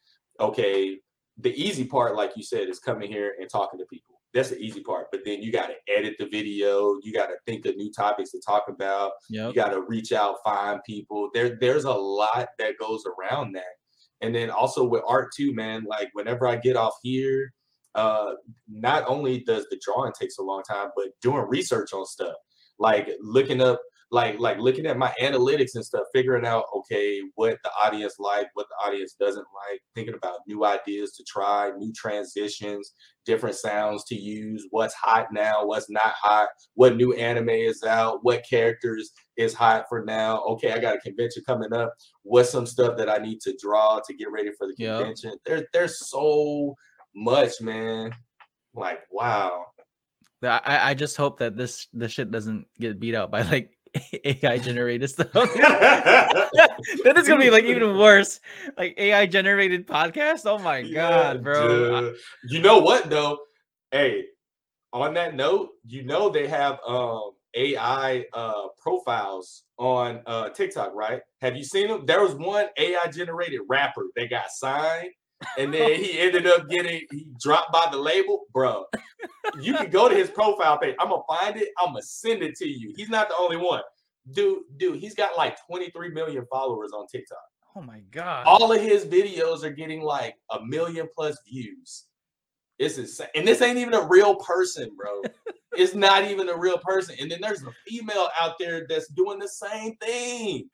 Okay, 0.41 0.99
the 1.39 1.55
easy 1.61 1.85
part, 1.85 2.15
like 2.15 2.33
you 2.37 2.43
said, 2.43 2.69
is 2.69 2.79
coming 2.79 3.11
here 3.11 3.35
and 3.41 3.51
talking 3.51 3.79
to 3.79 3.87
people 3.87 4.14
that's 4.35 4.51
the 4.51 4.59
easy 4.59 4.81
part. 4.81 5.07
But 5.13 5.21
then 5.25 5.43
you 5.43 5.53
got 5.53 5.69
to 5.69 5.75
edit 5.97 6.17
the 6.19 6.27
video. 6.27 6.97
You 7.03 7.13
got 7.13 7.27
to 7.27 7.37
think 7.47 7.65
of 7.67 7.77
new 7.77 7.91
topics 7.93 8.33
to 8.33 8.41
talk 8.45 8.65
about. 8.69 9.13
Yep. 9.31 9.49
You 9.49 9.55
got 9.55 9.71
to 9.71 9.83
reach 9.83 10.13
out, 10.13 10.37
find 10.45 10.81
people. 10.85 11.31
There, 11.33 11.57
there's 11.61 11.85
a 11.85 11.93
lot 11.93 12.49
that 12.59 12.75
goes 12.81 13.05
around 13.07 13.53
that. 13.55 13.63
And 14.21 14.35
then 14.35 14.51
also 14.51 14.85
with 14.85 15.03
art 15.07 15.31
too, 15.37 15.55
man. 15.55 15.85
Like 15.89 16.11
whenever 16.15 16.47
I 16.47 16.57
get 16.57 16.77
off 16.77 16.95
here, 17.03 17.53
uh, 17.95 18.33
not 18.69 19.05
only 19.07 19.41
does 19.41 19.67
the 19.71 19.81
drawing 19.85 20.13
takes 20.19 20.39
a 20.39 20.43
long 20.43 20.63
time, 20.69 20.89
but 20.97 21.07
doing 21.23 21.45
research 21.49 21.93
on 21.93 22.05
stuff, 22.05 22.35
like 22.79 23.09
looking 23.21 23.61
up 23.61 23.81
like 24.15 24.39
like 24.39 24.59
looking 24.59 24.87
at 24.87 24.97
my 24.97 25.13
analytics 25.21 25.75
and 25.75 25.85
stuff, 25.85 26.05
figuring 26.15 26.47
out 26.47 26.67
okay 26.73 27.21
what 27.35 27.59
the 27.65 27.71
audience 27.83 28.15
like, 28.21 28.47
what 28.55 28.67
the 28.69 28.87
audience 28.87 29.17
doesn't 29.19 29.45
like, 29.69 29.81
thinking 29.97 30.15
about 30.15 30.39
new 30.47 30.65
ideas 30.65 31.17
to 31.17 31.25
try, 31.25 31.73
new 31.77 31.93
transitions, 31.93 32.95
different 33.27 33.57
sounds 33.57 34.05
to 34.05 34.15
use, 34.15 34.69
what's 34.71 34.95
hot 34.95 35.33
now, 35.33 35.67
what's 35.67 35.91
not 35.91 36.13
hot, 36.15 36.49
what 36.75 36.95
new 36.95 37.13
anime 37.15 37.49
is 37.49 37.83
out, 37.83 38.21
what 38.23 38.45
characters 38.49 39.11
is 39.37 39.53
hot 39.53 39.87
for 39.89 40.05
now. 40.05 40.45
Okay, 40.45 40.71
I 40.71 40.79
got 40.79 40.95
a 40.95 41.01
convention 41.01 41.43
coming 41.45 41.73
up. 41.73 41.93
What's 42.23 42.51
some 42.51 42.67
stuff 42.67 42.97
that 42.99 43.11
I 43.11 43.19
need 43.19 43.41
to 43.41 43.57
draw 43.61 44.01
to 44.07 44.15
get 44.15 44.31
ready 44.31 44.51
for 44.57 44.69
the 44.69 44.77
convention? 44.77 45.31
Yep. 45.31 45.39
There, 45.45 45.67
there's 45.73 46.09
so 46.09 46.77
much, 47.17 47.61
man. 47.61 48.13
Like, 48.75 49.01
wow. 49.11 49.65
I, 50.41 50.91
I 50.91 50.95
just 50.95 51.17
hope 51.17 51.39
that 51.39 51.57
this 51.57 51.89
the 51.95 52.09
shit 52.09 52.31
doesn't 52.31 52.67
get 52.79 53.01
beat 53.01 53.15
out 53.15 53.31
by 53.31 53.43
like 53.43 53.71
AI 54.25 54.59
generated 54.59 55.11
stuff. 55.11 55.33
then 55.35 55.49
it's 57.17 57.29
gonna 57.29 57.43
be 57.43 57.51
like 57.51 57.65
even 57.65 57.97
worse. 57.97 58.41
Like 58.77 58.95
AI 58.99 59.27
generated 59.27 59.87
podcast. 59.87 60.43
Oh 60.47 60.59
my 60.59 60.83
god, 60.83 61.43
bro. 61.43 62.13
You 62.49 62.61
know 62.61 62.79
what 62.79 63.11
though? 63.11 63.39
Hey, 63.91 64.25
on 64.93 65.15
that 65.15 65.35
note, 65.35 65.71
you 65.85 66.05
know 66.05 66.29
they 66.29 66.47
have 66.49 66.79
um 66.87 67.33
AI 67.55 68.25
uh 68.33 68.69
profiles 68.79 69.65
on 69.79 70.23
uh 70.27 70.51
TikTok, 70.51 70.95
right? 70.95 71.21
Have 71.41 71.57
you 71.57 71.65
seen 71.65 71.89
them? 71.89 72.07
There 72.07 72.23
was 72.23 72.35
one 72.35 72.67
AI 72.77 73.07
generated 73.13 73.61
rapper 73.69 74.07
that 74.17 74.31
got 74.31 74.51
signed 74.51 75.11
and 75.59 75.73
then 75.73 75.95
he 75.95 76.19
ended 76.19 76.47
up 76.47 76.69
getting 76.69 77.03
he 77.11 77.27
dropped 77.41 77.73
by 77.73 77.89
the 77.91 77.99
label, 77.99 78.45
bro. 78.53 78.85
You 79.61 79.75
can 79.75 79.91
go 79.91 80.09
to 80.09 80.15
his 80.15 80.31
profile 80.31 80.79
page. 80.79 80.95
I'm 80.99 81.09
gonna 81.09 81.23
find 81.29 81.57
it. 81.57 81.69
I'm 81.79 81.93
gonna 81.93 82.03
send 82.03 82.43
it 82.43 82.57
to 82.57 82.67
you. 82.67 82.93
He's 82.97 83.09
not 83.09 83.29
the 83.29 83.37
only 83.37 83.57
one, 83.57 83.83
dude. 84.33 84.63
Dude, 84.77 84.99
he's 84.99 85.15
got 85.15 85.37
like 85.37 85.57
23 85.67 86.11
million 86.11 86.47
followers 86.51 86.93
on 86.93 87.07
TikTok. 87.07 87.39
Oh 87.77 87.83
my 87.83 88.01
god! 88.11 88.47
All 88.47 88.73
of 88.73 88.81
his 88.81 89.05
videos 89.05 89.65
are 89.65 89.71
getting 89.71 90.01
like 90.01 90.37
a 90.51 90.65
million 90.65 91.09
plus 91.15 91.37
views. 91.47 92.05
It's 92.79 92.99
insane, 92.99 93.29
and 93.35 93.47
this 93.47 93.63
ain't 93.63 93.79
even 93.79 93.95
a 93.95 94.07
real 94.07 94.37
person, 94.37 94.91
bro. 94.97 95.23
it's 95.77 95.95
not 95.95 96.25
even 96.25 96.49
a 96.49 96.57
real 96.57 96.79
person. 96.79 97.17
And 97.21 97.31
then 97.31 97.41
there's 97.41 97.63
a 97.63 97.73
female 97.87 98.29
out 98.41 98.59
there 98.59 98.87
that's 98.89 99.09
doing 99.09 99.39
the 99.39 99.49
same 99.49 99.97
thing. 99.97 100.69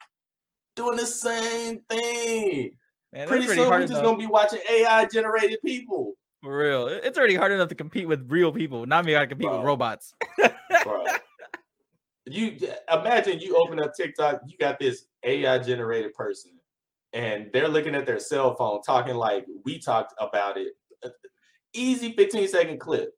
Doing 0.77 0.97
the 0.97 1.07
same 1.07 1.81
thing. 1.91 2.73
Man, 3.13 3.27
pretty, 3.27 3.47
pretty 3.47 3.63
soon 3.63 3.71
we're 3.71 3.87
just 3.87 4.03
gonna 4.03 4.17
be 4.17 4.27
watching 4.27 4.61
AI 4.71 5.07
generated 5.07 5.59
people. 5.65 6.15
For 6.43 6.57
real. 6.57 6.87
It's 6.89 7.19
already 7.19 7.35
hard 7.35 7.53
enough 7.53 7.69
to 7.69 7.75
compete 7.75 8.09
with 8.09 8.31
real 8.31 8.53
people. 8.53 8.87
Not 8.87 9.05
me, 9.05 9.13
gotta 9.13 9.27
compete 9.27 9.49
Bro. 9.49 9.59
with 9.59 9.67
robots. 9.67 10.15
You 12.27 12.57
imagine 12.93 13.41
you 13.41 13.57
open 13.57 13.81
up 13.81 13.93
TikTok, 13.93 14.43
you 14.47 14.57
got 14.57 14.79
this 14.79 15.07
AI 15.25 15.59
generated 15.59 16.15
person, 16.15 16.53
and 17.13 17.51
they're 17.53 17.67
looking 17.67 17.97
at 17.97 18.07
their 18.07 18.21
cell 18.21 18.55
phone 18.55 18.83
talking 18.83 19.17
like 19.17 19.47
we 19.65 19.81
talked 19.81 20.15
about 20.21 20.57
it. 20.57 20.69
Easy 21.75 22.13
15 22.13 22.47
second 22.47 22.79
clip. 22.79 23.11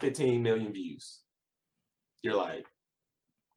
15 0.00 0.42
million 0.42 0.72
views. 0.72 1.20
You're 2.22 2.36
like, 2.36 2.64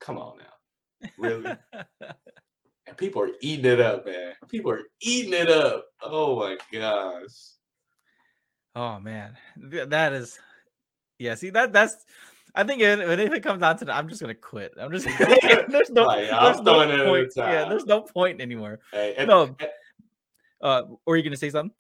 come 0.02 0.18
on 0.18 0.38
now. 0.40 1.10
Really? 1.18 1.56
and 2.90 2.98
people 2.98 3.22
are 3.22 3.30
eating 3.42 3.66
it 3.66 3.80
up, 3.80 4.06
man. 4.06 4.34
People 4.48 4.72
are 4.72 4.82
eating 5.00 5.34
it 5.34 5.50
up. 5.50 5.86
Oh 6.02 6.40
my 6.40 6.58
gosh. 6.74 7.54
Oh 8.76 9.00
man. 9.00 9.38
That 9.58 10.14
is 10.14 10.40
yeah, 11.20 11.36
see 11.36 11.52
that 11.52 11.72
that's 11.72 12.06
I 12.56 12.64
think 12.64 12.82
if, 12.82 13.00
if 13.00 13.34
it 13.34 13.44
comes 13.44 13.62
down 13.62 13.78
to 13.78 13.86
that, 13.86 13.96
I'm 13.96 14.10
just 14.10 14.22
gonna 14.22 14.34
quit. 14.34 14.74
I'm 14.80 14.92
just 14.92 15.06
there's 15.70 15.92
no, 15.92 16.06
like, 16.06 16.30
there's 16.30 16.62
no 16.62 17.06
point. 17.06 17.32
Yeah, 17.36 17.70
there's 17.70 17.86
no 17.86 18.02
point 18.02 18.42
anymore. 18.42 18.80
Hey, 18.92 19.14
and, 19.18 19.28
no. 19.28 19.56
Uh, 20.62 20.84
or 21.06 21.14
are 21.14 21.18
you 21.18 21.24
gonna 21.24 21.38
say 21.38 21.52
something? 21.52 21.74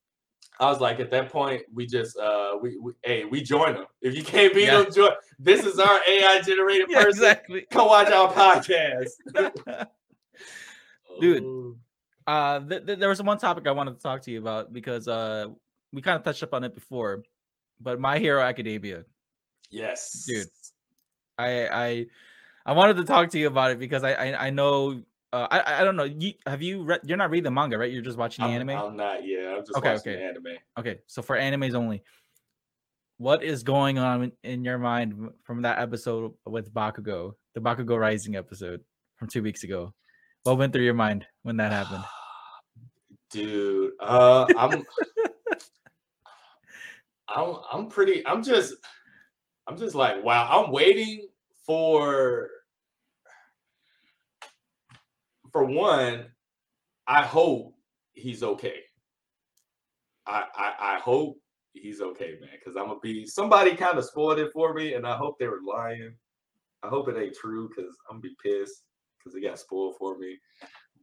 I 0.60 0.70
was 0.70 0.82
like, 0.82 1.00
at 1.00 1.10
that 1.12 1.32
point, 1.32 1.64
we 1.74 1.88
just 1.88 2.18
uh 2.18 2.52
we, 2.62 2.78
we 2.78 2.92
hey, 3.04 3.26
we 3.26 3.42
join 3.42 3.74
them. 3.74 3.86
If 4.02 4.16
you 4.16 4.24
can't 4.24 4.54
beat 4.54 4.66
yeah. 4.66 4.84
them, 4.84 4.94
join. 4.94 5.12
This 5.40 5.66
is 5.66 5.80
our 5.80 6.00
AI 6.08 6.42
generated 6.46 6.88
yeah, 6.90 7.04
person. 7.04 7.24
Exactly. 7.24 7.66
Come 7.72 7.88
watch 7.88 8.12
our 8.12 8.32
podcast. 8.32 9.10
Dude. 11.22 11.76
Uh 12.28 12.60
th- 12.60 12.86
th- 12.86 13.00
there 13.00 13.10
was 13.10 13.22
one 13.22 13.38
topic 13.38 13.68
I 13.68 13.72
wanted 13.72 13.96
to 13.96 14.02
talk 14.02 14.22
to 14.24 14.32
you 14.32 14.40
about 14.40 14.72
because 14.72 15.08
uh 15.08 15.48
we 15.92 16.02
kind 16.02 16.16
of 16.16 16.24
touched 16.24 16.44
up 16.44 16.54
on 16.54 16.64
it 16.64 16.76
before, 16.76 17.24
but 17.80 18.00
My 18.00 18.20
Hero 18.20 18.42
Academia. 18.42 19.06
Yes. 19.72 20.26
Dude. 20.28 20.48
I 21.38 21.68
I 21.68 22.06
I 22.66 22.74
wanted 22.74 22.98
to 22.98 23.06
talk 23.06 23.30
to 23.32 23.40
you 23.40 23.48
about 23.48 23.72
it 23.72 23.80
because 23.80 24.04
I 24.04 24.14
I, 24.14 24.48
I 24.48 24.50
know 24.50 25.02
uh, 25.32 25.48
I 25.52 25.82
I 25.82 25.84
don't 25.84 25.96
know. 25.96 26.06
You 26.06 26.34
have 26.46 26.62
you 26.62 26.84
read? 26.84 27.02
You're 27.04 27.18
not 27.18 27.30
reading 27.30 27.44
the 27.44 27.52
manga, 27.52 27.78
right? 27.78 27.92
You're 27.92 28.02
just 28.02 28.18
watching 28.18 28.44
the 28.44 28.50
I'm, 28.50 28.56
anime. 28.56 28.70
I'm 28.70 28.98
not. 28.98 29.26
Yeah, 29.26 29.56
I'm 29.58 29.66
just 29.66 29.78
okay, 29.78 29.94
watching 29.94 30.14
okay. 30.14 30.24
anime. 30.24 30.58
Okay, 30.78 31.00
so 31.06 31.22
for 31.22 31.38
animes 31.38 31.76
only, 31.76 32.04
what 33.18 33.44
is 33.44 33.62
going 33.62 34.00
on 34.00 34.24
in, 34.24 34.32
in 34.44 34.64
your 34.64 34.80
mind 34.80 35.30
from 35.44 35.62
that 35.62 35.80
episode 35.80 36.34
with 36.46 36.74
Bakugo, 36.74 37.34
the 37.54 37.62
Bakugo 37.62 38.00
Rising 38.00 38.36
episode 38.36 38.82
from 39.18 39.28
two 39.28 39.44
weeks 39.44 39.64
ago? 39.64 39.94
What 40.44 40.58
went 40.58 40.74
through 40.74 40.86
your 40.86 40.94
mind 40.94 41.26
when 41.44 41.58
that 41.58 41.72
happened? 41.72 42.04
Dude, 43.32 43.92
uh, 44.00 44.48
I'm, 44.58 44.84
I'm, 47.28 47.56
I'm 47.72 47.88
pretty. 47.88 48.26
I'm 48.26 48.42
just, 48.42 48.74
I'm 49.68 49.78
just 49.78 49.94
like, 49.94 50.24
wow. 50.24 50.50
I'm 50.50 50.72
waiting 50.72 51.28
for 51.66 52.50
for 55.52 55.64
one, 55.66 56.26
I 57.08 57.24
hope 57.24 57.76
he's 58.14 58.44
okay. 58.44 58.82
I 60.26 60.46
I, 60.56 60.74
I 60.80 61.00
hope 61.00 61.38
he's 61.74 62.02
okay, 62.02 62.36
man, 62.42 62.50
because 62.54 62.76
I'm 62.76 62.88
gonna 62.88 63.00
be 63.00 63.26
somebody 63.26 63.76
kind 63.76 63.98
of 63.98 64.06
spoiled 64.06 64.40
it 64.40 64.52
for 64.54 64.74
me, 64.74 64.94
and 64.94 65.06
I 65.06 65.16
hope 65.16 65.40
they 65.40 65.48
were 65.48 65.62
lying. 65.66 66.14
I 66.84 66.88
hope 66.88 67.10
it 67.10 67.18
ain't 67.18 67.36
true 67.36 67.70
because 67.70 67.96
I'm 68.10 68.18
gonna 68.18 68.22
be 68.22 68.36
pissed 68.42 68.84
because 69.20 69.36
it 69.36 69.42
got 69.42 69.60
spoiled 69.60 69.96
for 69.98 70.18
me. 70.18 70.38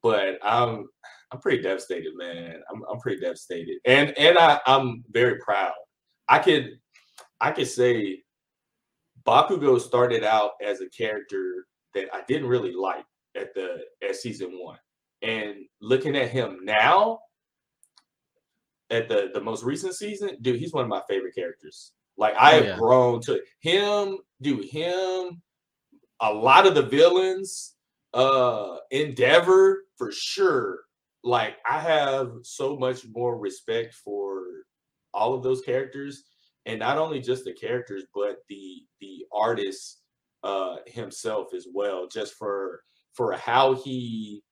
But 0.03 0.39
I'm 0.43 0.89
I'm 1.33 1.41
pretty 1.41 1.63
devastated, 1.63 2.13
man. 2.17 2.63
I'm 2.71 2.83
I'm 2.91 2.99
pretty 2.99 3.21
devastated, 3.21 3.79
and 3.85 4.17
and 4.19 4.39
I 4.39 4.61
I'm 4.67 5.05
very 5.11 5.39
proud. 5.39 5.73
I 6.29 6.39
could 6.39 6.79
I 7.41 7.51
could 7.51 7.69
say 7.69 8.23
Bakugo 9.27 9.81
started 9.81 10.25
out 10.25 10.53
as 10.65 10.81
a 10.81 10.89
character 10.89 11.67
that 11.95 12.09
I 12.13 12.23
didn't 12.29 12.49
really 12.49 12.73
like 12.73 13.05
at 13.35 13.55
the 13.55 13.85
at 14.07 14.17
season 14.17 14.53
one. 14.53 14.79
And 15.23 15.57
looking 15.81 16.17
at 16.17 16.31
him 16.31 16.61
now, 16.63 17.21
at 18.91 19.09
the 19.09 19.31
the 19.35 19.41
most 19.41 19.65
recent 19.65 19.95
season, 19.95 20.37
dude, 20.43 20.61
he's 20.61 20.73
one 20.73 20.85
of 20.85 20.91
my 20.91 21.03
favorite 21.09 21.35
characters. 21.35 21.93
Like 22.17 22.35
I 22.39 22.53
oh, 22.53 22.55
have 22.55 22.65
yeah. 22.65 22.77
grown 22.77 23.21
to 23.23 23.41
him, 23.61 24.19
dude, 24.41 24.65
him, 24.65 25.43
a 26.21 26.33
lot 26.33 26.67
of 26.67 26.75
the 26.75 26.83
villains, 26.83 27.75
uh 28.17 28.79
Endeavor 28.91 29.85
for 29.97 30.11
sure. 30.11 30.81
Like 31.23 31.57
I 31.69 31.79
have 31.79 32.33
so 32.43 32.77
much 32.77 33.07
more 33.15 33.39
respect 33.39 33.95
for 33.95 34.43
all 35.13 35.35
of 35.35 35.43
those 35.43 35.61
characters 35.61 36.25
and 36.67 36.79
not 36.79 36.99
only 36.99 37.21
just 37.21 37.45
the 37.45 37.53
characters 37.53 38.05
but 38.15 38.39
the 38.49 38.83
the 39.01 39.25
artist 39.33 40.03
uh 40.43 40.77
himself 40.87 41.55
as 41.55 41.67
well 41.73 42.07
just 42.07 42.35
for 42.35 42.81
for 43.15 43.33
how 43.33 43.75
he 43.75 44.43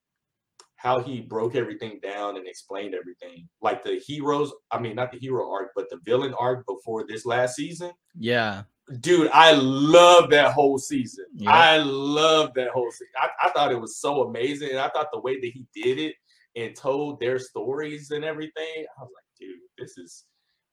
how 0.77 1.01
he 1.01 1.20
broke 1.20 1.55
everything 1.55 1.99
down 2.03 2.36
and 2.36 2.47
explained 2.47 2.95
everything. 2.95 3.49
Like 3.62 3.82
the 3.82 3.99
heroes, 4.07 4.53
I 4.70 4.78
mean, 4.78 4.95
not 4.95 5.11
the 5.11 5.19
hero 5.19 5.51
arc, 5.51 5.70
but 5.74 5.89
the 5.89 5.99
villain 6.05 6.35
arc 6.35 6.66
before 6.66 7.07
this 7.07 7.24
last 7.24 7.57
season. 7.57 7.93
Yeah. 8.19 8.65
Dude, 9.01 9.31
I 9.32 9.52
love 9.52 10.31
that 10.31 10.52
whole 10.52 10.78
season. 10.78 11.24
I 11.47 11.78
love 11.78 12.52
that 12.55 12.69
whole 12.69 12.90
season. 12.90 13.15
I, 13.16 13.47
I 13.47 13.51
thought 13.51 13.73
it 13.73 13.81
was 13.81 13.97
so 13.98 14.24
amazing. 14.24 14.70
And 14.70 14.78
I 14.78 14.89
thought 14.89 15.09
the 15.12 15.20
way 15.20 15.40
that 15.40 15.51
he 15.55 15.66
did 15.74 15.98
it 15.98 16.15
and 16.55 16.77
told 16.77 17.19
their 17.19 17.39
stories 17.39 18.11
and 18.11 18.24
everything, 18.24 18.52
I 18.98 19.02
was 19.02 19.11
like, 19.15 19.24
dude, 19.40 19.59
this 19.78 19.97
is 19.97 20.24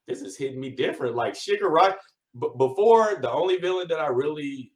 this 0.07 0.21
is 0.21 0.37
hitting 0.37 0.59
me 0.59 0.71
different. 0.71 1.15
Like 1.15 1.35
Shigaraki, 1.35 1.93
b- 2.39 2.49
before 2.57 3.17
the 3.21 3.31
only 3.31 3.57
villain 3.57 3.87
that 3.87 3.99
I 3.99 4.07
really 4.07 4.70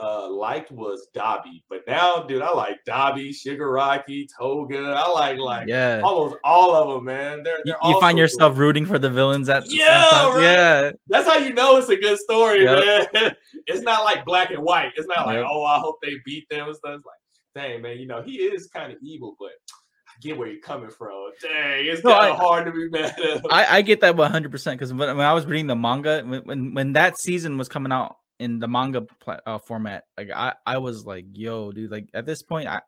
uh, 0.00 0.30
liked 0.30 0.70
was 0.70 1.08
Dabi, 1.14 1.62
but 1.68 1.80
now, 1.86 2.22
dude, 2.22 2.40
I 2.40 2.52
like 2.52 2.78
Dabi, 2.86 3.30
Shigaraki, 3.30 4.28
Toga. 4.38 4.94
I 4.96 5.08
like 5.08 5.38
like 5.38 5.68
yeah, 5.68 6.00
almost 6.04 6.36
all 6.44 6.74
of 6.74 6.88
them, 6.88 7.04
man. 7.04 7.42
They're, 7.42 7.58
they're 7.64 7.76
you, 7.82 8.00
find 8.00 8.16
yourself 8.16 8.52
cool. 8.52 8.60
rooting 8.60 8.86
for 8.86 8.98
the 8.98 9.10
villains 9.10 9.48
at 9.48 9.64
yeah, 9.66 10.28
right? 10.28 10.42
yeah. 10.42 10.90
That's 11.08 11.28
how 11.28 11.38
you 11.38 11.52
know 11.52 11.76
it's 11.78 11.88
a 11.88 11.96
good 11.96 12.18
story, 12.18 12.62
yep. 12.62 13.12
man. 13.12 13.36
it's 13.66 13.82
not 13.82 14.04
like 14.04 14.24
black 14.24 14.50
and 14.50 14.62
white. 14.62 14.92
It's 14.96 15.08
not 15.08 15.26
like 15.26 15.38
yep. 15.38 15.46
oh, 15.50 15.64
I 15.64 15.78
hope 15.80 15.96
they 16.00 16.14
beat 16.24 16.48
them 16.48 16.68
and 16.68 16.76
stuff. 16.76 16.94
It's 16.96 17.06
like, 17.06 17.64
dang, 17.64 17.82
man, 17.82 17.98
you 17.98 18.06
know 18.06 18.22
he 18.22 18.36
is 18.36 18.68
kind 18.68 18.92
of 18.92 18.98
evil, 19.02 19.34
but 19.38 19.50
get 20.20 20.38
where 20.38 20.46
you're 20.46 20.60
coming 20.60 20.90
from. 20.90 21.32
Dang, 21.42 21.86
it's 21.86 22.04
no, 22.04 22.12
kind 22.16 22.32
of 22.32 22.38
hard 22.38 22.66
to 22.66 22.72
be 22.72 22.88
mad 22.88 23.18
at. 23.18 23.42
I, 23.50 23.78
I 23.78 23.82
get 23.82 24.00
that 24.02 24.16
100 24.16 24.52
percent 24.52 24.78
because 24.78 24.92
when, 24.92 25.16
when 25.16 25.26
I 25.26 25.32
was 25.32 25.44
reading 25.44 25.66
the 25.66 25.76
manga, 25.76 26.22
when, 26.24 26.42
when 26.42 26.74
when 26.74 26.92
that 26.92 27.18
season 27.18 27.58
was 27.58 27.68
coming 27.68 27.90
out 27.90 28.16
in 28.38 28.58
the 28.58 28.68
manga 28.68 29.06
uh, 29.46 29.58
format, 29.58 30.04
like 30.16 30.30
I, 30.34 30.54
I 30.66 30.78
was 30.78 31.04
like, 31.04 31.26
yo, 31.32 31.72
dude, 31.72 31.90
like 31.90 32.08
at 32.14 32.26
this 32.26 32.42
point, 32.42 32.68
I 32.68 32.80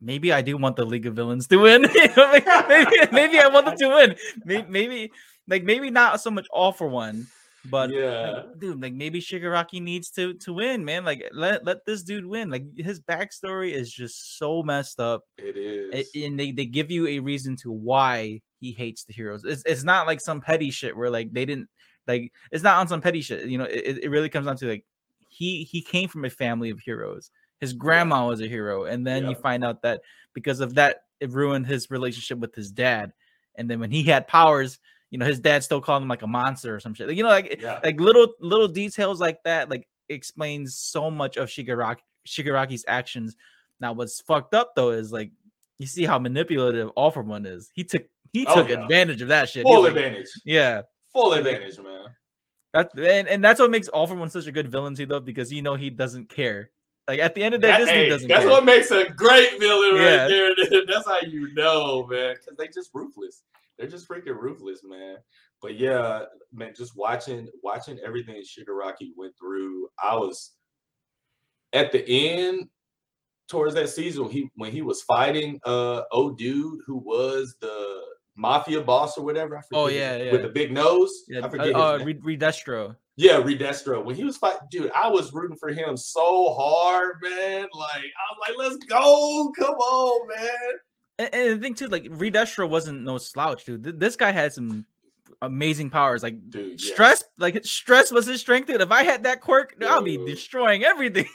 maybe 0.00 0.32
I 0.32 0.42
do 0.42 0.56
want 0.56 0.76
the 0.76 0.84
League 0.84 1.06
of 1.06 1.14
Villains 1.14 1.46
to 1.48 1.56
win. 1.58 1.82
maybe, 1.94 2.96
maybe 3.12 3.38
I 3.38 3.48
want 3.52 3.66
them 3.66 3.76
to 3.78 3.88
win. 3.88 4.16
Maybe, 4.44 4.66
maybe, 4.68 5.12
like 5.48 5.64
maybe 5.64 5.90
not 5.90 6.20
so 6.20 6.30
much 6.30 6.46
all 6.52 6.72
for 6.72 6.88
one, 6.88 7.26
but 7.64 7.90
yeah, 7.90 8.30
like, 8.30 8.58
dude, 8.58 8.82
like 8.82 8.92
maybe 8.92 9.20
Shigaraki 9.20 9.80
needs 9.80 10.10
to 10.12 10.34
to 10.34 10.52
win, 10.52 10.84
man. 10.84 11.04
Like 11.04 11.30
let 11.32 11.64
let 11.64 11.86
this 11.86 12.02
dude 12.02 12.26
win. 12.26 12.50
Like 12.50 12.64
his 12.76 13.00
backstory 13.00 13.72
is 13.72 13.90
just 13.92 14.38
so 14.38 14.62
messed 14.62 14.98
up. 14.98 15.22
It 15.38 15.56
is, 15.56 16.10
and 16.14 16.38
they 16.38 16.50
they 16.50 16.66
give 16.66 16.90
you 16.90 17.06
a 17.06 17.20
reason 17.20 17.56
to 17.62 17.70
why 17.70 18.40
he 18.58 18.72
hates 18.72 19.04
the 19.04 19.12
heroes. 19.12 19.44
It's 19.44 19.62
it's 19.64 19.84
not 19.84 20.06
like 20.06 20.20
some 20.20 20.40
petty 20.40 20.70
shit 20.70 20.96
where 20.96 21.10
like 21.10 21.32
they 21.32 21.44
didn't 21.44 21.68
like 22.06 22.32
it's 22.50 22.64
not 22.64 22.78
on 22.78 22.88
some 22.88 23.00
petty 23.00 23.20
shit. 23.20 23.46
You 23.46 23.58
know, 23.58 23.64
it, 23.64 24.00
it 24.04 24.10
really 24.10 24.28
comes 24.28 24.46
down 24.46 24.56
to 24.58 24.68
like 24.68 24.84
he 25.28 25.64
he 25.64 25.80
came 25.80 26.08
from 26.08 26.24
a 26.24 26.30
family 26.30 26.70
of 26.70 26.80
heroes. 26.80 27.30
His 27.60 27.72
grandma 27.72 28.26
was 28.26 28.40
a 28.40 28.48
hero, 28.48 28.84
and 28.84 29.06
then 29.06 29.22
yeah. 29.22 29.30
you 29.30 29.34
find 29.36 29.64
out 29.64 29.82
that 29.82 30.02
because 30.34 30.60
of 30.60 30.74
that, 30.74 31.04
it 31.20 31.30
ruined 31.30 31.66
his 31.66 31.90
relationship 31.90 32.38
with 32.38 32.54
his 32.54 32.70
dad. 32.70 33.12
And 33.54 33.70
then 33.70 33.80
when 33.80 33.90
he 33.90 34.02
had 34.02 34.26
powers, 34.26 34.78
you 35.10 35.18
know, 35.18 35.26
his 35.26 35.40
dad 35.40 35.62
still 35.62 35.80
called 35.80 36.02
him 36.02 36.08
like 36.08 36.22
a 36.22 36.26
monster 36.26 36.74
or 36.74 36.80
some 36.80 36.94
shit. 36.94 37.06
Like, 37.06 37.16
you 37.16 37.22
know, 37.22 37.28
like 37.28 37.60
yeah. 37.60 37.80
like 37.84 38.00
little 38.00 38.28
little 38.40 38.68
details 38.68 39.20
like 39.20 39.42
that, 39.44 39.70
like 39.70 39.86
explains 40.08 40.74
so 40.74 41.10
much 41.10 41.36
of 41.36 41.48
Shigaraki 41.48 41.98
Shigaraki's 42.26 42.84
actions. 42.88 43.36
Now, 43.80 43.92
what's 43.92 44.20
fucked 44.20 44.54
up 44.54 44.74
though 44.74 44.90
is 44.90 45.12
like 45.12 45.30
you 45.78 45.86
see 45.86 46.04
how 46.04 46.18
manipulative 46.18 46.88
All 46.90 47.10
for 47.10 47.22
One 47.22 47.46
is. 47.46 47.70
He 47.74 47.84
took 47.84 48.04
he 48.32 48.46
oh, 48.46 48.54
took 48.54 48.68
yeah. 48.68 48.82
advantage 48.82 49.20
of 49.22 49.28
that 49.28 49.48
shit. 49.48 49.64
Full 49.64 49.86
advantage. 49.86 50.18
Like, 50.18 50.42
yeah. 50.44 50.82
Full 51.14 51.32
advantage, 51.34 51.78
man. 51.78 52.06
That 52.72 52.90
and, 52.96 53.28
and 53.28 53.44
that's 53.44 53.60
what 53.60 53.70
makes 53.70 53.88
All 53.88 54.06
for 54.06 54.14
One 54.14 54.30
such 54.30 54.46
a 54.46 54.52
good 54.52 54.68
villain 54.70 54.94
too, 54.94 55.06
though, 55.06 55.20
because 55.20 55.52
you 55.52 55.62
know 55.62 55.74
he 55.74 55.90
doesn't 55.90 56.28
care. 56.28 56.70
Like 57.06 57.20
at 57.20 57.34
the 57.34 57.42
end 57.42 57.54
of 57.54 57.60
the 57.60 57.66
day, 57.66 57.84
that, 57.84 57.88
hey, 57.88 58.08
doesn't. 58.08 58.28
That's 58.28 58.42
care. 58.42 58.50
what 58.50 58.64
makes 58.64 58.90
a 58.90 59.08
great 59.10 59.58
villain 59.58 59.96
yeah. 59.96 60.22
right 60.22 60.28
there. 60.28 60.84
That's 60.86 61.06
how 61.06 61.20
you 61.20 61.52
know, 61.54 62.06
man, 62.06 62.34
because 62.34 62.56
they 62.56 62.68
just 62.68 62.90
ruthless. 62.94 63.42
They're 63.78 63.88
just 63.88 64.08
freaking 64.08 64.38
ruthless, 64.38 64.82
man. 64.84 65.16
but 65.60 65.78
yeah, 65.78 66.24
man, 66.52 66.72
just 66.76 66.96
watching 66.96 67.48
watching 67.62 67.98
everything 68.04 68.42
Shigaraki 68.42 69.10
went 69.16 69.36
through, 69.38 69.88
I 70.02 70.14
was 70.16 70.52
at 71.72 71.92
the 71.92 72.04
end 72.06 72.68
towards 73.48 73.74
that 73.74 73.88
season 73.88 74.30
he 74.30 74.48
when 74.54 74.72
he 74.72 74.82
was 74.82 75.02
fighting 75.02 75.60
uh 75.64 76.02
old 76.12 76.38
dude 76.38 76.80
who 76.86 76.96
was 76.96 77.56
the 77.60 78.00
mafia 78.36 78.80
boss 78.80 79.18
or 79.18 79.24
whatever. 79.24 79.62
oh 79.72 79.88
yeah, 79.88 80.16
yeah, 80.16 80.32
with 80.32 80.42
the 80.42 80.48
big 80.48 80.72
nose. 80.72 81.12
Yeah, 81.28 81.44
I 81.44 81.48
forget. 81.48 81.74
Uh, 81.74 81.78
uh 81.78 81.98
Redestro. 81.98 82.96
Yeah, 83.16 83.40
Redestro. 83.40 84.04
When 84.04 84.16
he 84.16 84.24
was 84.24 84.36
fighting, 84.36 84.68
dude, 84.70 84.90
I 84.92 85.08
was 85.08 85.32
rooting 85.32 85.56
for 85.56 85.68
him 85.68 85.96
so 85.96 86.54
hard, 86.54 87.16
man. 87.22 87.66
Like 87.72 88.04
I 88.04 88.32
was 88.32 88.38
like, 88.48 88.58
let's 88.58 88.76
go, 88.86 89.52
come 89.58 89.74
on, 89.74 90.28
man. 90.28 90.48
And, 91.18 91.34
and 91.34 91.58
the 91.58 91.62
thing 91.62 91.74
too, 91.74 91.88
like 91.88 92.04
Redestro 92.04 92.68
wasn't 92.68 93.02
no 93.02 93.18
slouch, 93.18 93.64
dude. 93.64 94.00
This 94.00 94.16
guy 94.16 94.30
had 94.30 94.52
some 94.52 94.86
amazing 95.42 95.90
powers. 95.90 96.22
Like 96.22 96.50
dude, 96.50 96.80
stress, 96.80 97.22
like 97.38 97.64
stress 97.64 98.10
was 98.10 98.26
his 98.26 98.40
strength. 98.40 98.68
Dude, 98.68 98.80
if 98.80 98.90
I 98.90 99.02
had 99.02 99.24
that 99.24 99.40
quirk, 99.40 99.78
dude, 99.78 99.88
I'll 99.88 100.02
be 100.02 100.16
destroying 100.16 100.84
everything. 100.84 101.26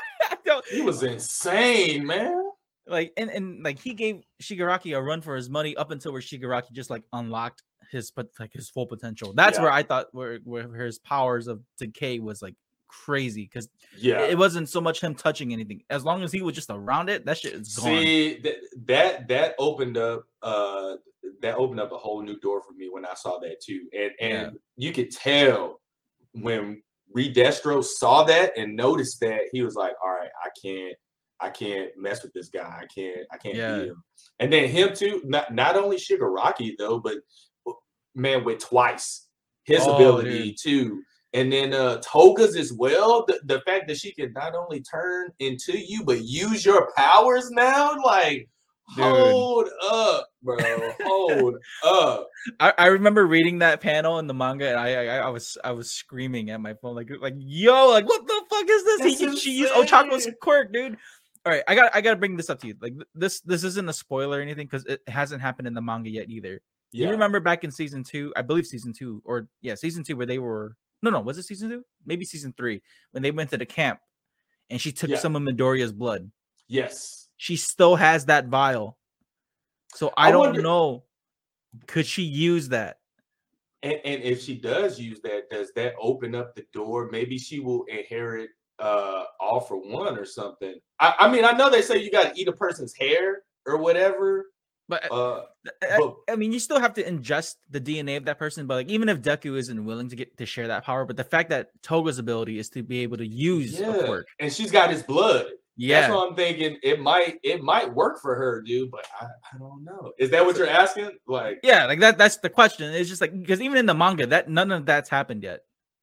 he 0.70 0.82
was 0.82 1.02
insane, 1.02 2.06
man. 2.06 2.41
Like 2.86 3.12
and, 3.16 3.30
and 3.30 3.62
like 3.62 3.78
he 3.78 3.94
gave 3.94 4.22
Shigaraki 4.42 4.96
a 4.96 5.02
run 5.02 5.20
for 5.20 5.36
his 5.36 5.48
money 5.48 5.76
up 5.76 5.90
until 5.90 6.12
where 6.12 6.20
Shigaraki 6.20 6.72
just 6.72 6.90
like 6.90 7.04
unlocked 7.12 7.62
his 7.90 8.10
but 8.10 8.28
like 8.40 8.52
his 8.52 8.68
full 8.68 8.86
potential. 8.86 9.32
That's 9.34 9.58
yeah. 9.58 9.64
where 9.64 9.72
I 9.72 9.82
thought 9.82 10.06
where, 10.12 10.38
where 10.44 10.84
his 10.84 10.98
powers 10.98 11.46
of 11.46 11.60
decay 11.78 12.18
was 12.18 12.42
like 12.42 12.56
crazy 12.88 13.44
because 13.44 13.68
yeah, 13.96 14.22
it 14.22 14.36
wasn't 14.36 14.68
so 14.68 14.80
much 14.80 15.00
him 15.00 15.14
touching 15.14 15.52
anything. 15.52 15.82
As 15.90 16.04
long 16.04 16.22
as 16.22 16.32
he 16.32 16.42
was 16.42 16.54
just 16.54 16.70
around 16.70 17.08
it, 17.08 17.24
that 17.24 17.38
shit 17.38 17.54
is 17.54 17.76
gone. 17.76 17.86
See 17.86 18.38
that 18.40 18.56
that 18.86 19.28
that 19.28 19.54
opened 19.58 19.96
up 19.96 20.24
uh 20.42 20.96
that 21.40 21.56
opened 21.56 21.80
up 21.80 21.92
a 21.92 21.98
whole 21.98 22.22
new 22.22 22.38
door 22.40 22.62
for 22.62 22.72
me 22.72 22.88
when 22.90 23.04
I 23.04 23.14
saw 23.14 23.38
that 23.38 23.60
too. 23.60 23.86
And 23.92 24.10
and 24.20 24.52
yeah. 24.52 24.88
you 24.88 24.92
could 24.92 25.10
tell 25.10 25.80
when 26.32 26.82
Redestro 27.16 27.84
saw 27.84 28.24
that 28.24 28.56
and 28.56 28.74
noticed 28.74 29.20
that 29.20 29.42
he 29.52 29.62
was 29.62 29.74
like, 29.74 29.92
all 30.02 30.10
right, 30.10 30.30
I 30.42 30.48
can't 30.60 30.96
I 31.42 31.50
can't 31.50 31.90
mess 31.96 32.22
with 32.22 32.32
this 32.32 32.48
guy. 32.48 32.80
I 32.82 32.86
can't 32.86 33.26
I 33.30 33.36
can't 33.36 33.56
yeah. 33.56 33.78
beat 33.78 33.88
him. 33.88 34.02
And 34.38 34.52
then 34.52 34.68
him 34.68 34.94
too, 34.94 35.22
not, 35.24 35.54
not 35.54 35.76
only 35.76 35.96
Shigaraki 35.96 36.74
though, 36.78 36.98
but 36.98 37.16
man 38.14 38.44
with 38.44 38.60
twice 38.60 39.26
his 39.64 39.80
oh, 39.82 39.94
ability 39.94 40.50
dude. 40.50 40.56
too. 40.62 41.02
And 41.34 41.52
then 41.52 41.72
uh 41.72 42.00
Toga's 42.02 42.56
as 42.56 42.72
well. 42.72 43.24
The, 43.26 43.40
the 43.44 43.60
fact 43.62 43.88
that 43.88 43.98
she 43.98 44.12
can 44.12 44.32
not 44.32 44.54
only 44.54 44.82
turn 44.82 45.30
into 45.38 45.78
you, 45.78 46.04
but 46.04 46.22
use 46.22 46.64
your 46.64 46.92
powers 46.96 47.50
now, 47.50 47.96
like 48.04 48.48
Dude. 48.96 49.04
Hold 49.04 49.68
up, 49.90 50.28
bro. 50.42 50.56
Hold 51.02 51.56
up. 51.84 52.28
I, 52.60 52.74
I 52.76 52.86
remember 52.88 53.26
reading 53.26 53.60
that 53.60 53.80
panel 53.80 54.18
in 54.18 54.26
the 54.26 54.34
manga, 54.34 54.68
and 54.68 54.78
I, 54.78 55.06
I 55.06 55.16
I 55.18 55.28
was 55.30 55.56
I 55.64 55.70
was 55.70 55.92
screaming 55.92 56.50
at 56.50 56.60
my 56.60 56.74
phone 56.74 56.94
like 56.94 57.08
like 57.20 57.34
yo 57.38 57.88
like 57.88 58.06
what 58.06 58.26
the 58.26 58.42
fuck 58.50 58.66
is 58.68 58.84
this? 58.84 59.18
he, 59.18 59.36
she 59.38 59.52
used 59.52 59.72
Ochako's 59.72 60.28
quirk, 60.42 60.74
dude. 60.74 60.98
All 61.44 61.52
right, 61.52 61.62
I 61.66 61.74
got 61.74 61.94
I 61.94 62.00
got 62.00 62.10
to 62.10 62.16
bring 62.16 62.36
this 62.36 62.50
up 62.50 62.60
to 62.60 62.68
you. 62.68 62.76
Like 62.80 62.94
this 63.14 63.40
this 63.40 63.64
isn't 63.64 63.88
a 63.88 63.92
spoiler 63.92 64.38
or 64.38 64.42
anything 64.42 64.66
because 64.66 64.84
it 64.86 65.00
hasn't 65.08 65.42
happened 65.42 65.66
in 65.66 65.74
the 65.74 65.82
manga 65.82 66.10
yet 66.10 66.28
either. 66.28 66.60
Yeah. 66.92 67.06
You 67.06 67.12
remember 67.12 67.40
back 67.40 67.64
in 67.64 67.70
season 67.70 68.04
two, 68.04 68.32
I 68.36 68.42
believe 68.42 68.66
season 68.66 68.92
two 68.92 69.22
or 69.24 69.48
yeah 69.60 69.74
season 69.74 70.04
two 70.04 70.16
where 70.16 70.26
they 70.26 70.38
were 70.38 70.76
no 71.02 71.10
no 71.10 71.20
was 71.20 71.38
it 71.38 71.44
season 71.44 71.70
two 71.70 71.84
maybe 72.06 72.24
season 72.24 72.54
three 72.56 72.82
when 73.10 73.22
they 73.22 73.30
went 73.30 73.50
to 73.50 73.58
the 73.58 73.66
camp 73.66 73.98
and 74.70 74.80
she 74.80 74.92
took 74.92 75.10
yeah. 75.10 75.18
some 75.18 75.34
of 75.34 75.42
Midoriya's 75.42 75.92
blood. 75.92 76.30
Yes 76.68 77.22
she 77.42 77.56
still 77.56 77.96
has 77.96 78.26
that 78.26 78.46
vial. 78.46 78.96
So 79.96 80.12
I, 80.16 80.28
I 80.28 80.30
don't 80.30 80.40
wonder, 80.40 80.62
know. 80.62 81.02
Could 81.88 82.06
she 82.06 82.22
use 82.22 82.68
that? 82.68 82.98
And, 83.82 83.98
and 84.04 84.22
if 84.22 84.40
she 84.40 84.54
does 84.54 84.96
use 85.00 85.20
that, 85.24 85.50
does 85.50 85.72
that 85.74 85.94
open 86.00 86.36
up 86.36 86.54
the 86.54 86.64
door? 86.72 87.08
Maybe 87.10 87.38
she 87.38 87.58
will 87.58 87.82
inherit 87.86 88.50
uh 88.82 89.24
all 89.40 89.60
for 89.60 89.76
one 89.76 90.18
or 90.18 90.24
something. 90.24 90.74
I, 90.98 91.14
I 91.20 91.30
mean, 91.30 91.44
I 91.44 91.52
know 91.52 91.70
they 91.70 91.82
say 91.82 92.02
you 92.02 92.10
got 92.10 92.34
to 92.34 92.40
eat 92.40 92.48
a 92.48 92.52
person's 92.52 92.94
hair 92.94 93.42
or 93.66 93.78
whatever. 93.78 94.46
But, 94.88 95.10
uh, 95.10 95.42
I, 95.82 95.98
but, 95.98 96.16
I, 96.28 96.36
mean, 96.36 96.52
you 96.52 96.58
still 96.58 96.80
have 96.80 96.94
to 96.94 97.02
ingest 97.02 97.54
the 97.70 97.80
DNA 97.80 98.16
of 98.16 98.24
that 98.26 98.38
person. 98.38 98.66
But 98.66 98.74
like, 98.74 98.88
even 98.88 99.08
if 99.08 99.22
Deku 99.22 99.56
isn't 99.56 99.84
willing 99.84 100.08
to 100.08 100.16
get 100.16 100.36
to 100.36 100.44
share 100.44 100.68
that 100.68 100.84
power, 100.84 101.04
but 101.04 101.16
the 101.16 101.24
fact 101.24 101.50
that 101.50 101.70
Toga's 101.82 102.18
ability 102.18 102.58
is 102.58 102.68
to 102.70 102.82
be 102.82 102.98
able 103.00 103.16
to 103.18 103.26
use 103.26 103.78
yeah. 103.78 103.94
a 103.94 104.04
quirk, 104.04 104.26
and 104.40 104.52
she's 104.52 104.70
got 104.70 104.90
his 104.90 105.02
blood. 105.02 105.46
Yeah, 105.76 106.02
that's 106.02 106.12
what 106.12 106.28
I'm 106.28 106.36
thinking. 106.36 106.76
It 106.82 107.00
might 107.00 107.38
it 107.42 107.62
might 107.62 107.92
work 107.94 108.20
for 108.20 108.34
her, 108.34 108.60
dude, 108.60 108.90
but 108.90 109.06
I, 109.18 109.24
I 109.24 109.58
don't 109.58 109.82
know. 109.84 110.12
Is 110.18 110.30
that 110.30 110.44
what 110.44 110.58
you're 110.58 110.68
asking? 110.68 111.12
Like, 111.26 111.60
yeah, 111.62 111.86
like 111.86 112.00
that. 112.00 112.18
That's 112.18 112.36
the 112.38 112.50
question. 112.50 112.92
It's 112.92 113.08
just 113.08 113.22
like 113.22 113.32
because 113.32 113.62
even 113.62 113.78
in 113.78 113.86
the 113.86 113.94
manga, 113.94 114.26
that 114.26 114.50
none 114.50 114.70
of 114.70 114.84
that's 114.84 115.08
happened 115.08 115.42
yet. 115.42 115.60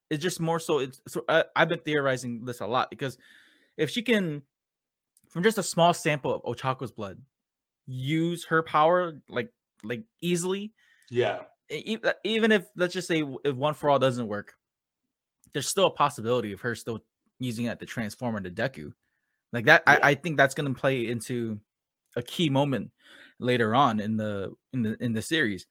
It's 0.10 0.24
just 0.24 0.40
more 0.40 0.60
so. 0.60 0.80
It's 0.80 1.02
so 1.08 1.24
I, 1.30 1.46
I've 1.56 1.70
been 1.70 1.80
theorizing 1.80 2.46
this 2.46 2.62
a 2.62 2.68
lot 2.68 2.90
because 2.90 3.18
if 3.78 3.90
she 3.90 4.02
can, 4.02 4.42
from 5.30 5.44
just 5.44 5.58
a 5.58 5.64
small 5.64 5.94
sample 5.94 6.34
of 6.34 6.44
Ochako's 6.44 6.92
blood, 6.92 7.20
use 7.86 8.46
her 8.46 8.64
power 8.64 9.14
like 9.30 9.52
like 9.84 10.04
easily. 10.22 10.74
Yeah. 11.10 11.40
Uh, 11.72 12.14
even 12.24 12.52
if 12.52 12.66
let's 12.76 12.94
just 12.94 13.08
say 13.08 13.24
if 13.44 13.56
one 13.56 13.74
for 13.74 13.90
all 13.90 14.00
doesn't 14.00 14.28
work, 14.28 14.54
there's 15.54 15.70
still 15.70 15.86
a 15.86 15.92
possibility 15.92 16.52
of 16.52 16.62
her 16.62 16.76
still 16.76 17.00
using 17.40 17.66
it 17.66 17.80
to 17.80 17.86
transform 17.86 18.36
into 18.36 18.50
Deku. 18.50 18.94
Like 19.54 19.66
that, 19.66 19.84
yeah. 19.88 20.00
I, 20.04 20.10
I 20.12 20.16
think 20.16 20.38
that's 20.38 20.56
going 20.56 20.72
to 20.72 20.80
play 20.80 21.08
into 21.08 21.60
a 22.16 22.22
key 22.22 22.50
moment 22.50 22.92
later 23.40 23.74
on 23.74 24.00
in 24.00 24.18
the 24.18 24.54
in 24.74 24.84
the 24.84 25.04
in 25.04 25.14
the 25.14 25.22
series. 25.22 25.66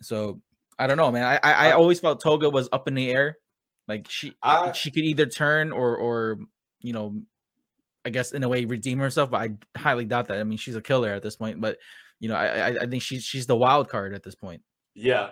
So 0.00 0.40
I 0.78 0.86
don't 0.86 0.96
know, 0.96 1.12
man. 1.12 1.24
I 1.24 1.40
I, 1.42 1.68
I 1.68 1.72
always 1.72 2.00
felt 2.00 2.22
Toga 2.22 2.50
was 2.50 2.68
up 2.72 2.88
in 2.88 2.94
the 2.94 3.10
air. 3.10 3.38
Like 3.86 4.06
she 4.08 4.34
I, 4.42 4.72
she 4.72 4.90
could 4.90 5.04
either 5.04 5.26
turn 5.26 5.72
or 5.72 5.96
or 5.96 6.38
you 6.80 6.92
know, 6.92 7.22
I 8.04 8.10
guess 8.10 8.32
in 8.32 8.42
a 8.42 8.48
way 8.48 8.64
redeem 8.64 8.98
herself. 8.98 9.30
But 9.30 9.42
I 9.42 9.78
highly 9.78 10.04
doubt 10.04 10.28
that. 10.28 10.38
I 10.38 10.44
mean, 10.44 10.58
she's 10.58 10.76
a 10.76 10.82
killer 10.82 11.12
at 11.12 11.22
this 11.22 11.36
point. 11.36 11.60
But 11.60 11.78
you 12.20 12.28
know, 12.28 12.36
I 12.36 12.68
I 12.68 12.86
think 12.86 13.02
she's 13.02 13.24
she's 13.24 13.46
the 13.46 13.56
wild 13.56 13.88
card 13.88 14.14
at 14.14 14.22
this 14.22 14.34
point. 14.34 14.62
Yeah, 14.94 15.30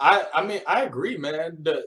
I 0.00 0.24
I 0.34 0.44
mean 0.44 0.60
I 0.66 0.82
agree, 0.82 1.16
man. 1.16 1.58
The 1.62 1.84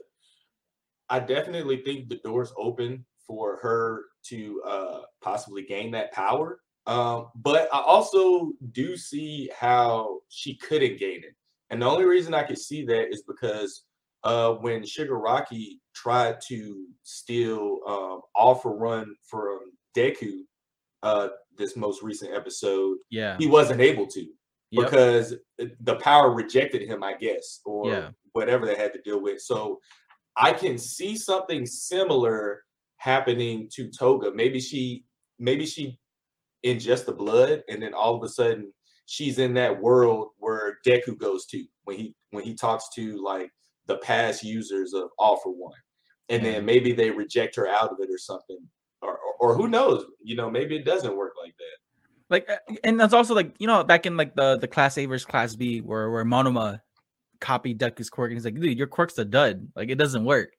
I 1.08 1.20
definitely 1.20 1.82
think 1.82 2.08
the 2.08 2.20
door's 2.24 2.52
open 2.56 3.04
for 3.26 3.58
her 3.62 4.04
to 4.24 4.62
uh, 4.66 5.00
possibly 5.20 5.62
gain 5.62 5.90
that 5.92 6.12
power. 6.12 6.60
Um, 6.86 7.28
but 7.34 7.68
I 7.72 7.80
also 7.80 8.52
do 8.72 8.96
see 8.96 9.50
how 9.56 10.20
she 10.28 10.56
couldn't 10.56 10.98
gain 10.98 11.18
it. 11.18 11.34
And 11.70 11.82
the 11.82 11.86
only 11.86 12.04
reason 12.04 12.32
I 12.32 12.44
could 12.44 12.58
see 12.58 12.84
that 12.86 13.12
is 13.12 13.22
because 13.26 13.84
uh, 14.24 14.52
when 14.54 14.82
Shigaraki 14.82 15.78
tried 15.94 16.36
to 16.48 16.86
steal 17.02 17.78
um, 17.86 18.20
All 18.34 18.54
for 18.54 18.76
One 18.76 19.14
from 19.28 19.60
Deku, 19.96 20.40
uh, 21.02 21.28
this 21.56 21.76
most 21.76 22.02
recent 22.02 22.34
episode, 22.34 22.98
yeah, 23.10 23.36
he 23.38 23.46
wasn't 23.46 23.80
able 23.80 24.06
to 24.08 24.26
yep. 24.70 24.84
because 24.84 25.34
the 25.58 25.96
power 25.96 26.30
rejected 26.30 26.82
him, 26.82 27.02
I 27.02 27.14
guess, 27.14 27.60
or 27.64 27.90
yeah. 27.90 28.08
whatever 28.32 28.66
they 28.66 28.76
had 28.76 28.92
to 28.94 29.02
deal 29.02 29.22
with. 29.22 29.40
So 29.40 29.80
I 30.36 30.52
can 30.52 30.78
see 30.78 31.16
something 31.16 31.64
similar 31.66 32.62
happening 32.98 33.68
to 33.74 33.90
Toga. 33.90 34.32
Maybe 34.34 34.60
she 34.60 35.04
maybe 35.38 35.66
she 35.66 35.98
ingests 36.64 37.04
the 37.04 37.12
blood 37.12 37.62
and 37.68 37.82
then 37.82 37.94
all 37.94 38.16
of 38.16 38.22
a 38.22 38.28
sudden 38.28 38.72
she's 39.04 39.38
in 39.38 39.54
that 39.54 39.80
world 39.80 40.28
where 40.38 40.78
Deku 40.86 41.16
goes 41.16 41.46
to 41.46 41.64
when 41.84 41.96
he 41.96 42.14
when 42.30 42.42
he 42.42 42.54
talks 42.54 42.88
to 42.94 43.22
like 43.22 43.50
the 43.86 43.98
past 43.98 44.42
users 44.42 44.92
of 44.94 45.10
All 45.18 45.36
for 45.38 45.52
One. 45.52 45.74
And 46.28 46.44
then 46.44 46.56
mm-hmm. 46.56 46.66
maybe 46.66 46.92
they 46.92 47.10
reject 47.10 47.56
her 47.56 47.68
out 47.68 47.90
of 47.90 47.98
it 48.00 48.10
or 48.10 48.18
something. 48.18 48.58
Or, 49.02 49.12
or, 49.12 49.34
or 49.40 49.54
who 49.54 49.68
knows? 49.68 50.04
You 50.22 50.36
know, 50.36 50.50
maybe 50.50 50.76
it 50.76 50.84
doesn't 50.84 51.16
work 51.16 51.34
like 51.40 51.54
that. 51.56 51.76
Like 52.28 52.50
uh, 52.50 52.74
and 52.82 52.98
that's 52.98 53.14
also 53.14 53.34
like, 53.34 53.54
you 53.58 53.66
know, 53.66 53.84
back 53.84 54.06
in 54.06 54.16
like 54.16 54.34
the 54.34 54.56
the 54.56 54.66
class 54.66 54.98
A 54.98 55.06
versus 55.06 55.24
class 55.24 55.54
B 55.54 55.80
where 55.80 56.10
where 56.10 56.24
Monoma 56.24 56.80
copied 57.40 57.78
Deku's 57.78 58.10
quirk 58.10 58.30
and 58.30 58.36
he's 58.36 58.44
like, 58.44 58.58
dude, 58.58 58.78
your 58.78 58.88
quirk's 58.88 59.18
a 59.18 59.24
dud. 59.24 59.68
Like 59.76 59.90
it 59.90 59.96
doesn't 59.96 60.24
work. 60.24 60.50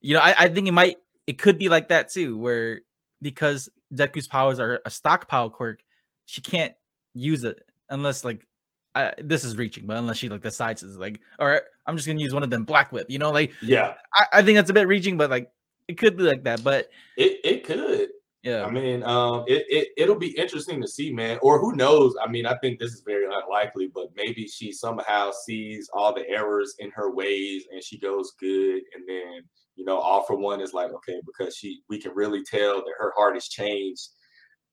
You 0.00 0.14
know, 0.14 0.20
I, 0.20 0.34
I 0.38 0.48
think 0.48 0.68
it 0.68 0.72
might 0.72 0.98
it 1.26 1.38
could 1.38 1.58
be 1.58 1.68
like 1.68 1.88
that 1.88 2.10
too, 2.10 2.38
where 2.38 2.82
because 3.20 3.68
Deku's 3.92 4.28
powers 4.28 4.60
are 4.60 4.80
a 4.84 4.90
stockpile 4.90 5.50
quirk, 5.50 5.80
she 6.26 6.40
can't 6.40 6.74
use 7.14 7.42
it 7.44 7.60
unless 7.88 8.24
like 8.24 8.46
uh, 8.94 9.10
this 9.18 9.44
is 9.44 9.56
reaching, 9.56 9.86
but 9.86 9.96
unless 9.96 10.16
she 10.16 10.28
like 10.28 10.42
decides 10.42 10.82
is 10.82 10.96
like, 10.96 11.20
all 11.38 11.46
right, 11.46 11.62
I'm 11.90 11.96
just 11.96 12.06
gonna 12.06 12.20
use 12.20 12.32
one 12.32 12.42
of 12.42 12.50
them 12.50 12.64
black 12.64 12.92
whip, 12.92 13.10
you 13.10 13.18
know, 13.18 13.30
like 13.30 13.52
yeah, 13.60 13.94
I, 14.14 14.26
I 14.34 14.42
think 14.42 14.56
that's 14.56 14.70
a 14.70 14.74
bit 14.74 14.88
reaching, 14.88 15.16
but 15.16 15.28
like 15.30 15.50
it 15.88 15.98
could 15.98 16.16
be 16.16 16.22
like 16.22 16.44
that, 16.44 16.62
but 16.62 16.88
it, 17.16 17.40
it 17.44 17.64
could. 17.64 18.08
Yeah, 18.42 18.64
I 18.64 18.70
mean, 18.70 19.02
um, 19.02 19.44
it, 19.46 19.66
it 19.68 19.88
it'll 19.98 20.18
be 20.18 20.38
interesting 20.38 20.80
to 20.80 20.88
see, 20.88 21.12
man. 21.12 21.38
Or 21.42 21.58
who 21.58 21.74
knows? 21.76 22.14
I 22.22 22.26
mean, 22.26 22.46
I 22.46 22.56
think 22.58 22.78
this 22.78 22.92
is 22.92 23.02
very 23.04 23.26
unlikely, 23.26 23.90
but 23.94 24.06
maybe 24.16 24.46
she 24.46 24.72
somehow 24.72 25.30
sees 25.30 25.90
all 25.92 26.14
the 26.14 26.26
errors 26.26 26.74
in 26.78 26.90
her 26.92 27.14
ways 27.14 27.64
and 27.70 27.84
she 27.84 27.98
goes 27.98 28.32
good, 28.40 28.80
and 28.94 29.06
then 29.06 29.42
you 29.80 29.84
know, 29.84 29.98
all 29.98 30.24
for 30.24 30.36
one 30.36 30.60
is 30.60 30.74
like, 30.74 30.92
okay, 30.92 31.20
because 31.26 31.56
she 31.56 31.80
we 31.88 31.98
can 31.98 32.12
really 32.14 32.42
tell 32.44 32.76
that 32.76 32.94
her 32.98 33.12
heart 33.16 33.34
has 33.34 33.48
changed. 33.48 34.08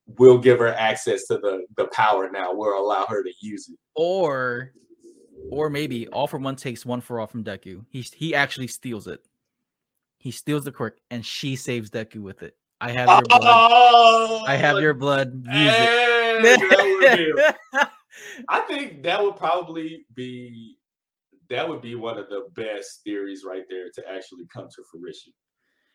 We'll 0.05 0.37
give 0.37 0.59
her 0.59 0.73
access 0.73 1.25
to 1.27 1.37
the 1.37 1.65
the 1.75 1.87
power 1.87 2.29
now. 2.29 2.53
We'll 2.53 2.77
allow 2.77 3.05
her 3.07 3.23
to 3.23 3.31
use 3.41 3.69
it. 3.69 3.77
Or 3.95 4.71
Or 5.51 5.69
maybe 5.69 6.07
all 6.07 6.27
for 6.27 6.37
one 6.37 6.55
takes 6.55 6.85
one 6.85 7.01
for 7.01 7.19
all 7.19 7.27
from 7.27 7.43
Deku. 7.43 7.85
He 7.89 8.01
he 8.01 8.35
actually 8.35 8.67
steals 8.67 9.07
it. 9.07 9.25
He 10.17 10.31
steals 10.31 10.63
the 10.65 10.71
quirk 10.71 10.99
and 11.11 11.25
she 11.25 11.55
saves 11.55 11.89
Deku 11.89 12.17
with 12.17 12.43
it. 12.43 12.55
I 12.79 12.91
have 12.91 13.09
your 13.09 13.21
blood. 13.23 13.69
Oh, 13.71 14.43
I 14.47 14.55
have 14.55 14.79
your 14.79 14.93
blood. 14.93 15.33
Use 15.33 15.73
it. 15.79 17.55
I 18.49 18.59
think 18.61 19.03
that 19.03 19.23
would 19.23 19.35
probably 19.35 20.05
be 20.13 20.77
that 21.49 21.67
would 21.67 21.81
be 21.81 21.95
one 21.95 22.17
of 22.17 22.29
the 22.29 22.47
best 22.53 23.01
theories 23.03 23.43
right 23.45 23.63
there 23.69 23.89
to 23.95 24.03
actually 24.09 24.45
come 24.53 24.67
to 24.75 24.83
fruition. 24.91 25.33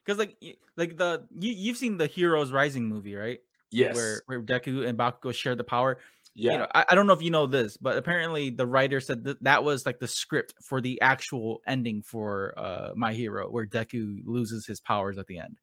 Because 0.04 0.18
like 0.18 0.36
like 0.76 0.96
the 0.96 1.26
you 1.38 1.52
you've 1.52 1.76
seen 1.76 1.96
the 1.96 2.06
Heroes 2.06 2.50
Rising 2.50 2.86
movie, 2.86 3.14
right? 3.14 3.38
Yes. 3.70 3.94
Where 3.94 4.22
where 4.26 4.42
Deku 4.42 4.86
and 4.86 4.98
Bakugo 4.98 5.32
share 5.32 5.54
the 5.54 5.64
power. 5.64 5.98
Yeah. 6.34 6.52
You 6.52 6.58
know, 6.58 6.66
I, 6.74 6.84
I 6.90 6.94
don't 6.94 7.06
know 7.06 7.12
if 7.12 7.22
you 7.22 7.30
know 7.30 7.46
this, 7.46 7.76
but 7.76 7.98
apparently 7.98 8.50
the 8.50 8.66
writer 8.66 9.00
said 9.00 9.24
that 9.24 9.42
that 9.44 9.64
was 9.64 9.84
like 9.84 9.98
the 9.98 10.08
script 10.08 10.54
for 10.62 10.80
the 10.80 11.00
actual 11.02 11.60
ending 11.66 12.02
for 12.02 12.54
uh 12.56 12.92
My 12.94 13.12
Hero, 13.12 13.50
where 13.50 13.66
Deku 13.66 14.20
loses 14.24 14.66
his 14.66 14.80
powers 14.80 15.18
at 15.18 15.26
the 15.26 15.38
end. 15.38 15.58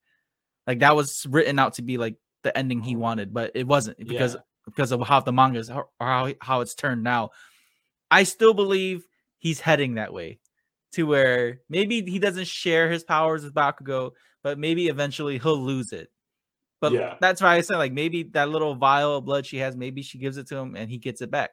Like 0.67 0.79
that 0.79 0.95
was 0.95 1.25
written 1.27 1.57
out 1.57 1.75
to 1.75 1.81
be 1.81 1.97
like 1.97 2.15
the 2.43 2.55
ending 2.55 2.81
he 2.81 2.95
wanted, 2.95 3.33
but 3.33 3.51
it 3.55 3.67
wasn't 3.67 3.97
because 3.97 4.35
yeah. 4.35 4.41
because 4.65 4.91
of 4.91 5.01
how 5.01 5.19
the 5.21 5.33
manga 5.33 5.59
is 5.59 5.69
or 5.71 5.87
how 5.99 6.31
how 6.41 6.61
it's 6.61 6.75
turned 6.75 7.03
now. 7.03 7.31
I 8.11 8.23
still 8.23 8.53
believe 8.53 9.05
he's 9.39 9.59
heading 9.59 9.95
that 9.95 10.13
way 10.13 10.39
to 10.93 11.03
where 11.03 11.61
maybe 11.69 12.01
he 12.01 12.19
doesn't 12.19 12.47
share 12.47 12.91
his 12.91 13.03
powers 13.03 13.43
with 13.43 13.53
Bakugo, 13.53 14.11
but 14.43 14.57
maybe 14.57 14.87
eventually 14.87 15.39
he'll 15.39 15.59
lose 15.59 15.91
it. 15.93 16.09
But 16.81 16.93
yeah. 16.93 17.15
that's 17.19 17.41
why 17.41 17.55
I 17.55 17.61
said 17.61 17.77
like 17.77 17.91
maybe 17.91 18.23
that 18.23 18.49
little 18.49 18.75
vial 18.75 19.17
of 19.17 19.25
blood 19.25 19.45
she 19.45 19.57
has, 19.57 19.75
maybe 19.75 20.01
she 20.01 20.17
gives 20.17 20.37
it 20.37 20.47
to 20.47 20.57
him 20.57 20.75
and 20.75 20.89
he 20.89 20.97
gets 20.97 21.21
it 21.21 21.29
back. 21.29 21.51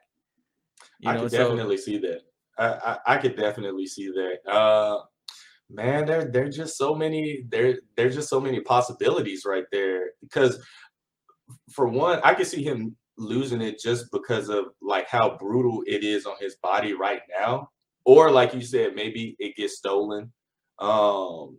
You 0.99 1.11
I 1.11 1.15
know, 1.15 1.23
could 1.23 1.31
so, 1.31 1.37
definitely 1.37 1.77
see 1.77 1.97
that. 1.99 2.21
I, 2.57 2.67
I, 2.67 2.97
I 3.15 3.17
could 3.17 3.35
definitely 3.35 3.87
see 3.87 4.07
that. 4.07 4.51
Uh 4.51 5.01
man, 5.69 6.05
there 6.05 6.25
there's 6.25 6.55
just 6.55 6.77
so 6.77 6.95
many 6.95 7.43
there 7.49 7.77
there's 7.95 8.15
just 8.15 8.29
so 8.29 8.39
many 8.39 8.61
possibilities 8.61 9.43
right 9.45 9.65
there. 9.71 10.11
Because 10.21 10.63
for 11.71 11.87
one, 11.87 12.19
I 12.23 12.33
could 12.33 12.47
see 12.47 12.63
him 12.63 12.95
losing 13.17 13.61
it 13.61 13.79
just 13.79 14.11
because 14.11 14.49
of 14.49 14.65
like 14.81 15.09
how 15.09 15.37
brutal 15.37 15.83
it 15.87 16.03
is 16.03 16.25
on 16.25 16.35
his 16.39 16.55
body 16.55 16.93
right 16.93 17.21
now. 17.37 17.69
Or 18.05 18.31
like 18.31 18.53
you 18.53 18.61
said, 18.61 18.95
maybe 18.95 19.35
it 19.39 19.57
gets 19.57 19.77
stolen. 19.77 20.31
Um 20.79 21.57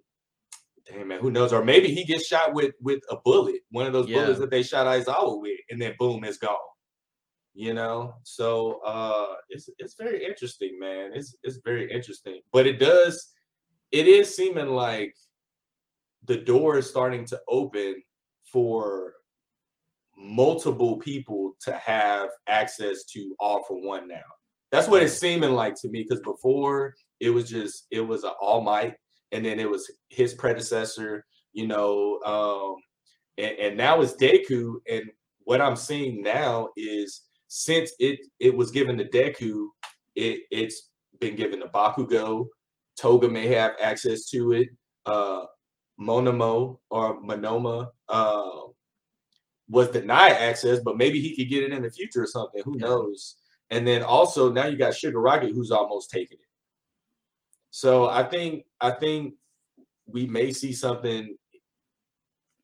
damn 0.89 1.09
man, 1.09 1.21
who 1.21 1.31
knows? 1.31 1.53
Or 1.53 1.65
maybe 1.65 1.93
he 1.93 2.05
gets 2.05 2.27
shot 2.27 2.55
with 2.55 2.75
with 2.81 3.01
a 3.11 3.17
bullet, 3.25 3.61
one 3.71 3.87
of 3.87 3.93
those 3.93 4.09
yeah. 4.09 4.21
bullets 4.21 4.41
that 4.41 4.51
they 4.51 4.63
shot 4.63 4.87
Aizawa 4.87 5.41
with, 5.41 5.59
and 5.71 5.81
then 5.81 5.95
boom, 5.99 6.25
it's 6.25 6.39
gone. 6.39 6.57
You 7.55 7.75
know, 7.75 8.15
so 8.23 8.81
uh, 8.85 9.35
it's 9.49 9.69
it's 9.79 9.95
very 9.95 10.25
interesting, 10.25 10.79
man. 10.79 11.11
It's 11.15 11.35
it's 11.43 11.59
very 11.65 11.91
interesting, 11.91 12.41
but 12.53 12.67
it 12.67 12.79
does, 12.79 13.33
it 13.91 14.07
is 14.07 14.35
seeming 14.35 14.69
like 14.69 15.15
the 16.25 16.37
door 16.37 16.79
is 16.79 16.89
starting 16.89 17.25
to 17.27 17.41
open 17.49 18.03
for 18.53 19.15
multiple 20.17 20.97
people 20.99 21.55
to 21.63 21.73
have 21.73 22.29
access 22.47 23.05
to 23.05 23.35
all 23.41 23.65
for 23.65 23.81
one 23.81 24.07
now. 24.07 24.17
That's 24.71 24.89
what 24.89 25.03
it's 25.03 25.19
seeming 25.19 25.53
like 25.53 25.75
to 25.81 25.89
me. 25.89 26.05
Because 26.05 26.23
before 26.23 26.95
it 27.21 27.31
was 27.31 27.49
just 27.49 27.87
it 27.91 28.01
was 28.01 28.25
an 28.25 28.33
all 28.41 28.61
might 28.61 28.95
and 29.33 29.45
then 29.45 29.59
it 29.61 29.69
was 29.69 29.91
his 30.09 30.35
predecessor, 30.35 31.25
you 31.53 31.67
know, 31.67 32.21
um, 32.25 32.77
and, 33.37 33.59
and 33.59 33.77
now 33.77 34.01
it's 34.01 34.15
Deku. 34.15 34.77
And 34.91 35.05
what 35.41 35.61
I'm 35.61 35.77
seeing 35.77 36.23
now 36.23 36.69
is 36.77 37.23
since 37.49 37.93
it 37.99 38.21
it 38.39 38.55
was 38.55 38.71
given 38.71 38.99
to 38.99 39.05
Deku, 39.05 39.69
it 40.15 40.43
it's 40.51 40.91
been 41.21 41.37
given 41.37 41.61
to 41.61 41.69
Bakugo. 41.69 42.47
Toga 42.99 43.29
may 43.29 43.47
have 43.49 43.73
access 43.81 44.29
to 44.31 44.53
it. 44.53 44.69
Uh, 45.07 45.45
Monoma 46.01 46.79
or 46.91 47.21
Monoma 47.23 47.89
uh, 48.09 48.51
was 49.69 49.89
denied 49.89 50.33
access, 50.33 50.81
but 50.81 50.97
maybe 50.97 51.21
he 51.21 51.35
could 51.37 51.49
get 51.49 51.65
it 51.65 51.73
in 51.73 51.83
the 51.83 51.91
future 51.91 52.23
or 52.23 52.27
something. 52.27 52.63
Who 52.65 52.77
knows? 52.77 53.37
And 53.71 53.87
then 53.87 54.03
also 54.03 54.51
now 54.51 54.67
you 54.67 54.77
got 54.77 54.95
Shigaraki, 54.95 55.53
who's 55.53 55.71
almost 55.71 56.11
taken 56.11 56.39
it. 56.41 56.48
So 57.71 58.09
I 58.09 58.23
think 58.23 58.65
I 58.81 58.91
think 58.91 59.35
we 60.07 60.27
may 60.27 60.53
see 60.53 60.73
something 60.73 61.37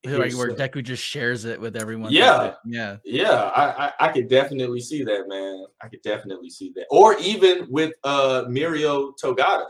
like 0.05 0.35
where 0.35 0.51
Deku 0.51 0.82
just 0.82 1.02
shares 1.02 1.44
it 1.44 1.60
with 1.60 1.76
everyone. 1.76 2.12
Yeah, 2.12 2.55
yeah, 2.64 2.97
yeah. 3.05 3.51
I, 3.55 3.86
I, 3.86 3.93
I 4.01 4.09
could 4.09 4.28
definitely 4.28 4.81
see 4.81 5.02
that, 5.05 5.28
man. 5.28 5.64
I 5.82 5.89
could 5.89 6.02
definitely 6.02 6.51
see 6.51 6.72
that. 6.76 6.86
Or 6.90 7.18
even 7.18 7.66
with 7.70 7.94
uh 8.05 8.44
Mirio 8.48 9.12
Togata. 9.22 9.66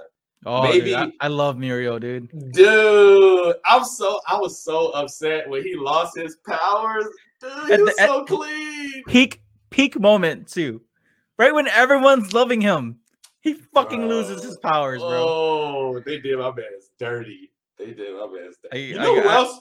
Oh, 0.46 0.62
maybe 0.62 0.90
dude, 0.90 0.94
I, 0.94 1.10
I, 1.22 1.28
love 1.28 1.56
Mirio, 1.56 1.98
dude. 1.98 2.28
Dude, 2.52 3.56
I'm 3.64 3.84
so 3.84 4.20
I 4.28 4.36
was 4.36 4.62
so 4.62 4.90
upset 4.90 5.48
when 5.48 5.62
he 5.62 5.74
lost 5.74 6.18
his 6.18 6.36
powers. 6.46 7.06
Dude, 7.40 7.78
he 7.78 7.82
was 7.82 7.96
so 7.96 8.24
clean. 8.24 9.04
Peak 9.06 9.40
peak 9.70 9.98
moment 9.98 10.48
too. 10.48 10.82
Right 11.38 11.54
when 11.54 11.66
everyone's 11.68 12.32
loving 12.32 12.60
him. 12.60 13.00
He 13.44 13.52
fucking 13.52 14.00
bro. 14.00 14.08
loses 14.08 14.42
his 14.42 14.56
powers, 14.56 15.00
bro. 15.00 15.26
Oh, 15.28 16.00
they 16.00 16.18
did 16.18 16.38
my 16.38 16.50
man's 16.50 16.90
dirty. 16.98 17.52
They 17.78 17.92
did 17.92 18.14
my 18.14 18.26
man's 18.26 18.56
dirty. 18.62 18.80
you 18.80 18.98
know 18.98 19.14
I, 19.14 19.20
who 19.20 19.28
I, 19.28 19.34
else? 19.34 19.60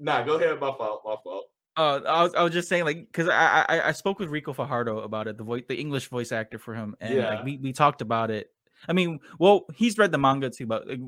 Nah, 0.00 0.22
go 0.24 0.34
ahead. 0.34 0.58
My 0.58 0.72
fault. 0.72 1.02
My 1.04 1.14
fault. 1.22 1.46
Uh, 1.76 2.00
I 2.08 2.22
was, 2.24 2.34
I 2.34 2.42
was 2.42 2.52
just 2.52 2.68
saying, 2.68 2.84
like, 2.84 3.06
because 3.06 3.28
I, 3.28 3.64
I 3.68 3.88
I 3.88 3.92
spoke 3.92 4.18
with 4.18 4.30
Ricco 4.30 4.52
Fajardo 4.52 4.98
about 4.98 5.28
it, 5.28 5.38
the 5.38 5.44
voice, 5.44 5.62
the 5.68 5.78
English 5.78 6.08
voice 6.08 6.32
actor 6.32 6.58
for 6.58 6.74
him, 6.74 6.96
and 7.00 7.14
yeah. 7.14 7.36
like, 7.36 7.44
we 7.44 7.56
we 7.58 7.72
talked 7.72 8.02
about 8.02 8.32
it. 8.32 8.50
I 8.88 8.92
mean, 8.92 9.20
well, 9.38 9.66
he's 9.72 9.96
read 9.96 10.10
the 10.10 10.18
manga 10.18 10.50
too, 10.50 10.66
but 10.66 10.88
like, 10.88 11.00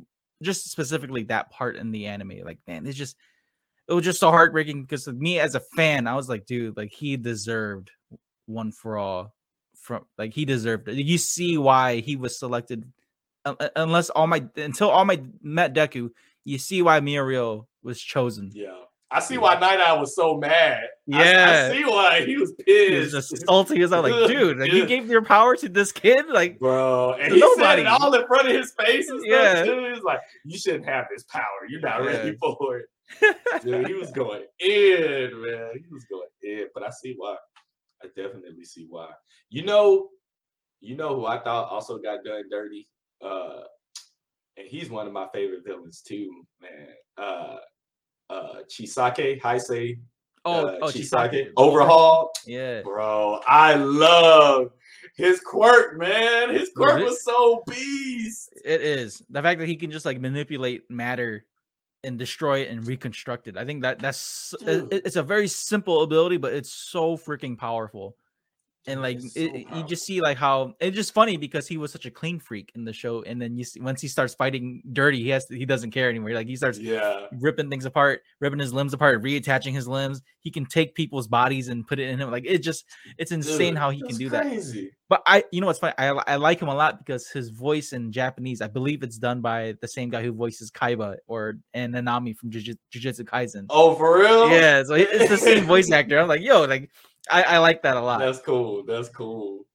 just 0.43 0.71
specifically 0.71 1.25
that 1.25 1.51
part 1.51 1.75
in 1.75 1.91
the 1.91 2.07
anime, 2.07 2.45
like, 2.45 2.59
man, 2.69 2.87
it's 2.87 2.97
just 2.97 3.17
it 3.89 3.95
was 3.95 4.05
just 4.05 4.21
so 4.21 4.31
heartbreaking 4.31 4.83
because 4.83 5.09
me 5.09 5.41
as 5.41 5.57
a 5.57 5.61
fan, 5.61 6.07
I 6.07 6.15
was 6.15 6.29
like, 6.29 6.47
dude, 6.47 6.77
like 6.77 6.93
he 6.93 7.17
deserved 7.17 7.91
one 8.47 8.71
for 8.71 8.97
all 8.97 9.35
from 9.81 10.05
like 10.19 10.35
he 10.35 10.45
deserved 10.45 10.89
it. 10.89 10.97
You 10.97 11.19
see 11.19 11.59
why 11.59 12.01
he 12.01 12.17
was 12.17 12.39
selected. 12.39 12.85
Unless 13.75 14.11
All 14.11 14.27
Might 14.27 14.57
until 14.57 14.91
All 14.91 15.05
Might 15.05 15.25
met 15.43 15.75
Deku, 15.75 16.11
you 16.45 16.59
see 16.59 16.83
why 16.83 17.01
Mirio 17.01 17.67
was 17.83 18.01
chosen. 18.01 18.51
Yeah. 18.55 18.75
I 19.13 19.19
see 19.19 19.39
why 19.39 19.57
Nighteye 19.57 19.99
was 19.99 20.15
so 20.15 20.37
mad. 20.37 20.83
Yeah, 21.07 21.19
I, 21.19 21.67
I 21.67 21.77
see 21.77 21.85
why 21.85 22.25
he 22.25 22.37
was 22.37 22.53
pissed. 22.53 22.69
He 22.69 22.97
was 22.97 23.11
just 23.11 23.45
salty. 23.45 23.81
Was 23.81 23.91
like, 23.91 24.13
dude, 24.29 24.59
like, 24.59 24.73
you 24.73 24.87
gave 24.87 25.11
your 25.11 25.23
power 25.23 25.57
to 25.57 25.69
this 25.69 25.91
kid, 25.91 26.27
like, 26.29 26.61
bro. 26.61 27.15
And 27.15 27.35
he 27.35 27.41
nobody. 27.41 27.61
said 27.61 27.79
it 27.81 27.87
all 27.89 28.15
in 28.15 28.25
front 28.29 28.49
of 28.49 28.55
his 28.55 28.73
face 28.73 29.09
and. 29.09 29.21
Yeah, 29.25 29.65
too. 29.65 29.85
he 29.85 29.91
was 29.91 30.03
like, 30.05 30.21
you 30.45 30.57
shouldn't 30.57 30.85
have 30.85 31.07
this 31.11 31.25
power. 31.25 31.43
You're 31.69 31.81
not 31.81 32.05
yeah. 32.05 32.11
ready 32.11 32.37
for 32.37 32.79
it. 32.79 32.87
dude, 33.65 33.89
he 33.89 33.95
was 33.95 34.13
going 34.13 34.45
in, 34.61 35.43
man. 35.43 35.71
He 35.75 35.93
was 35.93 36.05
going 36.05 36.29
in. 36.43 36.67
But 36.73 36.85
I 36.85 36.91
see 36.91 37.15
why. 37.17 37.37
I 38.03 38.09
definitely 38.17 38.65
see 38.65 38.87
why. 38.89 39.11
You 39.51 39.65
know, 39.65 40.09
you 40.81 40.97
know 40.97 41.15
who 41.17 41.27
I 41.27 41.39
thought 41.39 41.71
also 41.71 41.99
got 41.99 42.25
done 42.25 42.45
dirty? 42.51 42.89
Uh 43.25 43.63
and 44.57 44.67
he's 44.67 44.91
one 44.91 45.07
of 45.07 45.13
my 45.13 45.27
favorite 45.33 45.65
villains 45.65 46.03
too, 46.03 46.45
man. 46.61 46.89
Uh 47.19 47.57
uh 48.31 48.55
Chisaki, 48.71 49.41
Heisei. 49.41 49.99
Oh, 50.45 50.67
uh, 50.67 50.79
oh 50.83 50.87
Chisaki. 50.87 51.33
Chisaki. 51.33 51.49
Overhaul. 51.57 52.33
Yeah. 52.47 52.83
Bro, 52.83 53.41
I 53.47 53.75
love 53.75 54.71
his 55.17 55.41
quirk, 55.41 55.99
man. 55.99 56.51
His 56.55 56.71
quirk 56.75 57.05
was 57.05 57.23
so 57.23 57.63
beast. 57.69 58.51
It 58.65 58.81
is. 58.81 59.23
The 59.29 59.43
fact 59.43 59.61
that 59.61 59.69
he 59.69 59.77
can 59.77 59.91
just 59.91 60.07
like 60.07 60.21
manipulate 60.21 60.91
matter 60.91 61.45
and 62.05 62.19
destroy 62.19 62.61
it 62.61 62.71
and 62.71 62.87
reconstruct 62.87 63.49
it. 63.49 63.57
I 63.57 63.65
think 63.65 63.83
that 63.83 63.99
that's 63.99 64.55
uh, 64.67 64.87
it, 64.91 65.03
it's 65.05 65.17
a 65.17 65.23
very 65.23 65.49
simple 65.49 66.03
ability, 66.03 66.37
but 66.37 66.53
it's 66.53 66.73
so 66.73 67.17
freaking 67.17 67.57
powerful. 67.57 68.17
And 68.91 69.03
like 69.03 69.21
so 69.21 69.29
it, 69.35 69.67
you 69.75 69.85
just 69.85 70.05
see 70.05 70.21
like 70.21 70.37
how 70.37 70.75
it's 70.81 70.97
just 70.97 71.15
funny 71.15 71.37
because 71.37 71.67
he 71.67 71.79
was 71.79 71.93
such 71.93 72.07
a 72.07 72.11
clean 72.11 72.39
freak 72.39 72.73
in 72.75 72.85
the 72.85 72.93
show, 72.93 73.23
and 73.23 73.41
then 73.41 73.57
you 73.57 73.65
see 73.65 73.81
once 73.81 74.01
he 74.01 74.09
starts 74.09 74.35
fighting 74.35 74.83
dirty, 74.93 75.23
he 75.23 75.29
has 75.31 75.47
to, 75.47 75.57
he 75.57 75.65
doesn't 75.65 75.91
care 75.91 76.11
anymore. 76.11 76.33
Like 76.33 76.47
he 76.47 76.57
starts 76.57 76.79
yeah 76.79 77.27
ripping 77.41 77.71
things 77.71 77.85
apart, 77.85 78.23
ripping 78.41 78.59
his 78.59 78.73
limbs 78.73 78.93
apart, 78.93 79.23
reattaching 79.23 79.73
his 79.73 79.89
limbs. 79.89 80.23
He 80.41 80.51
can 80.51 80.67
take 80.67 80.95
people's 80.95 81.29
bodies 81.29 81.69
and 81.69 81.87
put 81.87 81.99
it 81.99 82.09
in 82.09 82.19
him. 82.19 82.31
Like 82.31 82.45
it 82.47 82.59
just 82.59 82.85
it's 83.19 83.33
insane 83.33 83.75
Dude, 83.75 83.79
how 83.79 83.91
he 83.91 84.03
can 84.03 84.17
do 84.17 84.29
crazy. 84.29 84.83
that. 84.83 84.91
But 85.11 85.23
I, 85.27 85.43
you 85.51 85.61
know 85.61 85.67
what's 85.67 85.81
funny? 85.81 85.95
I, 85.99 86.11
I 86.11 86.37
like 86.37 86.63
him 86.63 86.69
a 86.69 86.75
lot 86.75 86.99
because 87.05 87.29
his 87.29 87.51
voice 87.51 87.93
in 87.93 88.13
Japanese, 88.13 88.61
I 88.63 88.69
believe 88.69 89.03
it's 89.03 89.19
done 89.19 89.41
by 89.41 89.75
the 89.81 89.89
same 89.89 90.09
guy 90.09 90.23
who 90.23 90.33
voices 90.33 90.71
Kaiba 90.71 91.17
or 91.27 91.57
and 91.75 91.93
Nanami 91.93 92.37
from 92.37 92.51
Jujutsu 92.51 93.25
Kaisen. 93.25 93.67
Oh, 93.71 93.97
for 93.97 94.21
real? 94.21 94.49
Yeah, 94.51 94.85
so 94.85 94.95
it's 94.95 95.29
the 95.29 95.37
same 95.37 95.65
voice 95.65 95.91
actor. 95.93 96.21
I'm 96.21 96.29
like, 96.29 96.43
yo, 96.43 96.63
like 96.65 96.91
I, 97.31 97.43
I 97.43 97.59
like 97.59 97.83
that 97.83 97.97
a 97.97 98.01
lot. 98.01 98.21
That's 98.21 98.41
cool. 98.41 98.85
That's 98.85 99.09
cool. 99.09 99.67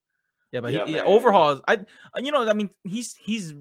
Yeah, 0.51 0.61
but 0.61 0.73
yeah, 0.73 0.85
he, 0.85 0.95
yeah, 0.95 1.03
overhaul, 1.03 1.59
I 1.67 1.79
you 2.17 2.31
know, 2.31 2.47
I 2.47 2.53
mean, 2.53 2.69
he's 2.85 3.13
he's 3.15 3.53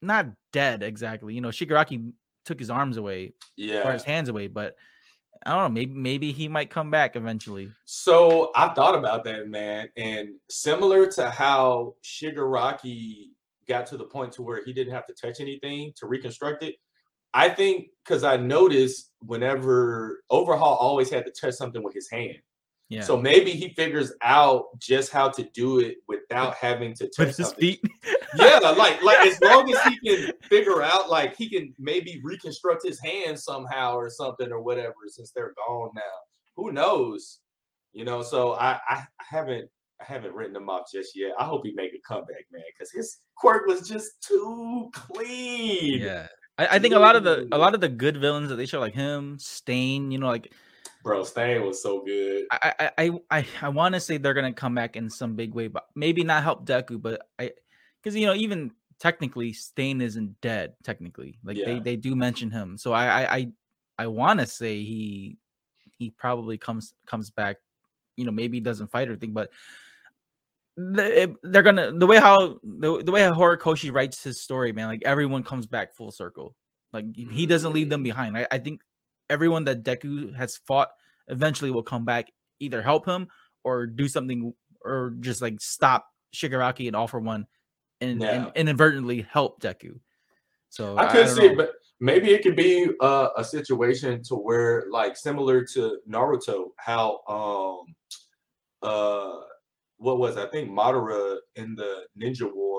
not 0.00 0.26
dead 0.52 0.82
exactly. 0.82 1.34
You 1.34 1.40
know, 1.40 1.48
Shigaraki 1.48 2.12
took 2.44 2.60
his 2.60 2.70
arms 2.70 2.96
away, 2.96 3.32
yeah, 3.56 3.88
or 3.88 3.92
his 3.92 4.04
hands 4.04 4.28
away, 4.28 4.46
but 4.46 4.76
I 5.44 5.50
don't 5.50 5.62
know. 5.62 5.68
Maybe 5.70 5.94
maybe 5.94 6.32
he 6.32 6.46
might 6.46 6.70
come 6.70 6.90
back 6.90 7.16
eventually. 7.16 7.70
So 7.84 8.52
I 8.54 8.68
thought 8.68 8.94
about 8.94 9.24
that, 9.24 9.48
man, 9.48 9.88
and 9.96 10.30
similar 10.48 11.06
to 11.12 11.30
how 11.30 11.94
Shigaraki 12.04 13.30
got 13.66 13.86
to 13.88 13.96
the 13.96 14.04
point 14.04 14.32
to 14.32 14.42
where 14.42 14.62
he 14.64 14.72
didn't 14.72 14.94
have 14.94 15.06
to 15.06 15.14
touch 15.14 15.40
anything 15.40 15.92
to 15.96 16.06
reconstruct 16.06 16.62
it. 16.62 16.76
I 17.32 17.48
think 17.48 17.88
because 18.04 18.22
I 18.22 18.36
noticed 18.36 19.10
whenever 19.20 20.22
Overhaul 20.30 20.76
always 20.76 21.10
had 21.10 21.26
to 21.26 21.32
touch 21.32 21.54
something 21.54 21.82
with 21.82 21.94
his 21.94 22.08
hand. 22.08 22.38
Yeah. 22.94 23.02
So 23.02 23.16
maybe 23.16 23.50
he 23.50 23.70
figures 23.70 24.12
out 24.22 24.66
just 24.78 25.10
how 25.10 25.28
to 25.30 25.42
do 25.52 25.80
it 25.80 25.96
without 26.06 26.54
having 26.54 26.94
to 26.94 27.08
touch 27.08 27.36
his 27.36 27.52
feet. 27.54 27.80
yeah, 28.36 28.58
like 28.60 29.02
like 29.02 29.26
as 29.26 29.40
long 29.42 29.68
as 29.68 29.82
he 29.82 29.98
can 29.98 30.32
figure 30.44 30.80
out, 30.80 31.10
like 31.10 31.34
he 31.34 31.48
can 31.48 31.74
maybe 31.76 32.20
reconstruct 32.22 32.86
his 32.86 33.00
hands 33.00 33.42
somehow 33.42 33.96
or 33.96 34.08
something 34.10 34.52
or 34.52 34.60
whatever, 34.60 34.94
since 35.08 35.32
they're 35.32 35.54
gone 35.66 35.90
now. 35.96 36.02
Who 36.54 36.70
knows? 36.70 37.40
You 37.92 38.04
know, 38.04 38.22
so 38.22 38.54
I 38.54 38.78
I 38.88 39.02
haven't 39.18 39.68
I 40.00 40.04
haven't 40.04 40.32
written 40.32 40.54
him 40.54 40.70
off 40.70 40.86
just 40.92 41.16
yet. 41.16 41.32
I 41.36 41.46
hope 41.46 41.62
he 41.64 41.72
make 41.74 41.94
a 41.94 42.00
comeback, 42.06 42.46
man, 42.52 42.62
because 42.78 42.92
his 42.92 43.18
quirk 43.36 43.66
was 43.66 43.88
just 43.88 44.22
too 44.24 44.88
clean. 44.92 46.00
Yeah. 46.00 46.28
I, 46.58 46.76
I, 46.76 46.78
think 46.78 46.94
a 46.94 47.00
lot 47.00 47.16
of 47.16 47.24
the 47.24 47.38
a 47.38 47.40
mm-hmm. 47.42 47.60
lot 47.60 47.74
of 47.74 47.80
the 47.80 47.88
good 47.88 48.16
villains 48.16 48.50
that 48.50 48.54
they 48.54 48.66
show, 48.66 48.78
like 48.78 48.94
him, 48.94 49.36
Stain, 49.40 50.12
you 50.12 50.18
know, 50.18 50.28
like 50.28 50.52
bro, 51.04 51.22
Stain 51.22 51.64
was 51.64 51.80
so 51.80 52.00
good. 52.00 52.46
I 52.50 52.90
I 52.98 53.10
I 53.30 53.46
I, 53.62 53.68
want 53.68 53.94
to 53.94 54.00
say 54.00 54.16
they're 54.16 54.34
gonna 54.34 54.52
come 54.52 54.74
back 54.74 54.96
in 54.96 55.08
some 55.08 55.36
big 55.36 55.54
way, 55.54 55.68
but 55.68 55.86
maybe 55.94 56.24
not 56.24 56.42
help 56.42 56.66
Deku, 56.66 57.00
but 57.00 57.28
I 57.38 57.52
because 58.02 58.16
you 58.16 58.26
know 58.26 58.34
even 58.34 58.72
technically 58.98 59.52
Stain 59.52 60.00
isn't 60.00 60.40
dead 60.40 60.74
technically, 60.82 61.38
like 61.44 61.58
yeah. 61.58 61.66
they 61.66 61.78
they 61.78 61.96
do 61.96 62.16
mention 62.16 62.50
him, 62.50 62.76
so 62.76 62.92
I 62.92 63.06
I 63.06 63.36
I, 63.36 63.52
I 63.98 64.06
want 64.08 64.40
to 64.40 64.46
say 64.46 64.82
he 64.82 65.36
he 65.98 66.10
probably 66.10 66.58
comes 66.58 66.94
comes 67.06 67.30
back, 67.30 67.58
you 68.16 68.24
know, 68.24 68.32
maybe 68.32 68.58
doesn't 68.58 68.90
fight 68.90 69.08
or 69.08 69.12
anything, 69.12 69.34
but 69.34 69.50
they're 70.76 71.62
gonna 71.62 71.92
the 71.92 72.06
way 72.06 72.18
how 72.18 72.58
the, 72.64 73.02
the 73.04 73.12
way 73.12 73.22
how 73.22 73.32
Horikoshi 73.32 73.92
writes 73.92 74.24
his 74.24 74.40
story, 74.40 74.72
man, 74.72 74.88
like 74.88 75.02
everyone 75.04 75.44
comes 75.44 75.66
back 75.66 75.94
full 75.94 76.10
circle. 76.10 76.56
Like 76.92 77.14
he 77.14 77.46
doesn't 77.46 77.72
leave 77.72 77.90
them 77.90 78.00
mm. 78.00 78.04
behind. 78.04 78.38
I, 78.38 78.46
I 78.50 78.58
think 78.58 78.80
everyone 79.30 79.64
that 79.64 79.82
Deku 79.82 80.34
has 80.34 80.56
fought 80.56 80.88
eventually 81.28 81.70
will 81.70 81.82
come 81.82 82.04
back, 82.04 82.30
either 82.60 82.82
help 82.82 83.06
him 83.06 83.28
or 83.62 83.86
do 83.86 84.08
something 84.08 84.52
or 84.84 85.14
just 85.20 85.42
like 85.42 85.60
stop 85.60 86.06
Shigaraki 86.34 86.86
and 86.86 86.96
All 86.96 87.08
for 87.08 87.20
One 87.20 87.46
and, 88.00 88.22
and 88.22 88.52
inadvertently 88.54 89.26
help 89.30 89.60
Deku. 89.60 89.98
So 90.68 90.98
I 90.98 91.06
could 91.06 91.26
I 91.26 91.28
see, 91.28 91.48
know. 91.48 91.56
but 91.56 91.72
maybe 92.00 92.32
it 92.32 92.42
could 92.42 92.56
be 92.56 92.90
uh, 93.00 93.28
a 93.36 93.44
situation 93.44 94.22
to 94.24 94.34
where 94.34 94.86
like 94.90 95.16
similar 95.16 95.64
to 95.74 95.98
Naruto, 96.10 96.70
how 96.78 97.20
um 97.28 97.94
uh 98.82 99.40
what 99.98 100.18
was 100.18 100.36
I 100.36 100.46
think 100.46 100.70
Madara 100.70 101.36
in 101.56 101.74
the 101.76 102.06
Ninja 102.20 102.52
War, 102.52 102.73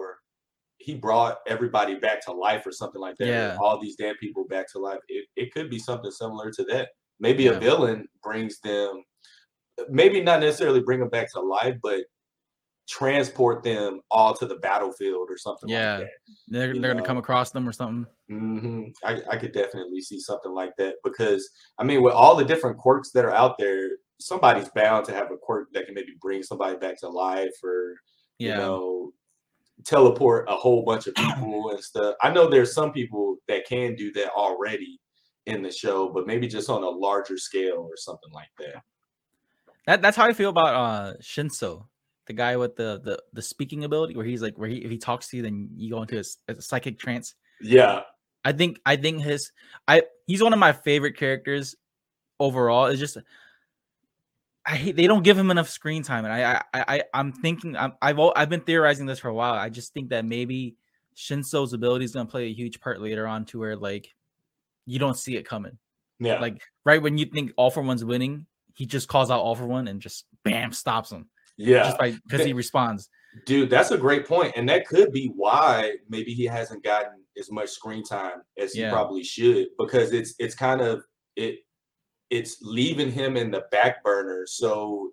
he 0.86 0.94
brought 0.94 1.38
everybody 1.48 1.96
back 1.96 2.24
to 2.24 2.32
life 2.32 2.64
or 2.64 2.72
something 2.72 3.02
like 3.02 3.16
that. 3.18 3.28
Yeah. 3.28 3.58
All 3.60 3.80
these 3.80 3.96
damn 3.96 4.16
people 4.18 4.46
back 4.48 4.72
to 4.74 4.80
life. 4.80 5.00
It, 5.08 5.26
it 5.36 5.52
could 5.52 5.68
be 5.68 5.80
something 5.80 6.12
similar 6.12 6.52
to 6.52 6.64
that. 6.66 6.90
Maybe 7.20 7.46
yeah. 7.46 7.52
a 7.52 7.60
villain 7.60 8.08
brings 8.22 8.60
them, 8.60 9.04
maybe 9.90 10.22
not 10.22 10.42
necessarily 10.42 10.82
bring 10.82 11.00
them 11.00 11.10
back 11.10 11.32
to 11.34 11.40
life, 11.40 11.76
but 11.82 12.02
transport 12.88 13.64
them 13.64 14.00
all 14.12 14.36
to 14.36 14.46
the 14.46 14.58
battlefield 14.58 15.28
or 15.28 15.40
something 15.40 15.68
yeah. 15.68 15.98
Like 15.98 16.10
they're, 16.50 16.74
they're 16.74 16.94
going 16.94 16.98
to 16.98 17.04
come 17.04 17.18
across 17.18 17.50
them 17.50 17.68
or 17.68 17.72
something. 17.72 18.06
Mm-hmm. 18.30 18.84
I, 19.04 19.22
I 19.32 19.38
could 19.38 19.54
definitely 19.54 20.02
see 20.02 20.20
something 20.20 20.52
like 20.52 20.74
that 20.78 20.98
because, 21.04 21.50
I 21.80 21.84
mean, 21.84 22.04
with 22.04 22.14
all 22.14 22.36
the 22.36 22.46
different 22.46 22.78
quirks 22.78 23.10
that 23.14 23.26
are 23.26 23.34
out 23.34 23.58
there, 23.58 23.90
somebody's 24.20 24.70
bound 24.70 25.06
to 25.06 25.16
have 25.16 25.32
a 25.32 25.38
quirk 25.38 25.70
that 25.74 25.88
can 25.88 25.96
maybe 25.96 26.14
bring 26.22 26.44
somebody 26.44 26.78
back 26.78 27.00
to 27.00 27.10
life 27.10 27.56
or 27.64 27.96
yeah. 28.38 28.52
you 28.52 28.58
know 28.58 29.12
teleport 29.84 30.48
a 30.50 30.56
whole 30.56 30.84
bunch 30.84 31.08
of 31.08 31.16
people 31.16 31.70
and 31.70 31.84
stuff. 31.84 32.16
I 32.22 32.32
know 32.32 32.50
there's 32.50 32.74
some 32.74 32.92
people 32.92 33.38
that 33.48 33.66
can 33.68 33.96
do 33.96 34.12
that 34.14 34.32
already 34.32 35.00
in 35.46 35.62
the 35.62 35.72
show, 35.72 36.10
but 36.10 36.26
maybe 36.26 36.48
just 36.48 36.70
on 36.70 36.84
a 36.84 36.90
larger 36.90 37.38
scale 37.38 37.88
or 37.90 37.98
something 37.98 38.32
like 38.32 38.50
that. 38.60 38.84
That 39.86 40.02
that's 40.02 40.18
how 40.18 40.26
I 40.26 40.34
feel 40.34 40.50
about 40.50 40.74
uh 40.74 41.14
Shinso, 41.22 41.86
the 42.26 42.34
guy 42.34 42.56
with 42.58 42.76
the 42.76 43.02
the 43.04 43.22
the 43.34 43.42
speaking 43.42 43.84
ability, 43.84 44.16
where 44.16 44.26
he's 44.26 44.42
like 44.42 44.58
where 44.58 44.70
he 44.70 44.78
if 44.78 44.90
he 44.90 44.98
talks 44.98 45.28
to 45.30 45.38
you, 45.38 45.44
then 45.44 45.70
you 45.76 45.92
go 45.92 46.02
into 46.02 46.18
a, 46.18 46.52
a 46.52 46.62
psychic 46.62 46.98
trance. 46.98 47.36
Yeah, 47.62 48.02
I 48.44 48.52
think 48.52 48.80
I 48.86 48.96
think 48.96 49.22
his 49.22 49.52
I 49.88 50.04
he's 50.26 50.42
one 50.42 50.54
of 50.54 50.60
my 50.60 50.74
favorite 50.74 51.18
characters 51.18 51.76
overall. 52.40 52.88
It's 52.88 53.00
just 53.00 53.18
I 54.66 54.76
hate 54.76 54.96
they 54.96 55.08
don't 55.08 55.24
give 55.24 55.38
him 55.38 55.52
enough 55.52 55.70
screen 55.70 56.04
time, 56.04 56.26
and 56.26 56.34
I 56.34 56.62
I, 56.74 56.84
I 56.96 57.04
I'm 57.14 57.32
thinking 57.32 57.76
I'm, 57.76 57.94
I've 58.02 58.20
I've 58.36 58.50
been 58.50 58.62
theorizing 58.62 59.06
this 59.06 59.20
for 59.20 59.28
a 59.28 59.34
while. 59.34 59.54
I 59.54 59.70
just 59.70 59.94
think 59.94 60.10
that 60.10 60.26
maybe 60.26 60.76
Shinso's 61.16 61.74
ability 61.74 62.06
is 62.06 62.14
going 62.14 62.26
to 62.26 62.32
play 62.32 62.46
a 62.46 62.54
huge 62.54 62.80
part 62.80 63.00
later 63.02 63.28
on, 63.28 63.46
to 63.46 63.60
where 63.60 63.76
like 63.76 64.14
you 64.86 64.98
don't 64.98 65.18
see 65.18 65.38
it 65.38 65.44
coming. 65.48 65.78
Yeah, 66.20 66.40
like 66.40 66.62
right 66.84 67.02
when 67.02 67.18
you 67.18 67.26
think 67.26 67.52
All 67.58 67.70
for 67.70 67.82
One's 67.82 68.04
winning, 68.04 68.48
he 68.74 68.86
just 68.86 69.08
calls 69.08 69.30
out 69.30 69.42
All 69.42 69.56
for 69.56 69.68
One 69.68 69.88
and 69.88 70.02
just 70.02 70.26
bam 70.44 70.72
stops 70.72 71.12
him. 71.12 71.30
Yeah, 71.58 71.84
just 71.84 72.22
because 72.28 72.46
he 72.46 72.54
responds. 72.54 73.10
Dude, 73.46 73.70
that's 73.70 73.92
a 73.92 73.98
great 73.98 74.26
point, 74.26 74.54
and 74.56 74.68
that 74.70 74.88
could 74.88 75.12
be 75.12 75.28
why 75.36 75.96
maybe 76.10 76.34
he 76.34 76.46
hasn't 76.46 76.84
gotten 76.84 77.24
as 77.38 77.52
much 77.52 77.70
screen 77.70 78.04
time 78.04 78.42
as 78.58 78.76
yeah. 78.76 78.88
he 78.88 78.92
probably 78.92 79.24
should 79.24 79.68
because 79.78 80.12
it's 80.12 80.34
it's 80.40 80.56
kind 80.56 80.82
of 80.82 81.04
it 81.36 81.60
it's 82.30 82.58
leaving 82.62 83.12
him 83.12 83.38
in 83.38 83.52
the 83.52 83.66
back 83.72 84.04
burner. 84.04 84.46
So 84.48 85.12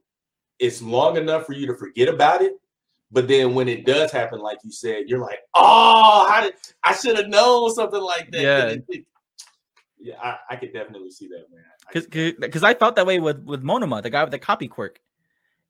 it's 0.58 0.82
long 0.82 1.16
enough 1.16 1.46
for 1.46 1.52
you 1.52 1.66
to 1.66 1.74
forget 1.74 2.08
about 2.08 2.42
it. 2.42 2.54
But 3.10 3.28
then 3.28 3.54
when 3.54 3.68
it 3.68 3.84
does 3.84 4.10
happen, 4.10 4.40
like 4.40 4.58
you 4.64 4.72
said, 4.72 5.04
you're 5.06 5.18
like, 5.18 5.40
oh, 5.54 6.26
how 6.30 6.42
did 6.42 6.54
I 6.82 6.94
should 6.94 7.16
have 7.16 7.28
known 7.28 7.70
something 7.74 8.00
like 8.00 8.30
that? 8.32 8.42
Yeah. 8.42 8.66
It, 8.68 8.84
it, 8.88 9.04
yeah, 10.00 10.14
I, 10.20 10.36
I, 10.50 10.56
could 10.56 10.72
definitely 10.72 11.10
see 11.10 11.28
that, 11.28 11.44
man. 11.52 11.62
Because 11.92 12.34
because 12.38 12.64
I 12.64 12.74
felt 12.74 12.96
that 12.96 13.06
way 13.06 13.20
with 13.20 13.44
with 13.44 13.62
Monoma, 13.62 14.02
the 14.02 14.10
guy 14.10 14.24
with 14.24 14.32
the 14.32 14.38
copy 14.38 14.66
quirk. 14.66 14.98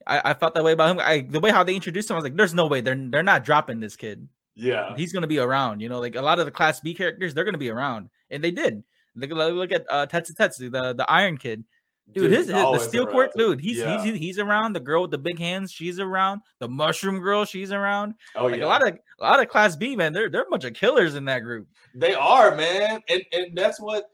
I, 0.06 0.30
I 0.30 0.34
felt 0.34 0.54
that 0.54 0.64
way 0.64 0.72
about 0.72 0.90
him. 0.90 1.00
I 1.00 1.26
the 1.28 1.40
way 1.40 1.50
how 1.50 1.64
they 1.64 1.74
introduced 1.74 2.08
him, 2.08 2.14
I 2.14 2.18
was 2.18 2.24
like, 2.24 2.36
there's 2.36 2.54
no 2.54 2.66
way 2.66 2.80
they're 2.80 2.96
they're 2.96 3.22
not 3.22 3.44
dropping 3.44 3.80
this 3.80 3.96
kid. 3.96 4.28
Yeah, 4.54 4.96
he's 4.96 5.12
gonna 5.12 5.26
be 5.26 5.38
around. 5.38 5.80
You 5.80 5.88
know, 5.88 6.00
like 6.00 6.14
a 6.14 6.22
lot 6.22 6.38
of 6.38 6.46
the 6.46 6.50
Class 6.50 6.80
B 6.80 6.94
characters, 6.94 7.34
they're 7.34 7.44
gonna 7.44 7.58
be 7.58 7.70
around, 7.70 8.08
and 8.30 8.42
they 8.42 8.50
did. 8.50 8.84
Look, 9.14 9.30
look 9.30 9.72
at 9.72 9.84
uh, 9.90 10.06
Tetsu 10.06 10.34
Tetsu, 10.34 10.70
the 10.70 10.94
the 10.94 11.10
Iron 11.10 11.36
Kid. 11.36 11.64
Dude, 12.10 12.24
dude 12.24 12.32
his, 12.32 12.46
the 12.48 12.78
steel 12.78 13.06
quirk, 13.06 13.32
dude. 13.36 13.60
He's, 13.60 13.78
yeah. 13.78 14.02
he's 14.02 14.18
he's 14.18 14.38
around. 14.38 14.74
The 14.74 14.80
girl 14.80 15.02
with 15.02 15.12
the 15.12 15.18
big 15.18 15.38
hands, 15.38 15.70
she's 15.70 15.98
around. 15.98 16.42
The 16.58 16.68
mushroom 16.68 17.20
girl, 17.20 17.44
she's 17.44 17.72
around. 17.72 18.14
Oh 18.34 18.46
like 18.46 18.58
yeah, 18.58 18.64
a 18.64 18.66
lot 18.66 18.86
of 18.86 18.98
a 19.20 19.22
lot 19.22 19.40
of 19.40 19.48
Class 19.48 19.76
B 19.76 19.96
man. 19.96 20.12
They're 20.12 20.28
they're 20.28 20.42
a 20.42 20.50
bunch 20.50 20.64
of 20.64 20.74
killers 20.74 21.14
in 21.14 21.24
that 21.26 21.40
group. 21.40 21.68
They 21.94 22.14
are, 22.14 22.54
man, 22.54 23.00
and 23.08 23.22
and 23.32 23.56
that's 23.56 23.80
what 23.80 24.04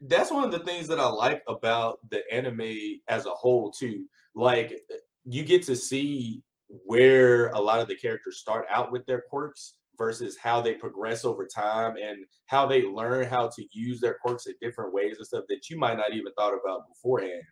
that's 0.00 0.30
one 0.30 0.44
of 0.44 0.50
the 0.50 0.60
things 0.60 0.88
that 0.88 0.98
I 0.98 1.08
like 1.08 1.42
about 1.46 1.98
the 2.10 2.22
anime 2.32 3.00
as 3.08 3.26
a 3.26 3.30
whole 3.30 3.70
too. 3.70 4.06
Like 4.34 4.80
you 5.24 5.44
get 5.44 5.62
to 5.64 5.76
see 5.76 6.42
where 6.68 7.48
a 7.48 7.60
lot 7.60 7.80
of 7.80 7.88
the 7.88 7.96
characters 7.96 8.38
start 8.38 8.66
out 8.70 8.90
with 8.90 9.06
their 9.06 9.22
quirks 9.30 9.74
versus 9.98 10.36
how 10.36 10.60
they 10.60 10.74
progress 10.74 11.24
over 11.24 11.46
time 11.46 11.96
and 11.96 12.24
how 12.46 12.66
they 12.66 12.82
learn 12.82 13.26
how 13.26 13.48
to 13.48 13.64
use 13.72 14.00
their 14.00 14.18
quirks 14.22 14.46
in 14.46 14.54
different 14.60 14.92
ways 14.92 15.16
and 15.18 15.26
stuff 15.26 15.44
that 15.48 15.68
you 15.68 15.78
might 15.78 15.96
not 15.96 16.14
even 16.14 16.32
thought 16.34 16.54
about 16.54 16.88
beforehand. 16.88 17.42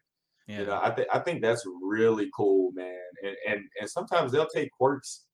Yeah. 0.46 0.60
You 0.60 0.66
know, 0.66 0.80
I 0.82 0.90
think 0.90 1.08
I 1.12 1.18
think 1.20 1.42
that's 1.42 1.64
really 1.82 2.30
cool, 2.36 2.72
man. 2.72 2.98
And 3.22 3.36
and 3.48 3.64
and 3.80 3.88
sometimes 3.88 4.32
they'll 4.32 4.46
take 4.46 4.70
quirks, 4.72 5.24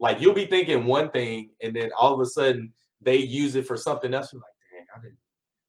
like 0.00 0.20
you'll 0.20 0.34
be 0.34 0.46
thinking 0.46 0.86
one 0.86 1.10
thing, 1.10 1.50
and 1.62 1.74
then 1.76 1.90
all 1.98 2.14
of 2.14 2.20
a 2.20 2.26
sudden 2.26 2.72
they 3.00 3.16
use 3.16 3.56
it 3.56 3.66
for 3.66 3.76
something 3.76 4.14
else. 4.14 4.32
You're 4.32 4.40
like, 4.40 4.48
dang, 4.72 4.86
I 4.96 5.00
didn't. 5.02 5.18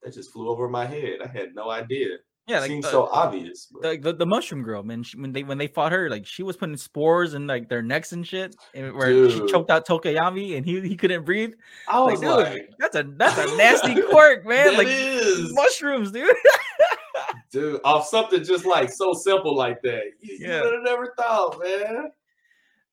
That 0.01 0.13
just 0.13 0.31
flew 0.31 0.49
over 0.49 0.69
my 0.69 0.85
head. 0.85 1.19
I 1.23 1.27
had 1.27 1.55
no 1.55 1.69
idea. 1.69 2.17
Yeah, 2.47 2.59
like 2.59 2.69
seems 2.69 2.85
the, 2.85 2.91
so 2.91 3.07
obvious. 3.11 3.67
The, 3.81 3.97
the, 3.97 4.13
the 4.13 4.25
mushroom 4.25 4.61
girl, 4.61 4.83
man. 4.83 5.01
She, 5.01 5.17
when 5.17 5.33
they 5.33 5.41
when 5.41 5.57
they 5.57 5.65
fought 5.65 5.91
her, 5.91 6.11
like 6.11 6.27
she 6.27 6.43
was 6.43 6.55
putting 6.55 6.77
spores 6.77 7.33
in 7.33 7.47
like 7.47 7.69
their 7.69 7.81
necks 7.81 8.11
and 8.11 8.25
shit, 8.25 8.55
and 8.75 8.93
where 8.93 9.09
dude. 9.09 9.31
she 9.31 9.51
choked 9.51 9.71
out 9.71 9.87
Tokoyami 9.87 10.55
and 10.55 10.63
he 10.63 10.79
he 10.81 10.95
couldn't 10.95 11.25
breathe. 11.25 11.53
I 11.87 12.01
was 12.01 12.21
like, 12.21 12.53
like 12.53 12.69
that's 12.77 12.95
a 12.95 13.03
that's 13.03 13.37
a 13.39 13.57
nasty 13.57 13.99
quirk, 14.11 14.45
man. 14.45 14.77
like 14.77 14.87
is. 14.87 15.53
mushrooms, 15.53 16.11
dude. 16.11 16.35
dude, 17.51 17.81
off 17.83 18.07
something 18.07 18.43
just 18.43 18.65
like 18.65 18.91
so 18.91 19.13
simple 19.13 19.55
like 19.55 19.81
that. 19.81 20.03
You, 20.19 20.37
yeah. 20.39 20.57
you 20.57 20.63
would 20.65 20.73
have 20.73 20.83
never 20.83 21.13
thought, 21.17 21.59
man. 21.59 22.11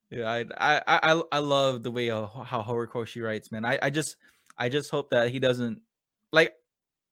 Yeah, 0.08 0.30
I 0.30 0.46
I 0.56 0.82
I 0.88 1.22
I 1.30 1.38
love 1.40 1.82
the 1.82 1.90
way 1.90 2.10
uh, 2.10 2.26
how, 2.26 2.44
how 2.44 2.62
Horikoshi 2.62 3.22
writes, 3.22 3.52
man. 3.52 3.66
I 3.66 3.78
I 3.82 3.90
just 3.90 4.16
I 4.56 4.70
just 4.70 4.90
hope 4.90 5.10
that 5.10 5.30
he 5.30 5.38
doesn't 5.38 5.82
like 6.32 6.54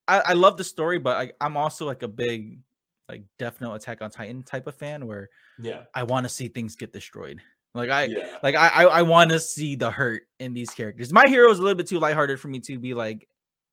I, 0.07 0.19
I 0.19 0.33
love 0.33 0.57
the 0.57 0.63
story, 0.63 0.99
but 0.99 1.17
I, 1.17 1.31
I'm 1.45 1.57
also 1.57 1.85
like 1.85 2.03
a 2.03 2.07
big 2.07 2.59
like 3.07 3.23
Death 3.37 3.59
Note 3.61 3.73
Attack 3.73 4.01
on 4.01 4.09
Titan 4.09 4.43
type 4.43 4.67
of 4.67 4.75
fan 4.75 5.05
where 5.05 5.29
yeah 5.59 5.83
I 5.93 6.03
want 6.03 6.25
to 6.25 6.29
see 6.29 6.47
things 6.47 6.75
get 6.75 6.93
destroyed. 6.93 7.41
Like 7.73 7.89
I 7.89 8.03
yeah. 8.05 8.37
like 8.43 8.55
I 8.55 8.67
I, 8.67 8.83
I 8.83 9.01
want 9.03 9.31
to 9.31 9.39
see 9.39 9.75
the 9.75 9.91
hurt 9.91 10.23
in 10.39 10.53
these 10.53 10.71
characters. 10.71 11.13
My 11.13 11.27
hero 11.27 11.51
is 11.51 11.59
a 11.59 11.61
little 11.61 11.77
bit 11.77 11.87
too 11.87 11.99
lighthearted 11.99 12.39
for 12.39 12.47
me 12.47 12.59
to 12.61 12.79
be 12.79 12.93
like, 12.93 13.27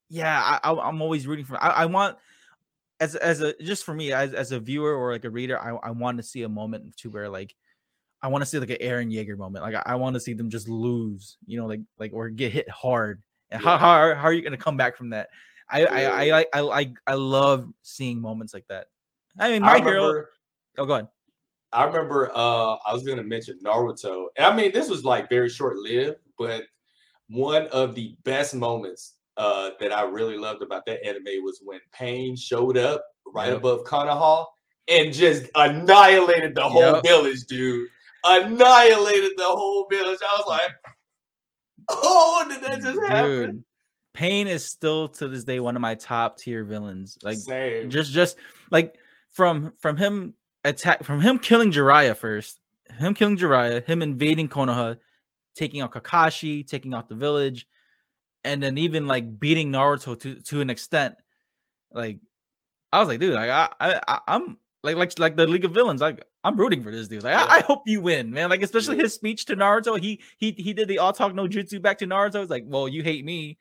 yeah, 0.09 0.59
I, 0.62 0.70
I 0.70 0.88
am 0.88 1.02
always 1.02 1.26
rooting 1.26 1.44
for. 1.44 1.62
I, 1.62 1.68
I 1.68 1.86
want 1.86 2.16
as 3.00 3.14
as 3.16 3.40
a 3.40 3.55
just 3.62 3.84
for 3.84 3.94
me 3.94 4.12
as, 4.12 4.34
as 4.34 4.52
a 4.52 4.60
viewer 4.60 4.94
or 4.94 5.12
like 5.12 5.24
a 5.24 5.30
reader, 5.30 5.60
I, 5.60 5.70
I 5.88 5.90
want 5.90 6.18
to 6.18 6.22
see 6.22 6.42
a 6.42 6.48
moment 6.48 6.96
to 6.98 7.10
where 7.10 7.28
like 7.28 7.55
I 8.22 8.28
want 8.28 8.42
to 8.42 8.46
see 8.46 8.59
like 8.59 8.70
an 8.70 8.78
Eren 8.80 9.12
Yeager 9.12 9.36
moment. 9.36 9.64
Like 9.64 9.74
I, 9.74 9.82
I 9.86 9.94
want 9.94 10.14
to 10.14 10.20
see 10.20 10.32
them 10.32 10.50
just 10.50 10.68
lose, 10.68 11.36
you 11.46 11.59
know, 11.59 11.66
like 11.66 11.80
like 11.98 12.12
or 12.12 12.28
get 12.28 12.52
hit 12.52 12.68
hard. 12.68 13.22
And 13.50 13.62
yeah. 13.62 13.78
how, 13.78 13.78
how 13.78 14.14
how 14.14 14.24
are 14.24 14.32
you 14.32 14.42
gonna 14.42 14.56
come 14.56 14.76
back 14.76 14.96
from 14.96 15.10
that? 15.10 15.28
I 15.70 15.84
I, 15.84 16.04
I 16.04 16.44
I 16.52 16.80
I 16.80 16.94
I 17.06 17.14
love 17.14 17.68
seeing 17.82 18.20
moments 18.20 18.54
like 18.54 18.66
that. 18.68 18.86
I 19.38 19.50
mean, 19.50 19.62
my 19.62 19.68
I 19.68 19.72
remember, 19.74 19.90
hero. 19.92 20.24
Oh, 20.78 20.86
go 20.86 20.94
ahead. 20.94 21.08
I 21.72 21.84
remember 21.84 22.30
uh 22.34 22.76
I 22.86 22.92
was 22.92 23.02
gonna 23.04 23.22
mention 23.22 23.58
Naruto. 23.62 24.26
I 24.38 24.54
mean, 24.54 24.72
this 24.72 24.88
was 24.88 25.04
like 25.04 25.28
very 25.28 25.48
short 25.48 25.76
lived, 25.76 26.18
but 26.38 26.64
one 27.28 27.66
of 27.68 27.94
the 27.94 28.16
best 28.24 28.54
moments 28.54 29.14
uh 29.36 29.70
that 29.80 29.92
I 29.92 30.02
really 30.02 30.38
loved 30.38 30.62
about 30.62 30.86
that 30.86 31.04
anime 31.04 31.44
was 31.44 31.60
when 31.62 31.80
Pain 31.92 32.36
showed 32.36 32.76
up 32.78 33.04
right 33.26 33.48
yep. 33.48 33.58
above 33.58 33.84
Konoha 33.84 34.46
and 34.88 35.12
just 35.12 35.50
annihilated 35.54 36.54
the 36.54 36.62
whole 36.62 36.80
yep. 36.80 37.02
village, 37.04 37.44
dude. 37.46 37.88
Annihilated 38.24 39.32
the 39.36 39.44
whole 39.44 39.86
village. 39.90 40.18
I 40.22 40.36
was 40.38 40.46
like, 40.48 40.70
oh, 41.88 42.46
did 42.48 42.62
that 42.62 42.80
just 42.80 42.94
dude. 42.94 43.08
happen? 43.08 43.64
Pain 44.18 44.48
is 44.48 44.64
still 44.64 45.06
to 45.10 45.28
this 45.28 45.44
day 45.44 45.60
one 45.60 45.76
of 45.76 45.80
my 45.80 45.94
top 45.94 46.38
tier 46.38 46.64
villains. 46.64 47.16
Like 47.22 47.38
Same. 47.38 47.88
just 47.88 48.10
just 48.10 48.36
like 48.68 48.96
from 49.30 49.72
from 49.78 49.96
him 49.96 50.34
attack 50.64 51.04
from 51.04 51.20
him 51.20 51.38
killing 51.38 51.70
Jiraiya 51.70 52.16
first, 52.16 52.58
him 52.98 53.14
killing 53.14 53.36
Jiraiya, 53.36 53.86
him 53.86 54.02
invading 54.02 54.48
Konoha, 54.48 54.98
taking 55.54 55.82
out 55.82 55.92
Kakashi, 55.92 56.66
taking 56.66 56.94
out 56.94 57.08
the 57.08 57.14
village, 57.14 57.68
and 58.42 58.60
then 58.60 58.76
even 58.76 59.06
like 59.06 59.38
beating 59.38 59.70
Naruto 59.70 60.18
to 60.18 60.40
to 60.40 60.60
an 60.60 60.68
extent. 60.68 61.14
Like 61.92 62.18
I 62.92 62.98
was 62.98 63.06
like, 63.06 63.20
dude, 63.20 63.34
like 63.34 63.50
I 63.50 63.68
I 63.78 64.18
I'm 64.26 64.58
like 64.82 64.96
like 64.96 65.16
like 65.20 65.36
the 65.36 65.46
League 65.46 65.64
of 65.64 65.70
Villains. 65.70 66.00
Like 66.00 66.24
I'm 66.42 66.56
rooting 66.56 66.82
for 66.82 66.90
this 66.90 67.06
dude. 67.06 67.22
Like 67.22 67.36
I, 67.36 67.58
I, 67.58 67.60
hope 67.60 67.82
you 67.86 68.00
win, 68.00 68.32
man. 68.32 68.50
Like 68.50 68.62
especially 68.62 68.96
his 68.96 69.14
speech 69.14 69.44
to 69.44 69.54
Naruto. 69.54 69.96
He 69.96 70.20
he 70.38 70.50
he 70.58 70.72
did 70.72 70.88
the 70.88 70.98
all 70.98 71.12
talk 71.12 71.36
no 71.36 71.46
jutsu 71.46 71.80
back 71.80 71.98
to 71.98 72.06
Naruto. 72.08 72.42
It's 72.42 72.50
like, 72.50 72.64
well, 72.66 72.88
you 72.88 73.04
hate 73.04 73.24
me. 73.24 73.58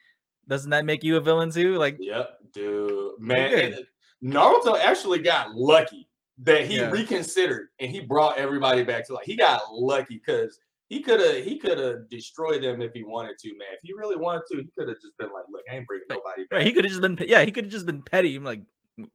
Doesn't 0.47 0.69
that 0.69 0.85
make 0.85 1.03
you 1.03 1.17
a 1.17 1.21
villain 1.21 1.51
too? 1.51 1.75
Like, 1.75 1.97
yep, 1.99 2.39
dude, 2.53 3.19
man. 3.19 3.75
Naruto 4.23 4.79
actually 4.79 5.19
got 5.19 5.55
lucky 5.55 6.07
that 6.39 6.65
he 6.65 6.77
yeah. 6.77 6.89
reconsidered 6.89 7.67
and 7.79 7.91
he 7.91 7.99
brought 7.99 8.37
everybody 8.37 8.83
back 8.83 9.05
to 9.07 9.13
life. 9.13 9.25
he 9.25 9.35
got 9.35 9.61
lucky 9.71 10.21
because 10.25 10.59
he 10.89 11.01
could 11.01 11.19
have 11.19 11.43
he 11.43 11.57
could 11.57 11.77
have 11.77 12.09
destroyed 12.09 12.63
them 12.63 12.81
if 12.81 12.93
he 12.93 13.03
wanted 13.03 13.37
to, 13.39 13.49
man. 13.49 13.67
If 13.73 13.79
he 13.83 13.93
really 13.93 14.15
wanted 14.15 14.43
to, 14.51 14.57
he 14.57 14.69
could 14.77 14.87
have 14.87 14.97
just 15.01 15.17
been 15.17 15.31
like, 15.33 15.43
"Look, 15.51 15.61
I 15.69 15.75
ain't 15.75 15.87
bringing 15.87 16.05
nobody 16.09 16.43
back." 16.43 16.57
Right, 16.57 16.65
he 16.65 16.71
could 16.71 16.85
have 16.85 16.91
just 16.91 17.01
been, 17.01 17.17
yeah, 17.27 17.43
he 17.43 17.51
could 17.51 17.65
have 17.65 17.71
just 17.71 17.85
been 17.85 18.01
petty. 18.01 18.35
I'm 18.35 18.43
like, 18.43 18.61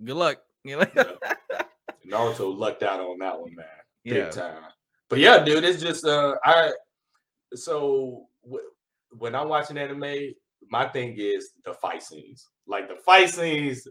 "Good 0.04 0.16
luck," 0.16 0.38
you 0.64 0.76
know. 0.76 0.86
yeah. 0.94 1.62
Naruto 2.06 2.56
lucked 2.56 2.82
out 2.82 3.00
on 3.00 3.18
that 3.20 3.40
one, 3.40 3.54
man, 3.54 3.64
big 4.04 4.14
yeah. 4.14 4.30
time. 4.30 4.62
But 5.08 5.20
yeah, 5.20 5.44
dude, 5.44 5.64
it's 5.64 5.80
just 5.80 6.04
uh, 6.04 6.34
I 6.44 6.72
so 7.54 8.26
w- 8.44 8.68
when 9.16 9.34
I'm 9.34 9.48
watching 9.48 9.78
anime, 9.78 10.34
my 10.70 10.86
thing 10.88 11.14
is 11.18 11.52
the 11.64 11.74
fight 11.74 12.02
scenes. 12.02 12.48
Like 12.66 12.88
the 12.88 12.96
fight 12.96 13.30
scenes 13.30 13.86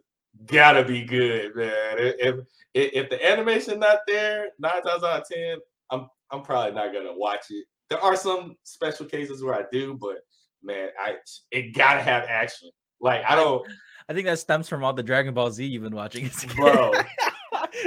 gotta 0.45 0.83
be 0.83 1.03
good, 1.03 1.55
man. 1.55 1.95
If 1.97 2.35
if, 2.73 2.93
if 2.93 3.09
the 3.09 3.25
animation 3.25 3.79
not 3.79 3.99
there, 4.07 4.49
nine 4.59 4.81
times 4.81 5.03
out 5.03 5.21
of 5.21 5.27
ten, 5.27 5.57
I'm 5.89 6.07
I'm 6.31 6.41
probably 6.41 6.73
not 6.73 6.93
gonna 6.93 7.15
watch 7.15 7.45
it. 7.49 7.65
There 7.89 7.99
are 7.99 8.15
some 8.15 8.55
special 8.63 9.05
cases 9.05 9.43
where 9.43 9.55
I 9.55 9.63
do, 9.71 9.97
but 9.99 10.17
man, 10.63 10.89
I 10.99 11.15
it 11.51 11.73
gotta 11.73 12.01
have 12.01 12.25
action. 12.27 12.69
Like 12.99 13.23
I 13.27 13.35
don't. 13.35 13.65
I 14.09 14.13
think 14.13 14.25
that 14.25 14.39
stems 14.39 14.67
from 14.67 14.83
all 14.83 14.93
the 14.93 15.03
Dragon 15.03 15.33
Ball 15.33 15.51
Z 15.51 15.65
you've 15.65 15.83
been 15.83 15.95
watching, 15.95 16.29
bro. 16.55 16.91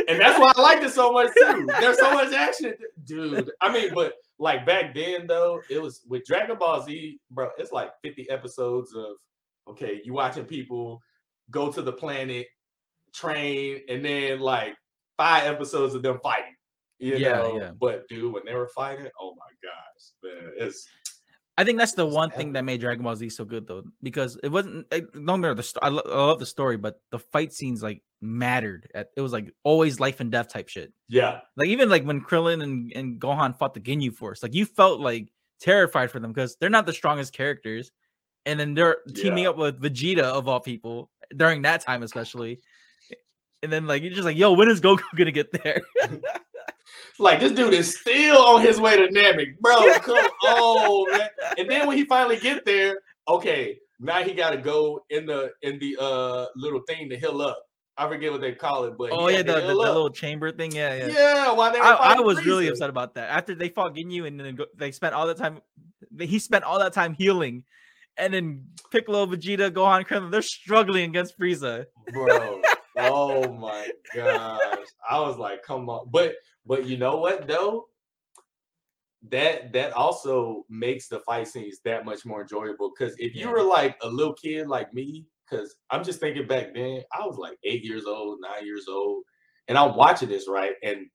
and 0.08 0.20
that's 0.20 0.38
why 0.38 0.52
I 0.56 0.60
liked 0.60 0.84
it 0.84 0.92
so 0.92 1.12
much 1.12 1.28
too. 1.36 1.66
There's 1.80 1.98
so 1.98 2.14
much 2.14 2.32
action, 2.32 2.74
dude. 3.04 3.50
I 3.60 3.72
mean, 3.72 3.92
but 3.92 4.14
like 4.38 4.66
back 4.66 4.94
then 4.94 5.26
though, 5.26 5.60
it 5.70 5.80
was 5.80 6.02
with 6.08 6.24
Dragon 6.24 6.56
Ball 6.58 6.82
Z, 6.82 7.18
bro. 7.30 7.50
It's 7.58 7.72
like 7.72 7.90
50 8.02 8.30
episodes 8.30 8.94
of 8.94 9.16
okay, 9.68 10.00
you 10.04 10.12
watching 10.12 10.44
people 10.44 11.00
go 11.50 11.70
to 11.70 11.82
the 11.82 11.92
planet, 11.92 12.46
train, 13.12 13.80
and 13.88 14.04
then 14.04 14.40
like 14.40 14.74
five 15.16 15.44
episodes 15.44 15.94
of 15.94 16.02
them 16.02 16.18
fighting. 16.22 16.54
You 16.98 17.16
yeah, 17.16 17.32
know, 17.36 17.58
yeah. 17.58 17.70
but 17.78 18.08
dude, 18.08 18.32
when 18.32 18.44
they 18.46 18.54
were 18.54 18.68
fighting, 18.68 19.06
oh 19.20 19.34
my 19.36 19.52
gosh, 19.62 20.12
man, 20.22 20.52
it's. 20.58 20.86
I 21.56 21.64
think 21.64 21.78
that's 21.78 21.92
the 21.92 22.06
one 22.06 22.30
thing 22.30 22.52
that 22.54 22.64
made 22.64 22.80
Dragon 22.80 23.04
Ball 23.04 23.14
Z 23.14 23.28
so 23.28 23.44
good, 23.44 23.66
though, 23.66 23.84
because 24.02 24.36
it 24.42 24.48
wasn't. 24.48 24.86
Eh, 24.90 25.02
don't 25.24 25.40
matter 25.40 25.54
the. 25.54 25.78
I, 25.82 25.88
lo- 25.88 26.02
I 26.04 26.16
love 26.16 26.40
the 26.40 26.46
story, 26.46 26.76
but 26.76 27.00
the 27.12 27.18
fight 27.18 27.52
scenes 27.52 27.82
like 27.82 28.02
mattered. 28.20 28.90
At, 28.92 29.08
it 29.16 29.20
was 29.20 29.32
like 29.32 29.52
always 29.62 30.00
life 30.00 30.18
and 30.18 30.32
death 30.32 30.48
type 30.48 30.68
shit. 30.68 30.92
Yeah, 31.08 31.40
like 31.56 31.68
even 31.68 31.88
like 31.88 32.04
when 32.04 32.20
Krillin 32.20 32.62
and, 32.62 32.92
and 32.96 33.20
Gohan 33.20 33.56
fought 33.56 33.74
the 33.74 33.80
Ginyu 33.80 34.12
Force, 34.12 34.42
like 34.42 34.54
you 34.54 34.66
felt 34.66 35.00
like 35.00 35.32
terrified 35.60 36.10
for 36.10 36.18
them 36.18 36.32
because 36.32 36.56
they're 36.56 36.70
not 36.70 36.86
the 36.86 36.92
strongest 36.92 37.32
characters, 37.32 37.92
and 38.46 38.58
then 38.58 38.74
they're 38.74 38.96
teaming 39.14 39.44
yeah. 39.44 39.50
up 39.50 39.56
with 39.56 39.80
Vegeta 39.80 40.22
of 40.22 40.48
all 40.48 40.60
people 40.60 41.08
during 41.36 41.62
that 41.62 41.82
time, 41.82 42.02
especially. 42.02 42.60
And 43.62 43.72
then 43.72 43.86
like 43.86 44.02
you're 44.02 44.12
just 44.12 44.24
like, 44.24 44.36
yo, 44.36 44.52
when 44.52 44.68
is 44.68 44.80
Goku 44.80 45.02
gonna 45.16 45.30
get 45.30 45.52
there? 45.52 45.82
like 47.18 47.40
this 47.40 47.52
dude 47.52 47.74
is 47.74 47.98
still 47.98 48.38
on 48.38 48.62
his 48.62 48.80
way 48.80 48.96
to 48.96 49.12
Namek, 49.12 49.58
bro. 49.60 49.92
Come 50.00 50.16
on, 50.16 51.18
man. 51.18 51.28
And 51.58 51.70
then 51.70 51.86
when 51.86 51.96
he 51.96 52.04
finally 52.04 52.38
get 52.38 52.64
there, 52.64 52.98
okay, 53.28 53.78
now 54.00 54.22
he 54.22 54.34
got 54.34 54.50
to 54.50 54.58
go 54.58 55.04
in 55.10 55.26
the 55.26 55.52
in 55.62 55.78
the 55.78 55.96
uh 56.00 56.46
little 56.56 56.80
thing 56.88 57.08
to 57.10 57.16
heal 57.16 57.40
up. 57.40 57.62
I 57.96 58.08
forget 58.08 58.32
what 58.32 58.40
they 58.40 58.52
call 58.52 58.84
it, 58.84 58.98
but 58.98 59.10
oh 59.12 59.28
yeah, 59.28 59.42
the, 59.42 59.54
the, 59.54 59.60
the, 59.68 59.74
little 59.74 60.10
chamber 60.10 60.50
thing. 60.50 60.72
Yeah, 60.72 60.94
yeah. 60.94 61.06
Yeah, 61.06 61.52
why 61.52 61.70
they? 61.70 61.78
I, 61.78 62.16
I, 62.16 62.20
was 62.20 62.44
really 62.44 62.66
upset 62.66 62.90
about 62.90 63.14
that. 63.14 63.30
After 63.30 63.54
they 63.54 63.68
fought 63.68 63.94
Ginyu, 63.94 64.26
and 64.26 64.40
then 64.40 64.58
they 64.76 64.90
spent 64.90 65.14
all 65.14 65.28
the 65.28 65.34
time. 65.34 65.60
He 66.18 66.40
spent 66.40 66.64
all 66.64 66.80
that 66.80 66.92
time 66.92 67.14
healing, 67.14 67.62
and 68.16 68.34
then 68.34 68.66
Piccolo, 68.90 69.26
Vegeta, 69.26 69.70
Gohan, 69.70 70.06
Krillin, 70.06 70.30
they're 70.30 70.42
struggling 70.42 71.10
against 71.10 71.38
Frieza. 71.38 71.86
Bro, 72.12 72.62
oh 72.96 73.52
my 73.52 73.88
gosh. 74.14 74.60
I 75.08 75.20
was 75.20 75.36
like, 75.36 75.62
come 75.62 75.88
on. 75.88 76.08
But 76.10 76.34
but 76.66 76.86
you 76.86 76.96
know 76.96 77.16
what 77.16 77.46
though? 77.46 77.86
That 79.30 79.72
that 79.72 79.92
also 79.92 80.64
makes 80.68 81.08
the 81.08 81.20
fight 81.20 81.48
scenes 81.48 81.78
that 81.84 82.04
much 82.04 82.26
more 82.26 82.42
enjoyable. 82.42 82.90
Cause 82.90 83.14
if 83.18 83.34
you 83.34 83.48
were 83.48 83.62
like 83.62 83.96
a 84.02 84.08
little 84.08 84.34
kid 84.34 84.68
like 84.68 84.92
me, 84.92 85.26
because 85.48 85.76
I'm 85.90 86.04
just 86.04 86.20
thinking 86.20 86.46
back 86.46 86.74
then, 86.74 87.02
I 87.12 87.26
was 87.26 87.38
like 87.38 87.56
eight 87.64 87.84
years 87.84 88.04
old, 88.06 88.38
nine 88.40 88.66
years 88.66 88.86
old, 88.88 89.24
and 89.68 89.78
I'm 89.78 89.96
watching 89.96 90.28
this, 90.28 90.48
right? 90.48 90.74
And 90.82 91.06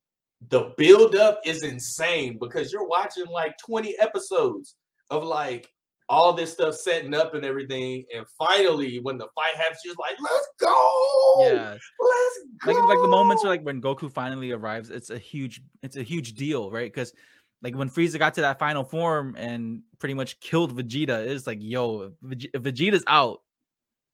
the 0.50 0.74
build 0.78 1.16
up 1.16 1.42
is 1.46 1.64
insane 1.64 2.38
because 2.40 2.72
you're 2.72 2.88
watching 2.88 3.28
like 3.28 3.58
20 3.58 3.96
episodes 4.00 4.76
of 5.10 5.24
like 5.24 5.70
all 6.10 6.34
this 6.34 6.52
stuff 6.52 6.76
setting 6.76 7.14
up 7.14 7.36
and 7.36 7.46
everything. 7.46 8.04
And 8.16 8.26
finally, 8.38 9.00
when 9.00 9.18
the 9.18 9.28
fight 9.36 9.56
happens, 9.56 9.80
you're 9.86 9.96
like, 10.00 10.18
let's 10.20 10.50
go. 10.60 11.36
Yeah. 11.42 11.78
Let's 12.00 12.40
go. 12.66 12.72
Like, 12.72 12.84
like 12.90 13.02
the 13.02 13.08
moments 13.08 13.46
are 13.46 13.48
like 13.48 13.64
when 13.64 13.82
Goku 13.82 14.12
finally 14.12 14.52
arrives, 14.52 14.90
it's 14.90 15.12
a 15.12 15.20
huge, 15.20 15.62
it's 15.84 15.96
a 15.96 16.04
huge 16.04 16.34
deal, 16.34 16.72
right? 16.72 16.92
Because 16.92 17.14
like 17.62 17.76
when 17.76 17.90
Frieza 17.90 18.18
got 18.18 18.34
to 18.36 18.42
that 18.42 18.60
final 18.60 18.84
form 18.84 19.36
and 19.38 19.84
pretty 20.00 20.16
much 20.16 20.40
killed 20.40 20.76
Vegeta, 20.76 21.28
it's 21.28 21.46
like, 21.46 21.60
yo, 21.62 22.12
if 22.30 22.64
Vegeta's 22.64 23.04
out, 23.06 23.42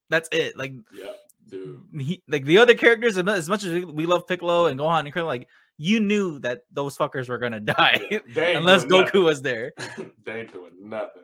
that's 0.10 0.28
it. 0.32 0.58
Like, 0.58 0.74
yeah, 0.94 1.12
dude. 1.48 1.82
He, 1.98 2.22
like 2.28 2.44
the 2.46 2.58
other 2.58 2.74
characters, 2.74 3.18
as 3.18 3.50
much 3.50 3.64
as 3.64 3.86
we 3.86 4.06
love 4.06 4.28
Piccolo 4.28 4.66
and 4.66 4.80
Gohan 4.80 5.02
and 5.02 5.14
Krillin, 5.14 5.28
like 5.28 5.48
you 5.78 6.00
knew 6.00 6.40
that 6.40 6.62
those 6.72 6.98
fuckers 6.98 7.30
were 7.30 7.38
gonna 7.38 7.60
die 7.62 8.02
yeah, 8.10 8.58
unless 8.58 8.86
Goku 8.86 9.06
nothing. 9.06 9.24
was 9.24 9.42
there. 9.42 9.74
they 10.26 10.42
ain't 10.42 10.54
doing 10.54 10.72
nothing. 10.82 11.24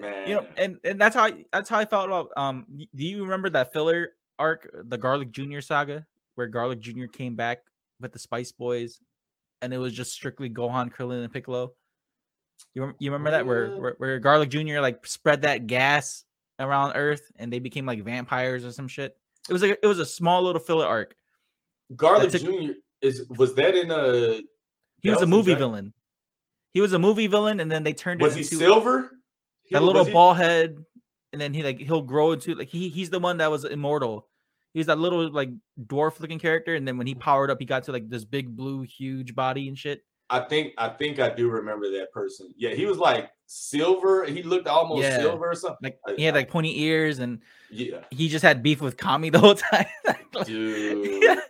Man. 0.00 0.28
You 0.28 0.34
know, 0.36 0.46
and 0.56 0.78
and 0.84 1.00
that's 1.00 1.14
how 1.14 1.24
I, 1.24 1.44
that's 1.52 1.68
how 1.68 1.78
I 1.78 1.84
felt 1.84 2.06
about. 2.06 2.30
Um, 2.36 2.66
do 2.94 3.04
you 3.04 3.22
remember 3.22 3.50
that 3.50 3.72
filler 3.72 4.10
arc, 4.38 4.70
uh, 4.76 4.82
the 4.84 4.98
Garlic 4.98 5.30
Junior 5.32 5.60
saga, 5.60 6.06
where 6.34 6.46
Garlic 6.46 6.80
Junior 6.80 7.06
came 7.06 7.36
back 7.36 7.58
with 8.00 8.12
the 8.12 8.18
Spice 8.18 8.52
Boys, 8.52 9.00
and 9.60 9.72
it 9.72 9.78
was 9.78 9.92
just 9.92 10.12
strictly 10.12 10.50
Gohan, 10.50 10.92
Krillin, 10.92 11.22
and 11.24 11.32
Piccolo. 11.32 11.72
You 12.74 12.94
you 12.98 13.10
remember 13.10 13.30
that 13.32 13.46
where, 13.46 13.76
where 13.76 13.94
where 13.98 14.18
Garlic 14.18 14.50
Junior 14.50 14.80
like 14.80 15.06
spread 15.06 15.42
that 15.42 15.66
gas 15.66 16.24
around 16.58 16.92
Earth, 16.94 17.30
and 17.36 17.52
they 17.52 17.58
became 17.58 17.86
like 17.86 18.02
vampires 18.02 18.64
or 18.64 18.72
some 18.72 18.88
shit. 18.88 19.16
It 19.48 19.52
was 19.52 19.62
like 19.62 19.78
it 19.82 19.86
was 19.86 19.98
a 19.98 20.06
small 20.06 20.42
little 20.42 20.60
filler 20.60 20.86
arc. 20.86 21.14
Garlic 21.96 22.30
took, 22.30 22.42
Junior 22.42 22.74
is 23.00 23.26
was 23.36 23.54
that 23.54 23.74
in 23.74 23.90
a? 23.90 24.40
He 25.00 25.10
was 25.10 25.22
a 25.22 25.26
movie 25.26 25.54
villain. 25.54 25.92
He 26.72 26.80
was 26.80 26.92
a 26.92 26.98
movie 26.98 27.26
villain, 27.26 27.60
and 27.60 27.70
then 27.70 27.82
they 27.82 27.92
turned. 27.92 28.22
Into 28.22 28.34
Was 28.34 28.36
he 28.36 28.56
silver? 28.56 29.10
That 29.72 29.82
little 29.82 30.04
ball 30.04 30.34
head, 30.34 30.76
and 31.32 31.40
then 31.40 31.54
he 31.54 31.62
like 31.62 31.78
he'll 31.78 32.02
grow 32.02 32.32
into 32.32 32.54
like 32.54 32.68
he 32.68 32.88
he's 32.88 33.10
the 33.10 33.18
one 33.18 33.38
that 33.38 33.50
was 33.50 33.64
immortal. 33.64 34.28
He's 34.74 34.86
that 34.86 34.98
little 34.98 35.30
like 35.30 35.50
dwarf 35.86 36.20
looking 36.20 36.38
character, 36.38 36.74
and 36.74 36.86
then 36.86 36.96
when 36.96 37.06
he 37.06 37.14
powered 37.14 37.50
up, 37.50 37.58
he 37.60 37.66
got 37.66 37.84
to 37.84 37.92
like 37.92 38.08
this 38.08 38.24
big 38.24 38.56
blue 38.56 38.82
huge 38.82 39.34
body 39.34 39.68
and 39.68 39.78
shit. 39.78 40.02
I 40.30 40.40
think 40.40 40.72
I 40.78 40.88
think 40.88 41.18
I 41.18 41.28
do 41.28 41.50
remember 41.50 41.90
that 41.90 42.10
person. 42.10 42.54
Yeah, 42.56 42.70
he 42.70 42.86
was 42.86 42.96
like 42.96 43.30
silver. 43.46 44.24
He 44.24 44.42
looked 44.42 44.66
almost 44.66 45.02
yeah. 45.02 45.18
silver 45.18 45.50
or 45.50 45.54
something. 45.54 45.92
Like 46.06 46.16
he 46.16 46.24
had 46.24 46.34
like 46.34 46.48
pointy 46.48 46.80
ears 46.84 47.18
and 47.18 47.40
yeah, 47.70 48.00
he 48.10 48.28
just 48.28 48.42
had 48.42 48.62
beef 48.62 48.80
with 48.80 48.96
Kami 48.96 49.28
the 49.28 49.38
whole 49.38 49.54
time. 49.72 49.86
Dude. 50.44 51.22
yeah. 51.22 51.40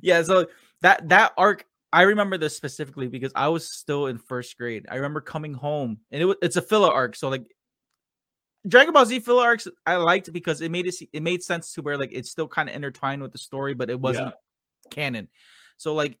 yeah, 0.00 0.22
so 0.22 0.46
that 0.80 1.08
that 1.10 1.32
arc 1.38 1.64
I 1.92 2.02
remember 2.02 2.38
this 2.38 2.56
specifically 2.56 3.06
because 3.06 3.32
I 3.36 3.48
was 3.48 3.70
still 3.70 4.06
in 4.06 4.18
first 4.18 4.56
grade. 4.56 4.86
I 4.90 4.96
remember 4.96 5.20
coming 5.20 5.54
home 5.54 5.98
and 6.10 6.22
it 6.22 6.24
was 6.24 6.36
it's 6.42 6.56
a 6.56 6.62
filler 6.62 6.90
arc. 6.90 7.14
So 7.14 7.28
like 7.28 7.44
Dragon 8.66 8.92
Ball 8.92 9.06
Z 9.06 9.20
filler 9.20 9.42
arcs 9.42 9.66
I 9.86 9.96
liked 9.96 10.32
because 10.32 10.60
it 10.60 10.70
made 10.70 10.86
it 10.86 10.94
it 11.12 11.22
made 11.22 11.42
sense 11.42 11.72
to 11.74 11.82
where 11.82 11.98
like 11.98 12.12
it's 12.12 12.30
still 12.30 12.48
kind 12.48 12.68
of 12.68 12.74
intertwined 12.74 13.22
with 13.22 13.32
the 13.32 13.38
story, 13.38 13.74
but 13.74 13.90
it 13.90 14.00
wasn't 14.00 14.28
yeah. 14.28 14.90
canon. 14.90 15.28
So 15.76 15.94
like 15.94 16.18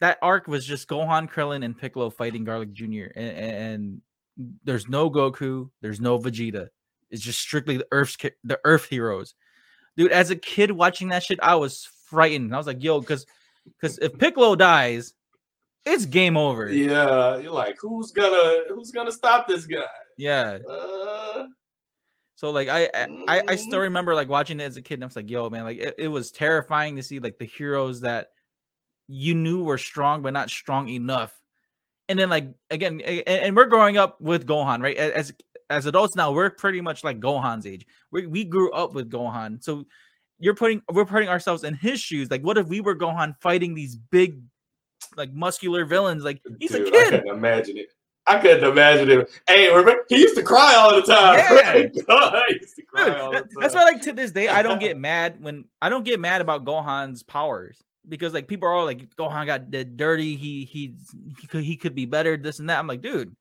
that 0.00 0.18
arc 0.20 0.48
was 0.48 0.66
just 0.66 0.88
Gohan, 0.88 1.30
Krillin, 1.30 1.64
and 1.64 1.78
Piccolo 1.78 2.10
fighting 2.10 2.44
Garlic 2.44 2.72
Jr. 2.72 3.06
And, 3.14 3.36
and 3.36 4.00
there's 4.64 4.88
no 4.88 5.10
Goku, 5.10 5.70
there's 5.80 6.00
no 6.00 6.18
Vegeta. 6.18 6.68
It's 7.10 7.22
just 7.22 7.40
strictly 7.40 7.76
the 7.76 7.86
Earth's 7.92 8.16
the 8.44 8.58
Earth 8.64 8.86
heroes. 8.86 9.34
Dude, 9.96 10.12
as 10.12 10.30
a 10.30 10.36
kid 10.36 10.70
watching 10.70 11.08
that 11.08 11.22
shit, 11.22 11.38
I 11.42 11.54
was 11.54 11.88
frightened. 12.06 12.54
I 12.54 12.58
was 12.58 12.66
like, 12.66 12.82
yo, 12.82 13.00
because 13.00 13.26
because 13.80 13.98
if 13.98 14.18
Piccolo 14.18 14.56
dies, 14.56 15.14
it's 15.84 16.04
game 16.06 16.36
over. 16.36 16.70
Yeah, 16.70 17.38
you're 17.38 17.52
like, 17.52 17.76
who's 17.80 18.10
gonna 18.10 18.64
who's 18.68 18.90
gonna 18.90 19.12
stop 19.12 19.48
this 19.48 19.66
guy? 19.66 19.84
Yeah. 20.18 20.58
Uh, 20.68 21.46
so 22.42 22.50
like 22.50 22.68
I, 22.68 22.88
I 23.28 23.42
I 23.46 23.54
still 23.54 23.78
mm. 23.78 23.82
remember 23.82 24.16
like 24.16 24.28
watching 24.28 24.58
it 24.58 24.64
as 24.64 24.76
a 24.76 24.82
kid, 24.82 24.94
and 24.94 25.04
I 25.04 25.06
was 25.06 25.14
like, 25.14 25.30
yo, 25.30 25.48
man, 25.48 25.62
like 25.62 25.78
it, 25.78 25.94
it 25.96 26.08
was 26.08 26.32
terrifying 26.32 26.96
to 26.96 27.02
see 27.02 27.20
like 27.20 27.38
the 27.38 27.44
heroes 27.44 28.00
that 28.00 28.30
you 29.06 29.36
knew 29.36 29.62
were 29.62 29.78
strong 29.78 30.22
but 30.22 30.32
not 30.32 30.50
strong 30.50 30.88
enough. 30.88 31.32
And 32.08 32.18
then 32.18 32.30
like 32.30 32.48
again, 32.68 33.00
and, 33.00 33.28
and 33.28 33.56
we're 33.56 33.66
growing 33.66 33.96
up 33.96 34.20
with 34.20 34.44
Gohan, 34.44 34.82
right? 34.82 34.96
As 34.96 35.32
as 35.70 35.86
adults 35.86 36.16
now, 36.16 36.32
we're 36.32 36.50
pretty 36.50 36.80
much 36.80 37.04
like 37.04 37.20
Gohan's 37.20 37.64
age. 37.64 37.86
We 38.10 38.26
we 38.26 38.42
grew 38.42 38.72
up 38.72 38.92
with 38.92 39.08
Gohan, 39.08 39.62
so 39.62 39.84
you're 40.40 40.56
putting 40.56 40.82
we're 40.92 41.04
putting 41.04 41.28
ourselves 41.28 41.62
in 41.62 41.74
his 41.74 42.00
shoes. 42.00 42.28
Like, 42.28 42.42
what 42.42 42.58
if 42.58 42.66
we 42.66 42.80
were 42.80 42.96
Gohan 42.96 43.36
fighting 43.40 43.74
these 43.74 43.94
big, 43.94 44.42
like 45.16 45.32
muscular 45.32 45.84
villains? 45.84 46.24
Like 46.24 46.42
he's 46.58 46.72
Dude, 46.72 46.88
a 46.88 46.90
kid. 46.90 47.06
I 47.06 47.10
couldn't 47.18 47.36
imagine 47.36 47.78
it. 47.78 47.92
I 48.26 48.38
couldn't 48.38 48.64
imagine 48.64 49.10
him. 49.10 49.26
Hey, 49.48 49.68
remember 49.68 50.04
he 50.08 50.20
used 50.20 50.36
to 50.36 50.42
cry 50.42 50.74
all 50.76 50.94
the 50.94 51.02
time. 51.02 51.38
Yeah. 51.38 51.72
to 51.92 52.82
cry 52.86 53.30
Dude, 53.32 53.48
That's 53.60 53.74
why, 53.74 53.84
like 53.84 54.02
to 54.02 54.12
this 54.12 54.30
day, 54.30 54.48
I 54.48 54.62
don't 54.62 54.80
get 54.80 54.96
mad 54.98 55.42
when 55.42 55.64
I 55.80 55.88
don't 55.88 56.04
get 56.04 56.20
mad 56.20 56.40
about 56.40 56.64
Gohan's 56.64 57.22
powers 57.22 57.82
because 58.08 58.32
like 58.32 58.46
people 58.46 58.68
are 58.68 58.72
all 58.72 58.84
like 58.84 59.14
Gohan 59.16 59.46
got 59.46 59.70
dirty. 59.96 60.36
He 60.36 60.64
he 60.64 60.94
he 61.38 61.46
could 61.48 61.64
he 61.64 61.76
could 61.76 61.94
be 61.94 62.06
better. 62.06 62.36
This 62.36 62.60
and 62.60 62.70
that. 62.70 62.78
I'm 62.78 62.86
like, 62.86 63.02
dude, 63.02 63.34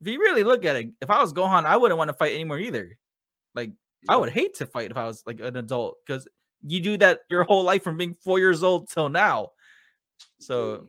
if 0.00 0.06
you 0.06 0.20
really 0.20 0.44
look 0.44 0.64
at 0.64 0.76
it, 0.76 0.90
if 1.00 1.10
I 1.10 1.20
was 1.20 1.32
Gohan, 1.32 1.64
I 1.64 1.76
wouldn't 1.76 1.98
want 1.98 2.08
to 2.08 2.14
fight 2.14 2.34
anymore 2.34 2.60
either. 2.60 2.96
Like 3.54 3.70
yeah. 4.04 4.14
I 4.14 4.16
would 4.16 4.30
hate 4.30 4.54
to 4.56 4.66
fight 4.66 4.92
if 4.92 4.96
I 4.96 5.04
was 5.04 5.22
like 5.26 5.40
an 5.40 5.56
adult 5.56 5.96
because 6.06 6.28
you 6.64 6.80
do 6.80 6.96
that 6.98 7.20
your 7.28 7.42
whole 7.44 7.64
life 7.64 7.82
from 7.82 7.96
being 7.96 8.14
four 8.14 8.38
years 8.38 8.62
old 8.62 8.88
till 8.88 9.08
now. 9.08 9.50
So 10.40 10.76
mm. 10.76 10.86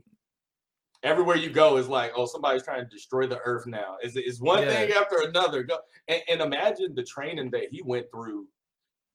Everywhere 1.04 1.38
you 1.38 1.50
go 1.50 1.78
is 1.78 1.88
like, 1.88 2.12
oh, 2.16 2.26
somebody's 2.26 2.64
trying 2.64 2.84
to 2.84 2.90
destroy 2.90 3.28
the 3.28 3.40
earth 3.40 3.66
now. 3.68 3.98
Is 4.04 4.16
is 4.16 4.42
one 4.42 4.64
yeah. 4.64 4.70
thing 4.70 4.92
after 4.92 5.22
another. 5.28 5.64
Go 5.64 5.78
and, 6.08 6.22
and, 6.30 6.42
imagine 6.42 6.96
the 6.96 7.04
training 7.04 7.52
that 7.52 7.70
he 7.72 7.82
went 7.84 8.08
through, 8.12 8.48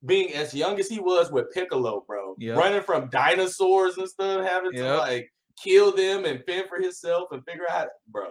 being 0.05 0.33
as 0.33 0.53
young 0.53 0.79
as 0.79 0.87
he 0.87 0.99
was 0.99 1.31
with 1.31 1.51
Piccolo, 1.53 2.03
bro, 2.07 2.35
yep. 2.39 2.57
running 2.57 2.81
from 2.81 3.09
dinosaurs 3.09 3.97
and 3.97 4.09
stuff, 4.09 4.45
having 4.45 4.73
yep. 4.73 4.83
to 4.83 4.97
like 4.97 5.31
kill 5.61 5.95
them 5.95 6.25
and 6.25 6.43
fend 6.45 6.67
for 6.67 6.81
himself 6.81 7.29
and 7.31 7.43
figure 7.45 7.69
out, 7.69 7.87
bro 8.09 8.29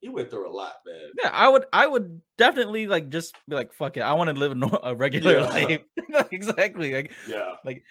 he 0.00 0.08
went 0.08 0.30
through 0.30 0.48
a 0.48 0.52
lot, 0.52 0.74
man. 0.86 1.10
Yeah, 1.18 1.30
I 1.32 1.48
would, 1.48 1.64
I 1.72 1.86
would 1.86 2.20
definitely 2.38 2.86
like 2.86 3.08
just 3.08 3.34
be 3.48 3.56
like, 3.56 3.72
fuck 3.72 3.96
it, 3.96 4.00
I 4.00 4.12
want 4.12 4.28
to 4.28 4.36
live 4.36 4.56
a, 4.82 4.94
regular 4.94 5.38
yeah. 5.38 5.46
life. 5.48 5.80
exactly, 6.30 6.94
like 6.94 7.12
yeah, 7.28 7.54
like, 7.64 7.82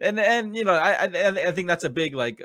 and 0.00 0.18
and 0.18 0.56
you 0.56 0.64
know, 0.64 0.74
I, 0.74 1.04
I 1.04 1.48
I 1.48 1.52
think 1.52 1.68
that's 1.68 1.84
a 1.84 1.90
big 1.90 2.14
like, 2.14 2.44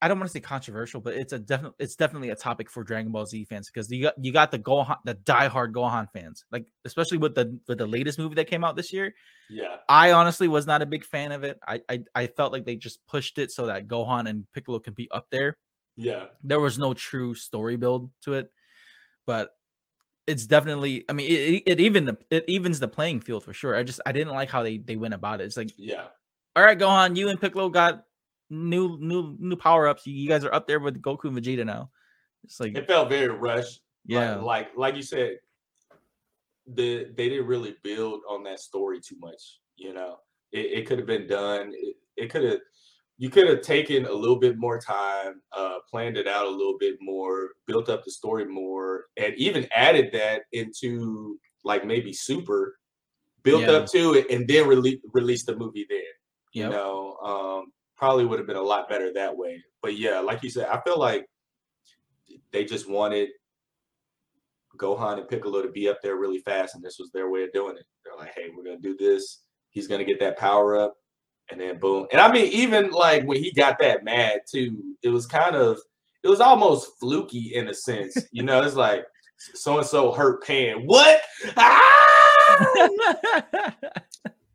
I 0.00 0.08
don't 0.08 0.18
want 0.18 0.28
to 0.28 0.32
say 0.32 0.40
controversial, 0.40 1.00
but 1.00 1.14
it's 1.14 1.32
a 1.32 1.38
definitely 1.38 1.76
it's 1.80 1.96
definitely 1.96 2.30
a 2.30 2.36
topic 2.36 2.70
for 2.70 2.84
Dragon 2.84 3.10
Ball 3.10 3.26
Z 3.26 3.44
fans 3.44 3.68
because 3.68 3.90
you 3.90 4.02
got 4.02 4.14
you 4.22 4.32
got 4.32 4.50
the 4.50 4.58
Gohan, 4.58 4.96
the 5.04 5.14
diehard 5.14 5.72
Gohan 5.72 6.06
fans, 6.12 6.44
like 6.52 6.66
especially 6.84 7.18
with 7.18 7.34
the 7.34 7.58
with 7.66 7.78
the 7.78 7.86
latest 7.86 8.18
movie 8.18 8.36
that 8.36 8.46
came 8.46 8.64
out 8.64 8.76
this 8.76 8.92
year. 8.92 9.14
Yeah, 9.50 9.76
I 9.88 10.12
honestly 10.12 10.46
was 10.46 10.66
not 10.66 10.82
a 10.82 10.86
big 10.86 11.04
fan 11.04 11.32
of 11.32 11.42
it. 11.44 11.58
I 11.66 11.80
I, 11.88 12.04
I 12.14 12.26
felt 12.28 12.52
like 12.52 12.64
they 12.64 12.76
just 12.76 13.04
pushed 13.06 13.38
it 13.38 13.50
so 13.50 13.66
that 13.66 13.88
Gohan 13.88 14.28
and 14.28 14.46
Piccolo 14.52 14.78
can 14.78 14.94
be 14.94 15.10
up 15.10 15.26
there 15.30 15.56
yeah. 15.98 16.26
There 16.44 16.60
was 16.60 16.78
no 16.78 16.94
true 16.94 17.34
story 17.34 17.76
build 17.76 18.10
to 18.22 18.34
it, 18.34 18.50
but 19.26 19.50
it's 20.28 20.46
definitely 20.46 21.04
I 21.08 21.12
mean 21.12 21.28
it, 21.28 21.62
it 21.66 21.80
even 21.80 22.04
the 22.04 22.16
it 22.30 22.44
evens 22.46 22.78
the 22.78 22.86
playing 22.86 23.20
field 23.20 23.42
for 23.42 23.52
sure. 23.52 23.74
I 23.74 23.82
just 23.82 24.00
I 24.06 24.12
didn't 24.12 24.32
like 24.32 24.48
how 24.48 24.62
they 24.62 24.78
they 24.78 24.94
went 24.94 25.14
about 25.14 25.40
it. 25.40 25.44
It's 25.44 25.56
like 25.56 25.72
yeah. 25.76 26.06
All 26.54 26.62
right, 26.64 26.78
Gohan, 26.78 27.16
you 27.16 27.28
and 27.28 27.40
Piccolo 27.40 27.68
got 27.68 28.04
new 28.50 28.98
new 29.00 29.36
new 29.38 29.56
power-ups. 29.56 30.06
You, 30.06 30.14
you 30.14 30.28
guys 30.28 30.44
are 30.44 30.54
up 30.54 30.66
there 30.66 30.80
with 30.80 31.00
Goku 31.02 31.24
and 31.24 31.36
Vegeta 31.36 31.64
now. 31.64 31.90
It's 32.44 32.60
like 32.60 32.76
it 32.76 32.86
felt 32.86 33.08
very 33.08 33.28
rushed. 33.28 33.80
Yeah. 34.06 34.36
Like 34.36 34.42
like, 34.42 34.68
like 34.76 34.96
you 34.96 35.02
said, 35.02 35.38
the 36.66 37.08
they 37.16 37.28
didn't 37.28 37.46
really 37.46 37.76
build 37.82 38.20
on 38.28 38.42
that 38.44 38.60
story 38.60 39.00
too 39.00 39.16
much, 39.20 39.60
you 39.76 39.92
know. 39.92 40.16
It, 40.52 40.78
it 40.78 40.86
could 40.86 40.98
have 40.98 41.06
been 41.06 41.26
done. 41.26 41.72
It, 41.74 41.96
it 42.16 42.30
could 42.30 42.44
have 42.44 42.60
you 43.18 43.30
could 43.30 43.48
have 43.48 43.62
taken 43.62 44.06
a 44.06 44.12
little 44.12 44.38
bit 44.38 44.56
more 44.56 44.78
time, 44.78 45.42
uh, 45.52 45.78
planned 45.90 46.16
it 46.16 46.28
out 46.28 46.46
a 46.46 46.50
little 46.50 46.78
bit 46.78 46.96
more, 47.00 47.50
built 47.66 47.88
up 47.88 48.04
the 48.04 48.12
story 48.12 48.46
more, 48.46 49.06
and 49.16 49.34
even 49.34 49.66
added 49.74 50.10
that 50.12 50.42
into 50.52 51.38
like 51.64 51.84
maybe 51.84 52.12
Super, 52.12 52.78
built 53.42 53.62
yeah. 53.62 53.72
up 53.72 53.86
to 53.86 54.14
it, 54.14 54.30
and 54.30 54.46
then 54.46 54.68
release 54.68 55.00
release 55.12 55.44
the 55.44 55.56
movie 55.56 55.86
there. 55.88 55.98
Yep. 56.54 56.64
You 56.64 56.70
know, 56.70 57.16
um, 57.16 57.72
probably 57.98 58.24
would 58.24 58.38
have 58.38 58.46
been 58.46 58.56
a 58.56 58.62
lot 58.62 58.88
better 58.88 59.12
that 59.12 59.36
way. 59.36 59.62
But 59.82 59.96
yeah, 59.96 60.20
like 60.20 60.42
you 60.42 60.50
said, 60.50 60.68
I 60.68 60.80
feel 60.80 60.98
like 60.98 61.26
they 62.52 62.64
just 62.64 62.88
wanted 62.88 63.30
Gohan 64.76 65.18
and 65.18 65.28
Piccolo 65.28 65.62
to 65.62 65.68
be 65.68 65.88
up 65.88 66.00
there 66.02 66.16
really 66.16 66.38
fast, 66.38 66.74
and 66.74 66.84
this 66.84 66.98
was 66.98 67.10
their 67.10 67.30
way 67.30 67.42
of 67.42 67.52
doing 67.52 67.76
it. 67.76 67.84
They're 68.04 68.16
like, 68.16 68.34
"Hey, 68.34 68.50
we're 68.54 68.64
gonna 68.64 68.78
do 68.78 68.96
this. 68.96 69.42
He's 69.70 69.88
gonna 69.88 70.04
get 70.04 70.20
that 70.20 70.38
power 70.38 70.78
up 70.78 70.96
and 71.50 71.60
then 71.60 71.78
boom. 71.78 72.06
And 72.12 72.20
I 72.20 72.30
mean, 72.30 72.46
even 72.52 72.90
like 72.90 73.24
when 73.24 73.42
he 73.42 73.52
got 73.52 73.78
that 73.80 74.04
mad 74.04 74.40
too, 74.50 74.94
it 75.02 75.08
was 75.08 75.26
kind 75.26 75.56
of 75.56 75.78
it 76.22 76.28
was 76.28 76.40
almost 76.40 76.98
fluky 76.98 77.54
in 77.54 77.68
a 77.68 77.74
sense. 77.74 78.16
You 78.32 78.42
know, 78.42 78.62
it's 78.62 78.76
like 78.76 79.04
so 79.54 79.78
and 79.78 79.86
so 79.86 80.12
hurt 80.12 80.44
Pan. 80.44 80.82
What? 80.84 81.20
Ah! 82.60 83.74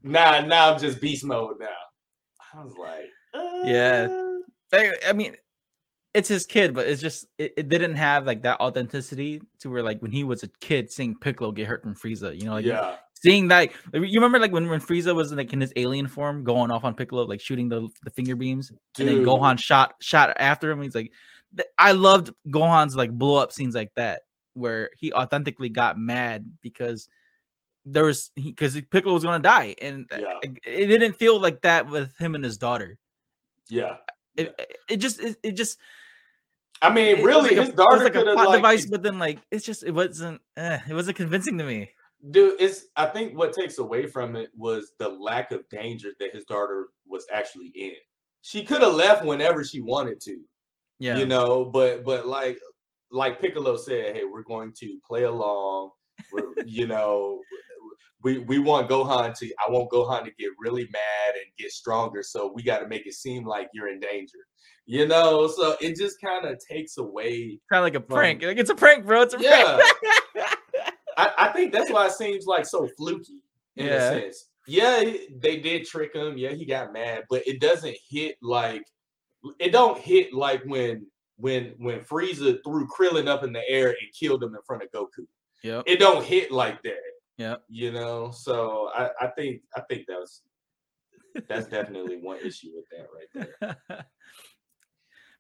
nah, 0.03 0.41
now 0.41 0.73
I'm 0.73 0.79
just 0.79 0.99
beast 0.99 1.23
mode 1.23 1.57
now. 1.59 1.67
I 2.53 2.63
was 2.63 2.73
like. 2.75 3.12
Yeah. 3.63 4.07
Uh. 4.73 4.89
I 5.07 5.13
mean, 5.13 5.35
it's 6.13 6.27
his 6.27 6.45
kid, 6.45 6.73
but 6.73 6.87
it's 6.87 7.01
just 7.01 7.27
it, 7.37 7.53
it, 7.57 7.69
didn't 7.69 7.95
have 7.95 8.25
like 8.25 8.41
that 8.41 8.59
authenticity 8.59 9.41
to 9.59 9.69
where 9.69 9.83
like 9.83 10.01
when 10.01 10.11
he 10.11 10.23
was 10.23 10.41
a 10.43 10.47
kid 10.61 10.91
seeing 10.91 11.15
Piccolo 11.15 11.51
get 11.51 11.67
hurt 11.67 11.83
from 11.83 11.95
Frieza, 11.95 12.35
you 12.39 12.45
know, 12.45 12.53
like 12.53 12.65
yeah 12.65 12.95
seeing 13.23 13.47
that 13.47 13.71
you 13.93 14.19
remember 14.19 14.37
like 14.37 14.51
when, 14.51 14.67
when 14.67 14.81
Frieza 14.81 15.15
was 15.15 15.31
like 15.31 15.53
in 15.53 15.61
his 15.61 15.71
alien 15.75 16.07
form 16.07 16.43
going 16.43 16.71
off 16.71 16.83
on 16.83 16.93
Piccolo, 16.93 17.23
like 17.23 17.39
shooting 17.39 17.69
the, 17.69 17.87
the 18.03 18.11
finger 18.11 18.35
beams, 18.35 18.71
Dude. 18.93 19.07
and 19.07 19.17
then 19.17 19.25
Gohan 19.25 19.57
shot 19.57 19.95
shot 19.99 20.33
after 20.37 20.69
him. 20.69 20.81
He's 20.81 20.95
like, 20.95 21.11
I 21.77 21.93
loved 21.93 22.31
Gohan's 22.49 22.95
like 22.95 23.11
blow 23.11 23.37
up 23.37 23.51
scenes 23.51 23.75
like 23.75 23.93
that, 23.95 24.23
where 24.53 24.89
he 24.97 25.13
authentically 25.13 25.69
got 25.69 25.97
mad 25.97 26.45
because 26.61 27.07
there 27.85 28.03
was 28.03 28.31
because 28.35 28.79
Piccolo 28.91 29.13
was 29.13 29.23
gonna 29.23 29.41
die, 29.41 29.75
and 29.81 30.05
yeah. 30.11 30.39
it, 30.43 30.57
it, 30.65 30.87
didn't 30.87 31.13
feel 31.13 31.39
like 31.39 31.61
that 31.61 31.89
with 31.89 32.17
him 32.17 32.35
and 32.35 32.43
his 32.43 32.57
daughter. 32.57 32.97
Yeah, 33.69 33.97
it, 34.35 34.59
it 34.89 34.97
just 34.97 35.19
it, 35.19 35.37
it 35.43 35.51
just. 35.53 35.77
I 36.81 36.93
mean, 36.93 37.23
really, 37.23 37.55
like 37.55 37.67
his 37.67 37.75
daughter 37.75 37.95
was 37.95 38.03
like 38.03 38.15
a 38.15 38.23
plot 38.23 38.47
like, 38.47 38.57
device, 38.57 38.85
but 38.85 39.03
then 39.03 39.17
like 39.17 39.39
it's 39.51 39.65
just 39.65 39.83
it 39.83 39.91
wasn't 39.91 40.41
eh, 40.57 40.79
it 40.89 40.93
wasn't 40.93 41.17
convincing 41.17 41.57
to 41.57 41.63
me. 41.63 41.91
Dude 42.31 42.55
it's 42.59 42.85
i 42.95 43.05
think 43.05 43.37
what 43.37 43.51
takes 43.51 43.79
away 43.79 44.07
from 44.07 44.37
it 44.37 44.49
was 44.55 44.93
the 44.97 45.09
lack 45.09 45.51
of 45.51 45.67
danger 45.67 46.11
that 46.21 46.33
his 46.33 46.45
daughter 46.45 46.87
was 47.05 47.25
actually 47.31 47.73
in. 47.75 47.95
She 48.41 48.63
could 48.63 48.81
have 48.81 48.93
left 48.93 49.25
whenever 49.25 49.63
she 49.63 49.81
wanted 49.81 50.21
to 50.21 50.39
yeah. 50.99 51.17
you 51.17 51.25
know 51.25 51.65
but 51.65 52.05
but 52.05 52.25
like 52.25 52.59
like 53.11 53.41
piccolo 53.41 53.75
said 53.75 54.15
hey 54.15 54.23
we're 54.23 54.43
going 54.43 54.71
to 54.79 54.99
play 55.05 55.23
along. 55.23 55.91
You 56.65 56.87
know 56.87 57.41
we 58.23 58.39
we 58.39 58.59
want 58.59 58.89
gohan 58.89 59.37
to 59.37 59.51
i 59.65 59.69
want 59.69 59.89
gohan 59.91 60.23
to 60.23 60.31
get 60.39 60.49
really 60.59 60.87
mad 60.91 61.35
and 61.35 61.45
get 61.57 61.71
stronger 61.71 62.23
so 62.23 62.51
we 62.53 62.63
got 62.63 62.79
to 62.79 62.87
make 62.87 63.05
it 63.05 63.13
seem 63.13 63.45
like 63.45 63.67
you're 63.73 63.89
in 63.89 63.99
danger 63.99 64.39
you 64.85 65.07
know 65.07 65.47
so 65.47 65.75
it 65.81 65.95
just 65.95 66.19
kind 66.21 66.45
of 66.45 66.57
takes 66.59 66.97
away 66.97 67.59
kind 67.71 67.79
of 67.79 67.83
like 67.83 67.95
a 67.95 67.99
prank 67.99 68.41
from, 68.41 68.49
like 68.49 68.57
it's 68.57 68.69
a 68.69 68.75
prank 68.75 69.05
bro 69.05 69.21
it's 69.21 69.33
a 69.33 69.39
yeah. 69.39 69.79
prank 70.33 70.49
I, 71.17 71.31
I 71.37 71.47
think 71.49 71.71
that's 71.71 71.91
why 71.91 72.07
it 72.07 72.13
seems 72.13 72.45
like 72.45 72.65
so 72.65 72.87
fluky 72.97 73.41
in 73.75 73.85
yeah. 73.87 73.93
a 73.93 74.21
sense. 74.21 74.49
Yeah, 74.67 75.03
they 75.39 75.57
did 75.57 75.85
trick 75.85 76.15
him. 76.15 76.37
Yeah, 76.37 76.51
he 76.51 76.65
got 76.65 76.93
mad, 76.93 77.23
but 77.29 77.45
it 77.45 77.59
doesn't 77.59 77.95
hit 78.09 78.37
like 78.41 78.83
it 79.59 79.71
don't 79.71 79.99
hit 79.99 80.33
like 80.33 80.63
when 80.65 81.05
when 81.35 81.73
when 81.77 81.99
Frieza 81.99 82.59
threw 82.63 82.87
Krillin 82.87 83.27
up 83.27 83.43
in 83.43 83.51
the 83.51 83.67
air 83.67 83.89
and 83.89 84.13
killed 84.17 84.43
him 84.43 84.55
in 84.55 84.61
front 84.65 84.83
of 84.83 84.91
Goku. 84.91 85.25
yeah, 85.63 85.81
it 85.85 85.99
don't 85.99 86.23
hit 86.23 86.51
like 86.51 86.81
that. 86.83 87.01
Yeah, 87.37 87.55
you 87.67 87.91
know. 87.91 88.31
So 88.31 88.89
I, 88.93 89.09
I 89.21 89.27
think 89.27 89.61
I 89.75 89.81
think 89.89 90.05
that 90.07 90.19
was 90.19 90.41
that's 91.47 91.67
definitely 91.67 92.17
one 92.17 92.37
issue 92.37 92.69
with 92.75 92.85
that 92.91 93.07
right 93.13 93.47
there. 93.67 93.77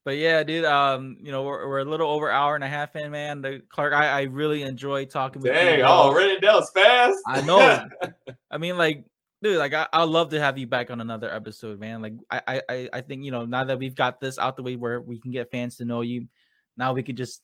but 0.05 0.17
yeah, 0.17 0.43
dude. 0.43 0.65
Um, 0.65 1.17
you 1.21 1.31
know, 1.31 1.43
we're, 1.43 1.67
we're 1.67 1.79
a 1.79 1.85
little 1.85 2.09
over 2.09 2.31
hour 2.31 2.55
and 2.55 2.63
a 2.63 2.67
half 2.67 2.95
in, 2.95 3.11
man. 3.11 3.41
The, 3.41 3.61
Clark, 3.69 3.93
I, 3.93 4.07
I 4.07 4.21
really 4.23 4.63
enjoy 4.63 5.05
talking 5.05 5.41
Dang, 5.41 5.53
with 5.53 5.63
you. 5.63 5.69
Dang, 5.77 5.83
already 5.83 6.39
that 6.39 6.53
was 6.53 6.71
fast. 6.71 7.19
I 7.27 7.41
know. 7.41 7.87
I 8.51 8.57
mean, 8.57 8.77
like, 8.77 9.05
dude, 9.43 9.57
like 9.57 9.73
I, 9.73 9.87
I'd 9.93 10.09
love 10.09 10.29
to 10.31 10.39
have 10.39 10.57
you 10.57 10.65
back 10.65 10.89
on 10.89 10.99
another 10.99 11.33
episode, 11.33 11.79
man. 11.79 12.01
Like 12.01 12.13
I, 12.31 12.61
I, 12.67 12.89
I 12.91 13.01
think 13.01 13.23
you 13.23 13.31
know 13.31 13.45
now 13.45 13.65
that 13.65 13.77
we've 13.77 13.95
got 13.95 14.19
this 14.19 14.39
out 14.39 14.57
the 14.57 14.63
way 14.63 14.75
where 14.75 14.99
we 14.99 15.19
can 15.19 15.31
get 15.31 15.51
fans 15.51 15.77
to 15.77 15.85
know 15.85 16.01
you, 16.01 16.27
now 16.75 16.93
we 16.93 17.03
could 17.03 17.17
just 17.17 17.41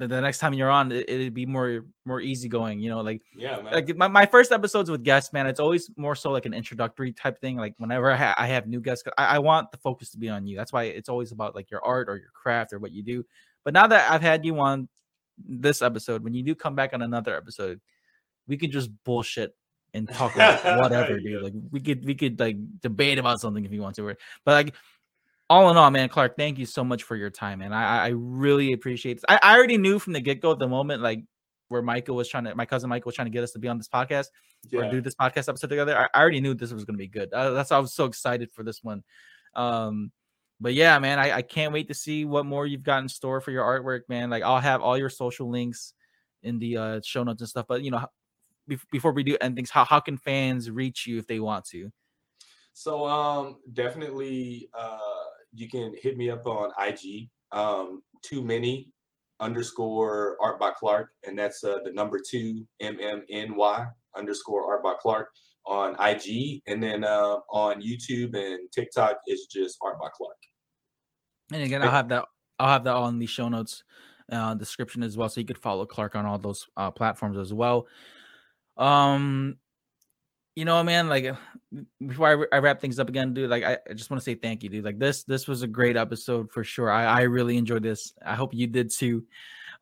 the, 0.00 0.08
the 0.08 0.20
next 0.20 0.38
time 0.38 0.54
you're 0.54 0.70
on, 0.70 0.90
it, 0.90 1.06
would 1.08 1.34
be 1.34 1.44
more 1.44 1.84
more 2.06 2.20
easygoing. 2.20 2.80
You 2.80 2.88
know, 2.88 3.02
like 3.02 3.20
yeah, 3.36 3.60
man. 3.60 3.72
like 3.72 3.96
my, 3.96 4.08
my 4.08 4.26
first 4.26 4.50
episodes 4.50 4.90
with 4.90 5.04
guests, 5.04 5.32
man, 5.32 5.46
it's 5.46 5.60
always 5.60 5.90
more 5.96 6.16
so 6.16 6.30
like 6.30 6.46
an 6.46 6.54
introductory 6.54 7.12
type 7.12 7.38
thing. 7.40 7.56
Like 7.56 7.74
whenever 7.76 8.10
I, 8.10 8.16
ha- 8.16 8.34
I 8.38 8.46
have 8.46 8.66
new 8.66 8.80
guests, 8.80 9.04
I, 9.18 9.26
I 9.26 9.38
want 9.38 9.70
the 9.70 9.76
focus 9.76 10.10
to 10.12 10.18
be 10.18 10.30
on 10.30 10.46
you. 10.46 10.56
That's 10.56 10.72
why 10.72 10.84
it's 10.84 11.10
always 11.10 11.32
about 11.32 11.54
like 11.54 11.70
your 11.70 11.84
art 11.84 12.08
or 12.08 12.16
your 12.16 12.30
craft 12.32 12.72
or 12.72 12.78
what 12.78 12.92
you 12.92 13.02
do. 13.02 13.24
But 13.62 13.74
now 13.74 13.86
that 13.86 14.10
I've 14.10 14.22
had 14.22 14.44
you 14.44 14.58
on 14.58 14.88
this 15.38 15.82
episode, 15.82 16.24
when 16.24 16.32
you 16.32 16.42
do 16.42 16.54
come 16.54 16.74
back 16.74 16.94
on 16.94 17.02
another 17.02 17.36
episode, 17.36 17.80
we 18.48 18.56
can 18.56 18.70
just 18.70 18.90
bullshit 19.04 19.54
and 19.92 20.08
talk 20.08 20.34
about 20.34 20.64
whatever, 20.80 21.20
dude. 21.20 21.42
Like 21.42 21.52
we 21.70 21.80
could 21.80 22.06
we 22.06 22.14
could 22.14 22.40
like 22.40 22.56
debate 22.80 23.18
about 23.18 23.40
something 23.40 23.66
if 23.66 23.72
you 23.72 23.82
want 23.82 23.96
to, 23.96 24.14
but 24.46 24.52
like 24.52 24.74
all 25.50 25.68
in 25.68 25.76
all, 25.76 25.90
man, 25.90 26.08
Clark, 26.08 26.36
thank 26.36 26.58
you 26.58 26.64
so 26.64 26.84
much 26.84 27.02
for 27.02 27.16
your 27.16 27.28
time, 27.28 27.60
and 27.60 27.74
I 27.74 28.06
I 28.06 28.08
really 28.14 28.72
appreciate 28.72 29.14
this. 29.14 29.24
I, 29.28 29.40
I 29.42 29.56
already 29.56 29.76
knew 29.76 29.98
from 29.98 30.12
the 30.12 30.20
get 30.20 30.40
go 30.40 30.52
at 30.52 30.60
the 30.60 30.68
moment, 30.68 31.02
like 31.02 31.24
where 31.68 31.82
Michael 31.82 32.16
was 32.16 32.28
trying 32.28 32.44
to, 32.44 32.54
my 32.54 32.64
cousin 32.64 32.88
Michael 32.88 33.08
was 33.08 33.16
trying 33.16 33.26
to 33.26 33.32
get 33.32 33.42
us 33.44 33.52
to 33.52 33.58
be 33.58 33.68
on 33.68 33.76
this 33.76 33.88
podcast 33.88 34.26
yeah. 34.68 34.80
or 34.80 34.90
do 34.90 35.00
this 35.00 35.14
podcast 35.14 35.48
episode 35.48 35.68
together. 35.68 35.98
I, 35.98 36.08
I 36.14 36.20
already 36.20 36.40
knew 36.40 36.54
this 36.54 36.72
was 36.72 36.84
going 36.84 36.94
to 36.94 36.98
be 36.98 37.08
good. 37.08 37.32
Uh, 37.32 37.50
that's 37.50 37.70
why 37.70 37.76
I 37.76 37.80
was 37.80 37.92
so 37.92 38.06
excited 38.06 38.50
for 38.50 38.64
this 38.64 38.82
one. 38.82 39.02
Um, 39.54 40.10
but 40.60 40.74
yeah, 40.74 40.98
man, 40.98 41.18
I, 41.18 41.32
I 41.36 41.42
can't 41.42 41.72
wait 41.72 41.88
to 41.88 41.94
see 41.94 42.24
what 42.24 42.44
more 42.46 42.66
you've 42.66 42.82
got 42.82 43.02
in 43.02 43.08
store 43.08 43.40
for 43.40 43.50
your 43.50 43.64
artwork, 43.64 44.02
man. 44.08 44.30
Like 44.30 44.42
I'll 44.42 44.60
have 44.60 44.82
all 44.82 44.98
your 44.98 45.10
social 45.10 45.48
links 45.48 45.94
in 46.42 46.58
the 46.58 46.76
uh, 46.76 47.00
show 47.04 47.22
notes 47.22 47.40
and 47.40 47.48
stuff. 47.48 47.66
But 47.68 47.82
you 47.82 47.90
know, 47.90 48.04
before 48.90 49.12
we 49.12 49.22
do 49.22 49.36
end 49.40 49.56
things, 49.56 49.70
how 49.70 49.84
how 49.84 50.00
can 50.00 50.16
fans 50.16 50.70
reach 50.70 51.06
you 51.06 51.18
if 51.18 51.26
they 51.26 51.40
want 51.40 51.64
to? 51.66 51.90
So 52.72 53.06
um, 53.06 53.58
definitely 53.72 54.68
uh 54.74 54.98
you 55.52 55.68
can 55.68 55.94
hit 56.00 56.16
me 56.16 56.30
up 56.30 56.46
on 56.46 56.70
IG, 56.80 57.28
um, 57.52 58.02
too 58.22 58.42
many 58.42 58.88
underscore 59.40 60.36
art 60.40 60.60
by 60.60 60.70
Clark, 60.70 61.10
and 61.26 61.38
that's 61.38 61.64
uh, 61.64 61.78
the 61.84 61.92
number 61.92 62.18
two 62.18 62.66
M 62.80 62.98
M 63.00 63.22
N 63.30 63.56
Y 63.56 63.86
underscore 64.16 64.70
art 64.70 64.82
by 64.82 64.94
Clark 65.00 65.28
on 65.66 65.96
IG, 66.00 66.62
and 66.66 66.82
then 66.82 67.04
uh, 67.04 67.36
on 67.50 67.80
YouTube 67.80 68.34
and 68.34 68.70
TikTok 68.72 69.18
it's 69.26 69.46
just 69.46 69.78
art 69.82 69.98
by 70.00 70.08
Clark. 70.16 70.36
And 71.52 71.62
again, 71.62 71.82
I'll 71.82 71.90
have 71.90 72.08
that. 72.08 72.26
I'll 72.58 72.68
have 72.68 72.84
that 72.84 72.94
on 72.94 73.18
the 73.18 73.26
show 73.26 73.48
notes 73.48 73.82
uh, 74.30 74.54
description 74.54 75.02
as 75.02 75.16
well, 75.16 75.28
so 75.28 75.40
you 75.40 75.46
could 75.46 75.58
follow 75.58 75.86
Clark 75.86 76.14
on 76.14 76.26
all 76.26 76.38
those 76.38 76.66
uh, 76.76 76.90
platforms 76.90 77.38
as 77.38 77.52
well. 77.52 77.86
Um, 78.76 79.56
you 80.60 80.66
know, 80.66 80.82
man, 80.84 81.08
like 81.08 81.34
before 82.06 82.46
I, 82.52 82.56
I 82.56 82.58
wrap 82.58 82.82
things 82.82 82.98
up 82.98 83.08
again, 83.08 83.32
dude, 83.32 83.48
like 83.48 83.64
I, 83.64 83.78
I 83.88 83.94
just 83.94 84.10
want 84.10 84.20
to 84.20 84.24
say 84.24 84.34
thank 84.34 84.62
you, 84.62 84.68
dude. 84.68 84.84
Like 84.84 84.98
this, 84.98 85.24
this 85.24 85.48
was 85.48 85.62
a 85.62 85.66
great 85.66 85.96
episode 85.96 86.52
for 86.52 86.62
sure. 86.62 86.90
I, 86.90 87.06
I 87.06 87.20
really 87.22 87.56
enjoyed 87.56 87.82
this. 87.82 88.12
I 88.24 88.34
hope 88.34 88.52
you 88.52 88.66
did 88.66 88.90
too. 88.90 89.24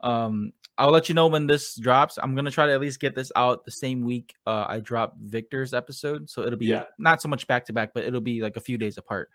Um, 0.02 0.52
I'll 0.78 0.92
let 0.92 1.08
you 1.08 1.16
know 1.16 1.26
when 1.26 1.48
this 1.48 1.74
drops. 1.74 2.16
I'm 2.22 2.36
gonna 2.36 2.52
try 2.52 2.66
to 2.66 2.72
at 2.72 2.80
least 2.80 3.00
get 3.00 3.16
this 3.16 3.32
out 3.34 3.64
the 3.64 3.72
same 3.72 4.04
week 4.04 4.36
uh, 4.46 4.66
I 4.68 4.78
drop 4.78 5.16
Victor's 5.18 5.74
episode, 5.74 6.30
so 6.30 6.42
it'll 6.42 6.60
be 6.60 6.66
yeah. 6.66 6.84
not 6.96 7.20
so 7.20 7.28
much 7.28 7.48
back 7.48 7.66
to 7.66 7.72
back, 7.72 7.90
but 7.92 8.04
it'll 8.04 8.20
be 8.20 8.40
like 8.40 8.56
a 8.56 8.60
few 8.60 8.78
days 8.78 8.98
apart. 8.98 9.30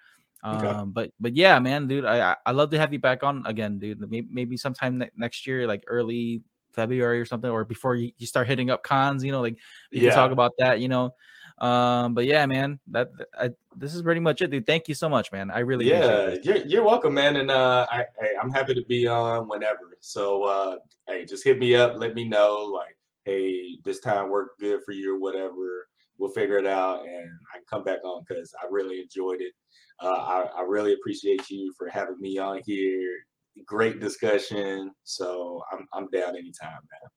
Okay. 0.45 0.65
Um, 0.65 0.91
but 0.91 1.11
but 1.19 1.35
yeah, 1.35 1.59
man, 1.59 1.89
dude, 1.89 2.05
I 2.05 2.37
I 2.45 2.51
love 2.51 2.69
to 2.69 2.79
have 2.79 2.93
you 2.93 2.99
back 2.99 3.23
on 3.23 3.45
again, 3.45 3.77
dude. 3.77 3.99
Maybe, 3.99 4.25
maybe 4.31 4.55
sometime 4.55 4.99
ne- 4.99 5.11
next 5.17 5.45
year, 5.45 5.67
like 5.67 5.83
early 5.87 6.43
February 6.73 7.19
or 7.19 7.25
something, 7.25 7.49
or 7.49 7.63
before 7.63 7.95
you, 7.95 8.11
you 8.17 8.27
start 8.27 8.47
hitting 8.47 8.69
up 8.69 8.83
cons, 8.83 9.23
you 9.23 9.31
know, 9.31 9.41
like 9.41 9.57
we 9.91 9.99
yeah. 9.99 10.09
can 10.09 10.17
talk 10.17 10.31
about 10.31 10.53
that, 10.59 10.79
you 10.79 10.87
know. 10.87 11.13
Um, 11.59 12.13
but 12.13 12.25
yeah, 12.25 12.45
man, 12.45 12.79
that 12.87 13.11
I, 13.39 13.51
this 13.75 13.93
is 13.93 14.01
pretty 14.01 14.19
much 14.19 14.41
it, 14.41 14.49
dude. 14.49 14.65
Thank 14.65 14.87
you 14.87 14.95
so 14.95 15.07
much, 15.07 15.31
man. 15.31 15.51
I 15.51 15.59
really 15.59 15.89
yeah, 15.89 16.35
you're, 16.43 16.57
you're 16.57 16.83
welcome, 16.83 17.13
man. 17.13 17.37
And 17.37 17.51
uh, 17.51 17.85
I, 17.91 18.05
I 18.21 18.33
I'm 18.41 18.51
happy 18.51 18.73
to 18.73 18.83
be 18.85 19.07
on 19.07 19.47
whenever. 19.47 19.97
So 19.99 20.43
uh, 20.43 20.77
hey, 21.07 21.25
just 21.25 21.43
hit 21.43 21.59
me 21.59 21.75
up, 21.75 21.93
let 21.95 22.15
me 22.15 22.27
know, 22.27 22.71
like, 22.73 22.97
hey, 23.25 23.77
this 23.83 23.99
time 23.99 24.29
worked 24.29 24.59
good 24.59 24.81
for 24.85 24.91
you 24.91 25.15
or 25.15 25.19
whatever. 25.19 25.87
We'll 26.17 26.31
figure 26.31 26.57
it 26.57 26.67
out, 26.67 27.05
and 27.05 27.29
I 27.53 27.59
come 27.69 27.83
back 27.83 28.03
on 28.03 28.23
because 28.27 28.53
I 28.61 28.67
really 28.69 28.99
enjoyed 28.99 29.41
it. 29.41 29.53
Uh, 29.99 30.09
I, 30.09 30.41
I 30.57 30.61
really 30.61 30.93
appreciate 30.93 31.49
you 31.49 31.73
for 31.77 31.87
having 31.87 32.19
me 32.19 32.37
on 32.37 32.61
here 32.65 33.25
great 33.65 33.99
discussion. 33.99 34.91
So 35.03 35.61
I'm 35.71 35.88
I'm 35.93 36.09
down 36.09 36.35
anytime, 36.35 36.71
man. 36.71 37.09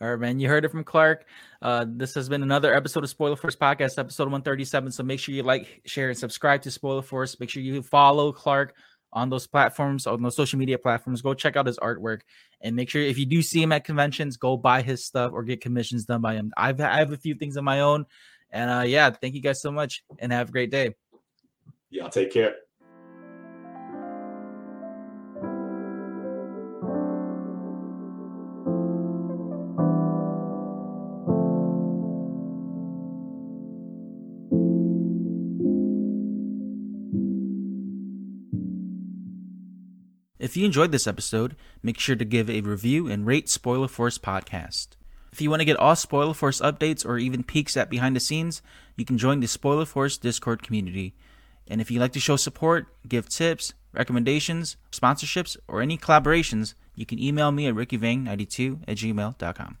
All 0.00 0.10
right, 0.10 0.18
man. 0.18 0.40
You 0.40 0.48
heard 0.48 0.64
it 0.64 0.70
from 0.70 0.84
Clark. 0.84 1.24
Uh, 1.62 1.86
this 1.88 2.14
has 2.14 2.28
been 2.28 2.42
another 2.42 2.74
episode 2.74 3.04
of 3.04 3.10
Spoiler 3.10 3.36
Force 3.36 3.54
Podcast, 3.54 3.96
episode 3.96 4.24
137. 4.24 4.90
So 4.90 5.04
make 5.04 5.20
sure 5.20 5.34
you 5.34 5.44
like, 5.44 5.82
share, 5.86 6.08
and 6.08 6.18
subscribe 6.18 6.62
to 6.62 6.70
Spoiler 6.70 7.00
Force. 7.00 7.38
Make 7.38 7.48
sure 7.48 7.62
you 7.62 7.80
follow 7.80 8.32
Clark 8.32 8.74
on 9.12 9.30
those 9.30 9.46
platforms, 9.46 10.08
on 10.08 10.20
those 10.20 10.34
social 10.34 10.58
media 10.58 10.78
platforms. 10.78 11.22
Go 11.22 11.32
check 11.32 11.56
out 11.56 11.66
his 11.66 11.78
artwork 11.78 12.22
and 12.60 12.74
make 12.74 12.90
sure 12.90 13.02
if 13.02 13.16
you 13.16 13.24
do 13.24 13.40
see 13.40 13.62
him 13.62 13.70
at 13.70 13.84
conventions, 13.84 14.36
go 14.36 14.56
buy 14.56 14.82
his 14.82 15.04
stuff 15.04 15.32
or 15.32 15.44
get 15.44 15.60
commissions 15.60 16.04
done 16.04 16.20
by 16.20 16.34
him. 16.34 16.52
I've 16.56 16.80
I 16.80 16.98
have 16.98 17.12
a 17.12 17.16
few 17.16 17.36
things 17.36 17.56
of 17.56 17.62
my 17.62 17.80
own. 17.80 18.06
And 18.50 18.70
uh, 18.70 18.82
yeah, 18.82 19.10
thank 19.10 19.34
you 19.34 19.40
guys 19.40 19.62
so 19.62 19.70
much 19.70 20.02
and 20.18 20.32
have 20.32 20.48
a 20.48 20.52
great 20.52 20.70
day. 20.70 20.96
Y'all 21.90 22.10
take 22.10 22.32
care. 22.32 22.56
If 40.44 40.58
you 40.58 40.66
enjoyed 40.66 40.92
this 40.92 41.06
episode, 41.06 41.56
make 41.82 41.98
sure 41.98 42.16
to 42.16 42.24
give 42.26 42.50
a 42.50 42.60
review 42.60 43.08
and 43.08 43.26
rate 43.26 43.48
Spoiler 43.48 43.88
Force 43.88 44.18
Podcast. 44.18 44.88
If 45.32 45.40
you 45.40 45.48
want 45.48 45.60
to 45.60 45.64
get 45.64 45.78
all 45.78 45.96
Spoiler 45.96 46.34
Force 46.34 46.60
updates 46.60 47.02
or 47.02 47.16
even 47.16 47.44
peeks 47.44 47.78
at 47.78 47.88
behind 47.88 48.14
the 48.14 48.20
scenes, 48.20 48.60
you 48.94 49.06
can 49.06 49.16
join 49.16 49.40
the 49.40 49.46
Spoiler 49.46 49.86
Force 49.86 50.18
Discord 50.18 50.62
community. 50.62 51.14
And 51.66 51.80
if 51.80 51.90
you'd 51.90 52.00
like 52.00 52.12
to 52.12 52.20
show 52.20 52.36
support, 52.36 52.88
give 53.08 53.26
tips, 53.30 53.72
recommendations, 53.94 54.76
sponsorships, 54.92 55.56
or 55.66 55.80
any 55.80 55.96
collaborations, 55.96 56.74
you 56.94 57.06
can 57.06 57.18
email 57.18 57.50
me 57.50 57.66
at 57.66 57.74
rickyvang92 57.74 58.82
at 58.86 58.98
gmail.com. 58.98 59.78